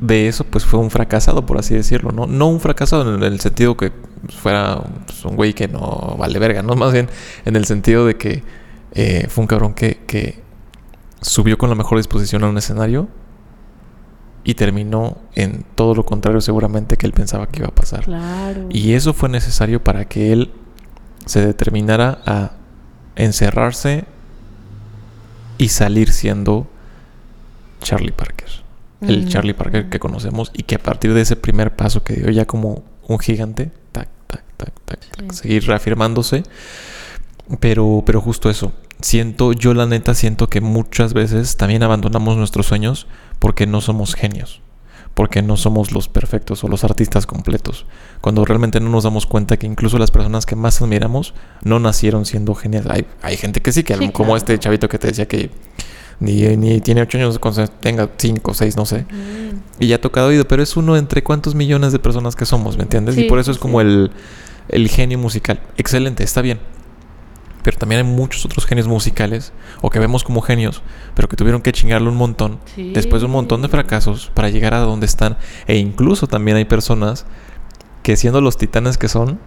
de 0.00 0.28
eso, 0.28 0.44
pues 0.44 0.64
fue 0.64 0.78
un 0.78 0.90
fracasado, 0.90 1.44
por 1.44 1.58
así 1.58 1.74
decirlo, 1.74 2.12
¿no? 2.12 2.26
No 2.26 2.48
un 2.48 2.60
fracasado 2.60 3.16
en 3.16 3.22
el 3.22 3.40
sentido 3.40 3.76
que 3.76 3.92
fuera 4.28 4.80
pues, 5.06 5.24
un 5.24 5.34
güey 5.34 5.54
que 5.54 5.66
no 5.66 6.16
vale 6.18 6.38
verga, 6.38 6.62
¿no? 6.62 6.76
Más 6.76 6.92
bien 6.92 7.08
en 7.44 7.56
el 7.56 7.64
sentido 7.64 8.06
de 8.06 8.16
que 8.16 8.44
eh, 8.92 9.26
fue 9.28 9.42
un 9.42 9.48
cabrón 9.48 9.74
que, 9.74 10.00
que 10.06 10.40
subió 11.20 11.58
con 11.58 11.68
la 11.68 11.74
mejor 11.74 11.98
disposición 11.98 12.44
a 12.44 12.48
un 12.48 12.56
escenario 12.56 13.08
y 14.44 14.54
terminó 14.54 15.18
en 15.34 15.64
todo 15.74 15.94
lo 15.94 16.04
contrario 16.04 16.40
seguramente 16.40 16.96
que 16.96 17.06
él 17.06 17.12
pensaba 17.12 17.46
que 17.48 17.60
iba 17.60 17.68
a 17.68 17.74
pasar. 17.74 18.06
Y 18.70 18.94
eso 18.94 19.12
fue 19.12 19.28
necesario 19.28 19.82
para 19.82 20.06
que 20.06 20.32
él 20.32 20.50
se 21.26 21.44
determinara 21.44 22.20
a 22.26 22.52
encerrarse 23.14 24.04
y 25.58 25.68
salir 25.68 26.10
siendo 26.10 26.66
Charlie 27.80 28.12
Parker. 28.12 28.48
El 29.00 29.28
Charlie 29.28 29.54
Parker 29.54 29.88
que 29.88 29.98
conocemos 29.98 30.52
y 30.54 30.62
que 30.62 30.76
a 30.76 30.78
partir 30.78 31.12
de 31.12 31.22
ese 31.22 31.34
primer 31.34 31.74
paso 31.74 32.04
que 32.04 32.14
dio 32.14 32.30
ya 32.30 32.46
como 32.46 32.84
un 33.08 33.18
gigante, 33.18 33.72
tac, 33.90 34.08
tac, 34.28 34.44
tac, 34.56 34.72
tac, 34.84 35.32
seguir 35.32 35.66
reafirmándose. 35.66 36.44
Pero, 37.58 38.02
pero 38.06 38.20
justo 38.20 38.48
eso. 38.48 38.72
Siento, 39.02 39.52
yo 39.52 39.74
la 39.74 39.86
neta 39.86 40.14
siento 40.14 40.48
que 40.48 40.60
muchas 40.60 41.12
veces 41.12 41.56
también 41.56 41.82
abandonamos 41.82 42.36
nuestros 42.36 42.66
sueños 42.66 43.06
porque 43.38 43.66
no 43.66 43.80
somos 43.80 44.14
genios, 44.14 44.60
porque 45.14 45.42
no 45.42 45.56
somos 45.56 45.92
los 45.92 46.08
perfectos 46.08 46.62
o 46.62 46.68
los 46.68 46.84
artistas 46.84 47.26
completos, 47.26 47.84
cuando 48.20 48.44
realmente 48.44 48.78
no 48.80 48.88
nos 48.90 49.04
damos 49.04 49.26
cuenta 49.26 49.56
que 49.56 49.66
incluso 49.66 49.98
las 49.98 50.12
personas 50.12 50.46
que 50.46 50.54
más 50.54 50.80
admiramos 50.80 51.34
no 51.62 51.80
nacieron 51.80 52.24
siendo 52.24 52.54
geniales. 52.54 52.90
Hay, 52.90 53.06
hay 53.22 53.36
gente 53.36 53.60
que 53.60 53.72
sí, 53.72 53.82
que 53.82 54.12
como 54.12 54.36
este 54.36 54.58
chavito 54.58 54.88
que 54.88 54.98
te 54.98 55.08
decía 55.08 55.26
que 55.26 55.50
ni, 56.20 56.56
ni 56.56 56.80
tiene 56.80 57.02
ocho 57.02 57.18
años, 57.18 57.40
tenga 57.80 58.08
cinco, 58.16 58.54
seis, 58.54 58.76
no 58.76 58.86
sé. 58.86 59.02
Mm. 59.02 59.82
Y 59.82 59.88
ya 59.88 59.96
ha 59.96 60.00
tocado 60.00 60.28
oído, 60.28 60.46
pero 60.46 60.62
es 60.62 60.76
uno 60.76 60.96
entre 60.96 61.24
cuántos 61.24 61.56
millones 61.56 61.92
de 61.92 61.98
personas 61.98 62.36
que 62.36 62.46
somos, 62.46 62.76
¿me 62.76 62.84
entiendes? 62.84 63.18
y 63.18 63.24
por 63.24 63.40
eso 63.40 63.50
es 63.50 63.58
como 63.58 63.80
sí. 63.80 63.86
el, 63.88 64.12
el 64.68 64.88
genio 64.88 65.18
musical. 65.18 65.60
Excelente, 65.76 66.22
está 66.22 66.40
bien. 66.40 66.60
Pero 67.62 67.76
también 67.78 68.04
hay 68.04 68.10
muchos 68.12 68.44
otros 68.44 68.66
genios 68.66 68.88
musicales, 68.88 69.52
o 69.80 69.90
que 69.90 69.98
vemos 69.98 70.24
como 70.24 70.40
genios, 70.40 70.82
pero 71.14 71.28
que 71.28 71.36
tuvieron 71.36 71.62
que 71.62 71.72
chingarle 71.72 72.08
un 72.08 72.16
montón, 72.16 72.58
Sí. 72.74 72.92
después 72.94 73.22
de 73.22 73.26
un 73.26 73.32
montón 73.32 73.62
de 73.62 73.68
fracasos, 73.68 74.30
para 74.34 74.48
llegar 74.48 74.74
a 74.74 74.80
donde 74.80 75.06
están. 75.06 75.36
E 75.66 75.76
incluso 75.76 76.26
también 76.26 76.56
hay 76.56 76.64
personas 76.64 77.24
que 78.02 78.16
siendo 78.16 78.40
los 78.40 78.56
titanes 78.56 78.98
que 78.98 79.08
son, 79.08 79.38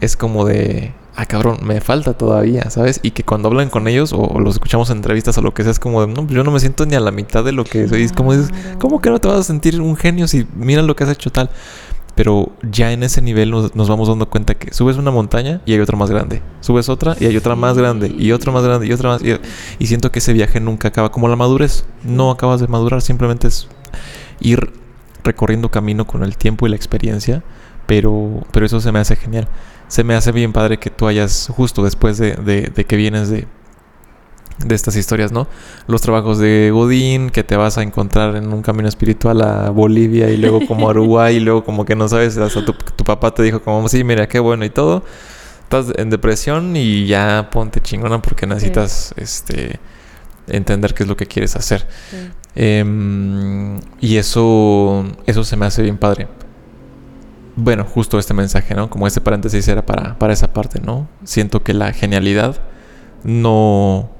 es 0.00 0.16
como 0.16 0.44
de, 0.46 0.94
ah, 1.16 1.26
cabrón, 1.26 1.58
me 1.62 1.80
falta 1.80 2.14
todavía, 2.16 2.70
¿sabes? 2.70 3.00
Y 3.02 3.10
que 3.10 3.24
cuando 3.24 3.48
hablan 3.48 3.68
con 3.68 3.88
ellos 3.88 4.12
o, 4.12 4.20
o 4.20 4.38
los 4.40 4.54
escuchamos 4.54 4.88
en 4.90 4.98
entrevistas 4.98 5.36
o 5.36 5.42
lo 5.42 5.52
que 5.52 5.62
sea, 5.64 5.72
es 5.72 5.80
como 5.80 6.00
de, 6.00 6.06
no, 6.06 6.22
pues 6.22 6.30
yo 6.36 6.44
no 6.44 6.52
me 6.52 6.60
siento 6.60 6.86
ni 6.86 6.94
a 6.94 7.00
la 7.00 7.10
mitad 7.10 7.44
de 7.44 7.50
lo 7.52 7.64
que 7.64 7.88
soy. 7.88 8.04
Es 8.04 8.12
como 8.12 8.32
dices. 8.32 8.50
¿cómo 8.78 9.00
que 9.00 9.10
no 9.10 9.18
te 9.20 9.26
vas 9.28 9.40
a 9.40 9.42
sentir 9.42 9.80
un 9.80 9.96
genio 9.96 10.28
si 10.28 10.46
mira 10.54 10.82
lo 10.82 10.94
que 10.96 11.02
has 11.04 11.10
hecho 11.10 11.30
tal? 11.30 11.50
Pero 12.18 12.50
ya 12.68 12.90
en 12.90 13.04
ese 13.04 13.22
nivel 13.22 13.52
nos, 13.52 13.76
nos 13.76 13.88
vamos 13.88 14.08
dando 14.08 14.28
cuenta 14.28 14.54
que 14.54 14.74
subes 14.74 14.96
una 14.96 15.12
montaña 15.12 15.60
y 15.64 15.72
hay 15.74 15.78
otra 15.78 15.96
más 15.96 16.10
grande. 16.10 16.42
Subes 16.60 16.88
otra 16.88 17.14
y 17.20 17.26
hay 17.26 17.36
otra 17.36 17.54
más 17.54 17.78
grande. 17.78 18.12
Y 18.18 18.32
otra 18.32 18.50
más 18.50 18.64
grande 18.64 18.88
y 18.88 18.92
otra 18.92 19.10
más. 19.10 19.22
Y, 19.22 19.36
y 19.78 19.86
siento 19.86 20.10
que 20.10 20.18
ese 20.18 20.32
viaje 20.32 20.58
nunca 20.58 20.88
acaba. 20.88 21.12
Como 21.12 21.28
la 21.28 21.36
madurez. 21.36 21.84
No 22.02 22.32
acabas 22.32 22.60
de 22.60 22.66
madurar. 22.66 23.02
Simplemente 23.02 23.46
es 23.46 23.68
ir 24.40 24.72
recorriendo 25.22 25.70
camino 25.70 26.08
con 26.08 26.24
el 26.24 26.36
tiempo 26.36 26.66
y 26.66 26.70
la 26.70 26.74
experiencia. 26.76 27.44
Pero, 27.86 28.42
pero 28.50 28.66
eso 28.66 28.80
se 28.80 28.90
me 28.90 28.98
hace 28.98 29.14
genial. 29.14 29.46
Se 29.86 30.02
me 30.02 30.16
hace 30.16 30.32
bien 30.32 30.52
padre 30.52 30.78
que 30.80 30.90
tú 30.90 31.06
hayas, 31.06 31.48
justo 31.54 31.84
después 31.84 32.18
de, 32.18 32.32
de- 32.34 32.72
de 32.74 32.84
que 32.84 32.96
vienes 32.96 33.28
de, 33.28 33.46
de 34.64 34.74
estas 34.74 34.96
historias, 34.96 35.32
¿no? 35.32 35.46
Los 35.86 36.00
trabajos 36.00 36.38
de 36.38 36.70
Godín, 36.72 37.30
que 37.30 37.44
te 37.44 37.56
vas 37.56 37.78
a 37.78 37.82
encontrar 37.82 38.36
en 38.36 38.52
un 38.52 38.62
camino 38.62 38.88
espiritual 38.88 39.42
a 39.42 39.70
Bolivia 39.70 40.30
y 40.30 40.36
luego 40.36 40.66
como 40.66 40.88
a 40.88 40.90
Uruguay 40.90 41.36
y 41.36 41.40
luego 41.40 41.64
como 41.64 41.84
que 41.84 41.94
no 41.94 42.08
sabes, 42.08 42.36
hasta 42.36 42.64
tu, 42.64 42.72
tu 42.72 43.04
papá 43.04 43.32
te 43.32 43.42
dijo 43.42 43.62
como, 43.62 43.88
sí, 43.88 44.04
mira, 44.04 44.26
qué 44.28 44.38
bueno 44.38 44.64
y 44.64 44.70
todo. 44.70 45.04
Estás 45.62 45.92
en 45.96 46.10
depresión 46.10 46.76
y 46.76 47.06
ya 47.06 47.50
ponte 47.52 47.80
chingona 47.80 48.22
porque 48.22 48.46
necesitas, 48.46 49.12
este, 49.16 49.78
entender 50.46 50.94
qué 50.94 51.02
es 51.02 51.08
lo 51.08 51.16
que 51.16 51.26
quieres 51.26 51.56
hacer. 51.56 51.86
Sí. 52.10 52.16
Em, 52.60 53.78
y 54.00 54.16
eso, 54.16 55.04
eso 55.26 55.44
se 55.44 55.56
me 55.56 55.66
hace 55.66 55.82
bien 55.82 55.98
padre. 55.98 56.26
Bueno, 57.54 57.84
justo 57.84 58.18
este 58.18 58.34
mensaje, 58.34 58.74
¿no? 58.74 58.88
Como 58.90 59.06
este 59.06 59.20
paréntesis 59.20 59.66
era 59.68 59.84
para, 59.84 60.18
para 60.18 60.32
esa 60.32 60.52
parte, 60.52 60.80
¿no? 60.80 61.08
Siento 61.24 61.62
que 61.62 61.74
la 61.74 61.92
genialidad 61.92 62.60
no, 63.24 64.10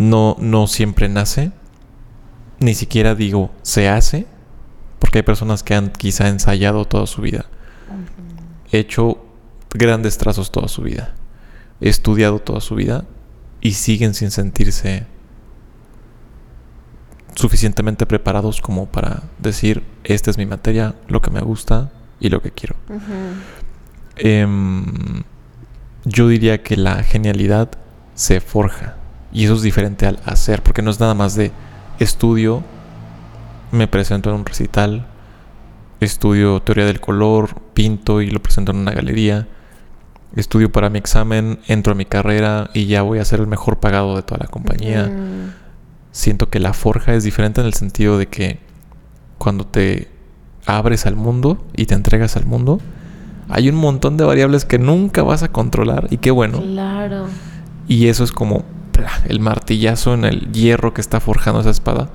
no, 0.00 0.34
no 0.40 0.66
siempre 0.66 1.10
nace, 1.10 1.52
ni 2.58 2.74
siquiera 2.74 3.14
digo 3.14 3.50
se 3.60 3.90
hace, 3.90 4.26
porque 4.98 5.18
hay 5.18 5.22
personas 5.22 5.62
que 5.62 5.74
han 5.74 5.90
quizá 5.90 6.28
ensayado 6.28 6.86
toda 6.86 7.06
su 7.06 7.20
vida, 7.20 7.44
hecho 8.72 9.22
grandes 9.74 10.16
trazos 10.16 10.50
toda 10.50 10.68
su 10.68 10.82
vida, 10.82 11.14
estudiado 11.82 12.38
toda 12.38 12.62
su 12.62 12.76
vida 12.76 13.04
y 13.60 13.72
siguen 13.72 14.14
sin 14.14 14.30
sentirse 14.30 15.06
suficientemente 17.34 18.06
preparados 18.06 18.62
como 18.62 18.86
para 18.86 19.24
decir, 19.38 19.82
esta 20.04 20.30
es 20.30 20.38
mi 20.38 20.46
materia, 20.46 20.94
lo 21.08 21.20
que 21.20 21.30
me 21.30 21.40
gusta 21.40 21.92
y 22.20 22.30
lo 22.30 22.40
que 22.40 22.52
quiero. 22.52 22.74
Em, 24.16 25.24
yo 26.06 26.26
diría 26.28 26.62
que 26.62 26.78
la 26.78 27.02
genialidad 27.02 27.70
se 28.14 28.40
forja 28.40 28.96
y 29.32 29.44
eso 29.44 29.54
es 29.54 29.62
diferente 29.62 30.06
al 30.06 30.18
hacer, 30.24 30.62
porque 30.62 30.82
no 30.82 30.90
es 30.90 31.00
nada 31.00 31.14
más 31.14 31.34
de 31.34 31.52
estudio, 31.98 32.62
me 33.72 33.86
presento 33.86 34.30
en 34.30 34.36
un 34.36 34.46
recital, 34.46 35.06
estudio 36.00 36.60
teoría 36.60 36.86
del 36.86 37.00
color, 37.00 37.60
pinto 37.74 38.20
y 38.20 38.30
lo 38.30 38.40
presento 38.40 38.72
en 38.72 38.78
una 38.78 38.92
galería, 38.92 39.46
estudio 40.36 40.72
para 40.72 40.90
mi 40.90 40.98
examen, 40.98 41.60
entro 41.66 41.92
a 41.92 41.96
mi 41.96 42.04
carrera 42.04 42.70
y 42.74 42.86
ya 42.86 43.02
voy 43.02 43.18
a 43.18 43.24
ser 43.24 43.40
el 43.40 43.46
mejor 43.46 43.78
pagado 43.78 44.16
de 44.16 44.22
toda 44.22 44.38
la 44.38 44.46
compañía 44.46 45.10
siento 46.12 46.50
que 46.50 46.60
la 46.60 46.72
forja 46.72 47.14
es 47.14 47.24
diferente 47.24 47.60
en 47.60 47.66
el 47.66 47.74
sentido 47.74 48.18
de 48.18 48.26
que 48.26 48.58
cuando 49.38 49.66
te 49.66 50.08
abres 50.66 51.06
al 51.06 51.16
mundo 51.16 51.64
y 51.76 51.86
te 51.86 51.94
entregas 51.94 52.36
al 52.36 52.46
mundo, 52.46 52.80
hay 53.48 53.68
un 53.68 53.76
montón 53.76 54.16
de 54.16 54.24
variables 54.24 54.64
que 54.64 54.78
nunca 54.78 55.22
vas 55.22 55.42
a 55.42 55.48
controlar 55.48 56.08
y 56.10 56.18
qué 56.18 56.30
bueno. 56.30 56.60
Claro. 56.60 57.26
Y 57.88 58.08
eso 58.08 58.24
es 58.24 58.32
como. 58.32 58.64
El 59.26 59.40
martillazo 59.40 60.14
en 60.14 60.24
el 60.24 60.52
hierro 60.52 60.92
que 60.94 61.00
está 61.00 61.20
forjando 61.20 61.60
esa 61.60 61.70
espada. 61.70 62.08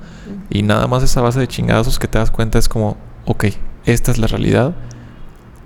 Y 0.50 0.62
nada 0.62 0.86
más 0.86 1.02
esa 1.02 1.20
base 1.20 1.40
de 1.40 1.48
chingadazos 1.48 1.98
que 1.98 2.08
te 2.08 2.18
das 2.18 2.30
cuenta 2.30 2.58
es 2.58 2.68
como, 2.68 2.96
ok, 3.24 3.46
esta 3.84 4.10
es 4.10 4.18
la 4.18 4.26
realidad. 4.26 4.74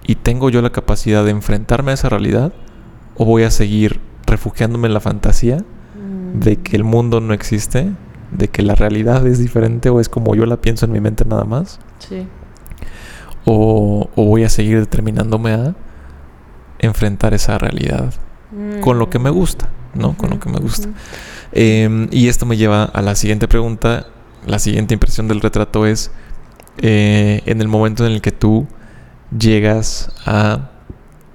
Y 0.06 0.14
tengo 0.16 0.50
yo 0.50 0.62
la 0.62 0.70
capacidad 0.70 1.24
de 1.24 1.30
enfrentarme 1.30 1.90
a 1.90 1.94
esa 1.94 2.08
realidad. 2.08 2.52
O 3.16 3.24
voy 3.24 3.42
a 3.42 3.50
seguir 3.50 4.00
refugiándome 4.26 4.86
en 4.88 4.94
la 4.94 5.00
fantasía 5.00 5.64
Mm. 5.96 6.38
de 6.40 6.56
que 6.56 6.76
el 6.76 6.84
mundo 6.84 7.20
no 7.20 7.34
existe, 7.34 7.90
de 8.30 8.48
que 8.48 8.62
la 8.62 8.74
realidad 8.76 9.26
es 9.26 9.38
diferente 9.40 9.90
o 9.90 9.98
es 10.00 10.08
como 10.08 10.34
yo 10.36 10.46
la 10.46 10.56
pienso 10.60 10.86
en 10.86 10.92
mi 10.92 11.00
mente 11.00 11.24
nada 11.24 11.42
más, 11.44 11.80
Sí. 11.98 12.26
o, 13.44 14.08
o 14.14 14.24
voy 14.24 14.44
a 14.44 14.48
seguir 14.48 14.78
determinándome 14.78 15.52
a 15.52 15.74
enfrentar 16.78 17.34
esa 17.34 17.58
realidad 17.58 18.14
con 18.80 18.98
lo 18.98 19.10
que 19.10 19.18
me 19.18 19.30
gusta, 19.30 19.68
¿no? 19.94 20.16
Con 20.16 20.30
lo 20.30 20.40
que 20.40 20.48
me 20.48 20.58
gusta. 20.58 20.88
Eh, 21.52 22.08
y 22.10 22.28
esto 22.28 22.46
me 22.46 22.56
lleva 22.56 22.84
a 22.84 23.02
la 23.02 23.14
siguiente 23.14 23.48
pregunta. 23.48 24.06
La 24.46 24.58
siguiente 24.58 24.94
impresión 24.94 25.28
del 25.28 25.40
retrato 25.40 25.86
es 25.86 26.10
eh, 26.78 27.42
en 27.44 27.60
el 27.60 27.68
momento 27.68 28.06
en 28.06 28.12
el 28.12 28.22
que 28.22 28.32
tú 28.32 28.66
llegas 29.36 30.10
a 30.24 30.70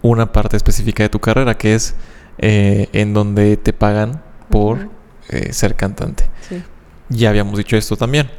una 0.02 0.32
parte 0.32 0.58
específica 0.58 1.04
de 1.04 1.10
tu 1.10 1.20
carrera, 1.20 1.58
que 1.58 1.76
es 1.76 1.96
eh, 2.38 2.90
en 2.94 3.14
donde 3.14 3.58
te 3.58 3.74
pagan 3.74 4.24
por 4.50 4.90
eh, 5.30 5.54
ser 5.54 5.76
cantante. 5.76 6.30
Sí. 6.50 6.64
Ya 7.10 7.30
habíamos 7.30 7.58
dicho 7.58 7.78
esto 7.78 7.96
también. 7.96 8.30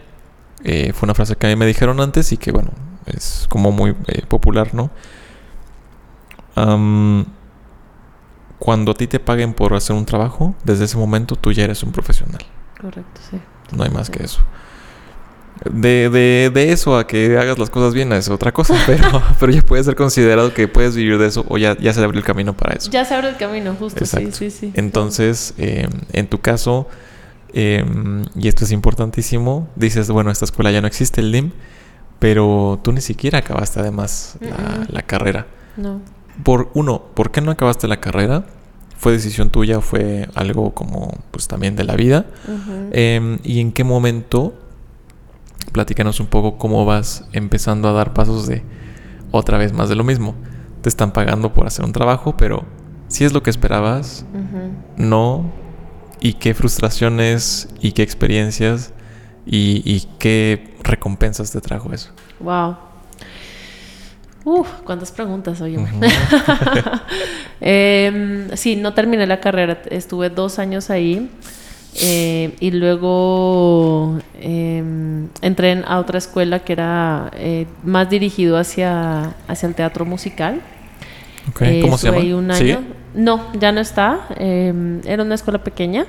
Fue 0.64 1.07
una 1.07 1.14
frase 1.14 1.37
que 1.37 1.47
a 1.47 1.51
mí 1.51 1.55
me 1.55 1.67
dijeron 1.67 2.01
antes 2.01 2.33
y 2.33 2.39
que, 2.39 2.51
bueno, 2.51 2.73
es 3.07 3.47
como 3.49 3.71
muy 3.71 3.95
popular, 4.27 4.75
¿no? 4.75 4.91
Cuando 8.59 8.92
a 8.92 8.94
ti 8.94 9.07
te 9.07 9.20
paguen 9.20 9.52
por 9.54 9.74
hacer 9.74 9.94
un 9.96 10.07
trabajo, 10.07 10.54
desde 10.64 10.84
ese 10.84 10.96
momento 10.96 11.36
tú 11.36 11.52
ya 11.52 11.64
eres 11.64 11.82
un 11.82 11.92
profesional. 11.92 12.40
Correcto, 12.80 13.20
sí. 13.30 13.38
No 13.76 13.82
hay 13.84 13.90
más 13.90 14.07
Sí. 14.07 14.12
que 14.12 14.24
eso. 14.24 14.40
De, 15.64 16.11
de, 16.11 16.50
de 16.52 16.72
eso 16.72 16.98
a 16.98 17.07
que 17.07 17.38
hagas 17.38 17.59
las 17.59 17.70
cosas 17.70 17.94
bien 17.94 18.12
es 18.12 18.28
otra 18.28 18.52
cosa, 18.52 18.74
pero, 18.86 19.22
pero 19.40 19.52
ya 19.52 19.62
puede 19.62 19.82
ser 19.84 19.94
considerado 19.96 20.52
que 20.52 20.68
puedes 20.68 20.94
vivir 20.94 21.18
de 21.18 21.26
eso 21.26 21.46
o 21.48 21.57
ya, 21.57 21.76
ya 21.78 21.92
se 21.94 22.04
abrió 22.04 22.18
el 22.20 22.26
camino 22.26 22.54
para 22.54 22.74
eso. 22.76 22.90
Ya 22.90 23.04
se 23.07 23.14
abre 23.14 23.30
el 23.30 23.36
camino, 23.36 23.74
justo. 23.78 23.98
Exacto. 24.04 24.32
Sí, 24.32 24.50
sí, 24.50 24.59
sí. 24.59 24.72
Entonces, 24.74 25.54
eh, 25.57 25.88
en 26.12 26.28
tu 26.28 26.40
caso, 26.40 26.88
eh, 27.54 27.84
y 28.34 28.48
esto 28.48 28.64
es 28.64 28.72
importantísimo, 28.72 29.68
dices, 29.76 30.11
bueno, 30.11 30.30
esta 30.30 30.44
escuela 30.44 30.70
ya 30.70 30.82
no 30.82 30.86
existe, 30.86 31.22
el 31.22 31.32
DIM, 31.32 31.52
pero 32.18 32.78
tú 32.82 32.92
ni 32.92 33.00
siquiera 33.00 33.38
acabaste 33.38 33.80
además 33.80 34.36
la 34.88 35.02
carrera. 35.02 35.46
No. 35.78 36.00
Por 36.43 36.70
uno, 36.74 37.03
¿por 37.14 37.30
qué 37.30 37.41
no 37.41 37.51
acabaste 37.51 37.89
la 37.89 38.01
carrera? 38.01 38.47
¿Fue 38.97 39.12
decisión 39.12 39.51
tuya 39.51 39.80
fue 39.80 40.28
algo 40.34 40.72
como, 40.72 41.12
pues 41.30 41.49
también 41.49 41.76
de 41.76 41.84
la 41.84 41.97
vida? 41.97 42.26
Eh, 42.93 43.39
¿Y 43.45 43.61
en 43.61 43.72
qué 43.72 43.84
momento? 43.84 44.55
Platícanos 45.72 46.20
un 46.20 46.26
poco 46.26 46.57
cómo 46.57 46.84
vas 46.87 47.26
empezando 47.32 47.89
a 47.89 47.93
dar 47.93 48.14
pasos 48.14 48.47
de 48.47 48.62
otra 49.30 49.59
vez 49.59 49.72
más 49.72 49.89
de 49.89 49.97
lo 49.97 50.05
mismo. 50.05 50.34
Te 50.80 50.89
están 50.89 51.12
pagando 51.12 51.53
por 51.53 51.66
hacer 51.66 51.84
un 51.84 51.93
trabajo, 51.93 52.37
pero 52.37 52.64
si 53.09 53.24
es 53.24 53.32
lo 53.32 53.43
que 53.43 53.51
esperabas, 53.51 54.24
no, 54.97 55.51
y 56.20 56.34
qué 56.34 56.55
frustraciones 56.55 57.68
y 57.80 57.93
qué 57.93 58.03
experiencias 58.03 58.93
y, 59.45 59.82
y 59.84 60.09
qué 60.18 60.74
recompensas 60.82 61.51
te 61.51 61.61
trajo 61.61 61.93
eso. 61.93 62.11
Wow. 62.41 62.76
Uf, 64.49 64.68
cuántas 64.84 65.11
preguntas, 65.11 65.61
oye. 65.61 65.76
Em, 67.61 68.49
sí, 68.55 68.76
no 68.76 68.92
terminé 68.94 69.26
la 69.26 69.40
carrera, 69.40 69.78
estuve 69.90 70.28
dos 70.30 70.59
años 70.59 70.90
ahí 70.90 71.30
eh, 72.03 72.55
y 72.61 72.70
luego 72.70 74.18
em, 74.40 75.28
entré 75.40 75.72
en- 75.72 75.84
a 75.86 75.99
otra 75.99 76.18
escuela 76.18 76.61
que 76.61 76.74
era 76.74 77.30
eh, 77.34 77.66
más 77.82 78.09
dirigido 78.11 78.59
hacia, 78.59 79.34
hacia 79.49 79.68
el 79.68 79.74
teatro 79.74 80.05
musical. 80.05 80.61
Ok, 81.49 81.62
Eh, 81.62 81.80
¿Cómo 81.82 81.97
se 81.99 82.07
llama? 82.09 82.18
ahí 82.20 82.32
un 82.32 82.51
año. 82.51 82.59
¿Sigue? 82.59 82.78
No, 83.14 83.51
ya 83.59 83.72
no 83.72 83.80
está. 83.80 84.26
em, 84.36 85.01
era 85.07 85.22
una 85.22 85.34
escuela 85.34 85.64
pequeña. 85.64 86.05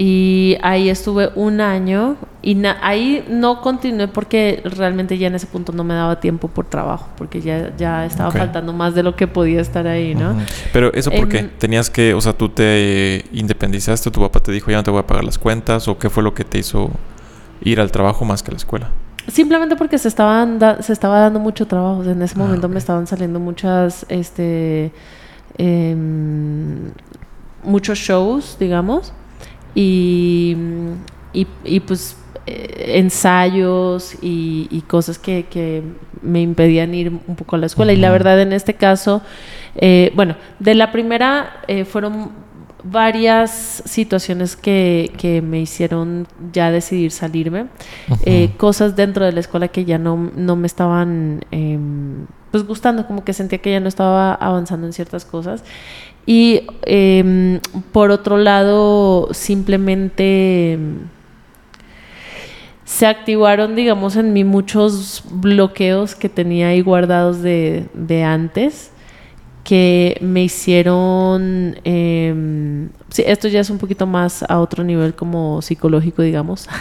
Y 0.00 0.56
ahí 0.62 0.88
estuve 0.88 1.30
un 1.34 1.60
año. 1.60 2.16
Y 2.40 2.54
na- 2.54 2.78
ahí 2.82 3.24
no 3.28 3.60
continué 3.60 4.06
porque 4.06 4.62
realmente 4.64 5.18
ya 5.18 5.26
en 5.26 5.34
ese 5.34 5.48
punto 5.48 5.72
no 5.72 5.82
me 5.82 5.92
daba 5.94 6.20
tiempo 6.20 6.46
por 6.46 6.66
trabajo. 6.66 7.08
Porque 7.18 7.40
ya, 7.40 7.74
ya 7.76 8.06
estaba 8.06 8.30
faltando 8.30 8.72
más 8.72 8.94
de 8.94 9.02
lo 9.02 9.16
que 9.16 9.26
podía 9.26 9.60
estar 9.60 9.88
ahí, 9.88 10.14
¿no? 10.14 10.36
Pero 10.72 10.92
eso 10.94 11.10
por 11.10 11.28
qué? 11.28 11.42
¿Tenías 11.58 11.90
que, 11.90 12.14
o 12.14 12.20
sea, 12.20 12.32
tú 12.32 12.48
te 12.48 13.24
independizaste, 13.32 14.10
tu 14.12 14.20
papá 14.20 14.38
te 14.38 14.52
dijo 14.52 14.70
ya 14.70 14.76
no 14.76 14.84
te 14.84 14.90
voy 14.92 15.00
a 15.00 15.06
pagar 15.06 15.24
las 15.24 15.36
cuentas 15.36 15.88
o 15.88 15.98
qué 15.98 16.08
fue 16.10 16.22
lo 16.22 16.32
que 16.32 16.44
te 16.44 16.58
hizo 16.58 16.90
ir 17.62 17.80
al 17.80 17.90
trabajo 17.90 18.24
más 18.24 18.44
que 18.44 18.50
a 18.50 18.52
la 18.52 18.58
escuela? 18.58 18.90
Simplemente 19.26 19.74
porque 19.74 19.98
se, 19.98 20.06
estaban 20.06 20.60
se 20.80 20.92
estaba 20.92 21.18
dando 21.18 21.40
mucho 21.40 21.66
trabajo. 21.66 22.04
en 22.04 22.22
ese 22.22 22.34
Ah, 22.36 22.38
momento 22.44 22.68
me 22.68 22.78
estaban 22.78 23.08
saliendo 23.08 23.40
muchas, 23.40 24.06
este, 24.08 24.92
em, 25.58 26.92
muchos 27.64 27.98
shows, 27.98 28.56
digamos, 28.60 29.12
y, 29.80 30.56
y, 31.32 31.46
y, 31.64 31.78
pues 31.78 32.16
eh, 32.46 32.94
ensayos 32.96 34.12
y, 34.20 34.66
y 34.72 34.80
cosas 34.80 35.20
que, 35.20 35.46
que 35.48 35.84
me 36.20 36.42
impedían 36.42 36.92
ir 36.94 37.10
un 37.10 37.36
poco 37.36 37.54
a 37.54 37.60
la 37.60 37.66
escuela. 37.66 37.92
Y 37.92 37.96
la 37.96 38.10
verdad, 38.10 38.40
en 38.40 38.52
este 38.52 38.74
caso, 38.74 39.22
eh, 39.76 40.10
bueno, 40.16 40.34
de 40.58 40.74
la 40.74 40.90
primera 40.90 41.62
eh, 41.68 41.84
fueron 41.84 42.32
varias 42.82 43.84
situaciones 43.86 44.56
que, 44.56 45.12
que 45.16 45.42
me 45.42 45.60
hicieron 45.60 46.26
ya 46.52 46.72
decidir 46.72 47.12
salirme. 47.12 47.66
Cosas 48.56 48.96
dentro 48.96 49.24
de 49.26 49.30
la 49.30 49.38
escuela 49.38 49.68
que 49.68 49.84
ya 49.84 49.98
no, 49.98 50.32
no 50.34 50.56
me 50.56 50.66
estaban 50.66 51.44
em, 51.52 52.26
pues 52.50 52.66
gustando, 52.66 53.06
como 53.06 53.24
que 53.24 53.32
sentía 53.32 53.58
que 53.58 53.70
ya 53.70 53.80
no 53.80 53.88
estaba 53.88 54.34
avanzando 54.34 54.86
en 54.86 54.92
ciertas 54.92 55.24
cosas. 55.24 55.62
Y 56.30 56.66
em, 56.82 57.58
por 57.90 58.10
otro 58.10 58.36
lado, 58.36 59.30
simplemente 59.32 60.74
em, 60.74 60.98
se 62.84 63.06
activaron, 63.06 63.74
digamos, 63.74 64.14
en 64.14 64.34
mí 64.34 64.44
muchos 64.44 65.22
bloqueos 65.30 66.14
que 66.14 66.28
tenía 66.28 66.68
ahí 66.68 66.82
guardados 66.82 67.40
de, 67.40 67.86
de 67.94 68.24
antes 68.24 68.90
que 69.64 70.18
me 70.20 70.44
hicieron, 70.44 71.76
em, 71.84 72.90
sí, 73.08 73.22
esto 73.26 73.48
ya 73.48 73.60
es 73.60 73.70
un 73.70 73.78
poquito 73.78 74.06
más 74.06 74.42
a 74.42 74.60
otro 74.60 74.84
nivel 74.84 75.14
como 75.14 75.62
psicológico, 75.62 76.20
digamos. 76.20 76.68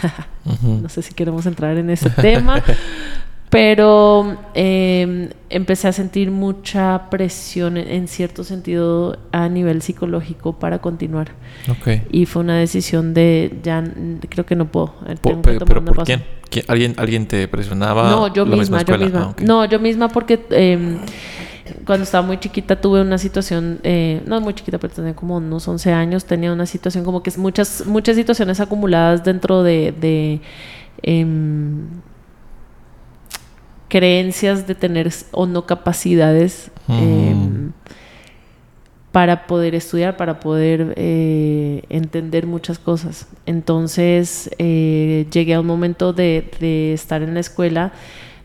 No 0.64 0.88
sé 0.88 1.02
si 1.02 1.14
queremos 1.14 1.46
entrar 1.46 1.78
en 1.78 1.90
ese 1.90 2.10
tema, 2.10 2.64
pero 3.50 4.38
em, 4.54 5.30
empecé 5.50 5.88
a 5.88 5.94
sentir 5.94 6.32
mucha 6.32 7.10
presión 7.10 7.78
en, 7.78 8.08
cierto 8.10 8.44
sentido 8.44 9.18
a 9.32 9.48
nivel 9.48 9.82
psicológico 9.82 10.60
para 10.60 10.80
continuar. 10.80 11.32
Ok. 11.70 12.02
Y 12.12 12.26
fue 12.26 12.42
una 12.42 12.58
decisión 12.58 13.14
de, 13.14 13.58
ya 13.64 13.84
creo 14.30 14.46
que 14.46 14.56
no 14.56 14.70
puedo. 14.70 14.94
que 15.06 15.16
¿Pero 15.22 15.82
una 15.82 15.94
por 15.94 16.04
quién? 16.04 16.26
¿Quién? 16.50 16.66
¿Alguien, 16.68 16.94
¿Alguien 16.98 17.28
te 17.28 17.48
presionaba? 17.48 18.12
No, 18.12 18.34
yo 18.34 18.46
misma, 18.46 18.82
yo 18.84 18.98
misma. 18.98 19.34
Ah. 19.38 19.42
No, 19.42 19.64
yo 19.64 19.80
misma 19.80 20.10
porque 20.10 20.46
em, 20.50 20.98
cuando 21.86 22.04
estaba 22.04 22.26
muy 22.28 22.40
chiquita 22.40 22.82
tuve 22.82 23.00
una 23.00 23.18
situación, 23.18 23.80
eh, 23.84 24.22
no 24.26 24.42
muy 24.42 24.56
chiquita, 24.56 24.78
pero 24.78 24.94
tenía 24.94 25.16
como 25.16 25.38
unos 25.38 25.66
11 25.66 25.94
años, 25.94 26.26
tenía 26.26 26.52
una 26.52 26.66
situación 26.66 27.06
como 27.06 27.24
que 27.24 27.30
es 27.30 27.38
muchas, 27.38 27.86
muchas 27.86 28.18
situaciones 28.18 28.60
acumuladas 28.60 29.24
dentro 29.24 29.64
de, 29.64 29.94
de 29.98 30.42
em, 31.02 31.88
creencias 33.88 34.68
de 34.68 34.76
tener 34.76 35.12
o 35.32 35.46
no 35.46 35.66
capacidades 35.66 36.72
em, 36.88 37.72
para 39.12 39.48
poder 39.48 39.76
estudiar, 39.76 40.18
para 40.18 40.40
poder 40.40 40.94
eh, 40.98 41.84
entender 41.90 42.46
muchas 42.46 42.80
cosas. 42.80 43.28
Entonces 43.46 44.50
eh, 44.58 45.26
llegué 45.32 45.54
a 45.54 45.62
un 45.62 45.68
momento 45.68 46.14
de, 46.14 46.50
de 46.60 46.94
estar 46.94 47.22
en 47.22 47.34
la 47.34 47.40
escuela 47.40 47.94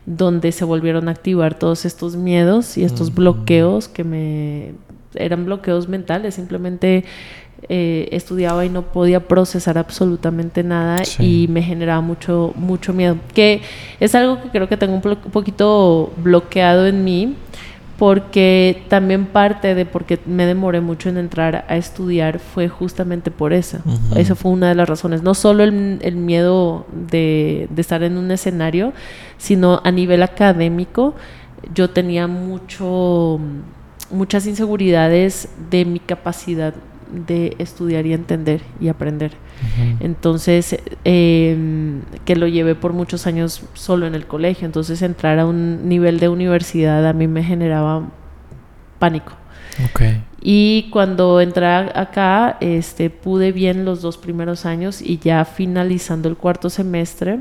donde 0.05 0.51
se 0.51 0.65
volvieron 0.65 1.07
a 1.07 1.11
activar 1.11 1.57
todos 1.57 1.85
estos 1.85 2.15
miedos 2.15 2.77
y 2.77 2.83
estos 2.83 3.13
bloqueos 3.13 3.87
que 3.87 4.03
me 4.03 4.73
eran 5.15 5.45
bloqueos 5.45 5.87
mentales, 5.87 6.35
simplemente 6.35 7.05
eh, 7.69 8.09
estudiaba 8.11 8.65
y 8.65 8.69
no 8.69 8.81
podía 8.81 9.27
procesar 9.27 9.77
absolutamente 9.77 10.63
nada 10.63 11.03
Sí. 11.05 11.43
y 11.43 11.47
me 11.47 11.61
generaba 11.61 12.01
mucho 12.01 12.53
mucho 12.55 12.93
miedo, 12.93 13.17
que 13.33 13.61
es 13.99 14.15
algo 14.15 14.41
que 14.41 14.49
creo 14.49 14.67
que 14.67 14.77
tengo 14.77 14.95
un, 14.95 15.01
poquito 15.01 16.11
bloqueado 16.17 16.87
en 16.87 17.03
mí 17.03 17.35
porque 17.97 18.83
también 18.89 19.25
parte 19.25 19.75
de 19.75 19.85
porque 19.85 20.19
me 20.25 20.45
demoré 20.45 20.81
mucho 20.81 21.09
en 21.09 21.17
entrar 21.17 21.63
a 21.69 21.77
estudiar 21.77 22.39
fue 22.39 22.67
justamente 22.67 23.31
por 23.31 23.53
eso. 23.53 23.77
Ujú. 23.85 24.17
Esa 24.19 24.35
fue 24.35 24.51
una 24.51 24.67
de 24.69 24.75
las 24.75 24.89
razones. 24.89 25.21
No 25.21 25.33
solo 25.35 25.63
el, 25.63 25.99
el 26.01 26.15
miedo 26.15 26.85
de, 26.91 27.67
de 27.69 27.81
estar 27.81 28.03
en 28.03 28.17
un 28.17 28.31
escenario, 28.31 28.93
sino 29.37 29.79
a 29.83 29.91
nivel 29.91 30.23
académico, 30.23 31.13
yo 31.73 31.89
tenía 31.91 32.27
mucho, 32.27 33.39
muchas 34.11 34.47
inseguridades 34.47 35.47
de 35.69 35.85
mi 35.85 35.99
capacidad 35.99 36.73
de 37.13 37.55
estudiar 37.59 38.05
y 38.05 38.13
entender 38.13 38.61
y 38.79 38.87
aprender. 38.87 39.31
Entonces, 39.99 40.77
eh, 41.05 42.01
que 42.25 42.35
lo 42.35 42.47
llevé 42.47 42.75
por 42.75 42.93
muchos 42.93 43.27
años 43.27 43.63
solo 43.73 44.07
en 44.07 44.15
el 44.15 44.27
colegio. 44.27 44.65
Entonces, 44.65 45.01
entrar 45.01 45.39
a 45.39 45.45
un 45.45 45.87
nivel 45.87 46.19
de 46.19 46.29
universidad 46.29 47.07
a 47.07 47.13
mí 47.13 47.27
me 47.27 47.43
generaba 47.43 48.09
pánico. 48.99 49.33
Y 50.41 50.89
cuando 50.91 51.39
entré 51.39 51.65
acá, 51.65 52.57
este, 52.59 53.09
pude 53.09 53.51
bien 53.51 53.85
los 53.85 54.01
dos 54.01 54.17
primeros 54.17 54.65
años 54.65 55.01
y 55.01 55.17
ya 55.17 55.45
finalizando 55.45 56.29
el 56.29 56.35
cuarto 56.35 56.69
semestre, 56.69 57.39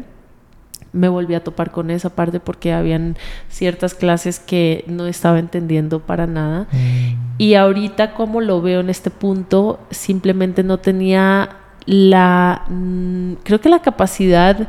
me 0.92 1.08
volví 1.08 1.34
a 1.34 1.42
topar 1.42 1.70
con 1.70 1.90
esa 1.90 2.10
parte 2.10 2.40
porque 2.40 2.72
habían 2.72 3.16
ciertas 3.48 3.94
clases 3.94 4.38
que 4.38 4.84
no 4.86 5.06
estaba 5.06 5.38
entendiendo 5.38 6.00
para 6.00 6.26
nada. 6.26 6.66
Mm. 6.72 7.32
Y 7.38 7.54
ahorita 7.54 8.14
como 8.14 8.40
lo 8.40 8.60
veo 8.60 8.80
en 8.80 8.90
este 8.90 9.10
punto, 9.10 9.80
simplemente 9.90 10.62
no 10.62 10.78
tenía 10.78 11.56
la, 11.86 12.64
mm, 12.68 13.34
creo 13.42 13.60
que 13.60 13.68
la 13.68 13.82
capacidad, 13.82 14.68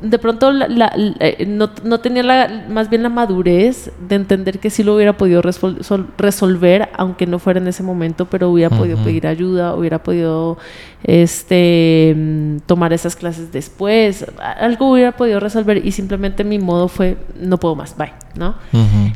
de 0.00 0.18
pronto 0.18 0.50
la- 0.50 0.68
la- 0.68 0.92
la- 0.96 1.14
eh, 1.20 1.44
no, 1.46 1.70
no 1.84 1.98
tenía 2.00 2.22
la, 2.22 2.64
más 2.68 2.90
bien 2.90 3.02
la 3.02 3.08
madurez 3.08 3.90
de 4.08 4.14
entender 4.16 4.58
que 4.58 4.70
sí 4.70 4.82
lo 4.82 4.94
hubiera 4.94 5.16
podido 5.16 5.42
resol- 5.42 5.82
sol- 5.82 6.08
resolver, 6.18 6.88
aunque 6.96 7.26
no 7.26 7.38
fuera 7.38 7.60
en 7.60 7.68
ese 7.68 7.82
momento, 7.82 8.26
pero 8.26 8.50
hubiera 8.50 8.70
podido 8.76 8.96
pedir 9.04 9.26
ayuda, 9.26 9.74
hubiera 9.74 10.02
podido 10.02 10.58
este, 11.04 12.14
mm, 12.16 12.56
tomar 12.66 12.92
esas 12.92 13.16
clases 13.16 13.52
después, 13.52 14.26
algo 14.58 14.90
hubiera 14.92 15.12
podido 15.12 15.40
resolver 15.40 15.84
y 15.84 15.92
simplemente 15.92 16.44
mi 16.44 16.58
modo 16.58 16.88
fue, 16.88 17.16
no 17.40 17.58
puedo 17.58 17.74
más, 17.76 17.96
bye, 17.96 18.12
¿no? 18.36 18.54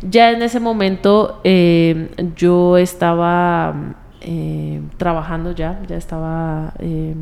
Ya 0.09 0.31
en 0.31 0.43
ese 0.43 0.61
momento 0.61 1.41
eh, 1.45 2.11
yo 2.37 2.77
estaba 2.77 3.75
eh, 4.21 4.81
trabajando 4.97 5.53
ya, 5.53 5.81
ya 5.89 5.97
estaba, 5.97 6.73
eh, 6.79 7.15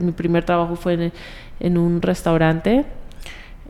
mi 0.00 0.12
primer 0.12 0.44
trabajo 0.44 0.74
fue 0.76 0.94
en, 0.94 1.12
en 1.60 1.78
un 1.78 2.02
restaurante 2.02 2.84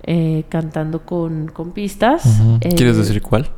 eh, 0.04 0.44
cantando 0.48 1.00
con, 1.02 1.48
con 1.48 1.72
pistas. 1.72 2.24
Eh, 2.60 2.74
¿Quieres 2.76 2.96
decir 2.96 3.20
cuál? 3.22 3.48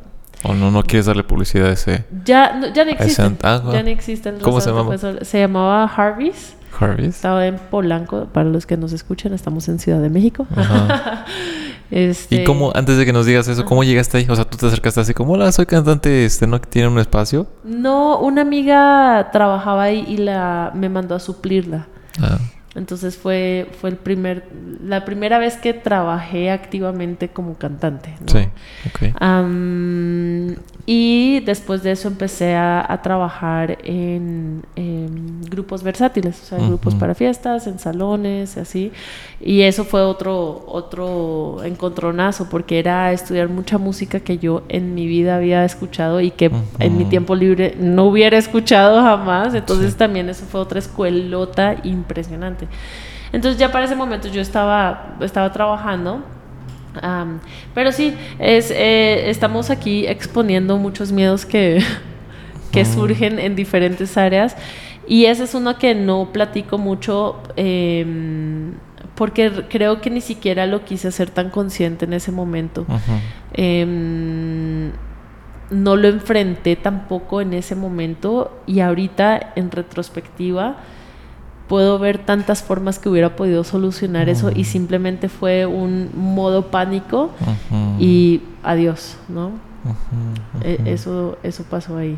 ¿O 0.43 0.53
no, 0.53 0.71
no 0.71 0.83
quieres 0.83 1.05
darle 1.05 1.23
publicidad 1.23 1.67
a 1.67 1.73
ese 1.73 2.05
Ya, 2.23 2.53
no, 2.53 2.67
ya 2.73 2.85
no 2.85 2.91
existe. 2.91 3.21
ah, 3.43 3.61
Ya 3.73 3.83
no 3.83 3.89
existe 3.89 4.29
el 4.29 4.39
¿Cómo 4.39 4.61
se 4.61 4.69
llamaba? 4.69 4.87
pues, 4.95 5.27
se 5.27 5.39
llamaba 5.39 5.83
Harvey's. 5.83 6.55
Harvey's? 6.79 7.15
Estaba 7.15 7.45
en 7.45 7.57
Polanco, 7.57 8.27
para 8.31 8.47
los 8.49 8.65
que 8.65 8.77
nos 8.77 8.93
escuchan, 8.93 9.33
estamos 9.33 9.67
en 9.67 9.79
Ciudad 9.79 9.99
de 10.01 10.09
México. 10.09 10.47
Este, 11.91 12.35
¿Y 12.35 12.43
cómo, 12.43 12.71
antes 12.75 12.97
de 12.97 13.05
que 13.05 13.11
nos 13.11 13.25
digas 13.25 13.47
eso, 13.47 13.65
cómo 13.65 13.83
llegaste 13.83 14.19
ahí? 14.19 14.27
O 14.29 14.35
sea, 14.35 14.45
tú 14.45 14.57
te 14.57 14.67
acercaste 14.67 14.99
así 15.01 15.15
como, 15.15 15.33
hola, 15.33 15.51
soy 15.51 15.65
cantante, 15.65 16.23
este, 16.23 16.45
¿no 16.45 16.61
tiene 16.61 16.87
un 16.87 16.99
espacio? 16.99 17.47
No, 17.63 18.19
una 18.19 18.43
amiga 18.43 19.29
trabajaba 19.33 19.83
ahí 19.83 20.05
y 20.07 20.17
la 20.17 20.71
me 20.75 20.87
mandó 20.87 21.15
a 21.15 21.19
suplirla. 21.19 21.87
Ah, 22.21 22.37
Entonces 22.79 23.17
fue, 23.17 23.67
fue 23.81 23.89
el 23.89 23.97
primer, 23.97 24.45
la 24.81 25.03
primera 25.03 25.37
vez 25.37 25.57
que 25.57 25.73
trabajé 25.73 26.49
activamente 26.49 27.27
como 27.27 27.55
cantante. 27.55 28.15
¿no? 28.21 28.27
sí, 28.31 28.47
ok. 28.87 29.13
Am, 29.19 30.55
y 30.85 31.41
después 31.41 31.83
de 31.83 31.91
eso 31.91 32.07
empecé 32.07 32.55
a, 32.55 32.83
a 32.91 33.01
trabajar 33.01 33.77
en, 33.83 34.63
en 34.77 35.41
grupos 35.41 35.83
versátiles, 35.83 36.41
o 36.41 36.45
sea, 36.45 36.57
grupos 36.57 36.95
para 36.95 37.13
fiestas, 37.13 37.67
en 37.67 37.77
salones, 37.79 38.57
así. 38.57 38.91
Y 39.41 39.61
eso 39.61 39.83
fue 39.83 40.01
otro, 40.01 40.63
otro 40.67 41.63
encontronazo, 41.63 42.49
porque 42.49 42.79
era 42.79 43.11
estudiar 43.11 43.49
mucha 43.49 43.77
música 43.77 44.21
que 44.21 44.37
yo 44.39 44.63
en 44.69 44.95
mi 44.95 45.05
vida 45.05 45.35
había 45.35 45.63
escuchado 45.65 46.21
y 46.21 46.31
que 46.31 46.49
en 46.79 46.97
mi 46.97 47.05
tiempo 47.05 47.35
libre 47.35 47.75
no 47.77 48.05
hubiera 48.05 48.37
escuchado 48.37 49.01
jamás. 49.01 49.53
Entonces 49.53 49.91
Sí. 49.91 49.97
también 49.97 50.29
eso 50.29 50.45
fue 50.45 50.61
otra 50.61 50.79
escuelota 50.79 51.75
impresionante. 51.83 52.68
Entonces 53.31 53.59
ya 53.59 53.71
para 53.71 53.85
ese 53.85 53.95
momento 53.95 54.27
yo 54.27 54.41
estaba, 54.41 55.15
estaba 55.21 55.51
trabajando. 55.51 56.23
am, 57.01 57.39
pero 57.73 57.91
sí, 57.91 58.15
es, 58.39 58.71
eh, 58.71 59.29
estamos 59.29 59.69
aquí 59.69 60.07
exponiendo 60.07 60.77
muchos 60.77 61.11
miedos 61.11 61.45
que, 61.45 61.79
que 62.71 62.81
Ujú. 62.81 62.93
surgen 62.93 63.39
en 63.39 63.55
diferentes 63.55 64.17
áreas. 64.17 64.55
Y 65.07 65.25
ese 65.25 65.43
es 65.45 65.55
uno 65.55 65.77
que 65.77 65.95
no 65.95 66.29
platico 66.31 66.77
mucho 66.77 67.41
em, 67.55 68.73
porque 69.15 69.65
creo 69.69 70.01
que 70.01 70.09
ni 70.11 70.21
siquiera 70.21 70.65
lo 70.67 70.85
quise 70.85 71.07
hacer 71.07 71.29
tan 71.31 71.49
consciente 71.49 72.05
en 72.05 72.13
ese 72.13 72.31
momento. 72.31 72.85
Em, 73.53 74.91
no 75.71 75.95
lo 75.95 76.07
enfrenté 76.07 76.75
tampoco 76.75 77.41
en 77.41 77.53
ese 77.53 77.75
momento 77.75 78.59
y 78.65 78.79
ahorita 78.79 79.53
en 79.55 79.71
retrospectiva 79.71 80.77
puedo 81.69 81.99
ver 81.99 82.17
tantas 82.17 82.63
formas 82.63 82.99
que 82.99 83.07
hubiera 83.07 83.35
podido 83.35 83.63
solucionar 83.63 84.27
eso 84.27 84.51
y 84.53 84.65
simplemente 84.65 85.29
fue 85.29 85.65
un 85.67 86.09
modo 86.15 86.71
pánico 86.71 87.29
y 87.99 88.41
adiós, 88.63 89.17
¿no? 89.29 89.51
E, 90.61 90.81
eso, 90.85 91.37
eso 91.43 91.63
pasó 91.63 91.97
ahí. 91.97 92.17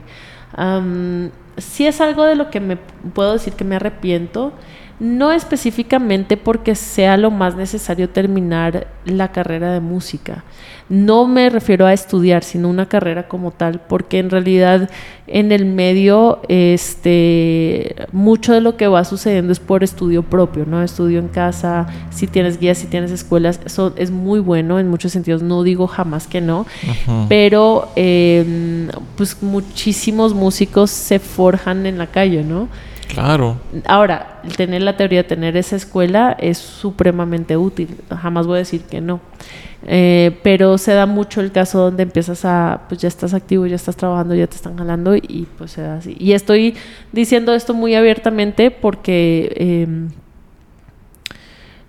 sí 1.58 1.86
es 1.86 2.02
algo 2.02 2.24
de 2.24 2.36
lo 2.36 2.50
que 2.50 2.62
me 2.62 2.78
puedo 3.14 3.34
decir 3.34 3.54
que 3.54 3.66
me 3.66 3.76
arrepiento 3.76 4.54
no 5.02 5.32
específicamente 5.32 6.38
porque 6.38 6.76
sea 6.76 7.18
lo 7.18 7.32
más 7.32 7.56
necesario 7.56 8.10
terminar 8.10 8.88
la 9.04 9.32
carrera 9.32 9.74
de 9.74 9.80
música. 9.80 10.44
No 10.92 11.26
me 11.26 11.50
refiero 11.50 11.86
a 11.86 11.94
estudiar, 11.94 12.44
sino 12.44 12.68
una 12.68 12.86
carrera 12.86 13.30
como 13.30 13.52
tal, 13.52 13.80
porque 13.80 14.20
en 14.20 14.30
realidad 14.30 14.90
en 15.26 15.54
el 15.54 15.64
medio 15.64 16.42
este 16.50 17.96
mucho 18.12 18.52
de 18.52 18.60
lo 18.60 18.76
que 18.76 18.90
va 18.90 19.06
sucediendo 19.06 19.54
es 19.54 19.62
por 19.62 19.86
estudio 19.86 20.22
propio, 20.22 20.66
¿no? 20.66 20.84
Estudio 20.84 21.20
en 21.20 21.30
casa, 21.30 21.88
si 22.10 22.28
tienes 22.28 22.60
guías, 22.60 22.78
si 22.78 22.88
tienes 22.88 23.10
escuelas, 23.12 23.62
eso 23.64 23.94
es 23.96 24.12
muy 24.12 24.42
bueno 24.42 24.80
en 24.80 24.90
muchos 24.90 25.14
sentidos, 25.14 25.42
no 25.42 25.64
digo 25.64 25.88
jamás 25.88 26.28
que 26.28 26.42
no, 26.42 26.66
pero 27.30 27.94
em, 27.96 28.90
pues 29.16 29.42
muchísimos 29.42 30.34
músicos 30.34 30.92
se 30.92 31.20
forjan 31.20 31.86
en 31.86 32.00
la 32.00 32.08
calle, 32.08 32.44
¿no? 32.44 32.68
Claro. 33.08 33.58
Ahora, 33.86 34.42
tener 34.58 34.82
la 34.82 34.98
teoría, 34.98 35.26
tener 35.26 35.56
esa 35.56 35.78
escuela 35.78 36.36
es 36.40 36.58
supremamente 36.58 37.58
útil. 37.58 37.98
Jamás 38.10 38.48
voy 38.48 38.56
a 38.56 38.60
decir 38.60 38.84
que 38.84 39.02
no. 39.02 39.20
Eh, 39.84 40.38
pero 40.44 40.78
se 40.78 40.94
da 40.94 41.06
mucho 41.06 41.42
el 41.42 41.52
caso 41.52 41.80
donde 41.80 42.04
empiezas 42.04 42.46
a, 42.46 42.84
pues 42.88 43.02
ya 43.02 43.08
estás 43.08 43.34
activo, 43.34 43.66
ya 43.66 43.76
estás 43.76 43.96
trabajando, 43.96 44.36
ya 44.36 44.48
te 44.48 44.56
están 44.56 44.78
jalando 44.78 45.16
y 45.16 45.48
pues 45.58 45.72
se 45.72 45.82
da 45.82 45.96
así. 45.96 46.16
Y 46.20 46.34
estoy 46.34 46.76
diciendo 47.12 47.54
esto 47.54 47.74
muy 47.74 47.96
abiertamente 47.96 48.70
porque 48.70 49.54
em, 49.56 50.10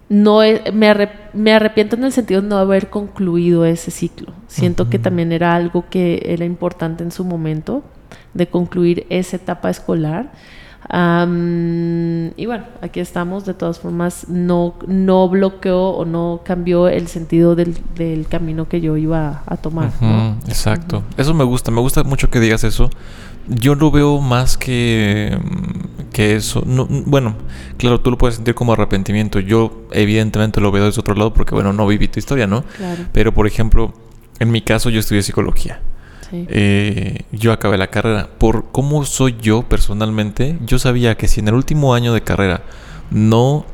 no 0.08 0.40
me, 0.72 1.10
me, 1.34 1.52
arrepiento 1.52 1.96
en 1.96 2.04
el 2.04 2.12
sentido 2.12 2.40
de 2.40 2.48
no 2.48 2.56
haber 2.56 2.88
concluido 2.88 3.64
ese 3.66 3.90
ciclo. 3.90 4.32
Siento 4.46 4.88
que 4.88 4.98
también 4.98 5.32
era 5.32 5.54
algo 5.54 5.84
que 5.90 6.22
era 6.26 6.44
importante 6.44 7.04
en 7.04 7.10
su 7.10 7.24
momento 7.24 7.82
de 8.32 8.46
concluir 8.46 9.06
esa 9.10 9.36
etapa 9.36 9.68
escolar 9.68 10.32
y 10.90 12.46
bueno, 12.46 12.64
aquí 12.80 13.00
estamos. 13.00 13.44
De 13.44 13.54
todas 13.54 13.78
formas, 13.78 14.28
no, 14.28 14.74
no 14.86 15.28
bloqueó 15.28 15.90
o 15.90 16.04
no 16.04 16.40
cambió 16.44 16.88
el 16.88 17.08
sentido 17.08 17.54
del, 17.54 18.26
camino 18.28 18.68
que 18.68 18.80
yo 18.80 18.96
iba 18.96 19.42
a 19.46 19.56
tomar. 19.56 19.90
Exacto. 20.48 21.02
Eso 21.16 21.34
me 21.34 21.44
gusta. 21.44 21.70
Me 21.70 21.80
gusta 21.80 22.02
mucho 22.04 22.30
que 22.30 22.40
digas 22.40 22.64
eso. 22.64 22.90
Yo 23.48 23.74
lo 23.74 23.90
veo 23.90 24.20
más 24.20 24.56
que, 24.56 25.36
que 26.12 26.36
eso. 26.36 26.62
No, 26.64 26.86
bueno, 26.86 27.34
claro, 27.76 28.00
tú 28.00 28.10
lo 28.10 28.18
puedes 28.18 28.36
sentir 28.36 28.54
como 28.54 28.72
arrepentimiento. 28.72 29.40
Yo, 29.40 29.86
evidentemente, 29.90 30.60
lo 30.60 30.70
veo 30.70 30.86
desde 30.86 31.00
otro 31.00 31.14
lado 31.14 31.32
porque, 31.32 31.54
bueno, 31.54 31.72
no 31.72 31.86
viví 31.86 32.08
tu 32.08 32.18
historia, 32.18 32.46
¿no? 32.46 32.62
Claro. 32.76 33.04
Pero, 33.12 33.32
por 33.32 33.46
ejemplo, 33.46 33.92
en 34.38 34.50
mi 34.50 34.62
caso, 34.62 34.90
yo 34.90 35.00
estudié 35.00 35.22
psicología. 35.22 35.80
Eh, 36.32 37.22
yo 37.30 37.52
acabé 37.52 37.76
la 37.76 37.88
carrera. 37.88 38.28
Por 38.38 38.66
cómo 38.72 39.04
soy 39.04 39.36
yo 39.40 39.62
personalmente, 39.62 40.58
yo 40.64 40.78
sabía 40.78 41.16
que 41.16 41.28
si 41.28 41.40
en 41.40 41.48
el 41.48 41.54
último 41.54 41.94
año 41.94 42.12
de 42.14 42.22
carrera 42.22 42.62
no 43.10 43.66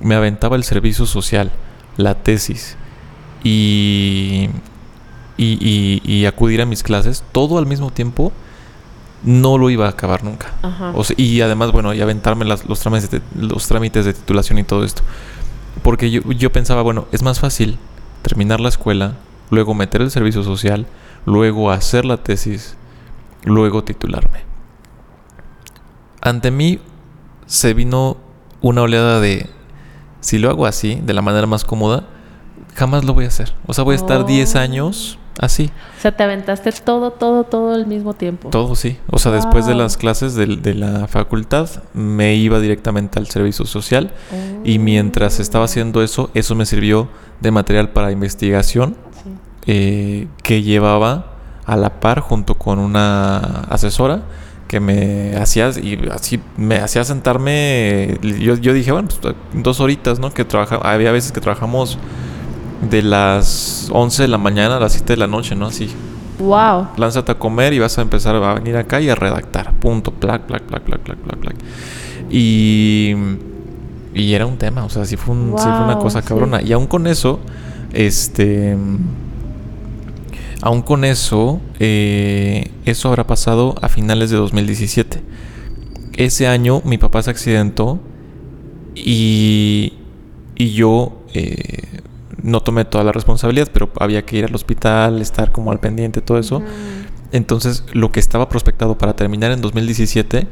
me 0.00 0.14
aventaba 0.14 0.56
el 0.56 0.64
servicio 0.64 1.06
social, 1.06 1.52
la 1.96 2.14
tesis 2.14 2.76
y, 3.44 4.48
y, 5.36 6.24
acudir 6.26 6.62
a 6.62 6.66
mis 6.66 6.82
clases, 6.82 7.24
todo 7.32 7.58
al 7.58 7.66
mismo 7.66 7.90
tiempo, 7.90 8.32
no 9.22 9.58
lo 9.58 9.68
iba 9.70 9.86
a 9.86 9.90
acabar 9.90 10.24
nunca. 10.24 10.52
y 11.16 11.40
además, 11.40 11.72
bueno, 11.72 11.92
y 11.92 12.00
aventarme 12.00 12.44
las, 12.44 12.66
los, 12.66 12.80
trámites 12.80 13.10
de, 13.10 13.20
los 13.36 13.66
trámites 13.66 14.04
de 14.04 14.14
titulación 14.14 14.58
y 14.58 14.64
todo 14.64 14.84
esto. 14.84 15.02
Porque 15.82 16.10
yo, 16.10 16.22
yo 16.32 16.50
pensaba, 16.50 16.82
bueno, 16.82 17.06
es 17.12 17.22
más 17.22 17.40
fácil 17.40 17.78
terminar 18.22 18.60
la 18.60 18.68
escuela, 18.68 19.14
luego 19.50 19.74
meter 19.74 20.02
el 20.02 20.10
servicio 20.10 20.42
social, 20.42 20.86
luego 21.28 21.70
hacer 21.70 22.04
la 22.04 22.16
tesis, 22.16 22.76
luego 23.44 23.84
titularme. 23.84 24.40
Ante 26.20 26.50
mí 26.50 26.80
se 27.46 27.74
vino 27.74 28.16
una 28.60 28.82
oleada 28.82 29.20
de, 29.20 29.48
si 30.20 30.38
lo 30.38 30.50
hago 30.50 30.66
así, 30.66 31.00
de 31.04 31.14
la 31.14 31.22
manera 31.22 31.46
más 31.46 31.64
cómoda, 31.64 32.04
jamás 32.74 33.04
lo 33.04 33.14
voy 33.14 33.26
a 33.26 33.28
hacer. 33.28 33.54
O 33.66 33.74
sea, 33.74 33.84
voy 33.84 33.94
a 33.94 33.96
estar 33.96 34.26
10 34.26 34.56
años 34.56 35.18
así. 35.38 35.70
O 35.96 36.00
sea, 36.00 36.16
te 36.16 36.22
aventaste 36.22 36.72
todo, 36.72 37.12
todo, 37.12 37.44
todo 37.44 37.74
al 37.74 37.86
mismo 37.86 38.14
tiempo. 38.14 38.50
Todo, 38.50 38.74
sí. 38.74 38.98
O 39.10 39.18
sea, 39.18 39.30
después 39.30 39.66
de 39.66 39.74
las 39.74 39.96
clases 39.96 40.34
de, 40.34 40.74
la 40.74 41.06
facultad, 41.08 41.68
me 41.94 42.34
iba 42.34 42.58
directamente 42.58 43.18
al 43.18 43.28
servicio 43.28 43.64
social. 43.64 44.10
Y 44.64 44.78
mientras 44.78 45.40
estaba 45.40 45.66
haciendo 45.66 46.02
eso, 46.02 46.30
eso 46.34 46.54
me 46.54 46.66
sirvió 46.66 47.08
de 47.40 47.50
material 47.52 47.90
para 47.90 48.10
investigación 48.10 48.96
eh, 49.68 50.26
que 50.42 50.62
llevaba 50.62 51.26
a 51.66 51.76
la 51.76 52.00
par 52.00 52.20
junto 52.20 52.54
con 52.54 52.78
una 52.78 53.36
asesora 53.68 54.22
que 54.66 54.80
me 54.80 55.36
hacía 55.36 55.70
y 55.70 56.08
así 56.10 56.40
me 56.56 56.76
hacía 56.76 57.04
sentarme 57.04 58.18
yo, 58.22 58.56
yo 58.56 58.72
dije 58.72 58.92
bueno 58.92 59.08
pues, 59.20 59.34
dos 59.52 59.80
horitas 59.80 60.18
no 60.18 60.32
que 60.32 60.46
trabajaba 60.46 60.90
había 60.90 61.12
veces 61.12 61.32
que 61.32 61.40
trabajamos 61.42 61.98
de 62.90 63.02
las 63.02 63.90
11 63.92 64.22
de 64.22 64.28
la 64.28 64.38
mañana 64.38 64.78
a 64.78 64.80
las 64.80 64.92
7 64.92 65.12
de 65.12 65.16
la 65.18 65.26
noche 65.26 65.54
no 65.54 65.66
así. 65.66 65.90
Wow. 66.38 66.88
Lánzate 66.96 67.32
a 67.32 67.34
comer 67.38 67.72
y 67.72 67.78
vas 67.78 67.98
a 67.98 68.02
empezar 68.02 68.36
a 68.36 68.54
venir 68.54 68.76
acá 68.76 69.00
y 69.00 69.10
a 69.10 69.14
redactar. 69.14 69.74
Punto 69.74 70.12
plac 70.12 70.42
plac 70.42 70.62
plac 70.62 70.82
plac 70.82 71.00
plac 71.00 71.18
plac 71.18 71.38
plac. 71.38 71.56
Y 72.30 73.14
y 74.14 74.32
era 74.32 74.46
un 74.46 74.56
tema 74.56 74.84
o 74.84 74.88
sea 74.88 75.04
sí 75.04 75.16
fue, 75.16 75.34
un, 75.34 75.54
sí 75.58 75.64
fue 75.64 75.84
una 75.84 75.98
cosa 75.98 76.22
cabrona. 76.22 76.62
Y 76.62 76.72
aún 76.72 76.86
con 76.86 77.06
eso 77.06 77.40
este 77.92 78.76
Aún 80.62 80.82
con 80.82 81.04
eso, 81.04 81.60
eh, 81.78 82.70
eso 82.84 83.08
habrá 83.08 83.26
pasado 83.26 83.76
a 83.80 83.88
finales 83.88 84.30
de 84.30 84.36
2017. 84.36 85.22
Ese 86.16 86.48
año 86.48 86.82
mi 86.84 86.98
papá 86.98 87.22
se 87.22 87.30
accidentó 87.30 88.00
y, 88.94 89.94
y 90.56 90.70
yo 90.72 91.22
eh, 91.32 92.00
no 92.42 92.60
tomé 92.60 92.84
toda 92.84 93.04
la 93.04 93.12
responsabilidad, 93.12 93.68
pero 93.72 93.90
había 94.00 94.24
que 94.24 94.38
ir 94.38 94.44
al 94.46 94.54
hospital, 94.54 95.20
estar 95.20 95.52
como 95.52 95.70
al 95.70 95.78
pendiente, 95.78 96.22
todo 96.22 96.38
eso. 96.38 96.60
Entonces, 97.30 97.84
lo 97.92 98.10
que 98.10 98.18
estaba 98.18 98.48
prospectado 98.48 98.98
para 98.98 99.14
terminar 99.14 99.52
en 99.52 99.60
2017 99.60 100.48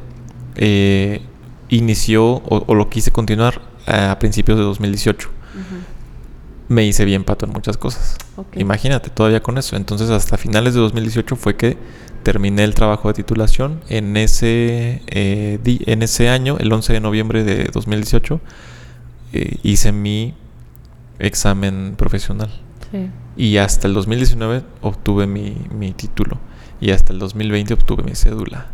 eh, 0.57 1.21
inició 1.69 2.43
o, 2.49 2.75
lo 2.75 2.89
quise 2.89 3.11
continuar 3.11 3.61
a 3.87 4.19
principios 4.19 4.59
de 4.59 4.65
2018 4.65 5.31
me 6.69 6.85
hice 6.85 7.05
bien 7.05 7.25
pato 7.25 7.47
en 7.47 7.53
muchas 7.53 7.77
cosas. 7.77 8.17
Imagínate, 8.55 9.11
todavía 9.11 9.43
con 9.43 9.59
eso. 9.59 9.77
Entonces, 9.77 10.11
hasta 10.11 10.37
finales 10.37 10.75
de 10.75 10.81
2018 10.81 11.37
fue 11.37 11.57
que 11.57 11.77
terminé 12.23 12.65
el 12.65 12.75
trabajo 12.75 13.09
de 13.09 13.15
titulación. 13.15 13.81
En 13.89 14.17
ese, 14.17 15.03
eh, 15.07 15.59
en 15.65 16.03
ese 16.03 16.29
año, 16.29 16.57
el 16.59 16.73
11 16.73 16.95
de 16.95 17.01
noviembre 17.01 17.45
de 17.45 17.65
2018, 17.73 18.41
eh, 19.33 19.59
hice 19.63 19.93
mi 19.93 20.35
examen 21.19 21.95
profesional. 21.97 22.51
Y 23.37 23.59
hasta 23.59 23.87
el 23.89 23.95
2019 23.95 24.63
obtuve 24.81 25.27
mi, 25.27 25.57
mi, 25.71 25.93
título. 25.93 26.39
Y 26.81 26.93
hasta 26.93 27.13
el 27.13 27.19
2020 27.19 27.75
obtuve 27.75 28.03
mi 28.03 28.15
cédula. 28.15 28.69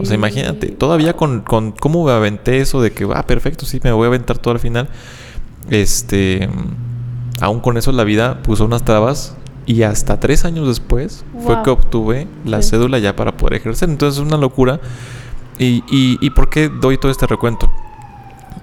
O 0.00 0.04
sea, 0.04 0.14
imagínate, 0.14 0.68
todavía 0.68 1.14
con, 1.14 1.40
con 1.40 1.72
cómo 1.72 2.04
me 2.04 2.12
aventé 2.12 2.58
eso 2.58 2.82
de 2.82 2.92
que, 2.92 3.08
ah, 3.14 3.26
perfecto, 3.26 3.64
sí, 3.64 3.80
me 3.82 3.90
voy 3.92 4.04
a 4.04 4.08
aventar 4.08 4.36
todo 4.36 4.52
al 4.52 4.60
final. 4.60 4.88
Este 5.70 6.48
aún 7.40 7.60
con 7.60 7.76
eso 7.76 7.92
la 7.92 8.04
vida 8.04 8.42
puso 8.42 8.64
unas 8.64 8.84
trabas 8.84 9.36
y 9.66 9.82
hasta 9.82 10.18
tres 10.18 10.44
años 10.44 10.66
después 10.66 11.24
fue 11.44 11.62
que 11.62 11.70
obtuve 11.70 12.26
la 12.44 12.62
cédula 12.62 12.98
ya 12.98 13.14
para 13.14 13.36
poder 13.36 13.54
ejercer. 13.54 13.88
Entonces 13.88 14.20
es 14.20 14.26
una 14.26 14.36
locura. 14.36 14.80
Y, 15.58 15.84
y, 15.88 16.30
por 16.30 16.50
qué 16.50 16.68
doy 16.68 16.98
todo 16.98 17.12
este 17.12 17.26
recuento? 17.26 17.70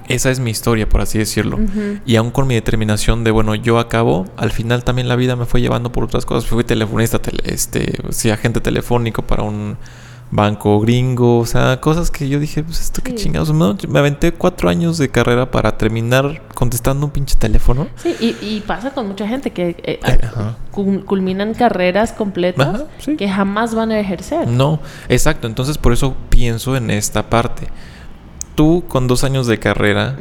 Esa 0.09 0.31
es 0.31 0.39
mi 0.39 0.51
historia, 0.51 0.89
por 0.89 1.01
así 1.01 1.17
decirlo. 1.17 1.57
Y 2.05 2.15
aún 2.17 2.31
con 2.31 2.47
mi 2.47 2.55
determinación 2.55 3.23
de, 3.23 3.31
bueno, 3.31 3.55
yo 3.55 3.79
acabo, 3.79 4.25
al 4.35 4.51
final 4.51 4.83
también 4.83 5.07
la 5.07 5.15
vida 5.15 5.35
me 5.35 5.45
fue 5.45 5.61
llevando 5.61 5.91
por 5.91 6.03
otras 6.03 6.25
cosas. 6.25 6.49
Fui 6.49 6.63
telefonista, 6.63 7.21
este, 7.43 7.99
sí, 8.09 8.31
agente 8.31 8.59
telefónico 8.59 9.21
para 9.21 9.43
un 9.43 9.77
banco 10.31 10.79
gringo, 10.79 11.39
o 11.39 11.45
sea, 11.45 11.81
cosas 11.81 12.11
que 12.11 12.29
yo 12.29 12.39
dije, 12.39 12.63
pues 12.63 12.79
esto 12.79 13.01
qué 13.03 13.15
chingados. 13.15 13.51
Me, 13.53 13.99
aventé 13.99 14.31
cuatro 14.31 14.69
años 14.69 14.97
de 14.97 15.09
carrera 15.09 15.49
para 15.49 15.77
terminar 15.77 16.43
contestando 16.53 17.07
un 17.07 17.11
pinche 17.11 17.35
teléfono. 17.35 17.87
Sí, 17.95 18.15
y, 18.41 18.59
pasa 18.61 18.91
con 18.91 19.07
mucha 19.07 19.27
gente 19.27 19.51
que 19.51 19.69
eh, 19.83 19.99
eh, 20.05 20.19
culminan 21.05 21.53
carreras 21.53 22.11
completas 22.11 22.83
que 23.17 23.27
jamás 23.27 23.73
van 23.73 23.91
a 23.91 23.99
ejercer. 23.99 24.47
No, 24.47 24.79
exacto. 25.07 25.47
Entonces 25.47 25.77
por 25.77 25.93
eso 25.93 26.15
pienso 26.29 26.75
en 26.75 26.91
esta 26.91 27.29
parte. 27.29 27.67
Tú 28.55 28.83
con 28.87 29.07
dos 29.07 29.23
años 29.23 29.47
de 29.47 29.57
carrera, 29.57 30.15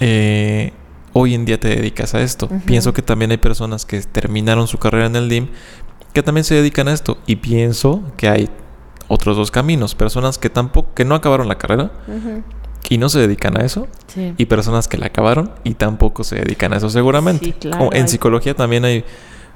eh, 0.00 0.72
hoy 1.12 1.34
en 1.34 1.44
día 1.44 1.60
te 1.60 1.68
dedicas 1.68 2.14
a 2.14 2.22
esto. 2.22 2.48
Pienso 2.64 2.92
que 2.92 3.02
también 3.02 3.30
hay 3.30 3.36
personas 3.36 3.86
que 3.86 4.00
terminaron 4.00 4.66
su 4.66 4.78
carrera 4.78 5.06
en 5.06 5.16
el 5.16 5.28
DIM, 5.28 5.48
que 6.16 6.22
también 6.22 6.44
se 6.44 6.54
dedican 6.54 6.88
a 6.88 6.94
esto. 6.94 7.18
Y 7.26 7.36
pienso 7.36 8.02
que 8.16 8.26
hay 8.26 8.48
otros 9.06 9.36
dos 9.36 9.50
caminos. 9.50 9.94
Personas 9.94 10.38
que 10.38 10.48
tampoco, 10.48 10.94
que 10.94 11.04
no 11.04 11.14
acabaron 11.14 11.46
la 11.46 11.58
carrera, 11.58 11.90
y 12.88 12.96
no 12.96 13.10
se 13.10 13.18
dedican 13.18 13.60
a 13.60 13.66
eso. 13.66 13.86
Y 14.38 14.46
personas 14.46 14.88
que 14.88 14.96
la 14.96 15.08
acabaron 15.08 15.52
y 15.62 15.74
tampoco 15.74 16.24
se 16.24 16.36
dedican 16.36 16.72
a 16.72 16.78
eso 16.78 16.88
seguramente. 16.88 17.54
en 17.92 18.08
psicología 18.08 18.54
también 18.54 18.86
hay 18.86 19.04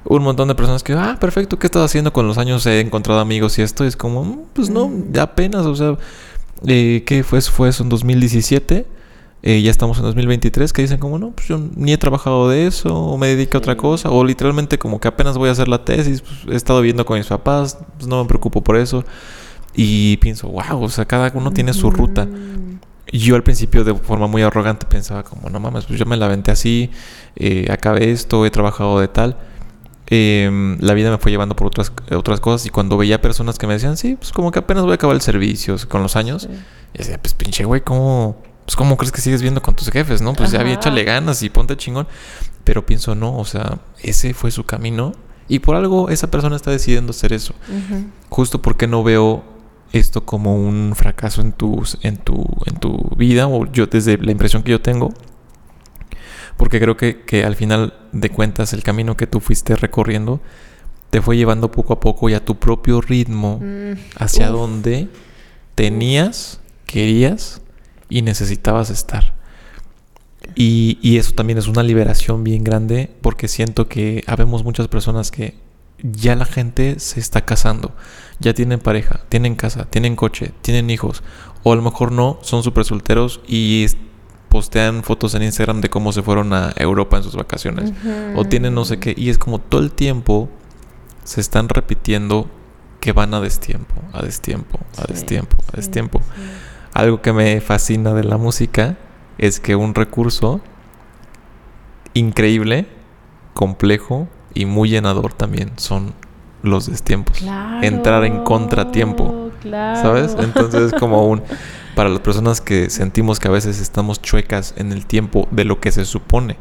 un 0.04 0.22
montón 0.22 0.48
de 0.48 0.54
personas 0.54 0.82
que, 0.82 0.92
ah, 0.92 1.16
perfecto, 1.18 1.58
¿qué 1.58 1.66
estás 1.66 1.82
haciendo 1.82 2.12
con 2.12 2.26
los 2.26 2.36
años? 2.36 2.66
He 2.66 2.80
encontrado 2.80 3.20
amigos 3.20 3.58
y 3.58 3.62
esto 3.62 3.86
es 3.86 3.96
como, 3.96 4.22
mm, 4.22 4.38
pues 4.52 4.68
no, 4.68 4.88
mm. 4.88 5.18
apenas, 5.18 5.64
o 5.64 5.74
sea, 5.74 5.96
eh, 6.66 7.04
¿qué 7.06 7.22
fue? 7.22 7.40
Fue 7.40 7.70
eso 7.70 7.82
en 7.84 7.88
2017. 7.88 8.86
Eh, 9.42 9.62
ya 9.62 9.70
estamos 9.70 9.96
en 9.98 10.04
2023, 10.04 10.72
que 10.72 10.82
dicen 10.82 10.98
como, 10.98 11.18
no, 11.18 11.30
pues 11.30 11.48
yo 11.48 11.58
ni 11.74 11.92
he 11.92 11.98
trabajado 11.98 12.50
de 12.50 12.66
eso, 12.66 12.94
o 12.94 13.16
me 13.16 13.28
dedico 13.28 13.56
a 13.56 13.58
otra 13.58 13.76
cosa, 13.76 14.10
o 14.10 14.22
literalmente 14.22 14.78
como 14.78 15.00
que 15.00 15.08
apenas 15.08 15.38
voy 15.38 15.48
a 15.48 15.52
hacer 15.52 15.66
la 15.66 15.82
tesis, 15.84 16.20
pues, 16.20 16.34
he 16.50 16.56
estado 16.56 16.80
viviendo 16.80 17.06
con 17.06 17.16
mis 17.16 17.26
papás, 17.26 17.78
pues 17.96 18.06
no 18.06 18.22
me 18.22 18.28
preocupo 18.28 18.62
por 18.62 18.76
eso. 18.76 19.04
Y 19.74 20.18
pienso, 20.18 20.48
wow, 20.48 20.82
o 20.82 20.88
sea, 20.88 21.06
cada 21.06 21.30
uno 21.34 21.52
tiene 21.52 21.72
su 21.72 21.90
ruta. 21.90 22.28
Yo 23.12 23.34
al 23.34 23.42
principio 23.42 23.82
de 23.82 23.94
forma 23.94 24.26
muy 24.26 24.42
arrogante 24.42 24.86
pensaba 24.86 25.22
como, 25.22 25.48
no 25.48 25.58
mames, 25.58 25.86
pues 25.86 25.98
yo 25.98 26.06
me 26.06 26.16
la 26.16 26.26
aventé 26.26 26.50
así, 26.50 26.90
eh, 27.36 27.66
acabé 27.70 28.10
esto, 28.10 28.44
he 28.44 28.50
trabajado 28.50 29.00
de 29.00 29.08
tal. 29.08 29.36
Em, 30.06 30.76
la 30.80 30.92
vida 30.92 31.10
me 31.10 31.18
fue 31.18 31.30
llevando 31.30 31.56
por 31.56 31.68
otras, 31.68 31.92
otras 32.10 32.40
cosas 32.40 32.66
y 32.66 32.70
cuando 32.70 32.96
veía 32.96 33.20
personas 33.20 33.58
que 33.58 33.66
me 33.66 33.74
decían, 33.74 33.96
sí, 33.96 34.16
pues 34.16 34.32
como 34.32 34.50
que 34.50 34.58
apenas 34.58 34.82
voy 34.82 34.92
a 34.92 34.94
acabar 34.96 35.14
el 35.14 35.22
servicio 35.22 35.76
con 35.88 36.02
los 36.02 36.16
años, 36.16 36.48
y 36.92 36.98
decía, 36.98 37.18
pues 37.20 37.34
pinche 37.34 37.64
güey, 37.64 37.80
¿cómo, 37.82 38.42
pues, 38.70 38.76
¿cómo 38.76 38.96
crees 38.96 39.10
que 39.10 39.20
sigues 39.20 39.42
viendo 39.42 39.60
con 39.60 39.74
tus 39.74 39.90
jefes, 39.90 40.22
no? 40.22 40.32
Pues 40.32 40.52
ya 40.52 40.60
había 40.60 40.74
échale 40.74 41.02
ganas 41.02 41.42
y 41.42 41.50
ponte 41.50 41.76
chingón. 41.76 42.06
Pero 42.62 42.86
pienso, 42.86 43.16
no, 43.16 43.36
o 43.36 43.44
sea, 43.44 43.80
ese 44.00 44.32
fue 44.32 44.52
su 44.52 44.64
camino 44.64 45.12
y 45.48 45.58
por 45.58 45.74
algo 45.74 46.08
esa 46.08 46.30
persona 46.30 46.54
está 46.54 46.70
decidiendo 46.70 47.10
hacer 47.10 47.32
eso. 47.32 47.52
Justo 48.28 48.62
porque 48.62 48.86
no 48.86 49.02
veo 49.02 49.42
esto 49.90 50.24
como 50.24 50.54
un 50.54 50.92
fracaso 50.94 51.40
en 51.40 51.50
tu, 51.50 51.82
en 52.02 52.18
tu, 52.18 52.46
en 52.66 52.76
tu 52.76 52.96
vida, 53.16 53.48
o 53.48 53.66
yo 53.66 53.86
desde 53.88 54.18
la 54.18 54.30
impresión 54.30 54.62
que 54.62 54.70
yo 54.70 54.80
tengo, 54.80 55.12
porque 56.56 56.78
creo 56.78 56.96
que, 56.96 57.22
que, 57.22 57.42
al 57.42 57.56
final 57.56 57.94
de 58.12 58.30
cuentas 58.30 58.72
el 58.72 58.84
camino 58.84 59.16
que 59.16 59.26
tú 59.26 59.40
fuiste 59.40 59.74
recorriendo 59.74 60.40
te 61.10 61.20
fue 61.20 61.36
llevando 61.36 61.72
poco 61.72 61.92
a 61.92 61.98
poco 61.98 62.28
y 62.30 62.34
a 62.34 62.44
tu 62.44 62.60
propio 62.60 63.00
ritmo 63.00 63.58
mm, 63.60 63.94
hacia 64.14 64.48
donde 64.48 65.08
tenías, 65.74 66.60
querías 66.86 67.62
y 68.10 68.22
necesitabas 68.22 68.90
estar. 68.90 69.34
Y, 70.54 70.98
y, 71.00 71.16
eso 71.16 71.32
también 71.32 71.58
es 71.58 71.68
una 71.68 71.82
liberación 71.82 72.44
bien 72.44 72.64
grande 72.64 73.10
porque 73.22 73.48
siento 73.48 73.88
que 73.88 74.24
habemos 74.26 74.64
muchas 74.64 74.88
personas 74.88 75.30
que 75.30 75.54
ya 76.02 76.34
la 76.34 76.44
gente 76.44 76.98
se 76.98 77.20
está 77.20 77.44
casando, 77.44 77.94
ya 78.40 78.54
tienen 78.54 78.80
pareja, 78.80 79.20
tienen 79.28 79.54
casa, 79.54 79.84
tienen 79.84 80.16
coche, 80.16 80.52
tienen 80.62 80.90
hijos, 80.90 81.22
o 81.62 81.72
a 81.72 81.76
lo 81.76 81.82
mejor 81.82 82.12
no, 82.12 82.38
son 82.42 82.62
súper 82.62 82.84
solteros 82.84 83.40
y 83.46 83.86
postean 84.48 85.04
fotos 85.04 85.34
en 85.34 85.42
Instagram 85.42 85.80
de 85.80 85.88
cómo 85.90 86.12
se 86.12 86.22
fueron 86.22 86.52
a 86.52 86.72
Europa 86.76 87.16
en 87.16 87.22
sus 87.22 87.36
vacaciones. 87.36 87.92
O 88.34 88.44
tienen 88.44 88.74
no 88.74 88.84
sé 88.84 88.98
qué. 88.98 89.14
Y 89.16 89.30
es 89.30 89.38
como 89.38 89.60
todo 89.60 89.80
el 89.80 89.92
tiempo 89.92 90.48
se 91.24 91.40
están 91.40 91.68
repitiendo 91.68 92.50
que 93.00 93.12
van 93.12 93.32
a 93.32 93.40
destiempo, 93.40 93.94
a 94.12 94.22
destiempo, 94.22 94.80
a 94.98 95.04
destiempo, 95.10 95.56
a 95.72 95.76
destiempo. 95.76 96.20
Algo 96.94 97.22
que 97.22 97.32
me 97.32 97.60
fascina 97.60 98.14
de 98.14 98.24
la 98.24 98.36
música 98.36 98.96
es 99.38 99.60
que 99.60 99.76
un 99.76 99.94
recurso 99.94 100.60
increíble, 102.14 102.86
complejo 103.54 104.28
y 104.54 104.66
muy 104.66 104.90
llenador 104.90 105.32
también 105.32 105.72
son 105.76 106.14
los 106.62 106.86
destiempos. 106.86 107.42
Entrar 107.82 108.24
en 108.24 108.44
contratiempo. 108.44 109.50
¿Sabes? 109.62 110.36
Entonces 110.38 110.92
es 110.92 110.98
como 110.98 111.26
un 111.26 111.42
para 111.94 112.08
las 112.08 112.20
personas 112.20 112.60
que 112.60 112.88
sentimos 112.88 113.40
que 113.40 113.48
a 113.48 113.50
veces 113.50 113.80
estamos 113.80 114.22
chuecas 114.22 114.74
en 114.76 114.92
el 114.92 115.06
tiempo 115.06 115.48
de 115.50 115.64
lo 115.64 115.80
que 115.80 115.92
se 115.92 116.04
supone 116.04 116.56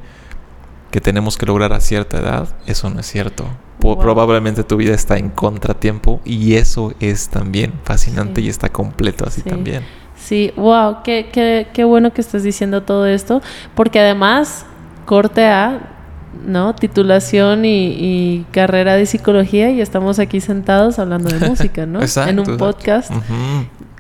que 0.92 1.02
tenemos 1.02 1.38
que 1.38 1.46
lograr 1.46 1.74
a 1.74 1.80
cierta 1.80 2.18
edad, 2.18 2.50
eso 2.66 2.90
no 2.90 3.00
es 3.00 3.06
cierto. 3.06 3.46
Probablemente 3.80 4.64
tu 4.64 4.76
vida 4.76 4.94
está 4.94 5.18
en 5.18 5.30
contratiempo 5.30 6.20
y 6.26 6.56
eso 6.56 6.94
es 7.00 7.30
también 7.30 7.74
fascinante 7.84 8.42
y 8.42 8.50
está 8.50 8.70
completo 8.70 9.26
así 9.26 9.42
también. 9.42 9.86
Sí, 10.30 10.54
wow, 10.56 10.98
qué, 11.04 11.30
qué, 11.34 11.66
qué 11.74 11.84
bueno 11.86 12.14
que 12.14 12.22
estés 12.22 12.44
diciendo 12.44 12.84
todo 12.84 13.08
esto, 13.08 13.42
porque 13.74 14.00
además, 14.00 14.64
corte 15.08 15.48
A, 15.48 15.90
¿no? 16.46 16.76
Titulación 16.76 17.66
y, 17.66 18.46
carrera 18.52 18.94
de 18.96 19.08
psicología 19.08 19.72
y 19.72 19.82
estamos 19.82 20.20
aquí 20.20 20.40
sentados 20.40 21.00
hablando 21.00 21.30
de 21.30 21.50
música, 21.50 21.88
¿no? 21.88 22.02
en 22.28 22.40
un 22.40 22.58
podcast 22.58 23.12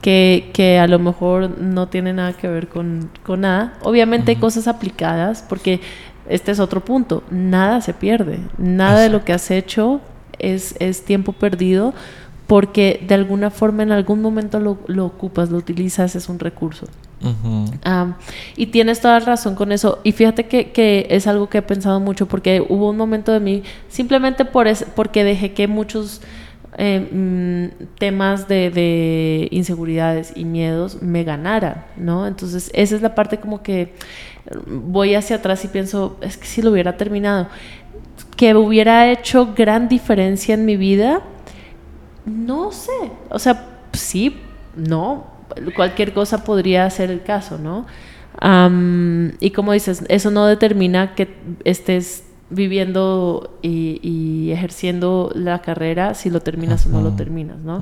que, 0.03 0.51
que, 0.53 0.77
a 0.77 0.85
lo 0.85 0.99
mejor 0.99 1.59
no 1.59 1.87
tiene 1.87 2.13
nada 2.13 2.33
que 2.33 2.47
ver 2.47 2.67
con, 2.67 3.09
con 3.23 3.41
nada. 3.41 3.73
Obviamente 3.81 4.29
hay 4.29 4.37
cosas 4.37 4.67
aplicadas 4.67 5.43
porque 5.49 5.81
este 6.29 6.51
es 6.51 6.59
otro 6.59 6.85
punto, 6.85 7.23
nada 7.31 7.81
se 7.81 7.95
pierde, 7.95 8.37
nada 8.59 8.99
de 8.99 9.09
lo 9.09 9.25
que 9.25 9.33
has 9.33 9.49
hecho 9.49 9.99
es, 10.37 10.75
es 10.77 11.05
tiempo 11.05 11.33
perdido 11.33 11.95
porque 12.49 13.05
de 13.07 13.13
alguna 13.13 13.51
forma 13.51 13.83
en 13.83 13.91
algún 13.91 14.23
momento 14.23 14.59
lo, 14.59 14.79
lo 14.87 15.05
ocupas, 15.05 15.51
lo 15.51 15.59
utilizas, 15.59 16.15
es 16.15 16.29
un 16.29 16.39
recurso. 16.39 16.87
y 18.55 18.65
tienes 18.67 19.01
toda 19.01 19.19
razón 19.19 19.53
con 19.53 19.71
eso. 19.71 19.99
Y 20.03 20.13
fíjate 20.13 20.47
que, 20.47 20.71
que, 20.71 21.05
es 21.11 21.27
algo 21.27 21.47
que 21.47 21.59
he 21.59 21.61
pensado 21.61 21.99
mucho 21.99 22.27
porque 22.27 22.65
hubo 22.67 22.89
un 22.89 22.97
momento 22.97 23.31
de 23.31 23.39
mí, 23.39 23.61
simplemente 23.87 24.45
por 24.45 24.67
es, 24.67 24.83
porque 24.95 25.23
dejé 25.23 25.53
que 25.53 25.67
muchos 25.67 26.21
eh, 26.79 27.07
mm, 27.11 27.85
temas 27.99 28.47
de, 28.47 28.71
de, 28.71 29.47
inseguridades 29.51 30.33
y 30.35 30.43
miedos 30.43 31.03
me 31.03 31.23
ganaran, 31.23 31.85
¿no? 31.97 32.25
Entonces 32.25 32.71
esa 32.73 32.95
es 32.95 33.03
la 33.03 33.13
parte 33.13 33.37
como 33.37 33.61
que 33.61 33.93
voy 34.65 35.13
hacia 35.13 35.35
atrás 35.35 35.63
y 35.65 35.67
pienso, 35.67 36.17
es 36.21 36.35
que 36.35 36.47
si 36.47 36.63
lo 36.63 36.71
hubiera 36.71 36.97
terminado, 36.97 37.47
que 38.35 38.55
hubiera 38.55 39.11
hecho 39.11 39.53
gran 39.55 39.87
diferencia 39.87 40.55
en 40.55 40.65
mi 40.65 40.77
vida, 40.77 41.21
no 42.29 42.71
sé, 42.71 43.11
o 43.29 43.39
sea, 43.39 43.67
sí, 43.93 44.37
no, 44.75 45.27
cualquier 45.75 46.13
cosa 46.13 46.43
podría 46.43 46.89
ser 46.89 47.11
el 47.11 47.23
caso, 47.23 47.57
¿no? 47.57 47.85
y 49.41 49.49
como 49.51 49.73
dices, 49.73 50.05
eso 50.07 50.31
no 50.31 50.45
determina 50.45 51.13
que 51.13 51.35
estés 51.65 52.23
viviendo 52.49 53.59
y, 53.61 54.51
ejerciendo 54.51 55.31
la 55.35 55.61
carrera 55.61 56.15
si 56.15 56.29
lo 56.29 56.41
terminas 56.41 56.87
o 56.87 56.89
no 56.89 57.01
lo 57.01 57.11
terminas, 57.11 57.59
¿no? 57.59 57.81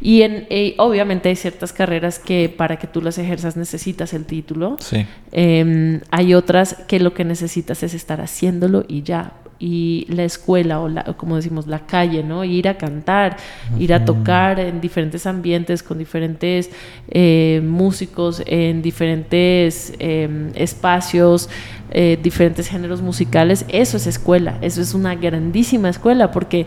Y 0.00 0.22
en, 0.22 0.46
eh, 0.50 0.74
obviamente 0.78 1.28
hay 1.28 1.36
ciertas 1.36 1.72
carreras 1.72 2.18
que 2.18 2.52
para 2.54 2.76
que 2.78 2.88
tú 2.88 3.00
las 3.00 3.18
ejerzas 3.18 3.56
necesitas 3.56 4.12
el 4.14 4.24
título. 4.24 4.76
Sí. 4.80 5.06
Em, 5.30 6.00
hay 6.10 6.34
otras 6.34 6.74
que 6.88 6.98
lo 6.98 7.14
que 7.14 7.24
necesitas 7.24 7.82
es 7.84 7.94
estar 7.94 8.20
haciéndolo 8.20 8.84
y 8.88 9.02
ya 9.02 9.34
y 9.58 10.06
la 10.08 10.24
escuela 10.24 10.80
o, 10.80 10.88
la, 10.88 11.04
como 11.16 11.36
decimos 11.36 11.66
la 11.66 11.80
calle, 11.80 12.22
¿no? 12.22 12.44
Ir 12.44 12.68
a 12.68 12.78
cantar, 12.78 13.36
ir 13.78 13.92
a 13.92 14.04
tocar 14.04 14.60
en 14.60 14.80
diferentes 14.80 15.26
ambientes 15.26 15.82
con 15.82 15.98
diferentes 15.98 16.70
eh, 17.08 17.60
músicos, 17.64 18.42
en 18.46 18.82
diferentes 18.82 19.92
em, 19.98 20.50
espacios, 20.54 21.48
eh, 21.90 22.18
diferentes 22.22 22.68
géneros 22.68 23.02
musicales, 23.02 23.64
eso 23.68 23.96
es 23.96 24.06
escuela, 24.06 24.58
eso 24.60 24.80
es 24.80 24.94
una 24.94 25.14
grandísima 25.14 25.88
escuela 25.88 26.30
porque 26.30 26.66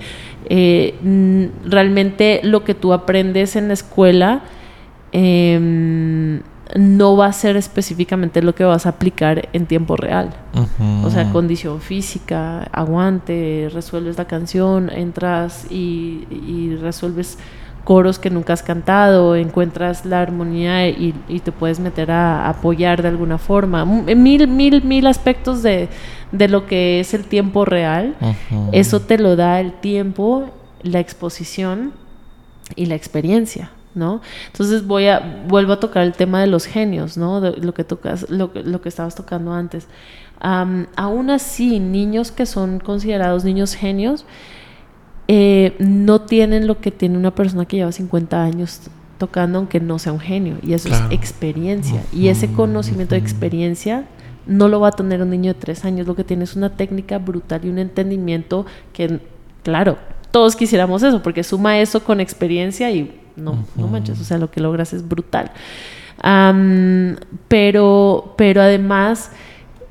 eh, 0.50 0.96
realmente 1.64 2.42
lo 2.44 2.64
que 2.64 2.74
tú 2.74 2.92
aprendes 2.92 3.56
en 3.56 3.68
la 3.68 3.74
escuela 3.76 4.42
em, 5.12 6.42
no 6.76 7.18
va 7.18 7.28
a 7.28 7.34
ser 7.34 7.58
específicamente 7.58 8.42
lo 8.42 8.56
que 8.56 8.64
vas 8.64 8.86
a 8.86 8.90
aplicar 8.90 9.50
en 9.54 9.66
tiempo 9.66 9.96
real. 9.96 10.34
O 11.04 11.10
sea, 11.10 11.32
condición 11.32 11.82
física, 11.82 12.64
aguante, 12.72 13.70
resuelves 13.74 14.18
la 14.18 14.26
canción, 14.26 14.90
entras 14.90 15.68
y, 15.70 16.76
resuelves 16.82 17.38
coros 17.84 18.20
que 18.20 18.30
nunca 18.30 18.54
has 18.54 18.62
cantado, 18.62 19.36
encuentras 19.36 20.06
la 20.06 20.22
armonía 20.22 20.88
y, 20.88 21.14
te 21.44 21.52
puedes 21.52 21.80
meter 21.80 22.12
a, 22.12 22.48
apoyar 22.50 23.02
de 23.02 23.10
alguna 23.10 23.38
forma. 23.38 23.86
Mil, 23.86 24.48
mil, 24.48 24.84
mil 24.84 25.08
aspectos 25.08 25.64
de, 25.64 25.90
de 26.32 26.48
lo 26.48 26.66
que 26.66 27.00
es 27.00 27.14
el 27.14 27.26
tiempo 27.26 27.66
real. 27.66 28.16
Eso 28.72 29.02
te 29.02 29.18
lo 29.18 29.36
da 29.36 29.60
el 29.60 29.74
tiempo, 29.74 30.50
la 30.84 31.00
exposición 31.00 31.94
y 32.76 32.86
la 32.86 32.96
experiencia. 32.96 33.72
¿No? 33.96 34.22
Entonces 34.48 34.86
voy 34.86 35.08
a, 35.08 35.44
vuelvo 35.48 35.74
a 35.74 35.80
tocar 35.80 36.04
el 36.04 36.14
tema 36.14 36.42
de 36.42 36.48
los 36.48 36.66
genios, 36.66 37.18
¿no? 37.18 37.40
lo 37.40 37.74
que 37.74 37.84
tocas, 37.84 38.30
lo, 38.30 38.52
lo 38.54 38.82
que 38.82 38.90
estabas 38.90 39.16
tocando 39.16 39.54
antes. 39.54 39.88
aún 40.40 41.30
así, 41.30 41.80
niños 41.80 42.32
que 42.32 42.46
son 42.46 42.80
considerados 42.80 43.44
niños 43.44 43.76
genios, 43.76 44.26
eh, 45.28 45.76
no 45.80 46.22
tienen 46.22 46.68
lo 46.68 46.82
que 46.82 46.92
tiene 46.92 47.18
una 47.18 47.34
persona 47.34 47.66
que 47.66 47.78
lleva 47.78 47.92
50 47.92 48.44
años 48.44 48.82
tocando, 49.18 49.60
aunque 49.60 49.80
no 49.80 50.00
sea 50.00 50.14
un 50.14 50.20
genio. 50.20 50.58
Y 50.62 50.74
eso 50.74 50.90
es 50.90 51.00
experiencia. 51.10 52.04
Y 52.12 52.28
ese 52.28 52.52
conocimiento 52.52 53.16
de 53.16 53.22
experiencia 53.22 54.06
no 54.46 54.68
lo 54.68 54.80
va 54.80 54.90
a 54.90 54.92
tener 54.92 55.22
un 55.22 55.30
niño 55.30 55.54
de 55.54 55.60
3 55.60 55.86
años. 55.86 56.08
Lo 56.08 56.16
que 56.16 56.24
tiene 56.24 56.44
es 56.44 56.56
una 56.56 56.76
técnica 56.76 57.20
brutal 57.20 57.62
y 57.64 57.70
un 57.70 57.78
entendimiento 57.78 58.66
que, 58.94 59.20
claro, 59.64 59.98
todos 60.32 60.56
quisiéramos 60.56 61.04
eso, 61.04 61.22
porque 61.22 61.44
suma 61.44 61.80
eso 61.80 62.04
con 62.04 62.20
experiencia 62.20 62.90
y 62.92 63.21
no, 63.36 63.66
no 63.76 63.88
manches, 63.88 64.20
o 64.20 64.24
sea, 64.24 64.38
lo 64.38 64.52
que 64.52 64.62
logras 64.62 64.94
es 64.94 65.08
brutal. 65.08 65.52
pero, 67.48 68.34
pero 68.38 68.62
además 68.62 69.32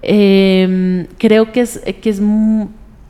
em, 0.02 1.06
creo 1.18 1.52
que 1.52 1.62
es, 1.62 1.80
que 2.00 2.10
es, 2.10 2.20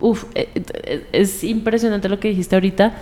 uf, 0.00 0.24
eh, 0.34 1.06
es 1.12 1.44
impresionante 1.44 2.08
lo 2.08 2.18
que 2.20 2.28
dijiste 2.28 2.56
ahorita, 2.56 2.94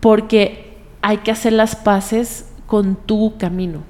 porque 0.00 0.76
hay 1.02 1.18
que 1.18 1.30
hacer 1.30 1.52
las 1.52 1.76
paces 1.76 2.46
con 2.66 2.96
tu 2.96 3.36
camino. 3.38 3.82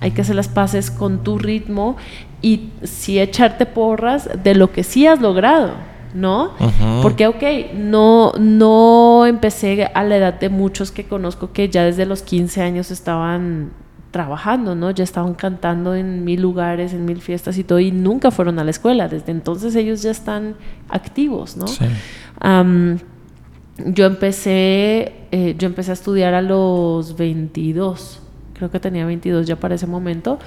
Hay 0.00 0.10
que 0.10 0.20
hacer 0.20 0.36
las 0.36 0.48
paces 0.48 0.90
con 0.90 1.24
tu 1.24 1.38
ritmo 1.38 1.96
y 2.42 2.70
sí 2.82 3.18
echarte 3.18 3.64
porras 3.66 4.28
de 4.42 4.54
lo 4.54 4.70
que 4.70 4.84
sí 4.84 5.06
has 5.06 5.20
logrado, 5.20 5.72
¿no? 6.16 6.52
Porque, 7.02 7.26
ok, 7.26 7.42
no, 7.74 8.32
no 8.38 9.26
empecé 9.26 9.84
a 9.94 10.02
la 10.02 10.16
edad 10.16 10.40
de 10.40 10.48
muchos 10.48 10.90
que 10.90 11.04
conozco 11.04 11.52
que 11.52 11.68
ya 11.68 11.84
desde 11.84 12.06
los 12.06 12.22
15 12.22 12.62
años 12.62 12.90
estaban 12.90 13.70
trabajando, 14.10 14.74
¿no? 14.74 14.90
Ya 14.90 15.04
estaban 15.04 15.34
cantando 15.34 15.94
en 15.94 16.24
mil 16.24 16.40
lugares, 16.40 16.94
en 16.94 17.04
mil 17.04 17.20
fiestas 17.20 17.58
y 17.58 17.64
todo, 17.64 17.80
y 17.80 17.92
nunca 17.92 18.30
fueron 18.30 18.58
a 18.58 18.64
la 18.64 18.70
escuela. 18.70 19.08
Desde 19.08 19.30
entonces 19.30 19.76
ellos 19.76 20.02
ya 20.02 20.10
están 20.10 20.56
activos, 20.88 21.56
¿no? 21.56 21.66
Sí. 21.66 21.84
yo 23.84 24.06
empecé, 24.06 25.12
eh, 25.32 25.54
yo 25.58 25.66
empecé 25.66 25.90
a 25.90 25.94
estudiar 25.94 26.32
a 26.32 26.40
los 26.40 27.16
22 27.16 28.22
creo 28.56 28.70
que 28.70 28.80
tenía 28.80 29.04
22 29.04 29.46
ya 29.46 29.56
para 29.56 29.74
ese 29.74 29.86
momento, 29.86 30.38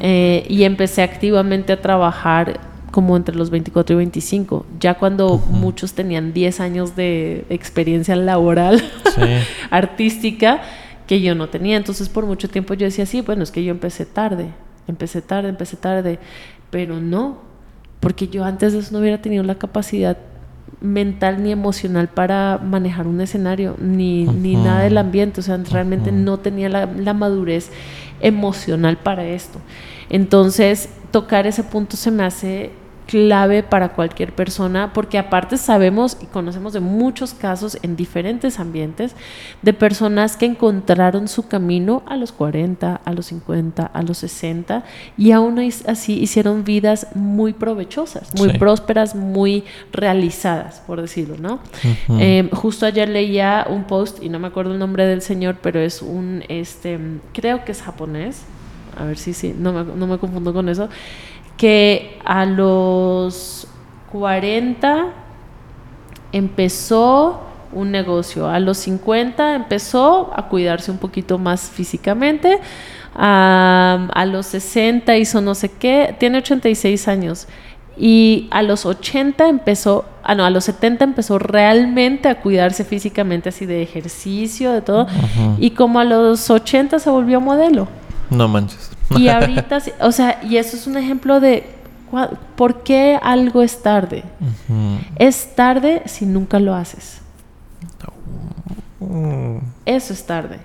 eh, 0.00 0.46
y 0.48 0.62
empecé 0.62 1.02
activamente 1.02 1.72
a 1.72 1.80
trabajar 1.80 2.60
como 2.90 3.16
entre 3.16 3.36
los 3.36 3.50
24 3.50 3.94
y 3.94 3.96
25, 3.96 4.66
ya 4.78 4.94
cuando 4.94 5.38
muchos 5.38 5.92
tenían 5.92 6.32
10 6.32 6.60
años 6.60 6.96
de 6.96 7.44
experiencia 7.48 8.16
laboral, 8.16 8.82
artística, 9.70 10.60
que 11.06 11.20
yo 11.20 11.34
no 11.34 11.48
tenía. 11.48 11.76
Entonces 11.76 12.08
por 12.08 12.26
mucho 12.26 12.48
tiempo 12.48 12.74
yo 12.74 12.86
decía, 12.86 13.06
sí, 13.06 13.20
bueno, 13.20 13.42
es 13.42 13.50
que 13.50 13.64
yo 13.64 13.70
empecé 13.70 14.06
tarde, 14.06 14.46
empecé 14.86 15.22
tarde, 15.22 15.48
empecé 15.48 15.76
tarde, 15.76 16.18
pero 16.70 17.00
no, 17.00 17.38
porque 18.00 18.28
yo 18.28 18.44
antes 18.44 18.72
de 18.72 18.80
eso 18.80 18.92
no 18.92 19.00
hubiera 19.00 19.20
tenido 19.20 19.42
la 19.42 19.56
capacidad 19.56 20.16
mental 20.80 21.42
ni 21.42 21.52
emocional 21.52 22.08
para 22.08 22.58
manejar 22.58 23.06
un 23.06 23.20
escenario, 23.20 23.76
ni, 23.78 24.24
ni 24.24 24.56
nada 24.56 24.82
del 24.82 24.98
ambiente, 24.98 25.40
o 25.40 25.42
sea, 25.42 25.58
realmente 25.58 26.10
no 26.12 26.38
tenía 26.38 26.68
la, 26.68 26.86
la 26.86 27.12
madurez 27.12 27.70
emocional 28.20 28.96
para 28.96 29.24
esto. 29.24 29.58
Entonces, 30.08 30.88
tocar 31.10 31.46
ese 31.46 31.64
punto 31.64 31.96
se 31.96 32.10
me 32.10 32.24
hace 32.24 32.70
clave 33.10 33.64
para 33.64 33.88
cualquier 33.88 34.32
persona, 34.32 34.92
porque 34.92 35.18
aparte 35.18 35.56
sabemos 35.56 36.16
y 36.22 36.26
conocemos 36.26 36.72
de 36.72 36.78
muchos 36.78 37.34
casos 37.34 37.76
en 37.82 37.96
diferentes 37.96 38.60
ambientes 38.60 39.16
de 39.62 39.72
personas 39.72 40.36
que 40.36 40.46
encontraron 40.46 41.26
su 41.26 41.48
camino 41.48 42.04
a 42.06 42.16
los 42.16 42.30
40, 42.30 43.00
a 43.04 43.12
los 43.12 43.26
50, 43.26 43.84
a 43.84 44.02
los 44.02 44.18
60 44.18 44.84
y 45.18 45.32
aún 45.32 45.58
así 45.88 46.20
hicieron 46.20 46.62
vidas 46.62 47.08
muy 47.16 47.52
provechosas, 47.52 48.32
muy 48.36 48.56
prósperas, 48.58 49.16
muy 49.16 49.64
realizadas, 49.90 50.80
por 50.86 51.02
decirlo, 51.02 51.34
¿no? 51.36 51.58
Em, 52.16 52.48
justo 52.50 52.86
ayer 52.86 53.08
leía 53.08 53.66
un 53.68 53.84
post 53.84 54.22
y 54.22 54.28
no 54.28 54.38
me 54.38 54.46
acuerdo 54.46 54.72
el 54.72 54.78
nombre 54.78 55.04
del 55.04 55.20
señor, 55.20 55.56
pero 55.60 55.80
es 55.80 56.00
un, 56.00 56.44
este, 56.48 56.96
creo 57.32 57.64
que 57.64 57.72
es 57.72 57.82
japonés, 57.82 58.42
a 58.96 59.04
ver 59.04 59.18
si 59.18 59.32
sí, 59.34 59.52
no 59.58 59.72
me, 59.72 59.82
no 59.82 60.06
me 60.06 60.18
confundo 60.18 60.52
con 60.52 60.68
eso 60.68 60.88
que 61.60 62.18
a 62.24 62.46
los 62.46 63.66
40 64.12 65.08
empezó 66.32 67.42
un 67.74 67.90
negocio, 67.90 68.48
a 68.48 68.58
los 68.60 68.78
50 68.78 69.56
empezó 69.56 70.32
a 70.34 70.48
cuidarse 70.48 70.90
un 70.90 70.96
poquito 70.96 71.36
más 71.36 71.68
físicamente, 71.68 72.60
a, 73.14 74.24
los 74.26 74.46
60 74.46 75.18
hizo 75.18 75.42
no 75.42 75.54
sé 75.54 75.70
qué, 75.70 76.16
tiene 76.18 76.38
86 76.38 77.08
años. 77.08 77.46
Y 77.98 78.48
a 78.50 78.62
los 78.62 78.86
80 78.86 79.46
empezó, 79.46 80.06
ah, 80.22 80.34
no, 80.34 80.46
a 80.46 80.50
los 80.50 80.64
70 80.64 81.04
empezó 81.04 81.38
realmente 81.38 82.30
a 82.30 82.40
cuidarse 82.40 82.86
físicamente, 82.86 83.50
así 83.50 83.66
de 83.66 83.82
ejercicio, 83.82 84.72
de 84.72 84.80
todo. 84.80 85.06
Y 85.58 85.72
como 85.72 86.00
a 86.00 86.04
los 86.04 86.48
80 86.48 86.98
se 86.98 87.10
volvió 87.10 87.38
modelo. 87.42 87.86
No 88.30 88.48
manches. 88.48 88.89
Y 89.16 89.28
ahorita, 89.28 89.78
o 90.00 90.12
sea, 90.12 90.40
y 90.42 90.56
eso 90.56 90.76
es 90.76 90.86
un 90.86 90.96
ejemplo 90.96 91.40
de 91.40 91.64
por 92.56 92.82
qué 92.82 93.18
algo 93.22 93.62
es 93.62 93.82
tarde. 93.82 94.24
Es 95.16 95.54
tarde 95.54 96.02
si 96.06 96.26
nunca 96.26 96.58
lo 96.58 96.74
haces. 96.74 97.20
Eso 99.86 100.12
es 100.12 100.24
tarde. 100.24 100.58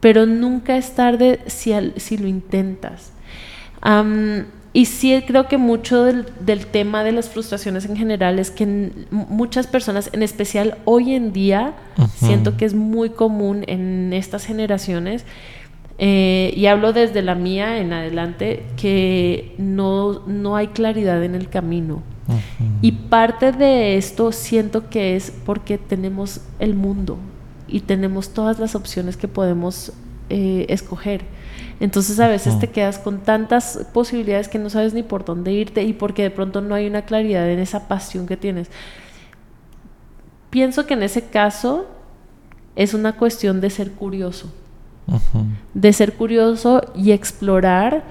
Pero 0.00 0.26
nunca 0.26 0.76
es 0.76 0.94
tarde 0.94 1.40
si, 1.46 1.72
si 1.96 2.16
lo 2.16 2.26
intentas. 2.26 3.12
y 4.72 4.86
sí 4.86 5.22
creo 5.26 5.48
que 5.48 5.58
mucho 5.58 6.04
del, 6.04 6.26
del, 6.40 6.66
tema 6.66 7.04
de 7.04 7.12
las 7.12 7.28
frustraciones 7.28 7.84
en 7.84 7.96
general 7.96 8.38
es 8.38 8.50
que 8.50 8.90
muchas 9.10 9.66
personas, 9.66 10.10
en 10.12 10.22
especial 10.22 10.78
hoy 10.84 11.14
en 11.14 11.32
día, 11.32 11.74
siento 12.16 12.56
que 12.56 12.64
es 12.64 12.74
muy 12.74 13.10
común 13.10 13.64
en 13.66 14.12
estas 14.12 14.44
generaciones, 14.44 15.24
eh, 15.98 16.52
y 16.56 16.66
hablo 16.66 16.92
desde 16.92 17.22
la 17.22 17.34
mía 17.34 17.78
en 17.78 17.92
adelante, 17.92 18.64
que 18.76 19.54
no, 19.58 20.26
no 20.26 20.56
hay 20.56 20.68
claridad 20.68 21.22
en 21.22 21.34
el 21.34 21.48
camino. 21.48 22.02
Y 22.80 22.92
parte 22.92 23.52
de 23.52 23.96
esto 23.96 24.32
siento 24.32 24.88
que 24.88 25.16
es 25.16 25.30
porque 25.44 25.76
tenemos 25.76 26.40
el 26.60 26.74
mundo 26.74 27.18
y 27.68 27.80
tenemos 27.80 28.30
todas 28.30 28.58
las 28.58 28.74
opciones 28.74 29.16
que 29.16 29.28
podemos 29.28 29.92
eh, 30.30 30.64
escoger. 30.70 31.24
Entonces 31.78 32.20
a 32.20 32.28
veces 32.28 32.58
te 32.58 32.70
quedas 32.70 32.98
con 32.98 33.20
tantas 33.20 33.86
posibilidades 33.92 34.48
que 34.48 34.58
no 34.58 34.70
sabes 34.70 34.94
ni 34.94 35.02
por 35.02 35.24
dónde 35.24 35.52
irte 35.52 35.82
y 35.82 35.92
porque 35.92 36.22
de 36.22 36.30
pronto 36.30 36.62
no 36.62 36.74
hay 36.74 36.86
una 36.86 37.02
claridad 37.02 37.50
en 37.50 37.58
esa 37.58 37.86
pasión 37.86 38.26
que 38.26 38.36
tienes. 38.36 38.70
Pienso 40.48 40.86
que 40.86 40.94
en 40.94 41.02
ese 41.02 41.24
caso 41.24 41.86
es 42.76 42.94
una 42.94 43.16
cuestión 43.16 43.60
de 43.60 43.68
ser 43.68 43.90
curioso 43.92 44.50
de 45.74 45.92
ser 45.92 46.14
curioso 46.14 46.82
y 46.94 47.12
explorar 47.12 48.04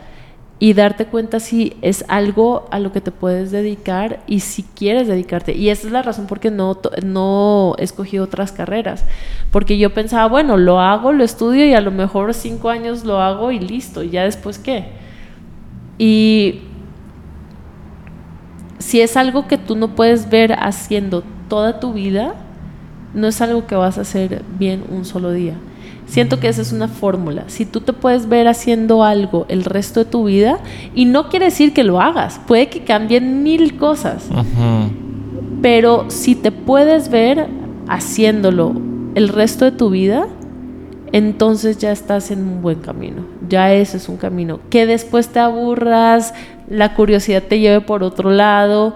y 0.61 0.73
darte 0.73 1.07
cuenta 1.07 1.39
si 1.39 1.75
es 1.81 2.05
algo 2.07 2.67
a 2.69 2.77
lo 2.77 2.91
que 2.91 3.01
te 3.01 3.11
puedes 3.11 3.49
dedicar 3.49 4.19
y 4.27 4.41
si 4.41 4.61
quieres 4.61 5.07
dedicarte. 5.07 5.57
Y 5.57 5.69
esa 5.69 5.87
es 5.87 5.91
la 5.91 6.03
razón 6.03 6.27
por 6.27 6.39
qué 6.39 6.51
no, 6.51 6.77
no 7.03 7.73
escogí 7.79 8.19
otras 8.19 8.51
carreras. 8.51 9.03
Porque 9.49 9.79
yo 9.79 9.91
pensaba, 9.91 10.27
bueno, 10.27 10.57
lo 10.57 10.79
hago, 10.79 11.13
lo 11.13 11.23
estudio 11.23 11.65
y 11.65 11.73
a 11.73 11.81
lo 11.81 11.89
mejor 11.89 12.35
cinco 12.35 12.69
años 12.69 13.03
lo 13.05 13.19
hago 13.19 13.51
y 13.51 13.59
listo. 13.59 14.03
¿Y 14.03 14.11
ya 14.11 14.23
después 14.23 14.59
qué? 14.59 14.89
Y 15.97 16.61
si 18.77 19.01
es 19.01 19.17
algo 19.17 19.47
que 19.47 19.57
tú 19.57 19.75
no 19.75 19.95
puedes 19.95 20.29
ver 20.29 20.53
haciendo 20.53 21.23
toda 21.49 21.79
tu 21.79 21.93
vida, 21.93 22.35
no 23.15 23.27
es 23.27 23.41
algo 23.41 23.65
que 23.65 23.73
vas 23.73 23.97
a 23.97 24.01
hacer 24.01 24.43
bien 24.59 24.83
un 24.91 25.05
solo 25.05 25.31
día. 25.31 25.55
Siento 26.11 26.41
que 26.41 26.49
esa 26.49 26.61
es 26.61 26.73
una 26.73 26.89
fórmula. 26.89 27.45
Si 27.47 27.65
tú 27.65 27.79
te 27.79 27.93
puedes 27.93 28.27
ver 28.27 28.49
haciendo 28.49 29.05
algo 29.05 29.45
el 29.47 29.63
resto 29.63 30.01
de 30.01 30.11
tu 30.11 30.25
vida, 30.25 30.59
y 30.93 31.05
no 31.05 31.29
quiere 31.29 31.45
decir 31.45 31.71
que 31.73 31.85
lo 31.85 32.01
hagas, 32.01 32.37
puede 32.47 32.67
que 32.67 32.83
cambien 32.83 33.43
mil 33.43 33.77
cosas. 33.77 34.27
Pero 35.61 36.09
si 36.09 36.35
te 36.35 36.51
puedes 36.51 37.09
ver 37.09 37.47
haciéndolo 37.87 38.73
el 39.15 39.29
resto 39.29 39.63
de 39.63 39.71
tu 39.71 39.89
vida, 39.89 40.27
entonces 41.13 41.77
ya 41.77 41.93
estás 41.93 42.29
en 42.29 42.39
un 42.39 42.61
buen 42.61 42.81
camino. 42.81 43.25
Ya 43.47 43.71
ese 43.73 43.95
es 43.95 44.09
un 44.09 44.17
camino. 44.17 44.59
Que 44.69 44.85
después 44.85 45.29
te 45.29 45.39
aburras, 45.39 46.33
la 46.69 46.93
curiosidad 46.93 47.43
te 47.43 47.61
lleve 47.61 47.79
por 47.79 48.03
otro 48.03 48.31
lado. 48.31 48.95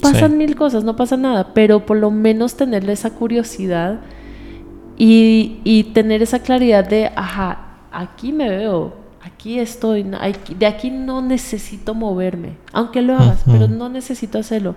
Pasan 0.00 0.38
mil 0.38 0.54
cosas, 0.54 0.84
no 0.84 0.94
pasa 0.94 1.16
nada, 1.16 1.54
pero 1.54 1.84
por 1.86 1.96
lo 1.96 2.12
menos 2.12 2.54
tenerle 2.54 2.92
esa 2.92 3.10
curiosidad 3.10 3.98
y, 4.96 5.90
tener 5.94 6.22
esa 6.22 6.40
claridad 6.40 6.88
de, 6.88 7.10
ajá, 7.16 7.58
aquí 7.92 8.32
me 8.32 8.48
veo, 8.48 8.94
aquí 9.22 9.58
estoy, 9.58 10.04
de 10.04 10.66
aquí 10.66 10.90
no 10.90 11.22
necesito 11.22 11.94
moverme, 11.94 12.56
aunque 12.72 13.02
lo 13.02 13.16
hagas, 13.16 13.42
pero 13.44 13.68
no 13.68 13.88
necesito 13.88 14.38
hacerlo. 14.38 14.76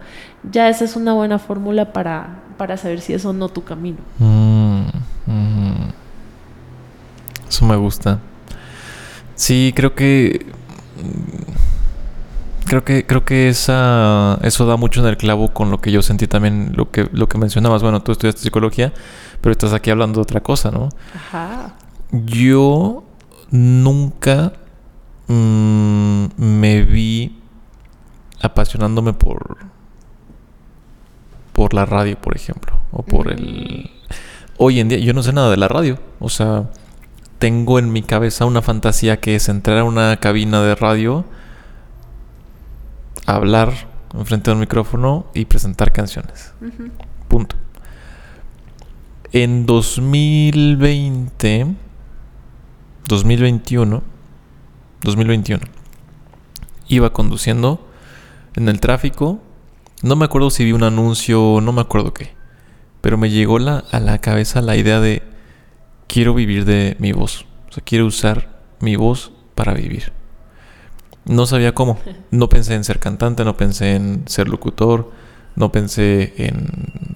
Ya 0.49 0.69
esa 0.69 0.85
es 0.85 0.95
una 0.95 1.13
buena 1.13 1.39
fórmula 1.39 1.93
para, 1.93 2.43
para 2.57 2.77
saber 2.77 3.01
si 3.01 3.13
es 3.13 3.25
o 3.25 3.33
no 3.33 3.49
tu 3.49 3.63
camino. 3.63 3.97
Mm, 4.19 4.85
mm. 5.25 5.89
Eso 7.47 7.65
me 7.65 7.75
gusta. 7.75 8.19
Sí, 9.35 9.73
creo 9.75 9.93
que 9.93 10.45
creo 12.65 12.83
que 12.83 13.05
creo 13.05 13.23
que 13.23 13.49
esa 13.49 14.39
eso 14.41 14.65
da 14.65 14.75
mucho 14.75 15.01
en 15.01 15.07
el 15.07 15.17
clavo 15.17 15.53
con 15.53 15.71
lo 15.71 15.79
que 15.79 15.91
yo 15.91 16.01
sentí 16.01 16.27
también 16.27 16.71
lo 16.75 16.89
que 16.89 17.07
lo 17.11 17.29
que 17.29 17.37
mencionabas 17.37 17.83
bueno 17.83 18.01
tú 18.01 18.11
estudiaste 18.11 18.41
psicología 18.41 18.91
pero 19.41 19.51
estás 19.51 19.73
aquí 19.73 19.89
hablando 19.89 20.19
de 20.19 20.23
otra 20.23 20.41
cosa 20.41 20.71
no 20.71 20.89
Ajá. 21.15 21.75
yo 22.11 23.03
nunca 23.51 24.53
mm, 25.27 26.25
me 26.37 26.81
vi 26.83 27.39
apasionándome 28.41 29.13
por 29.13 29.57
por 31.53 31.73
la 31.73 31.85
radio 31.85 32.19
por 32.19 32.35
ejemplo 32.35 32.77
o 32.91 33.03
por 33.03 33.31
el 33.31 33.91
hoy 34.57 34.79
en 34.79 34.89
día 34.89 34.99
yo 34.99 35.13
no 35.13 35.23
sé 35.23 35.33
nada 35.33 35.49
de 35.49 35.57
la 35.57 35.67
radio 35.67 35.99
o 36.19 36.29
sea 36.29 36.69
tengo 37.39 37.79
en 37.79 37.91
mi 37.91 38.01
cabeza 38.01 38.45
una 38.45 38.61
fantasía 38.61 39.19
que 39.19 39.35
es 39.35 39.49
entrar 39.49 39.77
a 39.79 39.83
una 39.83 40.17
cabina 40.17 40.61
de 40.61 40.75
radio, 40.75 41.25
hablar 43.25 43.73
enfrente 44.13 44.51
del 44.51 44.59
micrófono 44.59 45.27
y 45.33 45.45
presentar 45.45 45.91
canciones. 45.91 46.53
Punto. 47.27 47.55
En 49.37 49.65
2020, 49.65 51.75
2021, 53.05 54.01
2021, 55.01 55.61
iba 56.87 57.11
conduciendo 57.11 57.85
en 58.55 58.69
el 58.69 58.79
tráfico. 58.79 59.41
No 60.01 60.15
me 60.15 60.23
acuerdo 60.23 60.49
si 60.51 60.63
vi 60.63 60.71
un 60.71 60.83
anuncio, 60.83 61.59
no 61.61 61.73
me 61.73 61.81
acuerdo 61.81 62.13
qué. 62.13 62.33
Pero 63.01 63.17
me 63.17 63.29
llegó 63.29 63.59
la, 63.59 63.83
a 63.91 63.99
la 63.99 64.19
cabeza 64.19 64.61
la 64.61 64.77
idea 64.77 65.01
de 65.01 65.21
quiero 66.07 66.33
vivir 66.33 66.63
de 66.63 66.95
mi 66.99 67.11
voz. 67.11 67.45
O 67.67 67.73
sea, 67.73 67.83
quiero 67.83 68.05
usar 68.05 68.61
mi 68.79 68.95
voz 68.95 69.33
para 69.53 69.73
vivir. 69.73 70.13
No 71.25 71.45
sabía 71.45 71.75
cómo. 71.75 71.99
No 72.31 72.47
pensé 72.47 72.75
en 72.75 72.85
ser 72.85 72.99
cantante, 72.99 73.43
no 73.43 73.57
pensé 73.57 73.97
en 73.97 74.23
ser 74.29 74.47
locutor 74.47 75.11
no 75.55 75.71
pensé 75.71 76.33
en 76.37 76.69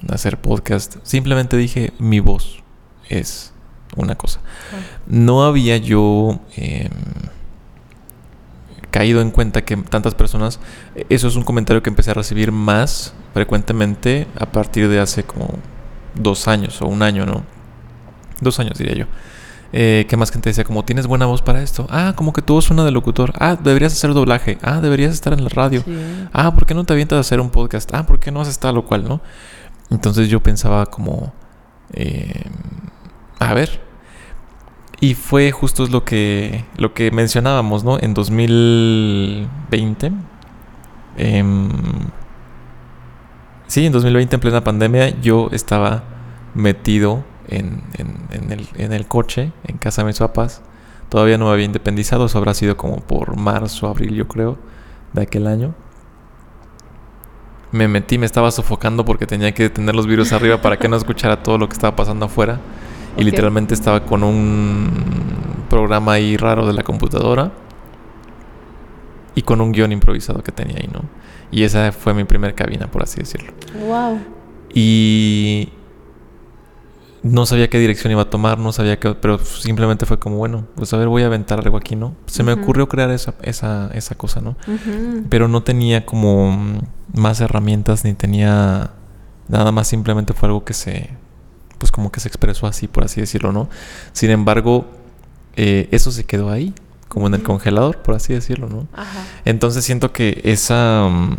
hacer 0.10 0.40
podcast. 0.40 0.98
Simplemente 1.04 1.58
dije, 1.58 1.94
mi 2.00 2.20
voz 2.20 2.64
es 3.10 3.54
una 3.96 4.16
cosa. 4.16 4.40
No 5.08 5.44
había 5.44 5.78
yo 5.78 6.40
em, 6.56 6.90
caído 8.92 9.22
en 9.22 9.32
cuenta 9.32 9.64
que 9.66 9.78
tantas 9.78 10.16
personas, 10.16 10.60
eso 11.10 11.28
es 11.28 11.36
un 11.36 11.44
comentario 11.44 11.84
que 11.84 11.90
empecé 11.90 12.12
a 12.12 12.16
recibir 12.16 12.52
más 12.52 13.14
frecuentemente 13.34 14.28
a 14.40 14.52
partir 14.52 14.90
de 14.90 15.00
hace 15.00 15.24
como 15.24 15.60
dos 16.16 16.48
años 16.48 16.82
o 16.82 16.88
un 16.88 17.04
año, 17.04 17.26
¿no? 17.26 17.44
Dos 18.42 18.60
años 18.60 18.78
diría 18.78 18.96
yo. 18.96 19.06
Eh, 19.72 20.05
¿Qué 20.09 20.17
más 20.17 20.32
gente 20.32 20.49
decía? 20.49 20.63
Como 20.63 20.84
tienes 20.84 21.05
buena 21.07 21.26
voz 21.26 21.41
para 21.41 21.61
esto. 21.61 21.86
Ah, 21.89 22.13
como 22.15 22.34
que 22.34 22.41
tu 22.41 22.53
voz 22.53 22.65
suena 22.65 22.84
de 22.84 22.91
locutor. 22.91 23.34
Ah, 23.39 23.55
deberías 23.61 23.93
hacer 23.93 24.13
doblaje. 24.13 24.57
Ah, 24.61 24.82
deberías 24.82 25.13
estar 25.13 25.34
en 25.34 25.43
la 25.43 25.49
radio. 25.49 25.84
Ah, 26.34 26.53
¿por 26.53 26.65
qué 26.65 26.74
no 26.74 26.86
te 26.86 26.93
avientas 26.93 27.17
a 27.17 27.20
hacer 27.22 27.39
un 27.39 27.49
podcast? 27.49 27.93
Ah, 27.93 28.05
¿por 28.05 28.20
qué 28.20 28.32
no 28.32 28.41
haces 28.41 28.57
tal 28.59 28.78
o 28.78 28.86
cual, 28.86 29.03
no? 29.07 29.22
Entonces 29.89 30.30
yo 30.30 30.41
pensaba 30.41 30.86
como... 30.88 31.34
Eh, 31.93 32.43
a 33.39 33.53
ver. 33.53 33.82
Y 35.01 35.13
fue 35.13 35.51
justo 35.51 35.88
lo 35.88 36.03
que, 36.03 36.65
lo 36.78 36.93
que 36.93 37.11
mencionábamos, 37.11 37.84
¿no? 37.84 37.97
En 37.99 38.13
2020. 38.13 40.11
Em, 41.17 41.70
sí, 43.67 43.86
en 43.86 43.91
2020, 43.93 44.36
en 44.36 44.39
plena 44.39 44.63
pandemia, 44.63 45.20
yo 45.22 45.49
estaba 45.51 46.03
metido 46.53 47.24
en, 47.50 47.82
el, 48.50 48.68
en, 48.76 48.93
el, 48.93 49.08
coche, 49.08 49.52
en 49.66 49.78
casa 49.78 50.02
de 50.02 50.08
mis 50.08 50.20
papás. 50.20 50.62
Todavía 51.10 51.38
no 51.38 51.45
me 51.45 51.52
había 51.52 51.66
independizado, 51.66 52.26
eso 52.26 52.38
habrá 52.38 52.54
sido 52.54 52.78
como 52.78 52.97
por 52.97 53.36
marzo, 53.36 53.88
abril, 53.88 54.16
yo 54.16 54.28
creo, 54.28 54.58
de 55.14 55.24
aquel 55.24 55.47
año. 55.47 55.74
Me 57.72 57.88
metí, 57.88 58.18
me 58.18 58.26
estaba 58.26 58.52
sofocando 58.52 59.06
porque 59.06 59.26
tenía 59.26 59.54
que 59.54 59.70
tener 59.70 59.95
los 59.95 60.08
virus 60.08 60.32
arriba 60.34 60.62
para 60.62 60.78
que 60.78 60.88
no 60.88 60.95
escuchara 60.97 61.43
todo 61.43 61.58
lo 61.58 61.68
que 61.68 61.74
estaba 61.74 61.95
pasando 61.95 62.26
afuera. 62.26 62.60
Y 63.18 63.24
literalmente 63.24 63.74
estaba 63.74 64.06
con 64.06 64.24
un 64.24 64.89
programa 65.70 66.14
ahí 66.14 66.38
raro 66.38 66.66
de 66.66 66.74
la 66.74 66.84
computadora 66.84 67.52
y 69.36 69.41
con 69.41 69.62
un 69.62 69.72
guion 69.72 69.91
improvisado 69.91 70.41
que 70.43 70.52
tenía 70.52 70.78
ahí, 70.78 70.89
¿no? 70.91 71.02
Y 71.52 71.64
esa 71.64 71.91
fue 71.91 72.14
mi 72.14 72.24
primera 72.24 72.54
cabina, 72.54 72.88
por 72.88 73.04
así 73.04 73.20
decirlo. 73.20 73.52
Wow. 73.88 74.20
Y 74.74 75.70
no 77.24 77.45
sabía 77.45 77.70
qué 77.70 77.80
dirección 77.80 78.11
iba 78.11 78.22
a 78.22 78.30
tomar, 78.30 78.59
no 78.59 78.72
sabía 78.72 78.99
qué, 78.99 79.13
pero 79.15 79.38
simplemente 79.39 80.05
fue 80.05 80.20
como, 80.20 80.38
bueno, 80.38 80.67
pues 80.76 80.93
a 80.93 80.97
ver, 80.97 81.07
voy 81.07 81.24
a 81.24 81.26
aventar 81.26 81.59
algo 81.59 81.78
aquí, 81.78 81.95
¿no? 81.95 82.15
Se 82.28 82.43
me 82.43 82.53
ocurrió 82.53 82.88
crear 82.88 83.09
esa, 83.11 83.34
esa, 83.41 83.89
esa 83.93 84.15
cosa, 84.15 84.41
¿no? 84.41 84.55
Pero 85.30 85.47
no 85.47 85.63
tenía 85.63 86.05
como 86.05 86.80
más 87.13 87.41
herramientas 87.41 88.05
ni 88.05 88.13
tenía 88.13 88.91
nada 89.47 89.72
más, 89.72 89.88
simplemente 89.88 90.34
fue 90.34 90.47
algo 90.47 90.63
que 90.63 90.74
se, 90.74 91.09
pues 91.78 91.91
como 91.91 92.11
que 92.11 92.20
se 92.20 92.28
expresó 92.28 92.67
así, 92.67 92.88
por 92.88 93.03
así 93.03 93.20
decirlo, 93.20 93.51
¿no? 93.51 93.70
Sin 94.13 94.30
embargo, 94.30 94.86
eh, 95.55 95.89
eso 95.91 96.11
se 96.11 96.24
quedó 96.24 96.51
ahí, 96.51 96.74
como 97.09 97.28
en 97.28 97.34
el 97.34 97.43
congelador, 97.43 97.97
por 97.97 98.15
así 98.15 98.34
decirlo, 98.34 98.70
¿no? 98.70 98.88
Entonces 99.45 99.84
siento 99.84 100.13
que 100.13 100.41
esa... 100.45 101.07
Mm, 101.09 101.38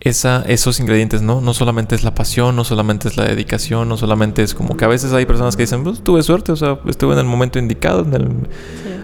esa, 0.00 0.42
esos 0.46 0.80
ingredientes, 0.80 1.20
¿no? 1.20 1.42
No 1.42 1.52
solamente 1.52 1.94
es 1.94 2.04
la 2.04 2.14
pasión, 2.14 2.56
no 2.56 2.64
solamente 2.64 3.08
es 3.08 3.18
la 3.18 3.24
dedicación, 3.24 3.88
no 3.88 3.98
solamente 3.98 4.42
es 4.42 4.54
como 4.54 4.76
que 4.76 4.86
a 4.86 4.88
veces 4.88 5.12
hay 5.12 5.26
personas 5.26 5.56
que 5.56 5.64
dicen, 5.64 5.84
pues 5.84 6.02
tuve 6.02 6.22
suerte, 6.22 6.52
o 6.52 6.56
sea, 6.56 6.78
estuve 6.86 7.12
en 7.12 7.18
el 7.18 7.26
momento 7.26 7.58
indicado. 7.58 8.06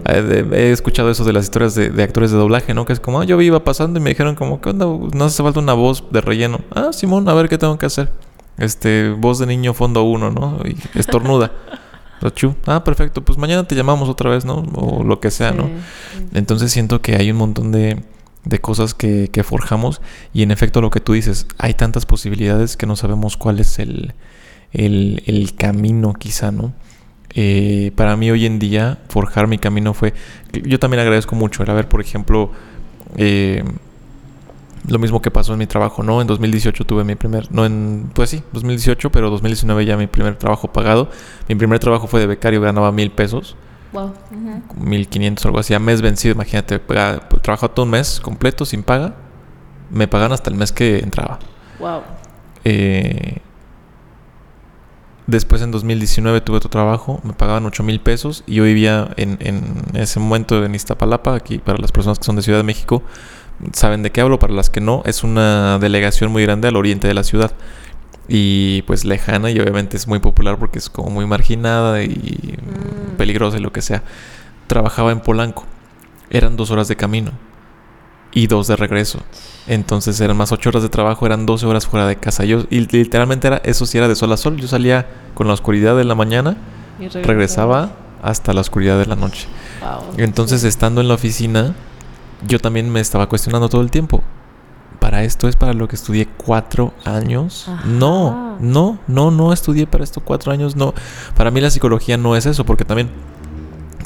Eh, 0.05 0.45
he 0.53 0.71
escuchado 0.71 1.11
eso 1.11 1.23
de 1.23 1.33
las 1.33 1.45
historias 1.45 1.75
de, 1.75 2.03
actores 2.03 2.31
de 2.31 2.37
doblaje, 2.37 2.73
¿no? 2.73 2.85
Que 2.85 2.93
es 2.93 2.99
como, 2.99 3.21
ah, 3.21 3.25
yo 3.25 3.39
iba 3.41 3.63
pasando 3.63 3.99
y 3.99 4.01
me 4.01 4.09
dijeron 4.09 4.33
como, 4.33 4.59
¿qué 4.59 4.69
onda? 4.69 4.85
No 4.85 5.25
hace 5.25 5.43
falta 5.43 5.59
una 5.59 5.73
voz 5.73 6.03
de 6.09 6.21
relleno. 6.21 6.61
Ah, 6.73 6.89
Simón, 6.91 7.29
a 7.29 7.33
ver 7.35 7.47
qué 7.47 7.59
tengo 7.59 7.77
que 7.77 7.85
hacer. 7.85 8.11
Este, 8.57 9.09
voz 9.09 9.37
de 9.37 9.45
niño 9.45 9.75
fondo 9.75 10.01
uno, 10.01 10.31
¿no? 10.31 10.59
Y 10.65 10.77
estornuda. 10.97 11.51
ah, 12.65 12.83
perfecto, 12.83 13.23
pues 13.23 13.37
mañana 13.37 13.65
te 13.65 13.75
llamamos 13.75 14.09
otra 14.09 14.31
vez, 14.31 14.45
¿no? 14.45 14.65
O 14.73 15.03
lo 15.03 15.19
que 15.19 15.29
sea, 15.29 15.51
¿no? 15.51 15.69
Entonces 16.33 16.71
siento 16.71 17.01
que 17.01 17.15
hay 17.15 17.29
un 17.29 17.37
montón 17.37 17.71
de 17.71 18.01
de 18.47 18.59
cosas 18.59 18.93
que, 18.93 19.29
forjamos 19.43 20.01
y 20.33 20.43
en 20.43 20.51
efecto 20.51 20.81
lo 20.81 20.89
que 20.89 20.99
tú 20.99 21.13
dices, 21.13 21.47
hay 21.57 21.73
tantas 21.73 22.05
posibilidades 22.05 22.77
que 22.77 22.85
no 22.85 22.95
sabemos 22.95 23.37
cuál 23.37 23.59
es 23.59 23.79
el, 23.79 24.13
el, 24.71 25.53
camino 25.57 26.13
quizá, 26.13 26.51
¿no? 26.51 26.73
Eh, 27.33 27.91
para 27.95 28.15
mí 28.15 28.31
hoy 28.31 28.45
en 28.45 28.57
día 28.57 28.99
forjar 29.09 29.47
mi 29.47 29.57
camino 29.57 29.93
fue, 29.93 30.13
yo 30.53 30.79
también 30.79 31.01
agradezco 31.01 31.35
mucho 31.35 31.61
el 31.61 31.69
haber, 31.69 31.87
por 31.87 32.01
ejemplo, 32.01 32.51
eh, 33.15 33.63
lo 34.87 34.99
mismo 34.99 35.21
que 35.21 35.29
pasó 35.29 35.53
en 35.53 35.59
mi 35.59 35.67
trabajo, 35.67 36.01
¿no? 36.01 36.21
En 36.21 36.27
2018 36.27 36.85
tuve 36.85 37.03
mi 37.03 37.15
primer, 37.15 37.51
no 37.51 37.65
en, 37.65 38.09
pues 38.13 38.29
sí, 38.29 38.41
2018, 38.53 39.11
pero 39.11 39.29
2019 39.29 39.85
ya 39.85 39.97
mi 39.97 40.07
primer 40.07 40.35
trabajo 40.37 40.71
pagado. 40.71 41.09
Mi 41.49 41.55
primer 41.55 41.79
trabajo 41.79 42.07
fue 42.07 42.21
de 42.21 42.27
becario, 42.27 42.61
ganaba 42.61 42.91
mil 42.93 43.11
pesos. 43.11 43.57
Wow. 43.93 44.13
1500 44.77 45.45
o 45.45 45.47
algo 45.47 45.59
así, 45.59 45.73
a 45.73 45.79
mes 45.79 46.01
vencido, 46.01 46.33
imagínate, 46.33 46.79
trabajaba 46.79 47.73
todo 47.73 47.85
un 47.85 47.91
mes 47.91 48.19
completo 48.19 48.65
sin 48.65 48.83
paga. 48.83 49.15
Me 49.89 50.07
pagan 50.07 50.33
hasta 50.33 50.49
el 50.49 50.55
mes 50.55 50.71
que 50.71 50.99
entraba. 50.99 51.39
Wow. 51.79 52.01
Eh, 52.65 53.37
después 55.27 55.61
en 55.61 55.71
2019 55.71 56.41
tuve 56.41 56.57
otro 56.57 56.69
trabajo, 56.69 57.21
me 57.23 57.33
pagaban 57.33 57.65
8 57.65 57.83
mil 57.83 58.01
pesos 58.01 58.43
y 58.45 58.55
yo 58.55 58.63
vivía 58.63 59.09
en, 59.15 59.37
en, 59.39 59.83
ese 59.93 60.19
momento 60.19 60.63
en 60.65 60.75
Iztapalapa, 60.75 61.35
aquí 61.35 61.59
para 61.59 61.77
las 61.77 61.91
personas 61.91 62.19
que 62.19 62.25
son 62.25 62.35
de 62.35 62.41
Ciudad 62.41 62.59
de 62.59 62.63
México, 62.63 63.03
saben 63.73 64.03
de 64.03 64.11
qué 64.11 64.21
hablo, 64.21 64.39
para 64.39 64.53
las 64.53 64.69
que 64.69 64.81
no, 64.81 65.01
es 65.05 65.23
una 65.23 65.79
delegación 65.79 66.31
muy 66.31 66.43
grande 66.43 66.67
al 66.67 66.75
oriente 66.75 67.07
de 67.07 67.13
la 67.13 67.23
ciudad 67.23 67.51
y 68.27 68.81
pues 68.83 69.05
lejana 69.05 69.51
y 69.51 69.59
obviamente 69.59 69.97
es 69.97 70.07
muy 70.07 70.19
popular 70.19 70.57
porque 70.57 70.79
es 70.79 70.89
como 70.89 71.09
muy 71.09 71.25
marginada 71.25 72.03
y 72.03 72.57
mm. 72.57 73.17
peligrosa 73.17 73.57
y 73.57 73.61
lo 73.61 73.71
que 73.71 73.81
sea. 73.81 74.03
Trabajaba 74.67 75.11
en 75.11 75.21
Polanco. 75.21 75.65
Eran 76.29 76.57
dos 76.57 76.71
horas 76.71 76.87
de 76.87 76.95
camino 76.95 77.31
y 78.33 78.47
dos 78.47 78.67
de 78.67 78.75
regreso. 78.75 79.19
Entonces 79.67 80.19
eran 80.21 80.37
más 80.37 80.51
ocho 80.51 80.69
horas 80.69 80.83
de 80.83 80.89
trabajo, 80.89 81.25
eran 81.25 81.45
12 81.45 81.65
horas 81.65 81.87
fuera 81.87 82.07
de 82.07 82.17
casa. 82.17 82.45
Yo, 82.45 82.65
y 82.69 82.81
literalmente 82.81 83.47
era, 83.47 83.57
eso 83.63 83.85
sí 83.85 83.97
era 83.97 84.07
de 84.07 84.15
sol 84.15 84.31
a 84.31 84.37
sol. 84.37 84.57
Yo 84.57 84.67
salía 84.67 85.07
con 85.33 85.47
la 85.47 85.53
oscuridad 85.53 85.95
de 85.97 86.03
la 86.03 86.15
mañana, 86.15 86.57
y 86.99 87.07
regresaba 87.07 87.91
hasta 88.21 88.53
la 88.53 88.61
oscuridad 88.61 88.97
de 88.97 89.05
la 89.05 89.15
noche. 89.15 89.47
Entonces, 90.17 90.63
estando 90.63 91.01
en 91.01 91.07
la 91.07 91.15
oficina, 91.15 91.75
yo 92.47 92.59
también 92.59 92.91
me 92.91 92.99
estaba 92.99 93.27
cuestionando 93.27 93.69
todo 93.69 93.81
el 93.81 93.91
tiempo 93.91 94.23
para 94.99 95.23
esto 95.23 95.47
es 95.47 95.55
para 95.55 95.73
lo 95.73 95.87
que 95.87 95.95
estudié 95.95 96.27
cuatro 96.27 96.93
años. 97.05 97.69
No, 97.85 98.57
no, 98.59 98.99
no, 99.07 99.31
no 99.31 99.53
estudié 99.53 99.87
para 99.87 100.03
esto 100.03 100.21
cuatro 100.21 100.51
años. 100.51 100.75
No, 100.75 100.93
para 101.35 101.51
mí 101.51 101.61
la 101.61 101.69
psicología 101.69 102.17
no 102.17 102.35
es 102.35 102.45
eso, 102.45 102.65
porque 102.65 102.85
también 102.85 103.09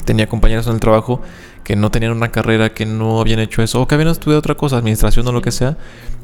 tenía 0.04 0.28
compañeros 0.28 0.66
en 0.66 0.74
el 0.74 0.80
trabajo 0.80 1.20
que 1.64 1.76
no 1.76 1.90
tenían 1.90 2.12
una 2.12 2.30
carrera, 2.30 2.74
que 2.74 2.86
no 2.86 3.20
habían 3.20 3.38
hecho 3.38 3.62
eso, 3.62 3.80
o 3.80 3.86
que 3.86 3.94
habían 3.94 4.10
estudiado 4.10 4.38
otra 4.40 4.56
cosa, 4.56 4.76
administración 4.76 5.26
o 5.28 5.32
lo 5.32 5.42
que 5.42 5.52
sea, 5.52 5.76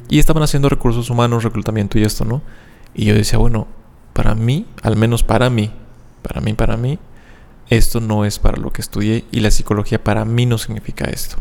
y 0.09 0.19
estaban 0.19 0.43
haciendo 0.43 0.69
recursos 0.69 1.11
humanos, 1.11 1.45
reclutamiento 1.45 1.99
y 1.99 2.03
esto, 2.03 2.25
¿no? 2.25 2.43
Y 2.95 3.05
yo 3.05 3.15
decía, 3.15 3.39
bueno, 3.39 3.69
para 4.13 4.35
mí, 4.35 4.67
al 4.83 4.97
menos 4.97 5.23
para 5.23 5.49
mí, 5.49 5.71
para 6.23 6.41
mí, 6.41 6.55
para 6.55 6.77
mí, 6.77 6.99
esto 7.69 8.01
no 8.01 8.25
es 8.25 8.39
para 8.39 8.57
lo 8.57 8.73
que 8.73 8.81
estudié 8.81 9.25
y 9.31 9.41
la 9.41 9.51
psicología 9.51 10.03
para 10.03 10.25
mí 10.25 10.47
no 10.47 10.59
significa 10.59 11.05
esto. 11.05 11.37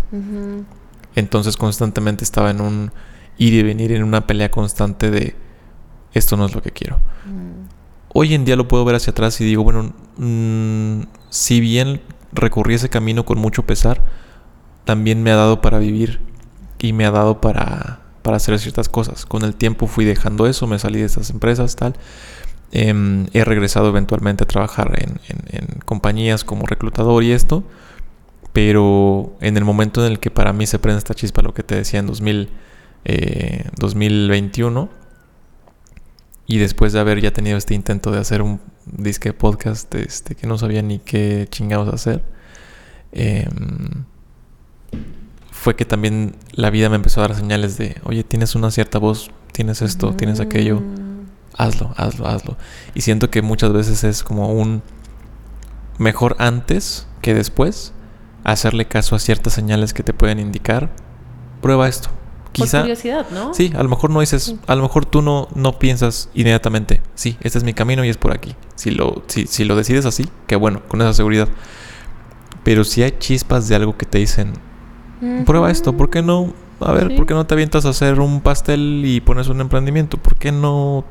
Entonces 1.15 1.57
constantemente 1.57 2.23
estaba 2.23 2.51
en 2.51 2.61
un 2.61 2.91
ir 3.37 3.53
y 3.53 3.63
venir 3.63 3.91
en 3.91 4.03
una 4.03 4.27
pelea 4.27 4.49
constante 4.49 5.11
de 5.11 5.35
esto 6.13 6.37
no 6.37 6.45
es 6.45 6.55
lo 6.55 6.61
que 6.61 6.71
quiero. 6.71 6.97
Mm. 7.25 7.67
Hoy 8.13 8.33
en 8.33 8.45
día 8.45 8.55
lo 8.55 8.67
puedo 8.67 8.83
ver 8.85 8.95
hacia 8.95 9.11
atrás 9.11 9.39
y 9.41 9.45
digo, 9.45 9.63
bueno, 9.63 9.93
mm, 10.17 11.01
si 11.29 11.59
bien 11.59 12.01
recorrí 12.31 12.75
ese 12.75 12.89
camino 12.89 13.25
con 13.25 13.37
mucho 13.37 13.63
pesar, 13.63 14.03
también 14.85 15.21
me 15.21 15.31
ha 15.31 15.35
dado 15.35 15.61
para 15.61 15.79
vivir 15.79 16.19
y 16.79 16.93
me 16.93 17.05
ha 17.05 17.11
dado 17.11 17.41
para, 17.41 18.01
para 18.21 18.37
hacer 18.37 18.57
ciertas 18.59 18.89
cosas. 18.89 19.25
Con 19.25 19.43
el 19.43 19.55
tiempo 19.55 19.87
fui 19.87 20.05
dejando 20.05 20.47
eso, 20.47 20.67
me 20.67 20.79
salí 20.79 20.99
de 20.99 21.05
esas 21.05 21.29
empresas, 21.29 21.75
tal. 21.75 21.95
Em, 22.71 23.27
he 23.33 23.45
regresado 23.45 23.87
eventualmente 23.87 24.43
a 24.43 24.47
trabajar 24.47 24.91
en, 24.99 25.17
compañías 25.85 26.43
como 26.43 26.65
reclutador 26.65 27.23
y 27.23 27.31
esto, 27.31 27.63
pero 28.51 29.33
en 29.39 29.55
el 29.55 29.63
momento 29.63 30.05
en 30.05 30.11
el 30.11 30.19
que 30.19 30.31
para 30.31 30.51
mí 30.51 30.67
se 30.67 30.79
prende 30.79 30.97
esta 30.97 31.13
chispa, 31.13 31.41
lo 31.41 31.53
que 31.53 31.63
te 31.63 31.75
decía 31.75 31.99
en 32.01 32.07
2000, 32.07 32.49
2021, 33.79 34.89
eh, 34.91 34.97
y 36.47 36.57
después 36.59 36.93
de 36.93 36.99
haber 36.99 37.21
ya 37.21 37.31
tenido 37.31 37.57
este 37.57 37.73
intento 37.73 38.11
de 38.11 38.19
hacer 38.19 38.41
un 38.41 38.61
disque 38.85 39.33
podcast 39.33 39.93
este, 39.95 40.35
que 40.35 40.47
no 40.47 40.57
sabía 40.57 40.81
ni 40.81 40.99
qué 40.99 41.47
chingados 41.49 41.93
hacer, 41.93 42.23
em, 43.11 44.05
fue 45.51 45.75
que 45.75 45.85
también 45.85 46.35
la 46.51 46.69
vida 46.69 46.89
me 46.89 46.95
empezó 46.95 47.21
a 47.21 47.27
dar 47.27 47.35
señales 47.35 47.77
de, 47.77 47.97
oye, 48.03 48.23
tienes 48.23 48.55
una 48.55 48.71
cierta 48.71 48.99
voz, 48.99 49.31
tienes 49.51 49.81
esto, 49.81 50.13
tienes 50.13 50.39
aquello, 50.39 50.79
mm. 50.79 51.25
hazlo, 51.57 51.93
hazlo, 51.97 52.27
hazlo. 52.27 52.57
Y 52.93 53.01
siento 53.01 53.29
que 53.29 53.41
muchas 53.41 53.73
veces 53.73 54.03
es 54.03 54.23
como 54.23 54.53
un 54.53 54.81
mejor 55.97 56.35
antes 56.39 57.07
que 57.21 57.33
después 57.33 57.93
hacerle 58.43 58.85
caso 58.85 59.15
a 59.15 59.19
ciertas 59.19 59.53
señales 59.53 59.93
que 59.93 60.03
te 60.03 60.13
pueden 60.13 60.39
indicar, 60.39 60.91
prueba 61.61 61.89
esto. 61.89 62.09
Quizá, 62.63 62.79
Por 62.79 62.81
curiosidad, 62.81 63.27
¿no? 63.31 63.53
Sí, 63.53 63.71
a 63.75 63.83
lo 63.83 63.89
mejor 63.89 64.09
no 64.09 64.19
dices, 64.19 64.55
a 64.65 64.75
lo 64.75 64.81
mejor 64.81 65.05
tú 65.05 65.21
no, 65.21 65.47
no 65.55 65.79
piensas 65.79 66.29
inmediatamente, 66.33 67.01
sí, 67.15 67.37
este 67.41 67.57
es 67.57 67.63
mi 67.63 67.73
camino 67.73 68.03
y 68.03 68.09
es 68.09 68.17
por 68.17 68.33
aquí. 68.33 68.55
Si 68.75 68.91
lo, 68.91 69.23
si, 69.27 69.47
si 69.47 69.63
lo 69.63 69.75
decides 69.75 70.05
así, 70.05 70.27
qué 70.47 70.55
bueno, 70.55 70.81
con 70.87 71.01
esa 71.01 71.13
seguridad. 71.13 71.47
Pero 72.63 72.83
si 72.83 73.03
hay 73.03 73.13
chispas 73.19 73.67
de 73.67 73.75
algo 73.75 73.97
que 73.97 74.05
te 74.05 74.17
dicen, 74.17 74.53
Prueba 75.45 75.71
esto, 75.71 75.93
¿por 75.93 76.09
qué 76.09 76.21
no? 76.21 76.53
A 76.79 76.91
ver, 76.91 77.15
¿por 77.15 77.25
qué 77.25 77.33
no 77.33 77.47
te 77.47 77.55
avientas 77.55 77.85
a 77.85 77.89
hacer 77.89 78.19
un 78.19 78.41
pastel 78.41 79.01
y 79.03 79.19
pones 79.19 79.47
un 79.47 79.61
emprendimiento? 79.61 80.17
¿Por 80.17 80.35
qué 80.35 80.51
no 80.51 81.05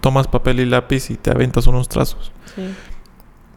tomas 0.00 0.26
papel 0.26 0.58
y 0.58 0.66
lápiz 0.66 1.10
y 1.10 1.16
te 1.16 1.30
avientas 1.30 1.68
unos 1.68 1.88
trazos? 1.88 2.32
Sí. 2.54 2.62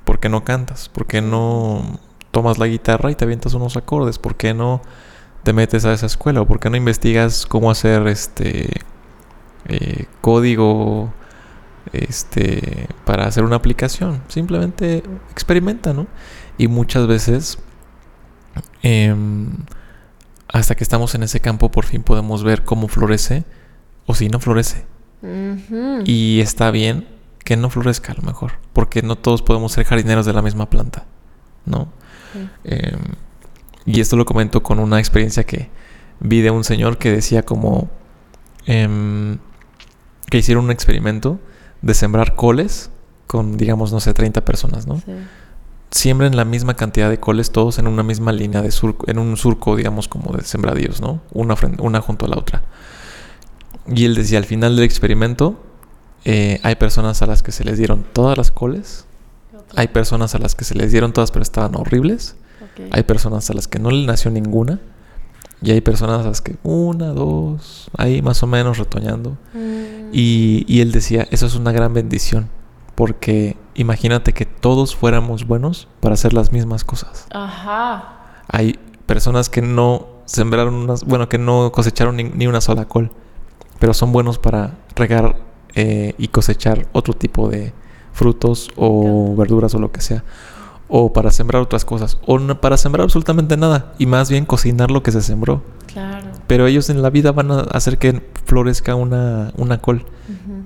¿Por 0.05 0.19
qué 0.19 0.29
no 0.29 0.43
cantas? 0.43 0.89
¿Por 0.89 1.07
qué 1.07 1.21
no 1.21 1.99
tomas 2.29 2.59
la 2.59 2.67
guitarra 2.67 3.09
y 3.09 3.15
te 3.15 3.23
avientas 3.23 3.55
unos 3.55 3.75
acordes? 3.75 4.19
¿Por 4.19 4.35
qué 4.35 4.53
no 4.53 4.81
te 5.43 5.53
metes 5.53 5.85
a 5.85 5.93
esa 5.93 6.05
escuela? 6.05 6.41
¿O 6.41 6.47
por 6.47 6.59
qué 6.59 6.69
no 6.69 6.77
investigas 6.77 7.45
cómo 7.45 7.71
hacer 7.71 8.07
este 8.07 8.69
eh, 9.67 10.05
código 10.21 11.13
este 11.93 12.87
para 13.05 13.25
hacer 13.25 13.43
una 13.43 13.55
aplicación? 13.55 14.21
Simplemente 14.27 15.03
experimenta, 15.31 15.93
¿no? 15.93 16.07
Y 16.57 16.67
muchas 16.67 17.07
veces 17.07 17.59
Em, 18.81 19.49
hasta 20.47 20.75
que 20.75 20.83
estamos 20.83 21.13
en 21.15 21.23
ese 21.23 21.39
campo 21.39 21.69
por 21.69 21.85
fin 21.85 22.01
podemos 22.03 22.43
ver 22.43 22.63
cómo 22.63 22.87
florece 22.87 23.43
o 24.05 24.15
si 24.15 24.29
no 24.29 24.39
florece. 24.39 24.85
Y 26.05 26.39
está 26.39 26.71
bien 26.71 27.07
que 27.43 27.57
no 27.57 27.69
florezca 27.69 28.13
a 28.13 28.15
lo 28.15 28.21
mejor, 28.21 28.53
porque 28.73 29.01
no 29.01 29.17
todos 29.17 29.41
podemos 29.41 29.73
ser 29.73 29.85
jardineros 29.85 30.25
de 30.25 30.33
la 30.33 30.41
misma 30.41 30.69
planta, 30.69 31.05
¿no? 31.65 31.89
Em, 32.63 32.99
y 33.85 33.99
esto 33.99 34.15
lo 34.15 34.25
comento 34.25 34.63
con 34.63 34.79
una 34.79 34.99
experiencia 34.99 35.45
que 35.45 35.69
vi 36.19 36.41
de 36.41 36.51
un 36.51 36.63
señor 36.63 36.97
que 36.97 37.11
decía 37.11 37.43
como 37.43 37.89
em, 38.65 39.37
que 40.29 40.37
hicieron 40.37 40.65
un 40.65 40.71
experimento 40.71 41.39
de 41.81 41.93
sembrar 41.93 42.35
coles 42.35 42.91
con, 43.27 43.57
digamos, 43.57 43.91
no 43.91 43.99
sé, 43.99 44.13
30 44.13 44.43
personas, 44.43 44.87
¿no? 44.87 44.97
Sí 44.97 45.13
siembren 45.91 46.35
la 46.35 46.45
misma 46.45 46.75
cantidad 46.75 47.09
de 47.09 47.19
coles 47.19 47.51
todos 47.51 47.79
en 47.79 47.87
una 47.87 48.03
misma 48.03 48.31
línea 48.31 48.61
de 48.61 48.71
surco, 48.71 49.09
en 49.09 49.17
un 49.19 49.37
surco, 49.37 49.75
digamos, 49.75 50.07
como 50.07 50.35
de 50.35 50.43
sembradíos, 50.43 51.01
¿no? 51.01 51.21
Una, 51.33 51.55
una 51.79 52.01
junto 52.01 52.25
a 52.25 52.29
la 52.29 52.37
otra. 52.37 52.63
Y 53.87 54.05
él 54.05 54.15
decía, 54.15 54.37
al 54.37 54.45
final 54.45 54.75
del 54.75 54.85
experimento, 54.85 55.59
eh, 56.25 56.59
hay 56.63 56.75
personas 56.75 57.21
a 57.21 57.25
las 57.25 57.41
que 57.41 57.51
se 57.51 57.63
les 57.63 57.77
dieron 57.77 58.05
todas 58.13 58.37
las 58.37 58.51
coles, 58.51 59.05
hay 59.75 59.87
personas 59.87 60.35
a 60.35 60.39
las 60.39 60.55
que 60.55 60.63
se 60.63 60.75
les 60.75 60.91
dieron 60.91 61.13
todas 61.13 61.31
pero 61.31 61.43
estaban 61.43 61.75
horribles, 61.75 62.35
hay 62.91 63.03
personas 63.03 63.49
a 63.49 63.53
las 63.53 63.67
que 63.67 63.79
no 63.79 63.91
le 63.91 64.05
nació 64.05 64.31
ninguna, 64.31 64.79
y 65.61 65.71
hay 65.71 65.81
personas 65.81 66.25
a 66.25 66.29
las 66.29 66.41
que 66.41 66.55
una, 66.63 67.07
dos, 67.07 67.89
ahí 67.97 68.21
más 68.21 68.41
o 68.43 68.47
menos 68.47 68.77
retoñando. 68.77 69.37
Mm. 69.53 70.09
Y, 70.13 70.65
y 70.67 70.81
él 70.81 70.91
decía, 70.91 71.27
eso 71.31 71.45
es 71.45 71.55
una 71.55 71.71
gran 71.71 71.93
bendición 71.93 72.49
porque 72.99 73.55
imagínate 73.75 74.33
que 74.33 74.45
todos 74.45 74.93
fuéramos 74.93 75.47
buenos 75.47 75.87
para 76.01 76.15
hacer 76.15 76.33
las 76.33 76.51
mismas 76.51 76.83
cosas. 76.83 77.27
Ajá. 77.31 78.43
Hay 78.49 78.77
personas 79.05 79.47
que 79.47 79.61
no 79.61 80.07
sembraron 80.25 80.73
unas, 80.73 81.05
bueno, 81.05 81.29
que 81.29 81.37
no 81.37 81.71
cosecharon 81.71 82.17
ni, 82.17 82.45
una 82.45 82.59
sola 82.59 82.89
col, 82.89 83.09
pero 83.79 83.93
son 83.93 84.11
buenos 84.11 84.37
para 84.37 84.79
regar 84.97 85.37
eh, 85.75 86.13
y 86.17 86.27
cosechar 86.27 86.87
otro 86.91 87.13
tipo 87.13 87.47
de 87.47 87.71
frutos 88.11 88.69
o 88.75 89.33
verduras 89.33 89.73
o 89.75 89.79
lo 89.79 89.93
que 89.93 90.01
sea. 90.01 90.25
O 90.89 91.13
para 91.13 91.31
sembrar 91.31 91.61
otras 91.61 91.85
cosas. 91.85 92.17
O 92.25 92.39
para 92.55 92.75
sembrar 92.75 93.03
absolutamente 93.03 93.55
nada. 93.55 93.93
Y 93.97 94.05
más 94.05 94.29
bien 94.29 94.45
cocinar 94.45 94.91
lo 94.91 95.03
que 95.03 95.11
se 95.11 95.21
sembró. 95.21 95.63
Claro. 95.87 96.27
Pero 96.47 96.67
ellos 96.67 96.89
en 96.89 97.01
la 97.01 97.09
vida 97.09 97.31
van 97.31 97.51
a 97.51 97.59
hacer 97.59 97.97
que 97.97 98.21
florezca 98.45 98.95
una, 98.95 99.53
una 99.55 99.77
col. 99.79 100.05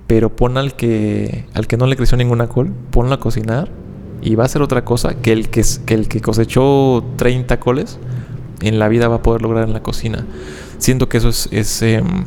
Pero 0.08 0.36
pon 0.36 0.58
al 0.58 0.76
que, 0.76 1.45
al 1.54 1.68
que 1.68 1.78
no 1.78 1.86
le 1.86 1.95
creció 1.95 2.18
ninguna 2.18 2.48
col, 2.48 2.72
ponlo 2.91 3.14
a 3.14 3.20
cocinar 3.20 3.70
y 4.22 4.36
va 4.36 4.45
a 4.45 4.48
ser 4.48 4.62
otra 4.62 4.86
cosa 4.86 5.16
que 5.16 5.34
el 5.34 5.50
que, 5.50 5.64
que 5.86 5.94
el 5.94 6.08
que 6.08 6.22
cosechó 6.22 7.04
30 7.18 7.60
coles 7.60 8.00
en 8.62 8.80
la 8.80 8.88
vida 8.88 9.10
va 9.10 9.16
a 9.16 9.22
poder 9.22 9.41
lograr 9.41 9.68
en 9.68 9.74
la 9.74 9.84
cocina. 9.84 10.26
Siento 10.78 11.10
que 11.10 11.18
eso 11.18 11.30
es, 11.30 11.50
es 11.52 11.82
em, 11.82 12.26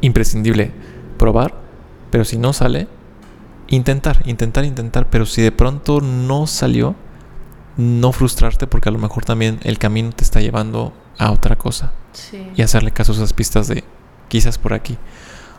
imprescindible. 0.00 0.72
Probar, 1.16 1.54
pero 2.10 2.24
si 2.24 2.36
no 2.36 2.52
sale, 2.52 2.88
intentar, 3.68 4.22
intentar, 4.26 4.64
intentar. 4.64 5.08
Pero 5.10 5.26
si 5.26 5.42
de 5.42 5.52
pronto 5.52 6.00
no 6.00 6.46
salió, 6.46 6.94
no 7.76 8.12
frustrarte 8.12 8.66
porque 8.66 8.88
a 8.88 8.92
lo 8.92 8.98
mejor 8.98 9.24
también 9.24 9.58
el 9.62 9.78
camino 9.78 10.10
te 10.12 10.24
está 10.24 10.40
llevando 10.40 10.92
a 11.18 11.30
otra 11.30 11.56
cosa. 11.56 11.92
Y 12.54 12.62
hacerle 12.62 12.92
caso 12.92 13.12
a 13.12 13.16
esas 13.16 13.32
pistas 13.32 13.66
de 13.66 13.84
quizás 14.28 14.58
por 14.58 14.72
aquí. 14.72 14.98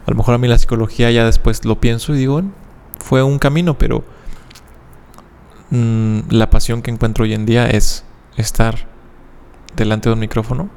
A 0.05 0.11
lo 0.11 0.17
mejor 0.17 0.35
a 0.35 0.37
mí 0.37 0.47
la 0.47 0.57
psicología 0.57 1.11
ya 1.11 1.25
después 1.25 1.65
lo 1.65 1.81
pienso 1.81 2.13
y 2.13 2.19
digo, 2.19 2.43
fue 2.99 3.23
un 3.23 3.39
camino, 3.39 3.77
pero 3.77 4.03
mm, 5.71 6.19
la 6.29 6.49
pasión 6.49 6.81
que 6.81 6.91
encuentro 6.91 7.23
hoy 7.23 7.33
en 7.33 7.45
día 7.45 7.67
es 7.69 8.05
estar 8.37 8.87
delante 9.75 10.09
de 10.09 10.13
un 10.13 10.19
micrófono 10.19 10.69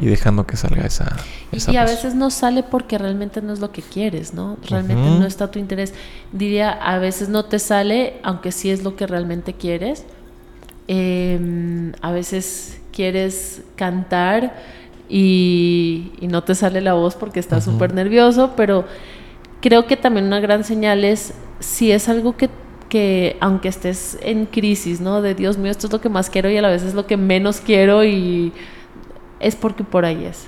y 0.00 0.06
dejando 0.06 0.46
que 0.46 0.56
salga 0.56 0.86
esa, 0.86 1.14
y 1.52 1.76
a 1.76 1.84
veces 1.84 2.14
no 2.14 2.30
sale 2.30 2.62
porque 2.62 2.96
realmente 2.96 3.42
no 3.42 3.52
es 3.52 3.60
lo 3.60 3.70
que 3.70 3.82
quieres, 3.82 4.32
¿no? 4.32 4.56
Realmente 4.66 5.02
no 5.02 5.26
está 5.26 5.50
tu 5.50 5.58
interés. 5.58 5.92
Diría, 6.32 6.70
a 6.70 6.98
veces 6.98 7.28
no 7.28 7.44
te 7.44 7.58
sale, 7.58 8.14
aunque 8.22 8.50
sí 8.50 8.70
es 8.70 8.82
lo 8.82 8.96
que 8.96 9.06
realmente 9.06 9.52
quieres. 9.52 10.06
Em, 10.88 11.92
a 12.00 12.12
veces 12.12 12.80
quieres 12.92 13.62
cantar 13.76 14.54
y, 15.08 16.12
no 16.22 16.44
te 16.44 16.54
sale 16.54 16.80
la 16.80 16.94
voz 16.94 17.14
porque 17.14 17.38
estás 17.38 17.64
súper 17.64 17.92
nervioso, 17.92 18.54
pero 18.56 18.86
creo 19.60 19.86
que 19.86 19.98
también 19.98 20.26
una 20.26 20.40
gran 20.40 20.64
señal 20.64 21.04
es 21.04 21.34
si 21.58 21.92
es 21.92 22.08
algo 22.08 22.38
que, 22.38 22.48
que, 22.88 23.36
aunque 23.40 23.68
estés 23.68 24.16
en 24.22 24.46
crisis, 24.46 25.02
¿no? 25.02 25.20
De 25.20 25.34
Dios 25.34 25.58
mío, 25.58 25.70
esto 25.70 25.88
es 25.88 25.92
lo 25.92 26.00
que 26.00 26.08
más 26.08 26.30
quiero 26.30 26.48
y 26.48 26.56
a 26.56 26.62
la 26.62 26.70
vez 26.70 26.84
es 26.84 26.94
lo 26.94 27.06
que 27.06 27.18
menos 27.18 27.60
quiero 27.60 28.02
y 28.02 28.54
es 29.40 29.56
porque 29.56 29.84
por 29.84 30.04
ahí 30.04 30.26
es. 30.26 30.46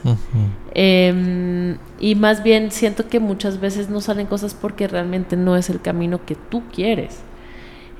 Em, 0.74 1.78
y 1.98 2.14
más 2.14 2.42
bien 2.42 2.70
siento 2.70 3.08
que 3.08 3.20
muchas 3.20 3.58
veces 3.58 3.88
no 3.88 4.00
salen 4.00 4.26
cosas 4.26 4.54
porque 4.54 4.86
realmente 4.86 5.36
no 5.36 5.56
es 5.56 5.70
el 5.70 5.80
camino 5.80 6.24
que 6.24 6.34
tú 6.34 6.62
quieres. 6.72 7.20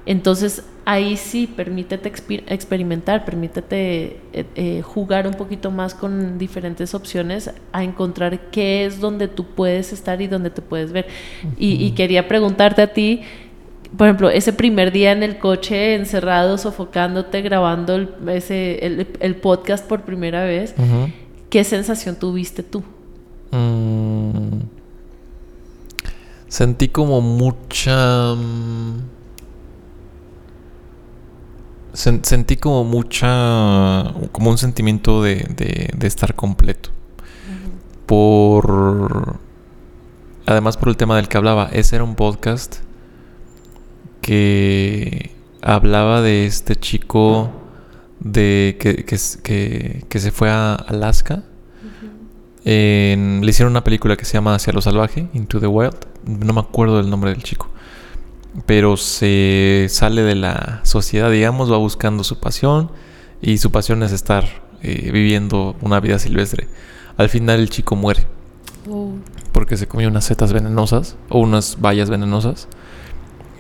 Entonces 0.05 0.64
ahí 0.85 1.16
sí, 1.16 1.47
permítete 1.47 2.12
experimentar, 2.48 3.24
permítete 3.24 4.20
eh, 4.32 4.47
eh, 4.56 4.82
jugar 4.82 5.28
un 5.28 5.35
poquito 5.35 5.70
más 5.70 5.94
con 5.94 6.39
diferentes 6.39 6.94
opciones 6.94 7.52
a 7.73 7.85
encontrar 7.85 8.51
qué 8.51 8.85
es 8.85 9.01
donde 9.01 9.28
tú 9.28 9.47
puedes 9.47 9.93
estar 9.93 10.20
y 10.20 10.27
donde 10.27 10.51
te 10.51 10.60
puedes 10.60 10.93
ver. 10.93 11.06
y, 11.56 11.93
quería 11.93 12.27
preguntarte 12.27 12.82
a 12.82 12.93
ti, 12.93 13.23
por 13.97 14.06
ejemplo, 14.06 14.31
ese 14.31 14.52
primer 14.52 14.90
día 14.93 15.12
en 15.12 15.23
el 15.23 15.39
coche, 15.39 15.94
encerrado, 15.94 16.56
sofocándote, 16.56 17.43
grabando 17.43 17.94
el, 17.97 18.09
ese, 18.28 18.78
el, 19.20 19.36
podcast 19.36 19.86
por 19.86 20.02
primera 20.02 20.44
vez, 20.44 20.74
¿qué 21.51 21.64
sensación 21.64 22.16
tuviste 22.16 22.62
tú? 22.62 22.82
Mm. 23.51 24.60
sentí 26.48 26.89
como 26.89 27.20
mucha... 27.20 28.35
Mm, 28.35 29.02
sentí 31.93 32.56
como 32.56 32.85
mucha, 32.85 34.14
como 34.32 34.48
un 34.48 34.56
sentimiento 34.56 35.23
de, 35.23 35.90
de, 35.94 36.06
estar 36.06 36.35
completo. 36.35 36.89
Por, 38.06 39.39
además 40.47 40.78
por 40.78 40.89
el 40.89 40.97
tema 40.97 41.16
del 41.16 41.28
que 41.28 41.36
hablaba, 41.36 41.69
ese 41.70 41.97
era 41.97 42.05
un 42.05 42.14
podcast 42.14 42.78
que 44.23 45.32
hablaba 45.61 46.23
de 46.23 46.47
este 46.47 46.77
chico 46.77 47.53
de 48.20 48.78
que, 48.81 49.05
que, 49.05 50.07
que, 50.09 50.19
se 50.19 50.31
fue 50.31 50.49
a 50.49 50.74
Alaska 50.74 51.43
le 52.65 53.47
hicieron 53.49 53.73
una 53.73 53.85
película 53.85 54.16
que 54.16 54.24
se 54.24 54.35
llama 54.35 54.55
Hacia 54.55 54.73
lo 54.73 54.81
salvaje, 54.81 55.28
Into 55.35 55.61
the 55.61 55.66
Wild. 55.66 55.97
No 56.27 56.53
me 56.53 56.61
acuerdo 56.61 56.99
del 56.99 57.11
nombre 57.11 57.31
del 57.31 57.43
chico. 57.43 57.69
Pero 58.66 58.97
se 58.97 59.86
sale 59.89 60.23
de 60.23 60.35
la 60.35 60.81
sociedad, 60.85 61.31
digamos, 61.31 61.73
va 61.73 61.77
buscando 61.78 62.23
su 62.24 62.39
pasión. 62.39 62.90
Y 63.40 63.59
su 63.59 63.73
pasión 63.73 64.03
es 64.03 64.12
estar 64.12 64.44
eh, 64.82 65.11
viviendo 65.12 65.74
una 65.81 65.99
vida 66.01 66.19
silvestre. 66.19 66.69
Al 67.16 67.28
final 67.28 67.61
el 67.61 67.70
chico 67.70 67.97
muere. 67.97 68.27
Oh. 68.89 69.12
Porque 69.53 69.77
se 69.77 69.89
comió 69.89 70.09
unas 70.09 70.24
setas 70.24 70.53
venenosas 70.53 71.16
o 71.28 71.40
unas 71.40 71.81
bayas 71.81 72.11
venenosas. 72.11 72.69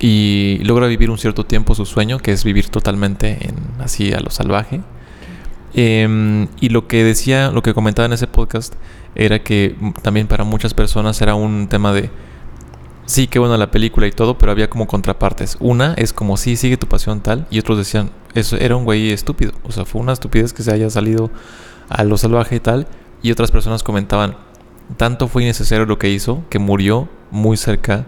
Y 0.04 0.58
logra 0.64 0.88
vivir 0.88 1.10
un 1.10 1.16
cierto 1.16 1.46
tiempo 1.46 1.76
su 1.76 1.86
sueño, 1.86 2.18
que 2.18 2.32
es 2.32 2.42
vivir 2.42 2.68
totalmente 2.68 3.38
en, 3.48 3.54
así 3.78 4.12
a 4.12 4.18
lo 4.18 4.30
salvaje. 4.30 4.80
Em, 5.74 6.48
y 6.60 6.70
lo 6.70 6.88
que 6.88 7.04
decía, 7.04 7.52
lo 7.52 7.62
que 7.62 7.72
comentaba 7.72 8.06
en 8.06 8.12
ese 8.12 8.26
podcast, 8.26 8.74
era 9.14 9.44
que 9.44 9.76
también 10.02 10.26
para 10.26 10.42
muchas 10.42 10.74
personas 10.74 11.22
era 11.22 11.36
un 11.36 11.68
tema 11.68 11.92
de, 11.92 12.10
sí, 13.06 13.28
qué 13.28 13.38
buena 13.38 13.56
la 13.56 13.70
película 13.70 14.08
y 14.08 14.10
todo, 14.10 14.38
pero 14.38 14.50
había 14.50 14.68
como 14.68 14.88
contrapartes. 14.88 15.56
Una 15.60 15.94
es 15.94 16.12
como, 16.12 16.36
sí, 16.36 16.56
sigue 16.56 16.76
tu 16.76 16.88
pasión 16.88 17.20
tal, 17.20 17.46
y 17.48 17.60
otros 17.60 17.78
decían, 17.78 18.10
eso 18.34 18.56
era 18.56 18.74
un 18.74 18.84
güey 18.84 19.12
estúpido. 19.12 19.52
O 19.62 19.70
sea, 19.70 19.84
fue 19.84 20.00
una 20.00 20.14
estupidez 20.14 20.52
que 20.52 20.64
se 20.64 20.72
haya 20.72 20.90
salido 20.90 21.30
a 21.88 22.02
lo 22.02 22.18
salvaje 22.18 22.56
y 22.56 22.60
tal. 22.60 22.88
Y 23.22 23.30
otras 23.30 23.52
personas 23.52 23.84
comentaban, 23.84 24.36
tanto 24.96 25.28
fue 25.28 25.42
innecesario 25.44 25.86
lo 25.86 25.98
que 25.98 26.10
hizo 26.10 26.42
que 26.50 26.58
murió 26.58 27.08
muy 27.30 27.56
cerca 27.56 28.04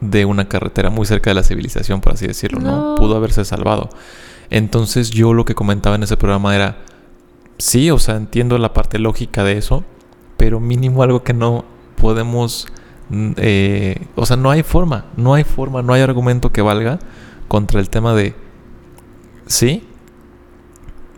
de 0.00 0.24
una 0.24 0.48
carretera, 0.48 0.90
muy 0.90 1.06
cerca 1.06 1.30
de 1.30 1.34
la 1.34 1.42
civilización, 1.42 2.00
por 2.00 2.12
así 2.12 2.26
decirlo, 2.26 2.60
¿no? 2.60 2.94
Pudo 2.94 3.16
haberse 3.16 3.44
salvado. 3.44 3.90
Entonces 4.50 5.10
yo 5.10 5.34
lo 5.34 5.44
que 5.44 5.54
comentaba 5.54 5.96
en 5.96 6.02
ese 6.02 6.16
programa 6.16 6.54
era, 6.54 6.78
sí, 7.58 7.90
o 7.90 7.98
sea, 7.98 8.16
entiendo 8.16 8.56
la 8.58 8.72
parte 8.72 8.98
lógica 8.98 9.44
de 9.44 9.58
eso, 9.58 9.84
pero 10.36 10.60
mínimo 10.60 11.02
algo 11.02 11.22
que 11.22 11.34
no 11.34 11.64
podemos, 12.00 12.68
mm, 13.10 13.32
eh, 13.36 14.06
o 14.14 14.24
sea, 14.24 14.36
no 14.36 14.50
hay 14.50 14.62
forma, 14.62 15.06
no 15.16 15.34
hay 15.34 15.44
forma, 15.44 15.82
no 15.82 15.92
hay 15.92 16.02
argumento 16.02 16.52
que 16.52 16.62
valga 16.62 16.98
contra 17.48 17.80
el 17.80 17.90
tema 17.90 18.14
de, 18.14 18.34
sí, 19.46 19.84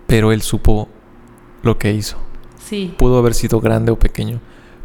pero 0.07 0.33
él 0.33 0.43
supo 0.43 0.89
lo 1.63 1.79
que 1.79 1.93
hizo. 1.93 2.17
Sí. 2.59 2.95
Pudo 2.97 3.19
haber 3.19 3.35
sido 3.35 3.61
grande 3.61 3.93
o 3.93 3.99
pequeño, 3.99 4.41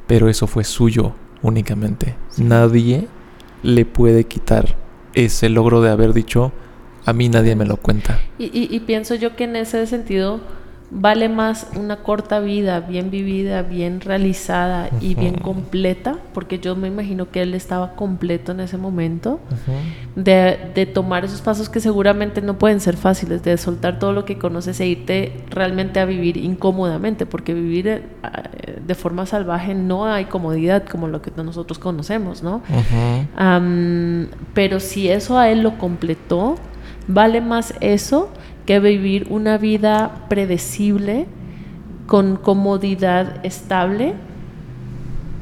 pero 0.07 0.29
eso 0.29 0.47
fue 0.47 0.63
suyo 0.63 1.13
únicamente. 1.41 2.15
Nadie 2.37 3.07
le 3.65 3.85
puede 3.85 4.25
quitar 4.25 4.75
ese 5.13 5.49
logro 5.49 5.81
de 5.81 5.89
haber 5.89 6.13
dicho, 6.13 6.51
a 7.05 7.13
mí 7.13 7.29
nadie 7.29 7.55
me 7.55 7.65
lo 7.65 7.77
cuenta. 7.77 8.19
Y, 8.37 8.79
pienso 8.81 9.15
yo 9.15 9.35
que 9.35 9.45
en 9.45 9.55
ese 9.55 9.85
sentido 9.87 10.39
vale 10.91 11.29
más 11.29 11.67
una 11.75 11.97
corta 11.97 12.39
vida 12.39 12.79
bien 12.79 13.09
vivida, 13.09 13.63
bien 13.63 14.01
realizada 14.01 14.89
y 15.01 15.15
bien 15.15 15.35
completa, 15.35 16.17
porque 16.33 16.59
yo 16.59 16.75
me 16.75 16.87
imagino 16.87 17.31
que 17.31 17.41
él 17.41 17.53
estaba 17.53 17.93
completo 17.95 18.51
en 18.51 18.59
ese 18.59 18.77
momento, 18.77 19.39
de, 20.15 20.91
tomar 20.93 21.25
esos 21.25 21.41
pasos 21.41 21.69
que 21.69 21.79
seguramente 21.79 22.41
no 22.41 22.57
pueden 22.57 22.79
ser 22.79 22.97
fáciles, 22.97 23.43
de 23.43 23.57
soltar 23.57 23.99
todo 23.99 24.13
lo 24.13 24.25
que 24.25 24.37
conoces 24.37 24.79
e 24.79 24.87
irte 24.87 25.43
realmente 25.49 25.99
a 25.99 26.05
vivir 26.05 26.37
incómodamente, 26.37 27.25
porque 27.25 27.53
vivir 27.53 27.87
eh, 27.87 28.01
de 28.85 28.95
forma 28.95 29.25
salvaje 29.25 29.73
no 29.73 30.05
hay 30.05 30.25
comodidad 30.25 30.85
como 30.85 31.07
lo 31.07 31.21
que 31.21 31.31
nosotros 31.35 31.79
conocemos, 31.79 32.43
¿no? 32.43 32.61
pero 34.53 34.79
si 34.79 35.09
eso 35.09 35.37
a 35.37 35.49
él 35.49 35.61
lo 35.61 35.77
completó, 35.77 36.55
Vale 37.07 37.39
más 37.39 37.73
eso 37.81 38.29
que 38.65 38.79
vivir 38.79 39.27
una 39.29 39.57
vida 39.57 40.25
predecible, 40.29 41.27
con 42.07 42.35
comodidad 42.35 43.43
estable 43.43 44.13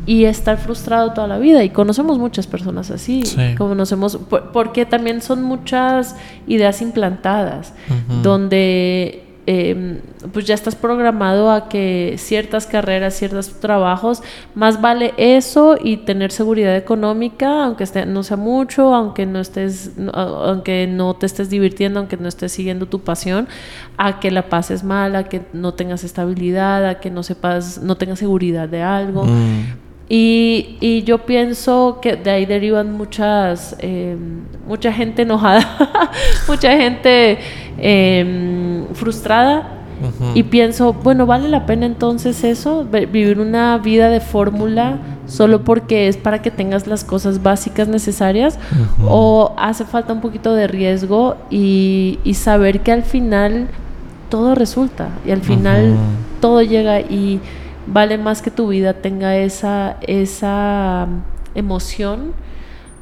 y 0.05 0.25
estar 0.25 0.57
frustrado 0.57 1.13
toda 1.13 1.27
la 1.27 1.37
vida. 1.39 1.63
Y 1.63 1.69
conocemos 1.69 2.19
muchas 2.19 2.47
personas 2.47 2.91
así. 2.91 3.23
Conocemos, 3.57 4.19
porque 4.51 4.85
también 4.85 5.21
son 5.21 5.43
muchas 5.43 6.15
ideas 6.47 6.81
implantadas, 6.81 7.73
donde 8.21 9.22
Em, 9.45 9.99
pues 10.31 10.45
ya 10.45 10.55
estás 10.55 10.73
programado 10.73 11.51
a 11.51 11.67
que 11.67 12.15
ciertas 12.17 12.65
carreras, 12.65 13.13
ciertos 13.15 13.59
trabajos, 13.59 14.23
más 14.55 14.79
vale 14.79 15.13
eso 15.17 15.75
y 15.81 15.97
tener 15.97 16.31
seguridad 16.31 16.77
económica, 16.77 17.65
aunque 17.65 17.85
no 18.05 18.23
sea 18.23 18.37
mucho, 18.37 18.93
aunque 18.95 19.25
no 19.25 19.41
estés, 19.41 19.91
aunque 20.13 20.87
no 20.87 21.15
te 21.15 21.25
estés 21.25 21.49
divirtiendo, 21.49 21.99
aunque 21.99 22.15
no 22.15 22.29
estés 22.29 22.53
siguiendo 22.53 22.85
tu 22.85 23.01
pasión, 23.01 23.49
a 23.97 24.21
que 24.21 24.31
la 24.31 24.47
pases 24.47 24.85
mal, 24.85 25.13
a 25.17 25.25
que 25.25 25.41
no 25.51 25.73
tengas 25.73 26.05
estabilidad, 26.05 26.85
a 26.87 26.99
que 27.01 27.11
no 27.11 27.21
sepas, 27.21 27.81
no 27.83 27.97
tengas 27.97 28.19
seguridad 28.19 28.69
de 28.69 28.81
algo. 28.81 29.25
Mm. 29.25 29.83
Y, 30.09 30.77
y, 30.81 31.03
yo 31.03 31.19
pienso 31.19 31.99
que 32.01 32.17
de 32.17 32.29
ahí 32.29 32.45
derivan 32.45 32.91
muchas, 32.91 33.75
em, 33.79 34.43
mucha 34.67 34.91
gente 34.91 35.21
enojada, 35.21 36.11
mucha 36.47 36.77
gente 36.77 37.39
em, 37.77 38.72
frustrada. 38.95 39.79
Y 40.35 40.43
pienso, 40.43 40.91
bueno, 40.91 41.25
¿vale 41.25 41.47
la 41.47 41.65
pena 41.65 41.85
entonces 41.85 42.43
eso? 42.43 42.83
Vivir 42.83 43.39
una 43.39 43.77
vida 43.77 44.09
de 44.09 44.19
fórmula 44.19 44.97
solo 45.27 45.63
porque 45.63 46.09
es 46.09 46.17
para 46.17 46.41
que 46.41 46.51
tengas 46.51 46.87
las 46.87 47.05
cosas 47.05 47.41
básicas 47.41 47.87
necesarias. 47.87 48.59
¿O 49.07 49.53
hace 49.57 49.85
falta 49.85 50.11
un 50.11 50.19
poquito 50.19 50.53
de 50.55 50.67
riesgo 50.67 51.37
y, 51.49 52.19
y 52.25 52.33
saber 52.33 52.81
que 52.81 52.91
al 52.91 53.03
final 53.03 53.69
todo 54.33 54.55
resulta 54.55 55.09
y 55.27 55.31
al 55.31 55.41
final 55.41 55.95
todo 56.41 56.63
llega 56.63 56.99
y 56.99 57.39
vale 57.85 58.17
más 58.17 58.41
que 58.41 58.49
tu 58.49 58.67
vida 58.67 58.93
tenga 58.93 59.37
esa, 59.37 59.97
esa 60.01 61.07
emoción 61.53 62.33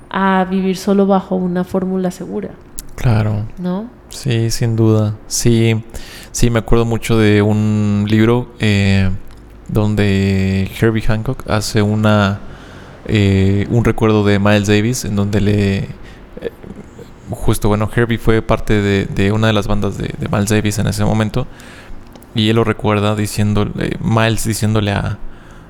a 0.09 0.45
vivir 0.49 0.75
solo 0.75 1.07
bajo 1.07 1.35
una 1.35 1.63
fórmula 1.63 2.11
segura. 2.11 2.49
Claro. 2.95 3.45
¿No? 3.57 3.85
Sí, 4.11 4.51
sin 4.51 4.75
duda. 4.75 5.15
Sí, 5.27 5.83
sí, 6.31 6.49
me 6.49 6.59
acuerdo 6.59 6.85
mucho 6.85 7.17
de 7.17 7.41
un 7.41 8.05
libro 8.07 8.53
eh, 8.59 9.09
donde 9.67 10.69
Herbie 10.79 11.01
Hancock 11.01 11.49
hace 11.49 11.81
una 11.81 12.39
eh, 13.05 13.65
un 13.71 13.83
recuerdo 13.83 14.23
de 14.23 14.37
Miles 14.37 14.67
Davis 14.67 15.05
en 15.05 15.15
donde 15.15 15.41
le 15.41 15.77
eh, 15.79 15.87
justo 17.31 17.67
bueno 17.67 17.89
Herbie 17.93 18.19
fue 18.19 18.41
parte 18.41 18.79
de, 18.81 19.31
una 19.31 19.47
de 19.47 19.53
las 19.53 19.67
bandas 19.67 19.97
de, 19.97 20.13
de 20.19 20.27
Miles 20.29 20.49
Davis 20.49 20.77
en 20.77 20.87
ese 20.87 21.03
momento 21.03 21.47
y 22.35 22.49
él 22.49 22.57
lo 22.57 22.63
recuerda 22.63 23.15
diciéndole, 23.15 23.97
Miles 24.01 24.45
diciéndole 24.45 24.91
a, 24.91 25.17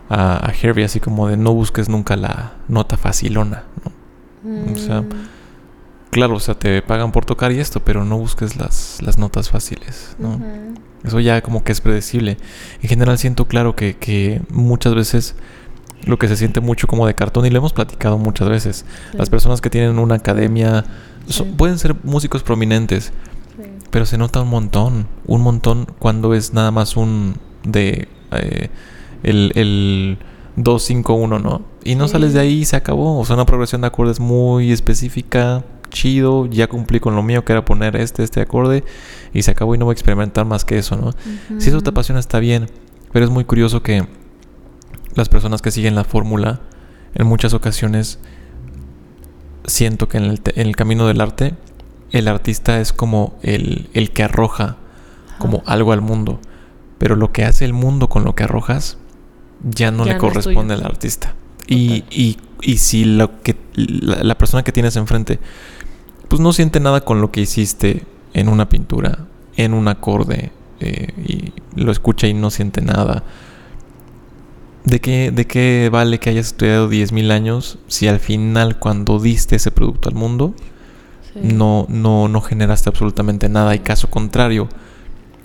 a, 0.10 0.52
Herbie 0.62 0.84
así 0.84 1.00
como 1.00 1.28
de 1.28 1.38
no 1.38 1.54
busques 1.54 1.90
nunca 1.90 2.16
la 2.16 2.54
nota 2.68 2.98
facilona, 2.98 3.64
¿no? 3.84 4.74
O 4.74 4.76
sea, 4.76 5.02
mm. 5.02 5.10
Claro, 6.12 6.36
o 6.36 6.40
sea, 6.40 6.54
te 6.56 6.82
pagan 6.82 7.12
por 7.12 7.26
tocar 7.26 7.52
y 7.52 7.60
esto, 7.60 7.80
pero 7.80 8.06
no 8.06 8.18
busques 8.18 8.56
las, 8.56 9.02
las 9.02 9.18
notas 9.18 9.50
fáciles, 9.50 10.16
¿no? 10.20 10.40
Eso 11.04 11.20
ya 11.20 11.42
como 11.42 11.64
que 11.64 11.72
es 11.72 11.82
predecible. 11.82 12.38
En 12.84 12.90
general 12.90 13.18
siento 13.18 13.48
claro 13.48 13.76
que, 13.76 13.98
que 13.98 14.42
muchas 14.50 14.94
veces 14.94 15.36
lo 16.06 16.20
que 16.20 16.28
se 16.28 16.36
siente 16.36 16.62
mucho 16.62 16.88
como 16.88 17.08
de 17.08 17.16
cartón 17.16 17.46
y 17.46 17.50
lo 17.50 17.58
hemos 17.58 17.74
platicado 17.74 18.18
muchas 18.18 18.50
veces. 18.50 18.86
Las 19.14 19.30
personas 19.30 19.62
que 19.62 19.70
tienen 19.70 19.98
una 19.98 20.16
academia 20.16 20.86
pueden 21.58 21.80
ser 21.80 21.96
músicos 22.04 22.44
prominentes, 22.44 23.12
pero 23.90 24.06
se 24.06 24.18
nota 24.18 24.42
un 24.42 24.50
montón, 24.50 25.08
un 25.26 25.42
montón 25.42 25.88
cuando 26.00 26.34
es 26.34 26.54
nada 26.54 26.72
más 26.72 26.98
un 26.98 27.36
de 27.64 28.08
eh, 28.32 28.70
el, 29.24 29.52
el 29.56 30.18
2-5-1, 30.58 31.42
¿no? 31.42 31.62
Y 31.84 31.96
no 31.96 32.08
sales 32.08 32.34
de 32.34 32.40
ahí 32.40 32.60
y 32.60 32.66
se 32.66 32.76
acabó. 32.76 33.20
O 33.20 33.26
sea, 33.26 33.36
una 33.36 33.46
progresión 33.46 33.82
de 33.82 33.88
acordes 33.88 34.20
muy 34.20 34.72
específica, 34.72 35.64
chido, 35.92 36.48
ya 36.48 36.68
cumplí 36.68 37.00
con 37.00 37.16
lo 37.16 37.22
mío 37.22 37.46
que 37.46 37.52
era 37.54 37.64
poner 37.64 37.96
este, 37.96 38.24
este 38.24 38.42
acorde 38.42 38.84
y 39.34 39.44
se 39.44 39.52
acabó 39.52 39.76
y 39.76 39.78
no 39.78 39.86
voy 39.86 39.92
a 39.92 39.94
experimentar 39.94 40.46
más 40.46 40.66
que 40.66 40.80
eso, 40.80 40.96
¿no? 40.96 41.12
Si 41.60 41.70
eso 41.70 41.82
te 41.82 41.92
apasiona 41.92 42.20
está 42.20 42.40
bien, 42.40 42.68
pero 43.12 43.26
es 43.26 43.32
muy 43.32 43.46
curioso 43.46 43.84
que 43.84 44.08
las 45.14 45.30
personas 45.30 45.62
que 45.62 45.70
siguen 45.70 45.94
la 45.94 46.04
fórmula 46.04 46.62
en 47.14 47.28
muchas 47.28 47.54
ocasiones 47.54 48.20
siento 49.66 50.08
que 50.08 50.18
en 50.18 50.24
el, 50.24 50.42
en 50.56 50.68
el 50.68 50.76
camino 50.76 51.06
del 51.06 51.22
arte 51.22 51.54
el 52.12 52.28
artista 52.28 52.80
es 52.80 52.94
como 52.94 53.38
el, 53.42 53.90
el 53.94 54.12
que 54.12 54.24
arroja 54.24 54.78
como 55.38 55.64
algo 55.66 55.92
al 55.92 56.02
mundo. 56.02 56.40
Pero 56.98 57.16
lo 57.16 57.32
que 57.32 57.46
hace 57.46 57.66
el 57.66 57.74
mundo 57.74 58.10
con 58.10 58.24
lo 58.24 58.36
que 58.36 58.44
arrojas 58.44 58.98
ya 59.64 59.92
no 59.92 60.06
le 60.06 60.18
corresponde 60.18 60.74
al 60.74 60.86
artista. 60.86 61.36
Y, 61.68 62.04
y, 62.12 62.38
y, 62.62 62.78
si 62.78 63.06
lo 63.06 63.42
que 63.42 63.56
la, 63.76 64.38
persona 64.38 64.64
que 64.64 64.72
tienes 64.72 64.96
enfrente 64.98 65.40
pues 66.32 66.40
no 66.40 66.54
siente 66.54 66.80
nada 66.80 67.02
con 67.02 67.20
lo 67.20 67.30
que 67.30 67.42
hiciste 67.42 68.06
en 68.34 68.48
una 68.48 68.70
pintura, 68.70 69.28
en 69.58 69.74
un 69.74 69.90
acorde, 69.90 70.54
eh, 70.80 71.10
y 71.28 71.52
lo 71.76 71.92
escucha 71.92 72.26
y 72.26 72.34
no 72.34 72.50
siente 72.50 72.80
nada. 72.80 73.26
¿De 74.86 75.02
qué, 75.02 75.32
¿De 75.32 75.46
qué 75.46 75.90
vale 75.92 76.22
que 76.22 76.30
hayas 76.30 76.48
estudiado 76.48 76.90
10.000 76.90 77.32
años 77.32 77.80
si 77.88 78.08
al 78.08 78.22
final 78.22 78.80
cuando 78.80 79.20
diste 79.20 79.58
ese 79.58 79.72
producto 79.72 80.08
al 80.08 80.16
mundo 80.16 80.56
no, 81.36 81.86
no, 81.90 82.30
no 82.30 82.40
generaste 82.40 82.88
absolutamente 82.88 83.50
nada. 83.50 83.76
Y 83.76 83.80
caso 83.80 84.10
contrario, 84.10 84.70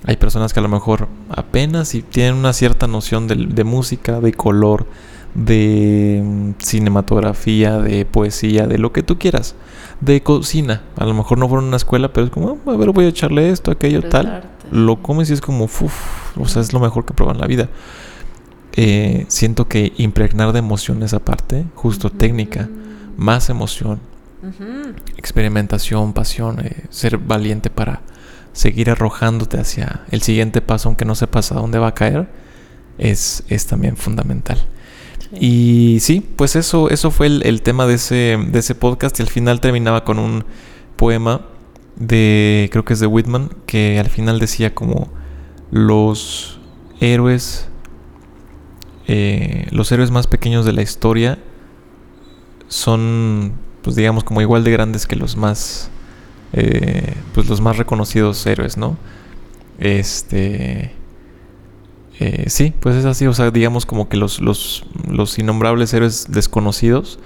Hay 0.04 0.18
personas 0.18 0.52
que 0.52 0.60
a 0.60 0.62
lo 0.62 0.68
mejor 0.68 1.08
apenas 1.30 1.96
y 1.96 2.02
tienen 2.02 2.34
una 2.34 2.52
cierta 2.52 2.86
noción 2.86 3.26
de, 3.26 3.34
de 3.34 3.64
música, 3.64 4.20
de 4.20 4.32
color, 4.32 4.86
de 5.36 6.22
mm, 6.24 6.50
cinematografía, 6.58 7.78
de 7.78 8.04
poesía, 8.04 8.66
de 8.66 8.78
lo 8.78 8.92
que 8.92 9.02
tú 9.02 9.18
quieras, 9.18 9.54
de 10.00 10.22
cocina. 10.22 10.82
A 10.96 11.04
lo 11.04 11.14
mejor 11.14 11.38
no 11.38 11.48
fueron 11.48 11.66
a 11.66 11.68
una 11.68 11.76
escuela, 11.76 12.12
pero 12.12 12.26
es 12.26 12.32
como, 12.32 12.58
ah, 12.66 12.70
a 12.70 12.76
ver, 12.76 12.90
voy 12.90 13.04
a 13.04 13.08
echarle 13.08 13.50
esto, 13.50 13.70
aquello, 13.70 14.02
tal. 14.02 14.50
Lo 14.70 15.02
comes 15.02 15.30
y 15.30 15.34
es 15.34 15.40
como, 15.40 15.64
uff, 15.64 16.36
o 16.36 16.48
sea, 16.48 16.62
es 16.62 16.72
lo 16.72 16.80
mejor 16.80 17.04
que 17.04 17.14
prueban 17.14 17.36
en 17.36 17.42
la 17.42 17.46
vida. 17.46 17.68
Eh, 18.72 19.24
siento 19.28 19.68
que 19.68 19.92
impregnar 19.96 20.52
de 20.52 20.58
emoción 20.58 21.02
esa 21.02 21.20
parte, 21.20 21.64
justo 21.74 22.10
técnica, 22.10 22.68
más 23.16 23.48
emoción, 23.48 24.00
experimentación, 25.16 26.12
pasión, 26.12 26.60
eh, 26.60 26.84
ser 26.90 27.18
valiente 27.18 27.70
para 27.70 28.02
seguir 28.52 28.90
arrojándote 28.90 29.58
hacia 29.58 30.02
el 30.10 30.22
siguiente 30.22 30.60
paso, 30.60 30.88
aunque 30.88 31.04
no 31.04 31.14
sepas 31.14 31.52
a 31.52 31.56
dónde 31.56 31.78
va 31.78 31.88
a 31.88 31.94
caer, 31.94 32.28
es, 32.98 33.44
es 33.48 33.66
también 33.66 33.96
fundamental. 33.96 34.58
Y 35.32 35.98
sí, 36.00 36.20
pues 36.36 36.56
eso, 36.56 36.90
eso 36.90 37.10
fue 37.10 37.26
el, 37.26 37.62
tema 37.62 37.86
de 37.86 37.94
ese, 37.94 38.38
de 38.48 38.58
ese 38.58 38.74
podcast 38.74 39.18
y 39.18 39.22
al 39.22 39.28
final 39.28 39.60
terminaba 39.60 40.04
con 40.04 40.18
un 40.18 40.44
poema 40.96 41.46
de, 41.96 42.68
creo 42.70 42.84
que 42.84 42.92
es 42.92 43.00
de 43.00 43.06
Whitman, 43.06 43.50
que 43.66 43.98
al 43.98 44.08
final 44.08 44.38
decía 44.38 44.74
como 44.74 45.08
los 45.70 46.60
héroes, 47.00 47.68
eh, 49.08 49.66
los 49.70 49.90
héroes 49.92 50.10
más 50.10 50.26
pequeños 50.26 50.64
de 50.64 50.72
la 50.72 50.82
historia 50.82 51.38
son, 52.68 53.52
pues 53.82 53.96
digamos, 53.96 54.24
como 54.24 54.40
igual 54.40 54.64
de 54.64 54.70
grandes 54.70 55.06
que 55.06 55.16
los 55.16 55.36
más, 55.36 55.90
eh, 56.52 57.14
pues 57.34 57.48
los 57.48 57.60
más 57.60 57.76
reconocidos 57.78 58.46
héroes, 58.46 58.76
¿no? 58.76 58.96
Este... 59.78 60.95
Eh, 62.18 62.44
sí, 62.48 62.72
pues 62.80 62.96
es 62.96 63.04
así, 63.04 63.26
o 63.26 63.34
sea, 63.34 63.50
digamos 63.50 63.84
como 63.84 64.08
que 64.08 64.16
los, 64.16 64.40
los, 64.40 64.84
los 65.08 65.38
innombrables 65.38 65.92
héroes 65.92 66.26
desconocidos 66.30 67.18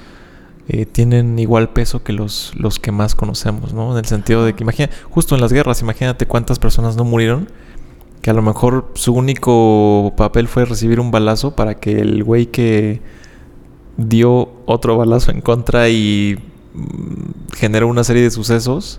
eh, 0.68 0.86
tienen 0.86 1.38
igual 1.38 1.70
peso 1.70 2.02
que 2.02 2.12
los, 2.12 2.52
los 2.56 2.78
que 2.78 2.92
más 2.92 3.14
conocemos, 3.14 3.72
¿no? 3.72 3.92
En 3.92 3.98
el 3.98 4.04
sentido 4.04 4.44
de 4.44 4.54
que, 4.54 4.62
imagina, 4.62 4.90
justo 5.10 5.34
en 5.34 5.40
las 5.40 5.52
guerras, 5.52 5.80
imagínate 5.82 6.26
cuántas 6.26 6.58
personas 6.58 6.96
no 6.96 7.04
murieron, 7.04 7.48
que 8.22 8.30
a 8.30 8.34
lo 8.34 8.42
mejor 8.42 8.90
su 8.94 9.12
único 9.12 10.12
papel 10.16 10.48
fue 10.48 10.64
recibir 10.64 11.00
un 11.00 11.10
balazo 11.10 11.56
para 11.56 11.74
que 11.74 12.00
el 12.00 12.22
güey 12.22 12.46
que 12.46 13.00
dio 13.96 14.50
otro 14.66 14.96
balazo 14.96 15.30
en 15.30 15.40
contra 15.40 15.88
y 15.88 16.38
mm, 16.74 17.54
generó 17.56 17.88
una 17.88 18.04
serie 18.04 18.22
de 18.22 18.30
sucesos, 18.30 18.98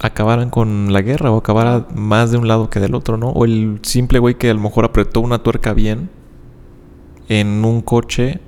acabaran 0.00 0.50
con 0.50 0.92
la 0.92 1.02
guerra 1.02 1.30
o 1.30 1.38
acabara 1.38 1.86
más 1.94 2.30
de 2.30 2.38
un 2.38 2.46
lado 2.46 2.70
que 2.70 2.80
del 2.80 2.94
otro, 2.94 3.16
¿no? 3.16 3.30
O 3.30 3.44
el 3.44 3.80
simple 3.82 4.18
güey 4.18 4.36
que 4.36 4.50
a 4.50 4.54
lo 4.54 4.60
mejor 4.60 4.84
apretó 4.84 5.20
una 5.20 5.42
tuerca 5.42 5.72
bien 5.72 6.10
en 7.28 7.64
un 7.64 7.82
coche 7.82 8.40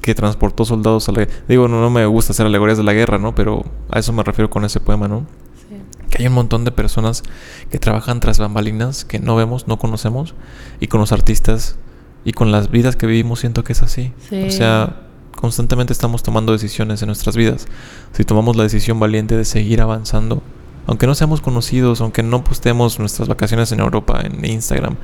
que 0.00 0.14
transportó 0.14 0.64
soldados 0.64 1.08
a 1.08 1.12
la 1.12 1.28
Digo, 1.48 1.68
no, 1.68 1.80
no 1.80 1.88
me 1.88 2.04
gusta 2.06 2.32
hacer 2.32 2.46
alegorías 2.46 2.78
de 2.78 2.84
la 2.84 2.92
guerra, 2.92 3.18
¿no? 3.18 3.34
Pero 3.34 3.64
a 3.90 3.98
eso 4.00 4.12
me 4.12 4.24
refiero 4.24 4.50
con 4.50 4.64
ese 4.64 4.80
poema, 4.80 5.06
¿no? 5.06 5.26
Sí. 5.68 5.76
Que 6.10 6.22
hay 6.22 6.26
un 6.26 6.34
montón 6.34 6.64
de 6.64 6.72
personas 6.72 7.22
que 7.70 7.78
trabajan 7.78 8.18
tras 8.18 8.38
bambalinas 8.38 9.04
que 9.04 9.20
no 9.20 9.36
vemos, 9.36 9.68
no 9.68 9.78
conocemos, 9.78 10.34
y 10.80 10.88
con 10.88 11.00
los 11.00 11.12
artistas 11.12 11.76
y 12.24 12.32
con 12.32 12.50
las 12.50 12.70
vidas 12.70 12.96
que 12.96 13.06
vivimos 13.06 13.40
siento 13.40 13.62
que 13.62 13.72
es 13.72 13.82
así. 13.82 14.12
Sí. 14.28 14.42
O 14.42 14.50
sea, 14.50 15.11
constantemente 15.42 15.92
estamos 15.92 16.22
tomando 16.22 16.52
decisiones 16.52 17.02
en 17.02 17.08
nuestras 17.08 17.36
vidas. 17.36 17.66
Si 18.12 18.22
tomamos 18.22 18.54
la 18.54 18.62
decisión 18.62 19.00
valiente 19.00 19.36
de 19.36 19.44
seguir 19.44 19.80
avanzando, 19.80 20.40
aunque 20.86 21.08
no 21.08 21.16
seamos 21.16 21.40
conocidos, 21.40 22.00
aunque 22.00 22.22
no 22.22 22.44
postemos 22.44 23.00
nuestras 23.00 23.26
vacaciones 23.26 23.72
en 23.72 23.80
Europa 23.80 24.20
en 24.22 24.44
Instagram, 24.44 24.94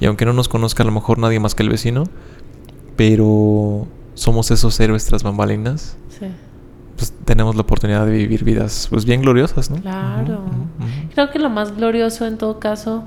y 0.00 0.06
aunque 0.06 0.26
no 0.26 0.32
nos 0.32 0.48
conozca 0.48 0.82
a 0.82 0.86
lo 0.86 0.90
mejor 0.90 1.18
nadie 1.18 1.38
más 1.38 1.54
que 1.54 1.62
el 1.62 1.68
vecino, 1.68 2.04
pero 2.96 3.86
somos 4.14 4.50
esos 4.50 4.78
héroes 4.80 5.06
tras 5.06 5.22
bambalinas, 5.22 5.96
pues 6.96 7.12
tenemos 7.24 7.54
la 7.54 7.62
oportunidad 7.62 8.04
de 8.04 8.12
vivir 8.12 8.42
vidas 8.42 8.88
pues 8.90 9.04
bien 9.04 9.22
gloriosas, 9.22 9.70
¿no? 9.70 9.80
Claro. 9.80 10.42
Creo 11.14 11.30
que 11.30 11.38
lo 11.38 11.50
más 11.50 11.76
glorioso 11.76 12.26
en 12.26 12.36
todo 12.36 12.58
caso 12.58 13.04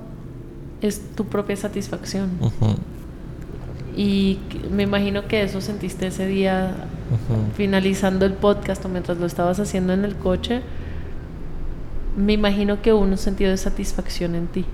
es 0.82 1.02
tu 1.18 1.26
propia 1.26 1.58
satisfacción. 1.58 2.30
Y 3.98 4.38
me 4.72 4.84
imagino 4.84 5.28
que 5.28 5.42
eso 5.42 5.60
sentiste 5.60 6.06
ese 6.06 6.28
día 6.28 6.76
finalizando 7.56 8.28
el 8.28 8.34
podcast 8.34 8.86
o 8.86 8.90
mientras 8.90 9.18
lo 9.18 9.26
estabas 9.26 9.60
haciendo 9.60 9.92
en 9.92 10.06
el 10.06 10.16
coche. 10.16 10.62
Me 12.16 12.34
imagino 12.34 12.80
que 12.80 12.94
hubo 12.94 13.02
un 13.02 13.18
sentido 13.18 13.50
de 13.50 13.58
satisfacción 13.58 14.36
en 14.36 14.48
ti. 14.48 14.66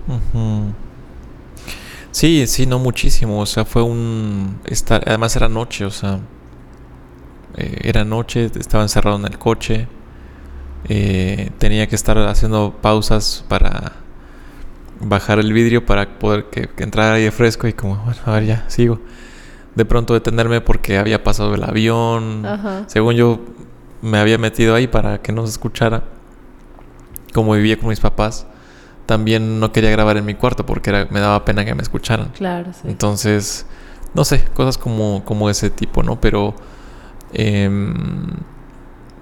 Sí, 2.11 2.45
sí, 2.47 2.65
no 2.65 2.79
muchísimo. 2.79 3.39
O 3.39 3.45
sea, 3.45 3.63
fue 3.63 3.81
un... 3.81 4.59
Estar, 4.65 5.01
además 5.07 5.33
era 5.37 5.47
noche, 5.47 5.85
o 5.85 5.91
sea... 5.91 6.19
Eh, 7.55 7.79
era 7.83 8.03
noche, 8.03 8.51
estaba 8.59 8.83
encerrado 8.83 9.15
en 9.17 9.25
el 9.25 9.39
coche. 9.39 9.87
Eh, 10.89 11.49
tenía 11.59 11.87
que 11.87 11.95
estar 11.95 12.17
haciendo 12.17 12.75
pausas 12.81 13.45
para 13.47 14.02
bajar 15.03 15.39
el 15.39 15.53
vidrio 15.53 15.85
para 15.85 16.19
poder 16.19 16.45
que, 16.45 16.69
entrara 16.77 17.15
aire 17.15 17.31
fresco 17.31 17.67
y 17.67 17.73
como, 17.73 17.97
bueno, 17.97 18.19
a 18.25 18.31
ver, 18.31 18.45
ya, 18.45 18.65
sigo. 18.67 18.99
De 19.75 19.85
pronto 19.85 20.13
detenerme 20.13 20.61
porque 20.61 20.97
había 20.97 21.23
pasado 21.23 21.55
el 21.55 21.63
avión. 21.63 22.45
Según 22.87 23.15
yo, 23.15 23.41
me 24.01 24.19
había 24.19 24.37
metido 24.37 24.75
ahí 24.75 24.87
para 24.87 25.21
que 25.21 25.31
no 25.31 25.45
se 25.45 25.51
escuchara. 25.51 26.03
Como 27.33 27.53
vivía 27.53 27.79
con 27.79 27.89
mis 27.89 27.99
papás, 27.99 28.45
también 29.07 29.59
no 29.59 29.71
quería 29.71 29.89
grabar 29.89 30.17
en 30.17 30.25
mi 30.25 30.35
cuarto 30.35 30.65
porque 30.65 30.91
era, 30.91 31.07
me 31.09 31.19
daba 31.19 31.43
pena 31.43 31.65
que 31.65 31.73
me 31.73 31.81
escucharan. 31.81 32.29
Claro, 32.29 32.71
sí. 32.73 32.87
Entonces, 32.87 33.65
no 34.13 34.23
sé, 34.23 34.43
cosas 34.53 34.77
como, 34.77 35.23
como 35.25 35.49
ese 35.49 35.71
tipo, 35.71 36.03
¿no? 36.03 36.21
Pero, 36.21 36.53
em, 37.33 38.27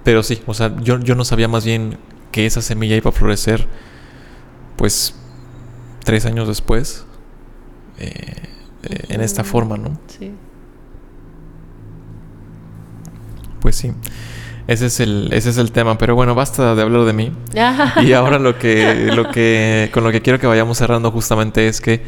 pero 0.04 0.22
sí, 0.22 0.42
o 0.46 0.52
sea, 0.52 0.76
yo, 0.82 0.98
yo 1.00 1.14
no 1.14 1.24
sabía 1.24 1.48
más 1.48 1.64
bien 1.64 1.96
que 2.30 2.44
esa 2.44 2.60
semilla 2.60 2.96
iba 2.96 3.08
a 3.08 3.12
florecer, 3.12 3.66
pues 4.76 5.14
tres 6.04 6.26
años 6.26 6.48
después, 6.48 7.06
eh, 7.98 8.08
eh, 8.82 9.04
en 9.08 9.20
esta 9.20 9.44
forma, 9.44 9.76
¿no? 9.76 9.98
Sí. 10.06 10.32
Pues 13.60 13.76
sí. 13.76 13.92
Ese 14.66 14.86
es 14.86 15.00
el, 15.00 15.30
ese 15.32 15.50
es 15.50 15.58
el 15.58 15.72
tema. 15.72 15.98
Pero 15.98 16.14
bueno, 16.14 16.34
basta 16.34 16.74
de 16.74 16.82
hablar 16.82 17.04
de 17.04 17.12
mí. 17.12 17.32
y 18.02 18.12
ahora 18.12 18.38
lo 18.38 18.58
que, 18.58 19.10
lo 19.14 19.30
que, 19.30 19.90
con 19.92 20.04
lo 20.04 20.12
que 20.12 20.22
quiero 20.22 20.38
que 20.38 20.46
vayamos 20.46 20.78
cerrando 20.78 21.10
justamente 21.10 21.68
es 21.68 21.80
que 21.80 22.02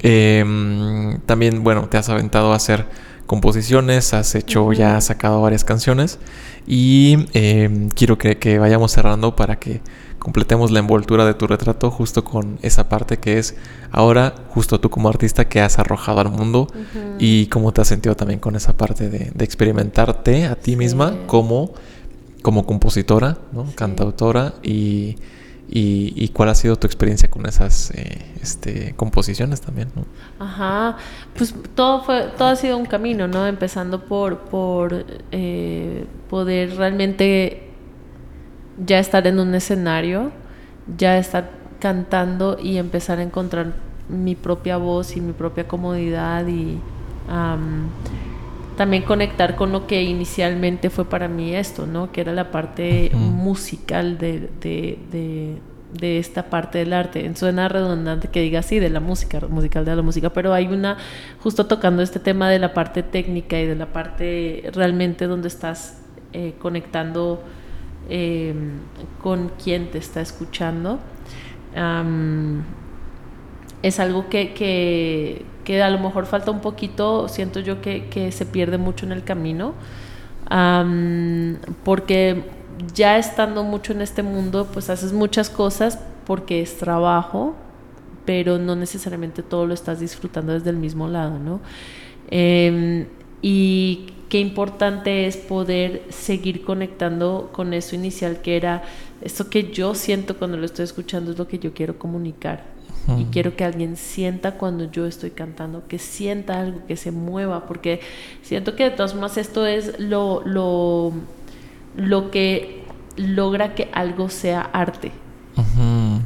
em, 0.00 1.20
también, 1.22 1.62
bueno, 1.64 1.88
te 1.88 1.96
has 1.96 2.08
aventado 2.08 2.52
a 2.52 2.56
hacer 2.56 2.86
composiciones, 3.26 4.14
has 4.14 4.34
hecho, 4.34 4.72
ya 4.72 4.96
has 4.96 5.06
sacado 5.06 5.42
varias 5.42 5.64
canciones. 5.64 6.18
Y 6.66 7.26
em, 7.32 7.88
quiero 7.90 8.18
que, 8.18 8.38
que 8.38 8.58
vayamos 8.58 8.92
cerrando 8.92 9.36
para 9.36 9.56
que 9.56 9.80
completemos 10.18 10.70
la 10.70 10.80
envoltura 10.80 11.24
de 11.24 11.34
tu 11.34 11.46
retrato 11.46 11.90
justo 11.90 12.24
con 12.24 12.58
esa 12.62 12.88
parte 12.88 13.18
que 13.18 13.38
es 13.38 13.56
ahora 13.90 14.34
justo 14.48 14.80
tú 14.80 14.90
como 14.90 15.08
artista 15.08 15.48
que 15.48 15.60
has 15.60 15.78
arrojado 15.78 16.20
al 16.20 16.30
mundo 16.30 16.66
y 17.18 17.46
cómo 17.46 17.72
te 17.72 17.80
has 17.80 17.88
sentido 17.88 18.16
también 18.16 18.40
con 18.40 18.56
esa 18.56 18.76
parte 18.76 19.08
de, 19.08 19.32
experimentarte 19.44 20.46
a 20.46 20.56
ti 20.56 20.76
misma 20.76 21.14
como, 21.26 21.72
como 22.42 22.66
compositora, 22.66 23.38
¿no? 23.52 23.66
cantautora 23.74 24.54
y, 24.62 25.16
y, 25.70 26.28
cuál 26.28 26.48
ha 26.48 26.54
sido 26.54 26.76
tu 26.76 26.86
experiencia 26.86 27.30
con 27.30 27.46
esas 27.46 27.90
eh, 27.92 28.18
este, 28.42 28.94
composiciones 28.96 29.60
también. 29.60 29.88
¿no? 29.94 30.04
Ajá, 30.38 30.96
pues 31.36 31.54
todo, 31.74 32.02
fue, 32.02 32.28
todo 32.36 32.48
ha 32.48 32.56
sido 32.56 32.76
un 32.76 32.86
camino, 32.86 33.28
¿no? 33.28 33.46
Empezando 33.46 34.04
por, 34.04 34.38
por 34.38 35.04
eh, 35.30 36.06
poder 36.28 36.76
realmente 36.76 37.67
ya 38.84 38.98
estar 38.98 39.26
en 39.26 39.38
un 39.38 39.54
escenario, 39.54 40.30
ya 40.96 41.18
estar 41.18 41.50
cantando 41.78 42.58
y 42.60 42.78
empezar 42.78 43.18
a 43.18 43.22
encontrar 43.22 43.72
mi 44.08 44.34
propia 44.34 44.76
voz 44.76 45.16
y 45.16 45.20
mi 45.20 45.32
propia 45.32 45.68
comodidad 45.68 46.46
y 46.46 46.78
también 48.76 49.02
conectar 49.02 49.54
con 49.54 49.72
lo 49.72 49.86
que 49.86 50.02
inicialmente 50.02 50.88
fue 50.88 51.04
para 51.04 51.28
mí 51.28 51.54
esto, 51.54 51.86
¿no? 51.86 52.10
Que 52.10 52.22
era 52.22 52.32
la 52.32 52.50
parte 52.50 53.10
musical 53.12 54.16
de, 54.18 54.48
de, 54.60 55.58
de, 55.92 56.18
esta 56.18 56.44
parte 56.44 56.78
del 56.78 56.92
arte. 56.92 57.30
Suena 57.34 57.68
redundante 57.68 58.28
que 58.28 58.40
diga 58.40 58.60
así, 58.60 58.78
de 58.78 58.88
la 58.88 59.00
música, 59.00 59.40
musical 59.48 59.84
de 59.84 59.94
la 59.94 60.02
música, 60.02 60.30
pero 60.30 60.54
hay 60.54 60.68
una, 60.68 60.96
justo 61.42 61.66
tocando 61.66 62.02
este 62.02 62.18
tema 62.18 62.48
de 62.48 62.60
la 62.60 62.72
parte 62.72 63.02
técnica 63.02 63.58
y 63.58 63.66
de 63.66 63.74
la 63.74 63.86
parte 63.86 64.70
realmente 64.72 65.26
donde 65.26 65.48
estás 65.48 66.00
eh, 66.32 66.54
conectando 66.58 67.42
Em, 68.10 68.80
con 69.22 69.50
quien 69.62 69.90
te 69.90 69.98
está 69.98 70.20
escuchando. 70.22 70.98
es 73.82 74.00
algo 74.00 74.28
que, 74.28 74.54
que, 75.64 75.82
a 75.82 75.90
lo 75.90 75.98
mejor 75.98 76.26
falta 76.26 76.50
un 76.50 76.60
poquito, 76.60 77.28
siento 77.28 77.60
yo 77.60 77.80
que, 77.82 78.32
se 78.32 78.46
pierde 78.46 78.78
mucho 78.78 79.04
en 79.06 79.12
el 79.12 79.24
camino, 79.24 79.74
porque 81.84 82.44
ya 82.94 83.18
estando 83.18 83.62
mucho 83.62 83.92
en 83.92 84.00
este 84.00 84.22
mundo, 84.22 84.68
pues 84.72 84.88
haces 84.90 85.12
muchas 85.12 85.50
cosas, 85.50 85.98
porque 86.26 86.62
es 86.62 86.78
trabajo, 86.78 87.54
pero 88.24 88.58
no 88.58 88.74
necesariamente 88.74 89.42
todo 89.42 89.66
lo 89.66 89.74
estás 89.74 90.00
disfrutando 90.00 90.52
desde 90.54 90.70
el 90.70 90.76
mismo 90.76 91.08
lado, 91.08 91.38
¿no? 91.38 91.60
Em, 92.30 93.06
y 93.42 94.06
qué 94.28 94.40
importante 94.40 95.26
es 95.26 95.36
poder 95.36 96.02
seguir 96.10 96.64
conectando 96.64 97.50
con 97.52 97.72
eso 97.72 97.94
inicial 97.94 98.40
que 98.40 98.56
era 98.56 98.82
esto 99.20 99.50
que 99.50 99.72
yo 99.72 99.94
siento 99.94 100.36
cuando 100.36 100.56
lo 100.56 100.64
estoy 100.64 100.84
escuchando 100.84 101.32
es 101.32 101.38
lo 101.38 101.48
que 101.48 101.58
yo 101.58 101.72
quiero 101.72 101.98
comunicar 101.98 102.78
y 103.16 103.24
quiero 103.26 103.56
que 103.56 103.64
alguien 103.64 103.96
sienta 103.96 104.52
cuando 104.52 104.90
yo 104.90 105.06
estoy 105.06 105.30
cantando, 105.30 105.88
que 105.88 105.98
sienta 105.98 106.60
algo, 106.60 106.84
que 106.86 106.96
se 106.96 107.10
mueva, 107.10 107.66
porque 107.66 108.00
siento 108.42 108.76
que 108.76 108.84
de 108.84 108.90
todas 108.90 109.12
formas 109.12 109.38
esto 109.38 109.64
es 109.64 109.98
lo, 109.98 110.42
lo, 110.44 111.12
lo 111.96 112.30
que 112.30 112.82
logra 113.16 113.74
que 113.74 113.88
algo 113.92 114.28
sea 114.28 114.60
arte. 114.60 115.10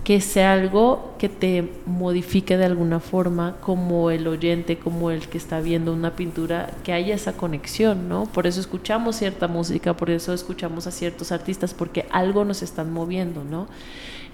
Que 0.04 0.20
sea 0.20 0.52
algo 0.52 1.14
que 1.18 1.28
te 1.28 1.70
modifique 1.86 2.56
de 2.56 2.64
alguna 2.64 3.00
forma, 3.00 3.56
como 3.60 4.10
el 4.10 4.26
oyente, 4.26 4.78
como 4.78 5.10
el 5.10 5.28
que 5.28 5.38
está 5.38 5.60
viendo 5.60 5.92
una 5.92 6.16
pintura, 6.16 6.70
que 6.84 6.92
haya 6.92 7.14
esa 7.14 7.34
conexión, 7.34 8.08
¿no? 8.08 8.26
Por 8.26 8.46
eso 8.46 8.60
escuchamos 8.60 9.16
cierta 9.16 9.48
música, 9.48 9.96
por 9.96 10.10
eso 10.10 10.32
escuchamos 10.32 10.86
a 10.86 10.90
ciertos 10.90 11.32
artistas, 11.32 11.74
porque 11.74 12.06
algo 12.10 12.44
nos 12.44 12.62
están 12.62 12.92
moviendo, 12.92 13.44
¿no? 13.44 13.68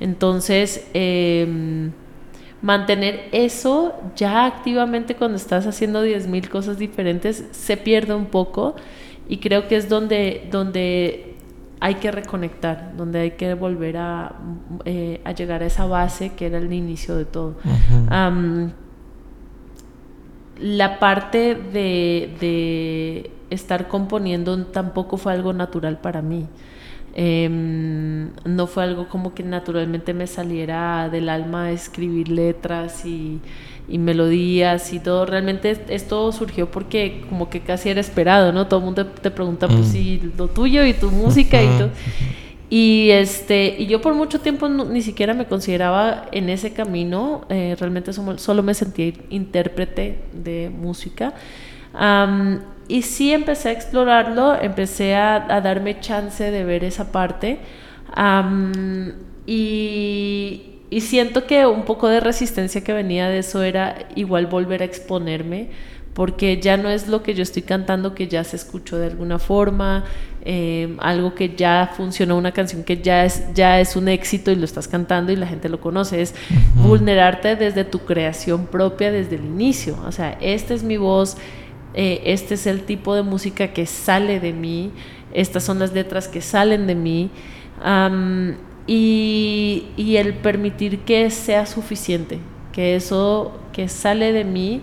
Entonces, 0.01 0.87
eh, 0.95 1.91
mantener 2.63 3.29
eso 3.33 3.95
ya 4.17 4.47
activamente 4.47 5.15
cuando 5.15 5.37
estás 5.37 5.67
haciendo 5.67 6.05
10.000 6.05 6.49
cosas 6.49 6.79
diferentes 6.79 7.45
se 7.53 7.77
pierde 7.77 8.15
un 8.15 8.27
poco 8.27 8.75
y 9.29 9.39
creo 9.39 9.69
que 9.69 9.77
es 9.77 9.89
donde, 9.89 10.49
donde 10.51 11.28
hay 11.81 11.97
que 11.97 12.11
reconectar, 12.11 12.93
donde 12.97 13.21
hay 13.21 13.31
que 13.33 13.55
volver 13.55 13.97
a, 13.97 14.33
eh, 14.85 15.21
a 15.25 15.33
llegar 15.33 15.63
a 15.63 15.67
esa 15.67 15.87
base 15.87 16.31
que 16.35 16.47
era 16.47 16.59
el 16.59 16.73
inicio 16.73 17.17
de 17.17 17.25
todo. 17.25 17.57
la 20.61 20.99
parte 20.99 21.55
de, 21.55 22.35
de 22.41 23.31
estar 23.51 23.87
componiendo 23.89 24.65
tampoco 24.67 25.17
fue 25.17 25.33
algo 25.33 25.53
natural 25.53 25.99
para 25.99 26.23
mí. 26.23 26.47
Em, 27.21 28.31
no 28.45 28.69
fue 28.69 28.85
algo 28.85 29.09
como 29.09 29.35
que 29.35 29.43
naturalmente 29.43 30.15
me 30.15 30.29
saliera 30.29 31.09
del 31.09 31.29
alma 31.29 31.73
escribir 31.73 32.29
letras 32.29 33.05
y, 33.05 33.41
melodías 33.97 34.93
y 34.93 35.01
todo. 35.01 35.25
Realmente 35.25 35.75
esto 35.89 36.31
surgió 36.33 36.71
porque 36.71 37.25
como 37.31 37.49
que 37.49 37.61
casi 37.61 37.89
era 37.89 38.03
esperado, 38.03 38.53
¿no? 38.53 38.67
Todo 38.67 38.81
el 38.81 38.85
mundo 38.85 39.07
te, 39.07 39.31
pregunta, 39.31 39.67
pues 39.67 39.87
mm. 39.87 39.93
sí, 39.93 40.33
lo 40.37 40.49
tuyo 40.49 40.85
y 40.85 40.93
tu 40.93 41.11
música 41.11 41.63
y 41.63 41.67
todo. 41.79 41.91
Y, 42.71 43.09
este, 43.13 43.77
y 43.79 43.87
yo 43.87 44.03
por 44.03 44.15
mucho 44.15 44.41
tiempo 44.41 44.69
ni 44.69 45.01
siquiera 45.01 45.33
me 45.33 45.47
consideraba 45.47 46.27
en 46.33 46.51
ese 46.51 46.75
camino, 46.75 47.47
eh, 47.49 47.75
realmente 47.81 48.13
solo, 48.13 48.63
me 48.63 48.75
sentía 48.75 49.13
intérprete 49.31 50.19
de 50.35 50.71
música. 50.71 51.33
Y 52.89 53.03
sí 53.03 53.33
empecé 53.33 53.71
a 53.71 53.73
explorarlo, 53.73 54.55
empecé 54.61 55.15
a, 55.15 55.61
darme 55.63 56.01
chance 56.01 56.51
de 56.51 56.65
ver 56.65 56.85
esa 56.85 57.11
parte. 57.11 57.59
y, 59.47 60.78
siento 61.01 61.47
que 61.47 61.67
un 61.67 61.85
poco 61.85 62.09
de 62.09 62.21
resistencia 62.21 62.83
que 62.83 62.93
venía 62.93 63.29
de 63.29 63.39
eso 63.39 63.63
era 63.63 64.09
igual 64.15 64.47
volver 64.47 64.83
a 64.83 64.85
exponerme, 64.85 65.69
porque 66.15 66.61
ya 66.61 66.77
no 66.77 66.89
es 66.89 67.09
lo 67.09 67.23
que 67.23 67.35
yo 67.35 67.43
estoy 67.43 67.63
cantando 67.63 68.15
que 68.15 68.27
ya 68.27 68.43
se 68.43 68.57
escuchó 68.57 68.99
de 68.99 69.07
alguna 69.07 69.39
forma, 69.39 70.05
em, 70.45 70.97
algo 71.01 71.35
que 71.35 71.55
ya 71.55 71.93
funcionó, 71.97 72.37
una 72.37 72.53
canción 72.53 72.83
que 72.83 73.01
ya 73.01 73.25
es, 73.25 73.45
ya 73.55 73.81
es 73.81 73.97
un 73.97 74.09
éxito 74.09 74.51
y 74.51 74.57
lo 74.57 74.65
estás 74.65 74.89
cantando 74.89 75.31
y 75.31 75.37
la 75.37 75.47
gente 75.47 75.69
lo 75.69 75.81
conoce, 75.81 76.23
es 76.23 76.35
vulnerarte 76.75 77.55
desde 77.55 77.85
tu 77.85 78.01
creación 78.01 78.67
propia 78.67 79.13
desde 79.13 79.37
el 79.37 79.45
inicio. 79.45 79.97
O 80.07 80.13
sea, 80.13 80.37
esta 80.41 80.75
es 80.75 80.83
mi 80.83 80.97
voz 80.97 81.37
eh, 81.95 82.23
este 82.27 82.55
es 82.55 82.67
el 82.67 82.83
tipo 82.83 83.15
de 83.15 83.23
música 83.23 83.73
que 83.73 83.87
sale 83.87 84.41
de 84.41 84.53
mí, 84.53 84.93
estas 85.33 85.65
son 85.65 85.79
las 85.79 85.93
letras 85.93 86.29
que 86.29 86.41
salen 86.41 86.87
de 86.87 86.95
mí, 86.95 87.31
y, 88.89 90.17
el 90.17 90.35
permitir 90.35 91.01
que 91.01 91.31
sea 91.31 91.67
suficiente, 91.67 92.41
que 92.73 92.97
eso 92.97 93.53
que 93.73 93.89
sale 93.89 94.33
de 94.33 94.45
mí 94.45 94.81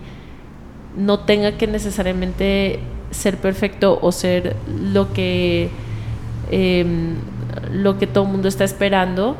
no 0.95 1.21
tenga 1.21 1.57
que 1.57 1.67
necesariamente 1.67 2.79
ser 3.09 3.37
perfecto 3.37 3.97
o 4.01 4.11
ser 4.11 4.55
lo 4.67 5.11
que, 5.11 5.69
em, 6.51 7.15
lo 7.73 7.97
que 7.97 8.05
todo 8.05 8.25
el 8.25 8.31
mundo 8.31 8.47
está 8.47 8.63
esperando 8.63 9.35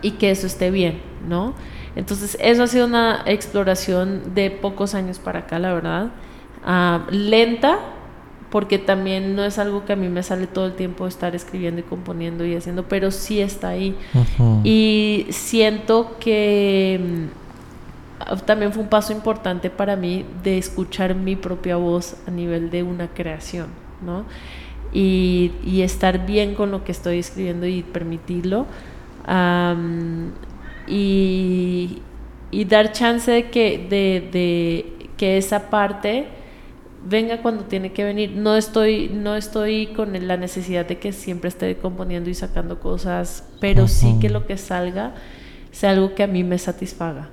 y 0.00 0.12
que 0.12 0.30
eso 0.30 0.46
esté 0.46 0.70
bien, 0.70 1.00
¿no? 1.28 1.54
Entonces, 1.94 2.38
eso 2.40 2.62
ha 2.62 2.66
sido 2.68 2.86
una 2.86 3.22
exploración 3.26 4.34
de 4.34 4.50
pocos 4.50 4.94
años 4.94 5.18
para 5.18 5.40
acá, 5.40 5.58
la 5.58 5.74
verdad. 5.74 6.08
Ah, 6.64 7.06
lenta, 7.10 7.80
porque 8.50 8.78
también 8.78 9.36
no 9.36 9.44
es 9.44 9.58
algo 9.58 9.84
que 9.84 9.92
a 9.92 9.96
mí 9.96 10.08
me 10.08 10.22
sale 10.22 10.46
todo 10.46 10.66
el 10.66 10.74
tiempo 10.74 11.06
estar 11.06 11.34
escribiendo 11.34 11.80
y 11.80 11.84
componiendo 11.84 12.46
y 12.46 12.54
haciendo, 12.54 12.84
pero 12.84 13.10
sí 13.10 13.40
está 13.40 13.68
ahí. 13.68 13.94
Y 14.64 15.26
siento 15.30 16.16
que 16.18 17.28
mm, 18.30 18.36
también 18.46 18.72
fue 18.72 18.82
un 18.82 18.88
paso 18.88 19.12
importante 19.12 19.68
para 19.68 19.96
mí 19.96 20.24
de 20.42 20.56
escuchar 20.56 21.14
mi 21.14 21.36
propia 21.36 21.76
voz 21.76 22.16
a 22.26 22.30
nivel 22.30 22.70
de 22.70 22.82
una 22.82 23.08
creación, 23.08 23.66
¿no? 24.04 24.24
Y, 24.92 25.52
estar 25.82 26.26
bien 26.26 26.54
con 26.54 26.70
lo 26.70 26.82
que 26.84 26.92
estoy 26.92 27.18
escribiendo 27.18 27.66
y 27.66 27.82
permitirlo. 27.82 28.66
y, 30.86 32.00
dar 32.66 32.92
chance 32.92 33.30
de 33.30 33.50
que, 33.50 33.86
de 33.88 35.10
que 35.18 35.36
esa 35.36 35.68
parte 35.68 36.37
venga 37.04 37.42
cuando 37.42 37.64
tiene 37.64 37.92
que 37.92 38.04
venir. 38.04 38.32
No 38.32 38.56
estoy, 38.56 39.10
no 39.12 39.36
estoy 39.36 39.88
con 39.88 40.26
la 40.26 40.36
necesidad 40.36 40.86
de 40.86 40.98
que 40.98 41.12
siempre 41.12 41.48
esté 41.48 41.76
componiendo 41.76 42.30
y 42.30 42.34
sacando 42.34 42.80
cosas, 42.80 43.48
pero 43.60 43.88
sí 43.88 44.16
que 44.20 44.30
lo 44.30 44.46
que 44.46 44.56
salga 44.56 45.14
sea 45.70 45.90
algo 45.90 46.14
que 46.14 46.22
a 46.22 46.26
mí 46.26 46.44
me 46.44 46.58
satisfaga. 46.58 47.30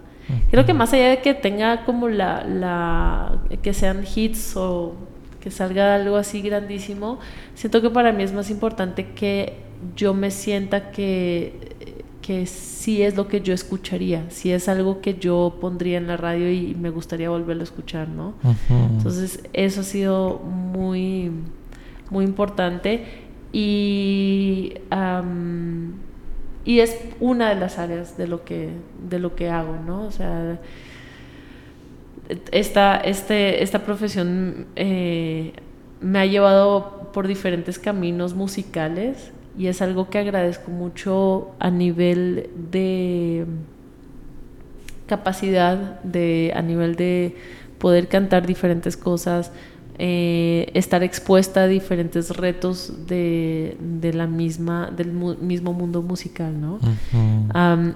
Creo 0.49 0.65
que 0.65 0.73
más 0.73 0.91
allá 0.93 1.09
de 1.09 1.21
que 1.21 1.33
tenga 1.33 1.85
como 1.85 2.09
la, 2.09 2.43
la, 2.43 3.43
que 3.61 3.73
sean 3.73 4.03
hits 4.03 4.55
o 4.55 4.95
que 5.39 5.51
salga 5.51 5.95
algo 5.95 6.15
así 6.15 6.41
grandísimo, 6.41 7.19
siento 7.53 7.81
que 7.81 7.91
para 7.91 8.11
mí 8.11 8.23
es 8.23 8.33
más 8.33 8.49
importante 8.49 9.11
que 9.11 9.53
yo 9.95 10.15
me 10.15 10.31
sienta 10.31 10.89
que 10.89 11.75
que 12.25 12.47
sí 12.47 13.03
es 13.03 13.15
lo 13.15 13.27
que 13.27 13.41
yo 13.41 13.53
escucharía, 13.53 14.31
si 14.31 14.51
es 14.51 14.67
algo 14.67 14.99
que 14.99 15.13
yo 15.13 15.57
pondría 15.61 15.99
en 15.99 16.07
la 16.07 16.17
radio 16.17 16.51
y 16.51 16.73
me 16.73 16.89
gustaría 16.89 17.29
volverlo 17.29 17.61
a 17.61 17.65
escuchar, 17.65 18.09
¿no? 18.09 18.33
Entonces, 18.67 19.43
eso 19.53 19.81
ha 19.81 19.83
sido 19.83 20.39
muy, 20.39 21.29
muy 22.09 22.25
importante 22.25 23.05
y, 23.53 24.73
y 26.65 26.79
es 26.79 26.97
una 27.19 27.49
de 27.49 27.55
las 27.59 27.77
áreas 27.77 28.17
de 28.17 28.27
lo 28.27 28.43
que, 28.43 28.71
de 29.07 29.19
lo 29.19 29.35
que 29.35 29.51
hago, 29.51 29.77
¿no? 29.85 30.05
O 30.05 30.11
sea, 30.11 30.59
esta, 32.51 32.97
este, 33.01 33.61
esta 33.61 33.85
profesión 33.85 34.65
eh, 34.75 35.53
me 36.01 36.17
ha 36.17 36.25
llevado 36.25 37.11
por 37.13 37.27
diferentes 37.27 37.77
caminos 37.77 38.33
musicales 38.33 39.31
y 39.57 39.67
es 39.67 39.81
algo 39.81 40.09
que 40.09 40.19
agradezco 40.19 40.71
mucho 40.71 41.51
a 41.59 41.69
nivel 41.69 42.49
de 42.71 43.45
capacidad, 45.07 46.01
de, 46.01 46.51
a 46.55 46.61
nivel 46.61 46.95
de 46.95 47.35
poder 47.77 48.07
cantar 48.07 48.45
diferentes 48.45 48.97
cosas, 48.97 49.51
eh, 49.97 50.71
estar 50.73 51.03
expuesta 51.03 51.63
a 51.63 51.67
diferentes 51.67 52.35
retos 52.35 53.07
de, 53.07 53.77
la 54.13 54.27
misma, 54.27 54.91
del 54.91 55.13
mismo 55.13 55.71
mundo 55.71 56.01
musical, 56.01 56.59
¿no? 56.59 56.79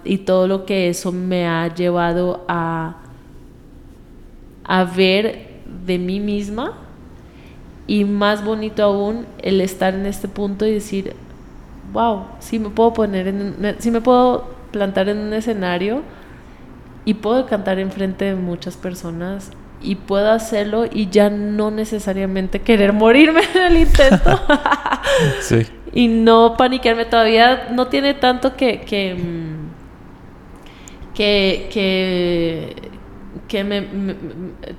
y 0.06 0.20
todo 0.20 0.48
lo 0.48 0.66
que 0.66 0.90
eso 0.90 1.12
me 1.12 1.46
ha 1.46 1.74
llevado 1.74 2.46
a, 2.48 2.98
a 4.64 4.84
ver 4.86 5.50
de 5.86 5.98
mí 5.98 6.20
misma 6.20 6.78
y 7.86 8.06
más 8.06 8.46
bonito 8.46 8.84
aún 8.84 9.26
el 9.40 9.60
estar 9.60 9.94
en 9.96 10.06
este 10.06 10.28
punto 10.28 10.66
y 10.66 10.72
decir, 10.72 11.16
wow, 11.92 12.26
sí 12.40 12.60
me 12.60 12.70
puedo 12.70 12.94
poner 12.94 13.28
en, 13.28 13.76
sí 13.80 13.92
me 13.92 14.02
puedo 14.02 14.50
plantar 14.72 15.10
en 15.10 15.18
un 15.18 15.34
escenario 15.34 16.02
y 17.06 17.16
puedo 17.16 17.46
cantar 17.46 17.80
enfrente 17.80 18.26
de 18.26 18.36
muchas 18.36 18.78
personas 18.78 19.52
y 19.82 19.96
puedo 19.96 20.32
hacerlo 20.32 20.86
y 20.92 21.10
ya 21.10 21.30
no 21.30 21.72
necesariamente 21.72 22.60
querer 22.62 22.94
morirme 22.94 23.42
en 23.56 23.62
el 23.62 23.78
intento. 23.78 24.40
sí. 25.42 25.66
Y 25.94 26.08
no 26.08 26.56
paniquearme 26.58 27.06
todavía, 27.06 27.70
no 27.72 27.88
tiene 27.88 28.14
tanto 28.14 28.56
que 28.56 28.82
que 28.82 29.16
mm, 29.16 29.60
que, 31.20 32.78
que, 33.50 33.64
me, 33.66 33.86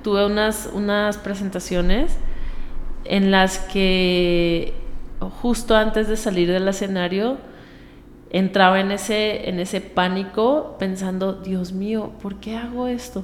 tuve 0.01 0.25
unas, 0.25 0.71
unas 0.73 1.19
presentaciones 1.19 2.17
en 3.05 3.29
las 3.29 3.59
que 3.59 4.73
justo 5.29 5.75
antes 5.75 6.07
de 6.07 6.17
salir 6.17 6.51
del 6.51 6.67
escenario, 6.67 7.37
entraba 8.29 8.79
en 8.79 8.91
ese, 8.91 9.49
en 9.49 9.59
ese 9.59 9.81
pánico 9.81 10.75
pensando, 10.79 11.33
Dios 11.33 11.73
mío, 11.73 12.11
¿por 12.21 12.35
qué 12.35 12.55
hago 12.55 12.87
esto? 12.87 13.23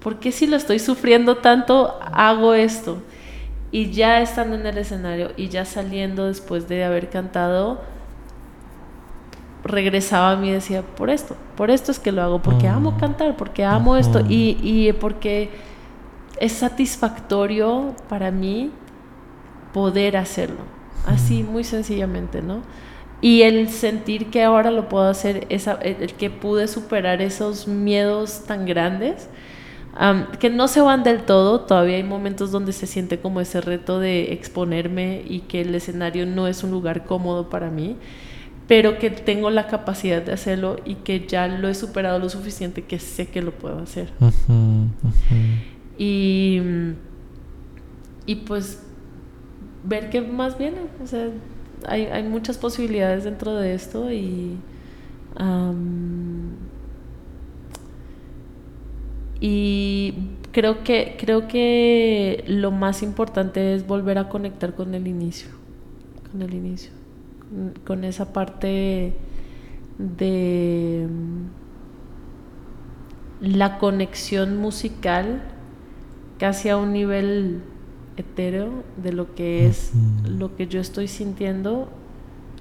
¿Por 0.00 0.18
qué 0.18 0.32
si 0.32 0.46
lo 0.46 0.56
estoy 0.56 0.78
sufriendo 0.78 1.36
tanto 1.36 1.98
hago 2.00 2.54
esto? 2.54 3.02
Y 3.70 3.90
ya 3.90 4.20
estando 4.20 4.56
en 4.56 4.66
el 4.66 4.78
escenario 4.78 5.32
y 5.36 5.48
ya 5.48 5.64
saliendo 5.64 6.26
después 6.26 6.68
de 6.68 6.84
haber 6.84 7.10
cantado, 7.10 7.82
regresaba 9.62 10.32
a 10.32 10.36
mí 10.36 10.48
y 10.48 10.52
decía, 10.52 10.82
por 10.82 11.10
esto, 11.10 11.36
por 11.56 11.70
esto 11.70 11.92
es 11.92 11.98
que 11.98 12.12
lo 12.12 12.22
hago, 12.22 12.42
porque 12.42 12.66
amo 12.66 12.92
mm. 12.92 12.98
cantar, 12.98 13.36
porque 13.36 13.64
amo 13.64 13.96
esto 13.96 14.20
y, 14.28 14.58
y 14.62 14.92
porque 14.94 15.50
es 16.38 16.52
satisfactorio 16.52 17.94
para 18.08 18.30
mí 18.30 18.70
poder 19.72 20.16
hacerlo, 20.16 20.62
así 21.06 21.42
muy 21.42 21.64
sencillamente, 21.64 22.42
¿no? 22.42 22.62
Y 23.20 23.42
el 23.42 23.68
sentir 23.68 24.30
que 24.30 24.42
ahora 24.42 24.70
lo 24.70 24.88
puedo 24.88 25.08
hacer, 25.08 25.46
esa, 25.50 25.74
el 25.74 26.14
que 26.14 26.30
pude 26.30 26.68
superar 26.68 27.20
esos 27.20 27.68
miedos 27.68 28.44
tan 28.46 28.64
grandes, 28.64 29.28
que 30.38 30.50
no 30.50 30.68
se 30.68 30.80
van 30.80 31.02
del 31.02 31.22
todo, 31.22 31.60
todavía 31.62 31.96
hay 31.96 32.04
momentos 32.04 32.50
donde 32.50 32.72
se 32.72 32.86
siente 32.86 33.18
como 33.18 33.40
ese 33.40 33.60
reto 33.60 33.98
de 33.98 34.32
exponerme 34.32 35.22
y 35.28 35.40
que 35.40 35.60
el 35.60 35.74
escenario 35.74 36.24
no 36.26 36.46
es 36.46 36.62
un 36.62 36.70
lugar 36.70 37.04
cómodo 37.04 37.50
para 37.50 37.70
mí, 37.70 37.96
pero 38.68 38.98
que 38.98 39.10
tengo 39.10 39.50
la 39.50 39.66
capacidad 39.66 40.22
de 40.22 40.32
hacerlo 40.32 40.76
y 40.84 40.94
que 40.94 41.26
ya 41.26 41.48
lo 41.48 41.68
he 41.68 41.74
superado 41.74 42.18
lo 42.20 42.30
suficiente 42.30 42.84
que 42.84 42.98
sé 43.00 43.26
que 43.26 43.42
lo 43.42 43.50
puedo 43.50 43.80
hacer. 43.80 44.10
Y, 45.98 46.62
y 48.26 48.36
pues 48.36 48.80
ver 49.84 50.10
qué 50.10 50.20
más 50.20 50.58
viene, 50.58 50.78
o 51.02 51.06
sea, 51.06 51.28
hay, 51.86 52.06
hay 52.06 52.22
muchas 52.22 52.58
posibilidades 52.58 53.24
dentro 53.24 53.54
de 53.54 53.74
esto 53.74 54.12
y... 54.12 54.56
y 59.40 60.14
creo 60.52 60.84
que, 60.84 61.16
creo 61.18 61.48
que 61.48 62.44
lo 62.46 62.70
más 62.70 63.02
importante 63.02 63.74
es 63.74 63.86
volver 63.86 64.18
a 64.18 64.28
conectar 64.28 64.74
con 64.74 64.94
el 64.94 65.06
inicio, 65.06 65.48
con 66.30 66.42
el 66.42 66.54
inicio, 66.54 66.92
con 67.86 68.04
esa 68.04 68.32
parte 68.32 69.14
de 69.98 71.06
la 73.40 73.78
conexión 73.78 74.56
musical 74.58 75.42
casi 76.38 76.68
a 76.68 76.76
un 76.76 76.92
nivel 76.92 77.62
etéreo 78.16 78.84
de 78.96 79.12
lo 79.12 79.34
que 79.34 79.66
es 79.66 79.92
lo 80.24 80.56
que 80.56 80.66
yo 80.66 80.80
estoy 80.80 81.08
sintiendo 81.08 81.90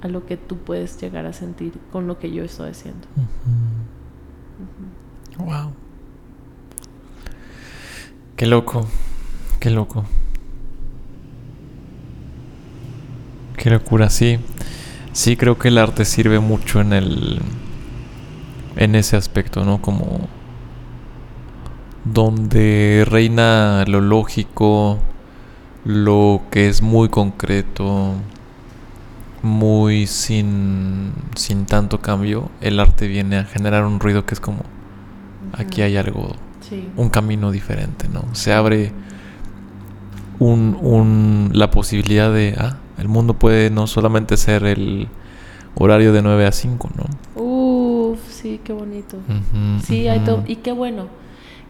a 0.01 0.07
lo 0.07 0.26
que 0.26 0.38
tú 0.38 0.57
puedes 0.57 0.99
llegar 0.99 1.26
a 1.26 1.34
sentir 1.34 1.73
con 1.91 2.07
lo 2.07 2.19
que 2.19 2.31
yo 2.31 2.43
estoy 2.43 2.71
haciendo. 2.71 3.07
Wow. 5.38 5.73
Qué 8.35 8.45
loco, 8.45 8.88
qué 9.59 9.69
loco. 9.69 10.05
Qué 13.57 13.69
locura, 13.69 14.09
sí. 14.09 14.39
Sí, 15.11 15.35
creo 15.35 15.59
que 15.59 15.67
el 15.67 15.77
arte 15.77 16.05
sirve 16.05 16.39
mucho 16.39 16.80
en 16.80 16.93
el. 16.93 17.41
en 18.77 18.95
ese 18.95 19.17
aspecto, 19.17 19.65
¿no? 19.65 19.81
Como. 19.81 20.30
donde 22.05 23.05
reina 23.05 23.84
lo 23.85 23.99
lógico, 23.99 24.99
lo 25.85 26.41
que 26.51 26.68
es 26.68 26.81
muy 26.81 27.10
concreto, 27.10 28.14
muy 29.41 30.07
sin, 30.07 31.14
sin 31.35 31.65
tanto 31.65 32.01
cambio, 32.01 32.49
el 32.61 32.80
arte 32.80 33.07
viene 33.07 33.38
a 33.38 33.45
generar 33.45 33.85
un 33.85 33.99
ruido 33.99 34.26
que 34.26 34.34
es 34.34 34.39
como, 34.39 34.64
aquí 35.53 35.81
hay 35.81 35.97
algo, 35.97 36.35
un 36.97 37.10
camino 37.10 37.51
diferente, 37.51 38.07
¿no? 38.10 38.26
Se 38.34 38.53
abre 38.53 38.91
un, 40.39 40.77
un, 40.81 41.51
la 41.53 41.72
posibilidad 41.72 42.31
de, 42.31 42.56
ah, 42.57 42.77
el 42.97 43.07
mundo 43.07 43.34
puede 43.34 43.69
no 43.69 43.88
solamente 43.88 44.38
ser 44.38 44.65
el 44.65 45.07
horario 45.76 46.11
de 46.11 46.22
9 46.22 46.45
a 46.45 46.51
5, 46.51 46.89
¿no? 46.95 47.41
Uf, 47.41 48.19
sí, 48.30 48.60
qué 48.64 48.73
bonito. 48.73 49.18
sí, 49.84 50.07
hay 50.07 50.19
todo, 50.19 50.43
y 50.45 50.57
qué 50.57 50.73
bueno 50.73 51.07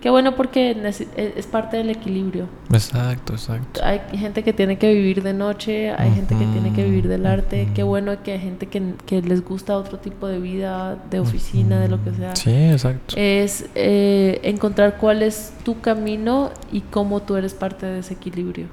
Qué 0.02 0.10
bueno 0.10 0.36
porque 0.36 0.72
e, 0.72 1.34
es 1.36 1.46
parte 1.48 1.78
del 1.78 1.90
equilibrio. 1.90 2.48
Exacto, 2.72 3.34
exacto. 3.34 3.82
Hay 3.84 4.00
gente 4.18 4.44
que 4.44 4.54
tiene 4.54 4.78
que 4.78 4.94
vivir 4.94 5.22
de 5.22 5.34
noche, 5.34 5.92
hay 5.92 6.12
gente 6.12 6.36
que 6.36 6.46
tiene 6.46 6.72
que 6.74 6.86
vivir 6.86 7.08
del 7.10 7.26
arte. 7.26 7.68
Qué 7.76 7.84
bueno 7.84 8.24
que 8.24 8.34
hay 8.34 8.40
gente 8.40 8.68
que, 8.68 9.22
les 9.22 9.44
gusta 9.44 9.78
otro 9.78 9.98
tipo 9.98 10.28
de 10.28 10.40
vida, 10.40 10.98
de 11.10 11.20
oficina, 11.20 11.82
de 11.82 11.90
lo 11.90 12.02
que 12.04 12.14
sea. 12.14 12.36
Sí, 12.36 12.52
exacto. 12.52 13.16
Es 13.18 13.66
eh, 13.76 14.40
encontrar 14.44 14.98
cuál 14.98 15.22
es 15.22 15.54
tu 15.64 15.82
camino 15.82 16.52
y 16.72 16.82
cómo 16.82 17.22
tú 17.22 17.36
eres 17.36 17.54
parte 17.54 17.86
de 17.86 18.00
ese 18.00 18.14
equilibrio. 18.14 18.68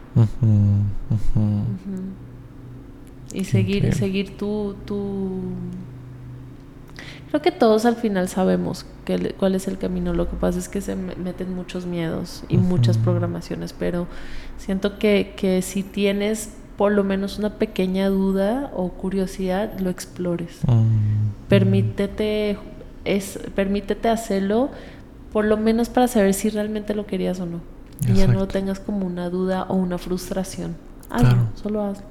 Y 3.32 3.44
seguir, 3.44 3.92
seguir 3.94 4.36
tu, 4.36 4.76
tu 4.84 5.40
Creo 7.36 7.52
que 7.52 7.58
todos 7.58 7.84
al 7.84 7.96
final 7.96 8.28
sabemos 8.28 8.86
cuál 9.38 9.54
es 9.54 9.68
el 9.68 9.76
camino. 9.76 10.14
Lo 10.14 10.26
que 10.26 10.36
pasa 10.36 10.58
es 10.58 10.70
que 10.70 10.80
se 10.80 10.96
meten 10.96 11.54
muchos 11.54 11.84
miedos 11.84 12.44
y 12.48 12.56
muchas 12.56 12.96
programaciones, 12.96 13.74
pero 13.74 14.06
siento 14.56 14.98
que, 14.98 15.34
que 15.36 15.60
si 15.60 15.82
tienes 15.82 16.54
por 16.78 16.92
lo 16.92 17.04
menos 17.04 17.38
una 17.38 17.58
pequeña 17.58 18.08
duda 18.08 18.70
o 18.74 18.88
curiosidad, 18.88 19.78
lo 19.80 19.90
explores. 19.90 20.60
Mm. 20.66 21.48
Permítete, 21.50 22.56
es, 23.04 23.38
permítete 23.54 24.08
hacerlo, 24.08 24.70
por 25.30 25.44
lo 25.44 25.58
menos 25.58 25.90
para 25.90 26.08
saber 26.08 26.32
si 26.32 26.48
realmente 26.48 26.94
lo 26.94 27.04
querías 27.04 27.38
o 27.40 27.44
no. 27.44 27.60
Y 28.08 28.14
ya 28.14 28.28
no 28.28 28.48
tengas 28.48 28.80
como 28.80 29.06
una 29.06 29.28
duda 29.28 29.66
o 29.68 29.74
una 29.74 29.98
frustración. 29.98 30.74
Hazlo, 31.10 31.48
solo 31.54 31.82
hazlo. 31.82 32.06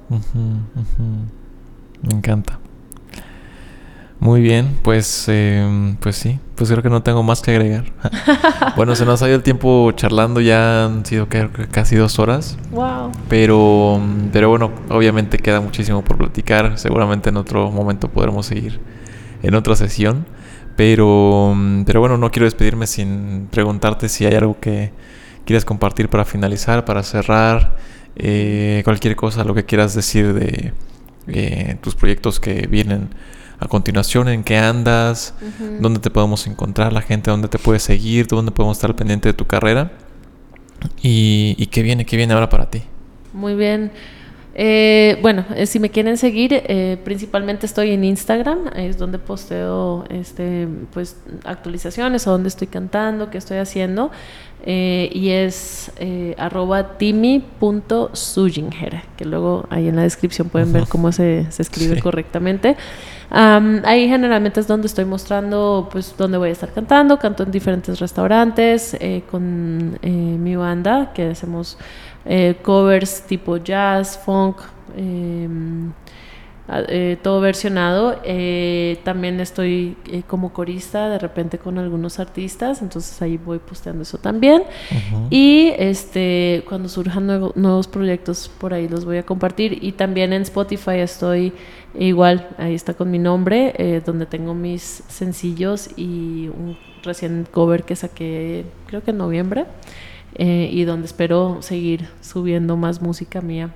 Me 2.02 2.14
encanta. 2.14 2.60
Muy 4.18 4.40
bien, 4.40 4.78
pues, 4.82 5.26
em, 5.28 5.96
pues 5.96 6.16
sí, 6.16 6.38
pues 6.54 6.70
creo 6.70 6.82
que 6.82 6.88
no 6.88 7.02
tengo 7.02 7.22
más 7.22 7.42
que 7.42 7.50
agregar. 7.50 7.84
bueno, 8.76 8.96
se 8.96 9.04
nos 9.04 9.22
ha 9.22 9.28
ido 9.28 9.36
el 9.36 9.42
tiempo 9.42 9.92
charlando, 9.92 10.40
ya 10.40 10.86
han 10.86 11.04
sido 11.04 11.28
casi 11.70 11.96
dos 11.96 12.18
horas. 12.18 12.56
Wow. 12.70 13.12
Pero, 13.28 14.00
pero 14.32 14.48
bueno, 14.48 14.72
obviamente 14.88 15.38
queda 15.38 15.60
muchísimo 15.60 16.02
por 16.02 16.16
platicar. 16.16 16.78
Seguramente 16.78 17.28
en 17.28 17.36
otro 17.36 17.70
momento 17.70 18.08
podremos 18.08 18.46
seguir 18.46 18.80
en 19.42 19.54
otra 19.54 19.76
sesión. 19.76 20.26
Pero, 20.76 21.56
pero 21.86 22.00
bueno, 22.00 22.18
no 22.18 22.30
quiero 22.30 22.44
despedirme 22.44 22.86
sin 22.86 23.48
preguntarte 23.50 24.08
si 24.08 24.26
hay 24.26 24.34
algo 24.34 24.60
que 24.60 24.92
quieras 25.46 25.64
compartir 25.64 26.10
para 26.10 26.24
finalizar, 26.24 26.84
para 26.84 27.02
cerrar, 27.02 27.76
eh, 28.16 28.82
cualquier 28.84 29.16
cosa, 29.16 29.44
lo 29.44 29.54
que 29.54 29.64
quieras 29.64 29.94
decir 29.94 30.34
de 30.34 30.72
eh, 31.28 31.76
tus 31.80 31.94
proyectos 31.94 32.40
que 32.40 32.66
vienen 32.66 33.08
a 33.58 33.68
continuación 33.68 34.28
en 34.28 34.44
qué 34.44 34.56
andas, 34.56 35.34
dónde 35.80 36.00
te 36.00 36.10
podemos 36.10 36.46
encontrar, 36.46 36.92
la 36.92 37.02
gente 37.02 37.30
dónde 37.30 37.48
te 37.48 37.58
puede 37.58 37.78
seguir, 37.78 38.26
dónde 38.26 38.52
podemos 38.52 38.76
estar 38.76 38.94
pendiente 38.94 39.28
de 39.28 39.32
tu 39.32 39.46
carrera 39.46 39.92
y, 41.02 41.66
qué 41.66 41.82
viene, 41.82 42.04
qué 42.04 42.16
viene 42.16 42.34
ahora 42.34 42.48
para 42.48 42.68
ti. 42.70 42.82
Muy 43.32 43.54
bien. 43.54 43.90
Eh, 44.58 45.18
bueno, 45.20 45.44
eh, 45.54 45.66
si 45.66 45.78
me 45.78 45.90
quieren 45.90 46.16
seguir, 46.16 46.50
eh, 46.54 46.96
principalmente 47.04 47.66
estoy 47.66 47.90
en 47.90 48.04
Instagram, 48.04 48.70
es 48.74 48.96
donde 48.96 49.18
posteo 49.18 50.06
este, 50.08 50.66
pues, 50.94 51.20
actualizaciones 51.44 52.26
o 52.26 52.30
donde 52.30 52.48
estoy 52.48 52.66
cantando, 52.66 53.28
qué 53.28 53.36
estoy 53.36 53.58
haciendo. 53.58 54.10
Y 54.66 55.30
es 55.30 55.92
arroba 56.36 56.98
timi.sujinger, 56.98 59.02
que 59.16 59.24
luego 59.24 59.66
ahí 59.70 59.88
en 59.88 59.96
la 59.96 60.02
descripción 60.02 60.48
pueden 60.48 60.72
ver 60.72 60.86
cómo 60.88 61.12
se, 61.12 61.46
se 61.50 61.62
escribe 61.62 62.00
correctamente 62.00 62.76
ahí 63.30 64.08
generalmente 64.08 64.60
es 64.60 64.66
donde 64.66 64.86
estoy 64.86 65.04
mostrando, 65.04 65.88
pues, 65.90 66.14
donde 66.16 66.38
voy 66.38 66.50
a 66.50 66.52
estar 66.52 66.72
cantando. 66.72 67.18
Canto 67.18 67.42
en 67.42 67.50
diferentes 67.50 67.98
restaurantes 67.98 68.96
eh, 69.00 69.22
con 69.30 69.98
eh, 70.02 70.08
mi 70.08 70.56
banda, 70.56 71.12
que 71.12 71.30
hacemos 71.30 71.78
eh, 72.24 72.56
covers 72.62 73.22
tipo 73.22 73.56
jazz, 73.58 74.20
funk. 74.24 74.58
Em, 76.68 76.84
eh, 76.88 77.16
todo 77.22 77.40
versionado. 77.40 78.20
Eh, 78.24 78.98
también 79.04 79.40
estoy 79.40 79.96
eh, 80.10 80.22
como 80.26 80.52
corista 80.52 81.08
de 81.08 81.18
repente 81.18 81.58
con 81.58 81.78
algunos 81.78 82.18
artistas, 82.18 82.82
entonces 82.82 83.20
ahí 83.22 83.36
voy 83.36 83.58
posteando 83.58 84.02
eso 84.02 84.18
también. 84.18 84.64
Y 85.30 85.72
este 85.78 86.64
cuando 86.68 86.88
surjan 86.88 87.26
nuevos 87.26 87.88
proyectos 87.88 88.50
por 88.58 88.74
ahí 88.74 88.88
los 88.88 89.04
voy 89.04 89.18
a 89.18 89.22
compartir. 89.24 89.78
Y 89.82 89.92
también 89.92 90.32
en 90.32 90.42
Spotify 90.42 90.98
estoy 90.98 91.52
igual, 91.98 92.48
ahí 92.58 92.74
está 92.74 92.94
con 92.94 93.10
mi 93.10 93.18
nombre, 93.18 94.02
donde 94.04 94.26
tengo 94.26 94.54
mis 94.54 95.02
sencillos 95.08 95.90
y 95.96 96.48
un 96.48 96.76
recién 97.02 97.46
cover 97.50 97.84
que 97.84 97.96
saqué 97.96 98.64
creo 98.86 99.02
que 99.02 99.12
en 99.12 99.18
noviembre. 99.18 99.66
y 100.38 100.84
donde 100.84 101.06
espero 101.06 101.58
seguir 101.60 102.08
subiendo 102.20 102.76
más 102.76 103.00
música 103.00 103.40
mía. 103.40 103.70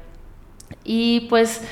Y 0.84 1.26
pues 1.30 1.62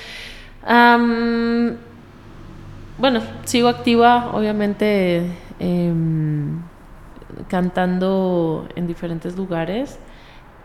bueno, 2.98 3.20
sigo 3.44 3.68
activa, 3.68 4.30
obviamente, 4.32 5.30
em, 5.60 6.60
cantando 7.48 8.68
en 8.76 8.86
diferentes 8.86 9.36
lugares 9.36 9.98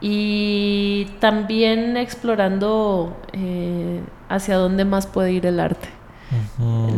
y 0.02 1.07
también 1.20 1.95
explorando 1.95 3.15
eh, 3.32 4.02
hacia 4.30 4.57
dónde 4.57 4.84
más 4.86 5.07
puede 5.07 5.32
ir 5.32 5.45
el 5.45 5.60
arte. 5.60 5.88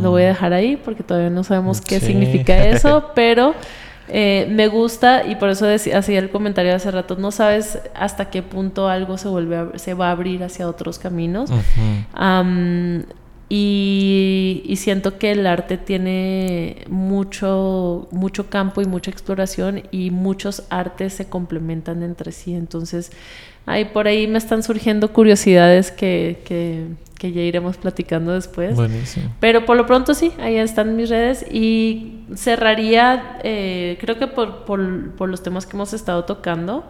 Lo 0.01 0.11
voy 0.11 0.23
a 0.23 0.27
dejar 0.27 0.53
ahí 0.53 0.77
porque 0.77 1.03
todavía 1.03 1.29
no 1.29 1.43
sabemos 1.43 1.81
qué 1.81 1.99
significa 1.99 2.65
eso, 2.65 3.11
pero 3.15 3.53
eh, 4.07 4.47
me 4.51 4.67
gusta 4.67 5.25
y 5.25 5.35
por 5.35 5.49
eso 5.49 5.65
decía, 5.65 5.97
hacía 5.97 6.19
el 6.19 6.29
comentario 6.29 6.75
hace 6.75 6.91
rato, 6.91 7.15
no 7.15 7.31
sabes 7.31 7.79
hasta 7.95 8.29
qué 8.29 8.43
punto 8.43 8.87
algo 8.87 9.17
se, 9.17 9.27
vuelve 9.27 9.79
se 9.79 9.93
va 9.93 10.09
a 10.09 10.11
abrir 10.11 10.43
hacia 10.43 10.67
otros 10.67 10.99
caminos. 10.99 11.49
y, 13.49 14.73
siento 14.77 15.17
que 15.17 15.31
el 15.31 15.47
arte 15.47 15.77
tiene 15.77 16.83
mucho, 16.89 18.07
mucho 18.11 18.49
campo 18.49 18.81
y 18.81 18.85
mucha 18.85 19.09
exploración 19.09 19.83
y 19.91 20.11
muchos 20.11 20.63
artes 20.69 21.13
se 21.13 21.27
complementan 21.27 22.03
entre 22.03 22.31
sí. 22.31 22.53
Entonces, 22.53 23.11
ahí 23.65 23.85
por 23.85 24.07
ahí 24.07 24.27
me 24.27 24.37
están 24.37 24.63
surgiendo 24.63 25.11
curiosidades 25.11 25.91
que, 25.91 26.41
que 26.45 26.87
que 27.17 27.31
ya 27.31 27.41
iremos 27.41 27.77
platicando 27.77 28.33
después. 28.33 28.75
Buenísimo. 28.75 29.33
Pero 29.39 29.65
por 29.65 29.77
lo 29.77 29.85
pronto 29.85 30.13
sí, 30.13 30.31
ahí 30.39 30.57
están 30.57 30.95
mis 30.95 31.09
redes 31.09 31.45
y 31.49 32.25
cerraría, 32.35 33.39
eh, 33.43 33.97
creo 33.99 34.17
que 34.17 34.27
por, 34.27 34.65
por, 34.65 35.11
por, 35.11 35.29
los 35.29 35.41
temas 35.41 35.65
que 35.65 35.75
hemos 35.75 35.93
estado 35.93 36.25
tocando 36.25 36.85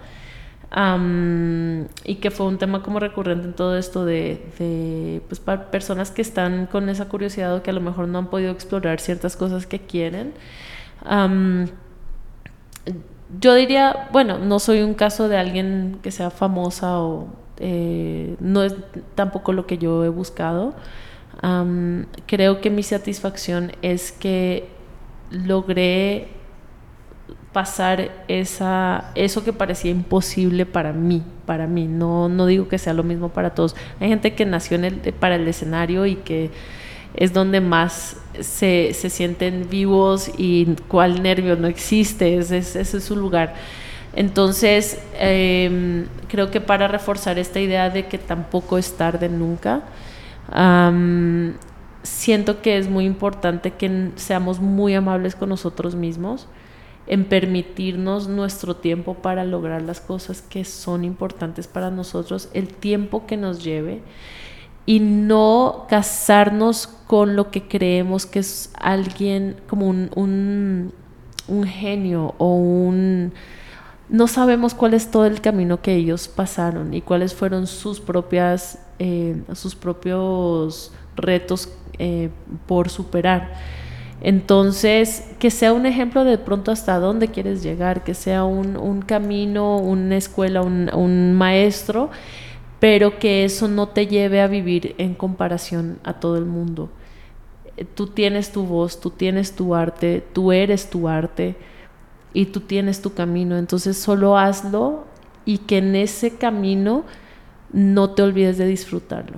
y 2.04 2.16
que 2.16 2.32
fue 2.32 2.48
un 2.48 2.58
tema 2.58 2.82
como 2.82 3.00
recurrente 3.00 3.48
en 3.48 3.54
todo 3.54 3.78
esto 3.78 4.04
de, 4.04 4.46
de 4.60 5.22
pues, 5.30 5.40
para 5.40 5.72
personas 5.72 6.12
que 6.12 6.22
están 6.22 6.66
con 6.66 6.90
esa 6.90 7.06
curiosidad 7.06 7.56
o 7.56 7.64
que 7.64 7.70
a 7.70 7.74
lo 7.74 7.80
mejor 7.80 8.10
no 8.10 8.18
han 8.18 8.30
podido 8.30 8.52
explorar 8.52 9.00
ciertas 9.00 9.38
cosas 9.38 9.68
que 9.68 9.80
quieren. 9.80 10.34
Yo 13.40 13.56
diría, 13.56 14.08
bueno, 14.12 14.38
no 14.38 14.60
soy 14.60 14.82
un 14.82 14.94
caso 14.94 15.28
de 15.28 15.38
alguien 15.38 16.00
que 16.02 16.12
sea 16.12 16.30
famosa 16.30 17.00
o 17.00 17.28
eh, 17.58 18.36
no 18.40 18.64
es 18.64 18.76
tampoco 19.16 19.54
lo 19.54 19.66
que 19.66 19.78
yo 19.78 20.04
he 20.04 20.10
buscado. 20.10 20.76
creo 22.28 22.62
que 22.62 22.70
mi 22.70 22.84
satisfacción 22.84 23.72
es 23.82 24.12
que 24.12 24.70
logré 25.32 26.28
pasar 27.52 28.12
esa, 28.28 29.12
eso 29.16 29.44
que 29.46 29.54
parecía 29.54 29.90
imposible 29.90 30.66
para 30.66 30.92
mí, 30.92 31.24
para 31.46 31.68
mí. 31.68 31.88
No, 31.88 32.28
no 32.30 32.46
digo 32.46 32.68
que 32.68 32.78
sea 32.78 32.94
lo 32.94 33.04
mismo 33.04 33.30
para 33.30 33.56
todos. 33.56 33.76
Hay 34.00 34.10
gente 34.10 34.36
que 34.36 34.46
nació 34.46 34.78
para 35.20 35.36
el 35.36 35.48
escenario 35.48 36.06
y 36.06 36.16
que 36.16 36.52
es 37.16 37.34
donde 37.34 37.62
más 37.62 38.18
se, 38.40 38.94
se 38.94 39.10
sienten 39.10 39.70
vivos 39.70 40.32
y 40.38 40.76
cuál 40.88 41.24
nervio 41.24 41.56
no 41.56 41.68
existe, 41.68 42.38
ese, 42.38 42.58
es 42.58 43.04
su 43.04 43.16
lugar. 43.16 43.56
Entonces, 44.14 45.00
em, 45.18 46.08
creo 46.28 46.52
que 46.52 46.62
para 46.62 46.88
reforzar 46.88 47.38
esta 47.38 47.60
idea 47.60 47.90
de 47.90 48.08
que 48.08 48.18
tampoco 48.18 48.78
es 48.78 48.94
tarde 48.94 49.30
nunca, 49.30 49.84
siento 52.04 52.62
que 52.62 52.78
es 52.78 52.90
muy 52.90 53.06
importante 53.06 53.72
que 53.72 54.12
seamos 54.16 54.60
muy 54.60 54.94
amables 54.94 55.36
con 55.36 55.50
nosotros 55.50 55.96
mismos, 55.96 56.48
en 57.08 57.26
permitirnos 57.26 58.28
nuestro 58.28 58.76
tiempo 58.76 59.16
para 59.16 59.44
lograr 59.44 59.82
las 59.82 60.02
cosas 60.02 60.42
que 60.42 60.66
son 60.66 61.04
importantes 61.04 61.68
para 61.68 61.92
nosotros, 61.92 62.50
el 62.54 62.68
tiempo 62.68 63.28
que 63.28 63.38
nos 63.38 63.64
lleve 63.64 64.02
y 64.86 65.00
no 65.00 65.86
casarnos 65.90 66.88
con 66.88 67.36
lo 67.36 67.52
que 67.52 67.68
creemos 67.68 68.26
que 68.26 68.40
es 68.40 68.72
alguien 68.80 69.58
como 69.68 69.88
un 69.88 70.92
genio 71.68 72.36
o 72.38 72.56
un 72.56 73.34
no 74.10 74.28
sabemos 74.28 74.74
cuál 74.74 74.94
es 74.94 75.10
todo 75.10 75.26
el 75.26 75.42
camino 75.42 75.82
que 75.82 75.96
ellos 75.96 76.28
pasaron 76.28 76.94
y 76.94 77.02
cuáles 77.02 77.34
fueron 77.34 77.66
sus 77.68 78.00
propias 78.00 78.80
eh, 79.00 79.42
sus 79.54 79.76
propios 79.76 80.92
retos 81.16 81.70
eh, 81.98 82.30
por 82.68 82.90
superar. 82.90 83.54
Entonces 84.22 85.32
que 85.40 85.52
sea 85.52 85.74
un 85.74 85.86
ejemplo 85.86 86.24
de 86.24 86.38
pronto 86.38 86.72
hasta 86.72 87.00
dónde 87.00 87.30
quieres 87.30 87.64
llegar 87.64 88.04
que 88.04 88.14
sea 88.14 88.44
un, 88.44 89.02
camino 89.06 89.78
una 89.78 90.18
escuela 90.18 90.62
un, 90.62 90.90
un, 90.94 91.34
maestro 91.34 92.10
pero 92.86 93.18
que 93.18 93.46
eso 93.46 93.68
no 93.68 93.88
te 93.88 94.06
lleve 94.06 94.42
a 94.42 94.48
vivir 94.48 94.94
en 95.00 95.16
comparación 95.16 95.98
a 96.04 96.20
todo 96.20 96.38
el 96.38 96.46
mundo 96.46 96.90
tú 97.96 98.08
tienes 98.08 98.52
tu 98.52 98.64
voz 98.64 99.00
tú 99.00 99.10
tienes 99.10 99.56
tu 99.56 99.74
arte 99.74 100.24
tú 100.34 100.52
eres 100.52 100.90
tu 100.90 101.08
arte 101.08 101.56
y 102.36 102.48
tú 102.48 102.60
tienes 102.60 103.02
tu 103.02 103.14
camino, 103.14 103.58
entonces 103.58 103.98
solo 103.98 104.38
hazlo 104.38 105.06
y 105.46 105.60
que 105.60 105.78
en 105.78 105.96
ese 105.96 106.36
camino 106.36 107.06
no 107.72 108.12
te 108.12 108.22
olvides 108.22 108.58
de 108.58 108.68
disfrutarlo. 108.68 109.38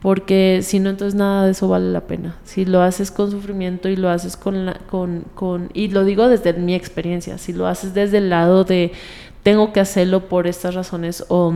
Porque 0.00 0.60
si 0.62 0.80
no, 0.80 0.88
entonces 0.88 1.14
nada 1.14 1.44
de 1.44 1.50
eso 1.50 1.68
vale 1.68 1.92
la 1.92 2.06
pena. 2.06 2.38
Si 2.44 2.64
lo 2.64 2.80
haces 2.80 3.10
con 3.10 3.30
sufrimiento 3.30 3.90
y 3.90 3.96
lo 3.96 4.08
haces 4.08 4.38
con, 4.38 4.64
la, 4.64 4.78
con, 4.90 5.26
con, 5.34 5.68
y 5.74 5.88
lo 5.88 6.04
digo 6.04 6.28
desde 6.28 6.54
mi 6.54 6.74
experiencia, 6.74 7.36
si 7.36 7.52
lo 7.52 7.66
haces 7.66 7.92
desde 7.92 8.16
el 8.18 8.30
lado 8.30 8.64
de 8.64 8.92
tengo 9.42 9.74
que 9.74 9.80
hacerlo 9.80 10.30
por 10.30 10.46
estas 10.46 10.74
razones 10.74 11.26
o 11.28 11.52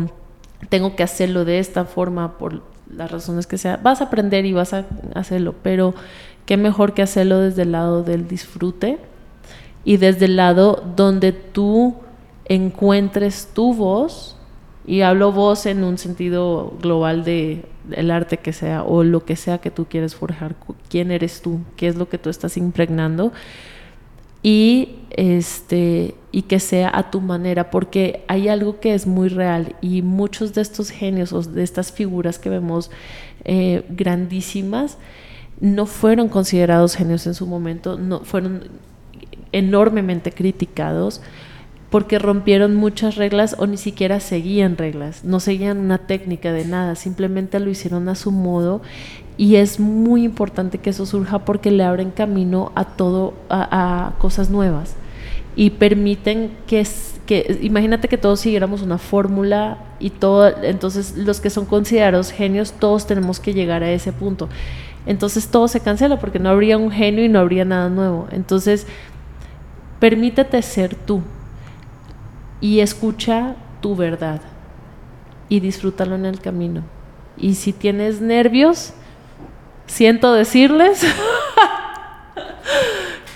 tengo 0.68 0.96
que 0.96 1.02
hacerlo 1.02 1.44
de 1.44 1.58
esta 1.58 1.84
forma 1.84 2.38
por 2.38 2.62
las 2.90 3.10
razones 3.10 3.46
que 3.46 3.58
sea, 3.58 3.78
vas 3.78 4.00
a 4.00 4.04
aprender 4.04 4.44
y 4.46 4.52
vas 4.52 4.72
a 4.72 4.84
hacerlo, 5.14 5.54
pero 5.62 5.94
qué 6.46 6.56
mejor 6.56 6.94
que 6.94 7.02
hacerlo 7.02 7.40
desde 7.40 7.62
el 7.62 7.72
lado 7.72 8.02
del 8.02 8.28
disfrute 8.28 8.98
y 9.84 9.96
desde 9.96 10.26
el 10.26 10.36
lado 10.36 10.82
donde 10.96 11.32
tú 11.32 11.96
encuentres 12.46 13.48
tu 13.54 13.74
voz, 13.74 14.36
y 14.86 15.00
hablo 15.00 15.32
voz 15.32 15.66
en 15.66 15.82
un 15.82 15.98
sentido 15.98 16.74
global 16.80 17.24
de 17.24 17.64
el 17.92 18.10
arte 18.10 18.38
que 18.38 18.52
sea 18.52 18.82
o 18.82 19.02
lo 19.02 19.24
que 19.24 19.36
sea 19.36 19.58
que 19.58 19.70
tú 19.70 19.86
quieres 19.86 20.14
forjar, 20.14 20.56
quién 20.88 21.10
eres 21.10 21.42
tú, 21.42 21.60
qué 21.76 21.88
es 21.88 21.96
lo 21.96 22.08
que 22.08 22.18
tú 22.18 22.30
estás 22.30 22.56
impregnando 22.56 23.32
y 24.44 24.90
este 25.10 26.14
y 26.30 26.42
que 26.42 26.60
sea 26.60 26.90
a 26.92 27.10
tu 27.10 27.20
manera 27.20 27.70
porque 27.70 28.24
hay 28.28 28.48
algo 28.48 28.78
que 28.78 28.94
es 28.94 29.06
muy 29.06 29.28
real 29.28 29.74
y 29.80 30.02
muchos 30.02 30.52
de 30.54 30.60
estos 30.60 30.90
genios 30.90 31.32
o 31.32 31.42
de 31.42 31.62
estas 31.62 31.90
figuras 31.92 32.38
que 32.38 32.50
vemos 32.50 32.90
eh, 33.44 33.84
grandísimas 33.88 34.98
no 35.60 35.86
fueron 35.86 36.28
considerados 36.28 36.94
genios 36.94 37.26
en 37.26 37.34
su 37.34 37.46
momento 37.46 37.96
no 37.96 38.20
fueron 38.20 38.64
enormemente 39.52 40.30
criticados 40.30 41.22
porque 41.94 42.18
rompieron 42.18 42.74
muchas 42.74 43.14
reglas 43.14 43.54
o 43.56 43.68
ni 43.68 43.76
siquiera 43.76 44.18
seguían 44.18 44.76
reglas, 44.76 45.22
no 45.22 45.38
seguían 45.38 45.78
una 45.78 45.98
técnica 45.98 46.52
de 46.52 46.64
nada, 46.64 46.96
simplemente 46.96 47.60
lo 47.60 47.70
hicieron 47.70 48.08
a 48.08 48.16
su 48.16 48.32
modo 48.32 48.82
y 49.36 49.56
es 49.56 49.81
muy 49.81 50.24
importante 50.24 50.78
que 50.78 50.90
eso 50.90 51.06
surja 51.06 51.40
porque 51.40 51.70
le 51.70 51.82
abren 51.85 52.11
camino 52.11 52.73
a 52.74 52.85
todo, 52.85 53.35
a, 53.51 54.12
cosas 54.19 54.51
nuevas 54.51 54.94
y 55.56 55.70
permiten 55.70 56.56
que, 56.66 56.86
que, 57.27 57.59
imagínate 57.62 58.09
que 58.09 58.19
todos 58.19 58.40
siguiéramos 58.40 58.82
una 58.82 58.98
fórmula 58.98 59.78
y 59.98 60.11
todo, 60.11 60.52
entonces 60.62 61.16
los 61.16 61.40
que 61.40 61.51
son 61.51 61.65
considerados 61.65 62.31
genios, 62.31 62.73
todos 62.73 63.06
tenemos 63.06 63.40
que 63.40 63.55
llegar 63.55 63.82
a 63.82 63.90
ese 63.90 64.12
punto. 64.12 64.48
Entonces 65.06 65.48
todo 65.48 65.69
se 65.69 65.81
cancela 65.81 66.19
porque 66.19 66.39
no 66.39 66.48
habría 66.48 66.78
un 66.78 66.90
genio 66.90 67.24
y 67.24 67.28
no 67.28 67.39
habría 67.39 67.65
nada 67.65 67.90
nuevo. 67.90 68.27
Entonces 68.31 68.86
Permítete 70.05 70.61
ser 70.61 70.94
tú 70.94 71.23
y 72.61 72.81
escucha 72.81 73.56
tu 73.81 73.97
verdad 73.97 74.43
y 75.48 75.61
disfrútalo 75.61 76.15
en 76.15 76.27
el 76.27 76.40
camino. 76.40 76.82
Y 77.39 77.55
si 77.55 77.73
tienes 77.73 78.20
nervios, 78.20 78.93
siento 79.86 80.32
decirles 80.32 81.02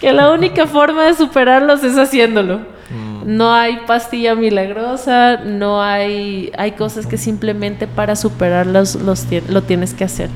que 0.01 0.13
la 0.13 0.33
única 0.33 0.67
forma 0.67 1.07
de 1.07 1.15
superarlos 1.15 1.83
es 1.85 1.97
haciéndolo. 1.97 2.61
Mm. 2.91 3.37
No 3.37 3.53
hay 3.53 3.81
pastilla 3.87 4.35
milagrosa, 4.35 5.39
no 5.39 5.83
hay, 5.83 6.53
hay 6.57 6.73
cosas 6.73 7.07
que 7.07 7.19
simplemente 7.19 7.87
para 7.87 8.17
superarlos 8.17 8.97
los, 8.97 9.27
lo 9.49 9.63
tienes 9.63 9.95
que 9.95 10.05
hacer. 10.05 10.31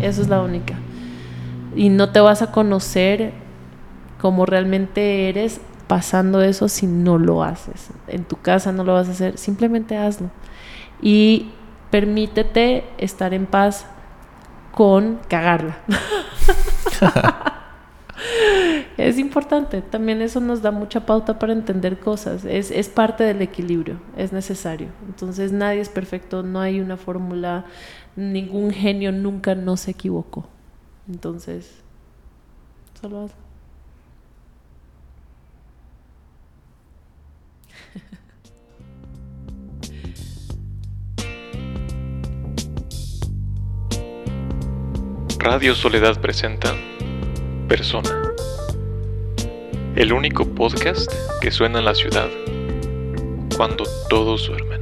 Eso 0.00 0.22
es 0.22 0.28
la 0.28 0.40
única. 0.40 0.74
Y 1.74 1.88
no 1.88 2.10
te 2.10 2.20
vas 2.20 2.42
a 2.42 2.52
conocer 2.52 3.32
como 4.20 4.46
realmente 4.46 5.28
eres 5.28 5.60
pasando 5.86 6.42
eso 6.42 6.68
si 6.68 6.86
no 6.86 7.18
lo 7.18 7.42
haces. 7.42 7.90
En 8.06 8.24
tu 8.24 8.36
casa 8.36 8.72
no 8.72 8.84
lo 8.84 8.94
vas 8.94 9.08
a 9.08 9.12
hacer, 9.12 9.36
simplemente 9.36 9.96
hazlo. 9.96 10.30
Y 11.02 11.50
permítete 11.90 12.84
estar 12.98 13.34
en 13.34 13.46
paz 13.46 13.86
con 14.72 15.20
cagarla. 15.28 15.78
es 18.96 19.18
importante, 19.18 19.82
también 19.82 20.22
eso 20.22 20.40
nos 20.40 20.62
da 20.62 20.70
mucha 20.70 21.04
pauta 21.06 21.38
para 21.38 21.52
entender 21.52 21.98
cosas, 21.98 22.44
es, 22.44 22.70
es, 22.70 22.88
parte 22.88 23.24
del 23.24 23.42
equilibrio, 23.42 24.00
es 24.16 24.32
necesario. 24.32 24.88
Entonces 25.06 25.52
nadie 25.52 25.80
es 25.80 25.88
perfecto, 25.88 26.42
no 26.42 26.60
hay 26.60 26.80
una 26.80 26.96
fórmula, 26.96 27.64
ningún 28.16 28.70
genio 28.70 29.12
nunca 29.12 29.54
no 29.54 29.76
se 29.76 29.92
equivocó. 29.92 30.46
Entonces, 31.08 31.82
solo. 33.00 33.30
Radio 45.42 45.74
Soledad 45.74 46.20
presenta 46.20 46.72
Persona. 47.66 48.08
El 49.96 50.12
único 50.12 50.46
podcast 50.46 51.12
que 51.40 51.50
suena 51.50 51.80
en 51.80 51.84
la 51.84 51.96
ciudad 51.96 52.28
cuando 53.56 53.82
todos 54.08 54.46
duermen. 54.46 54.80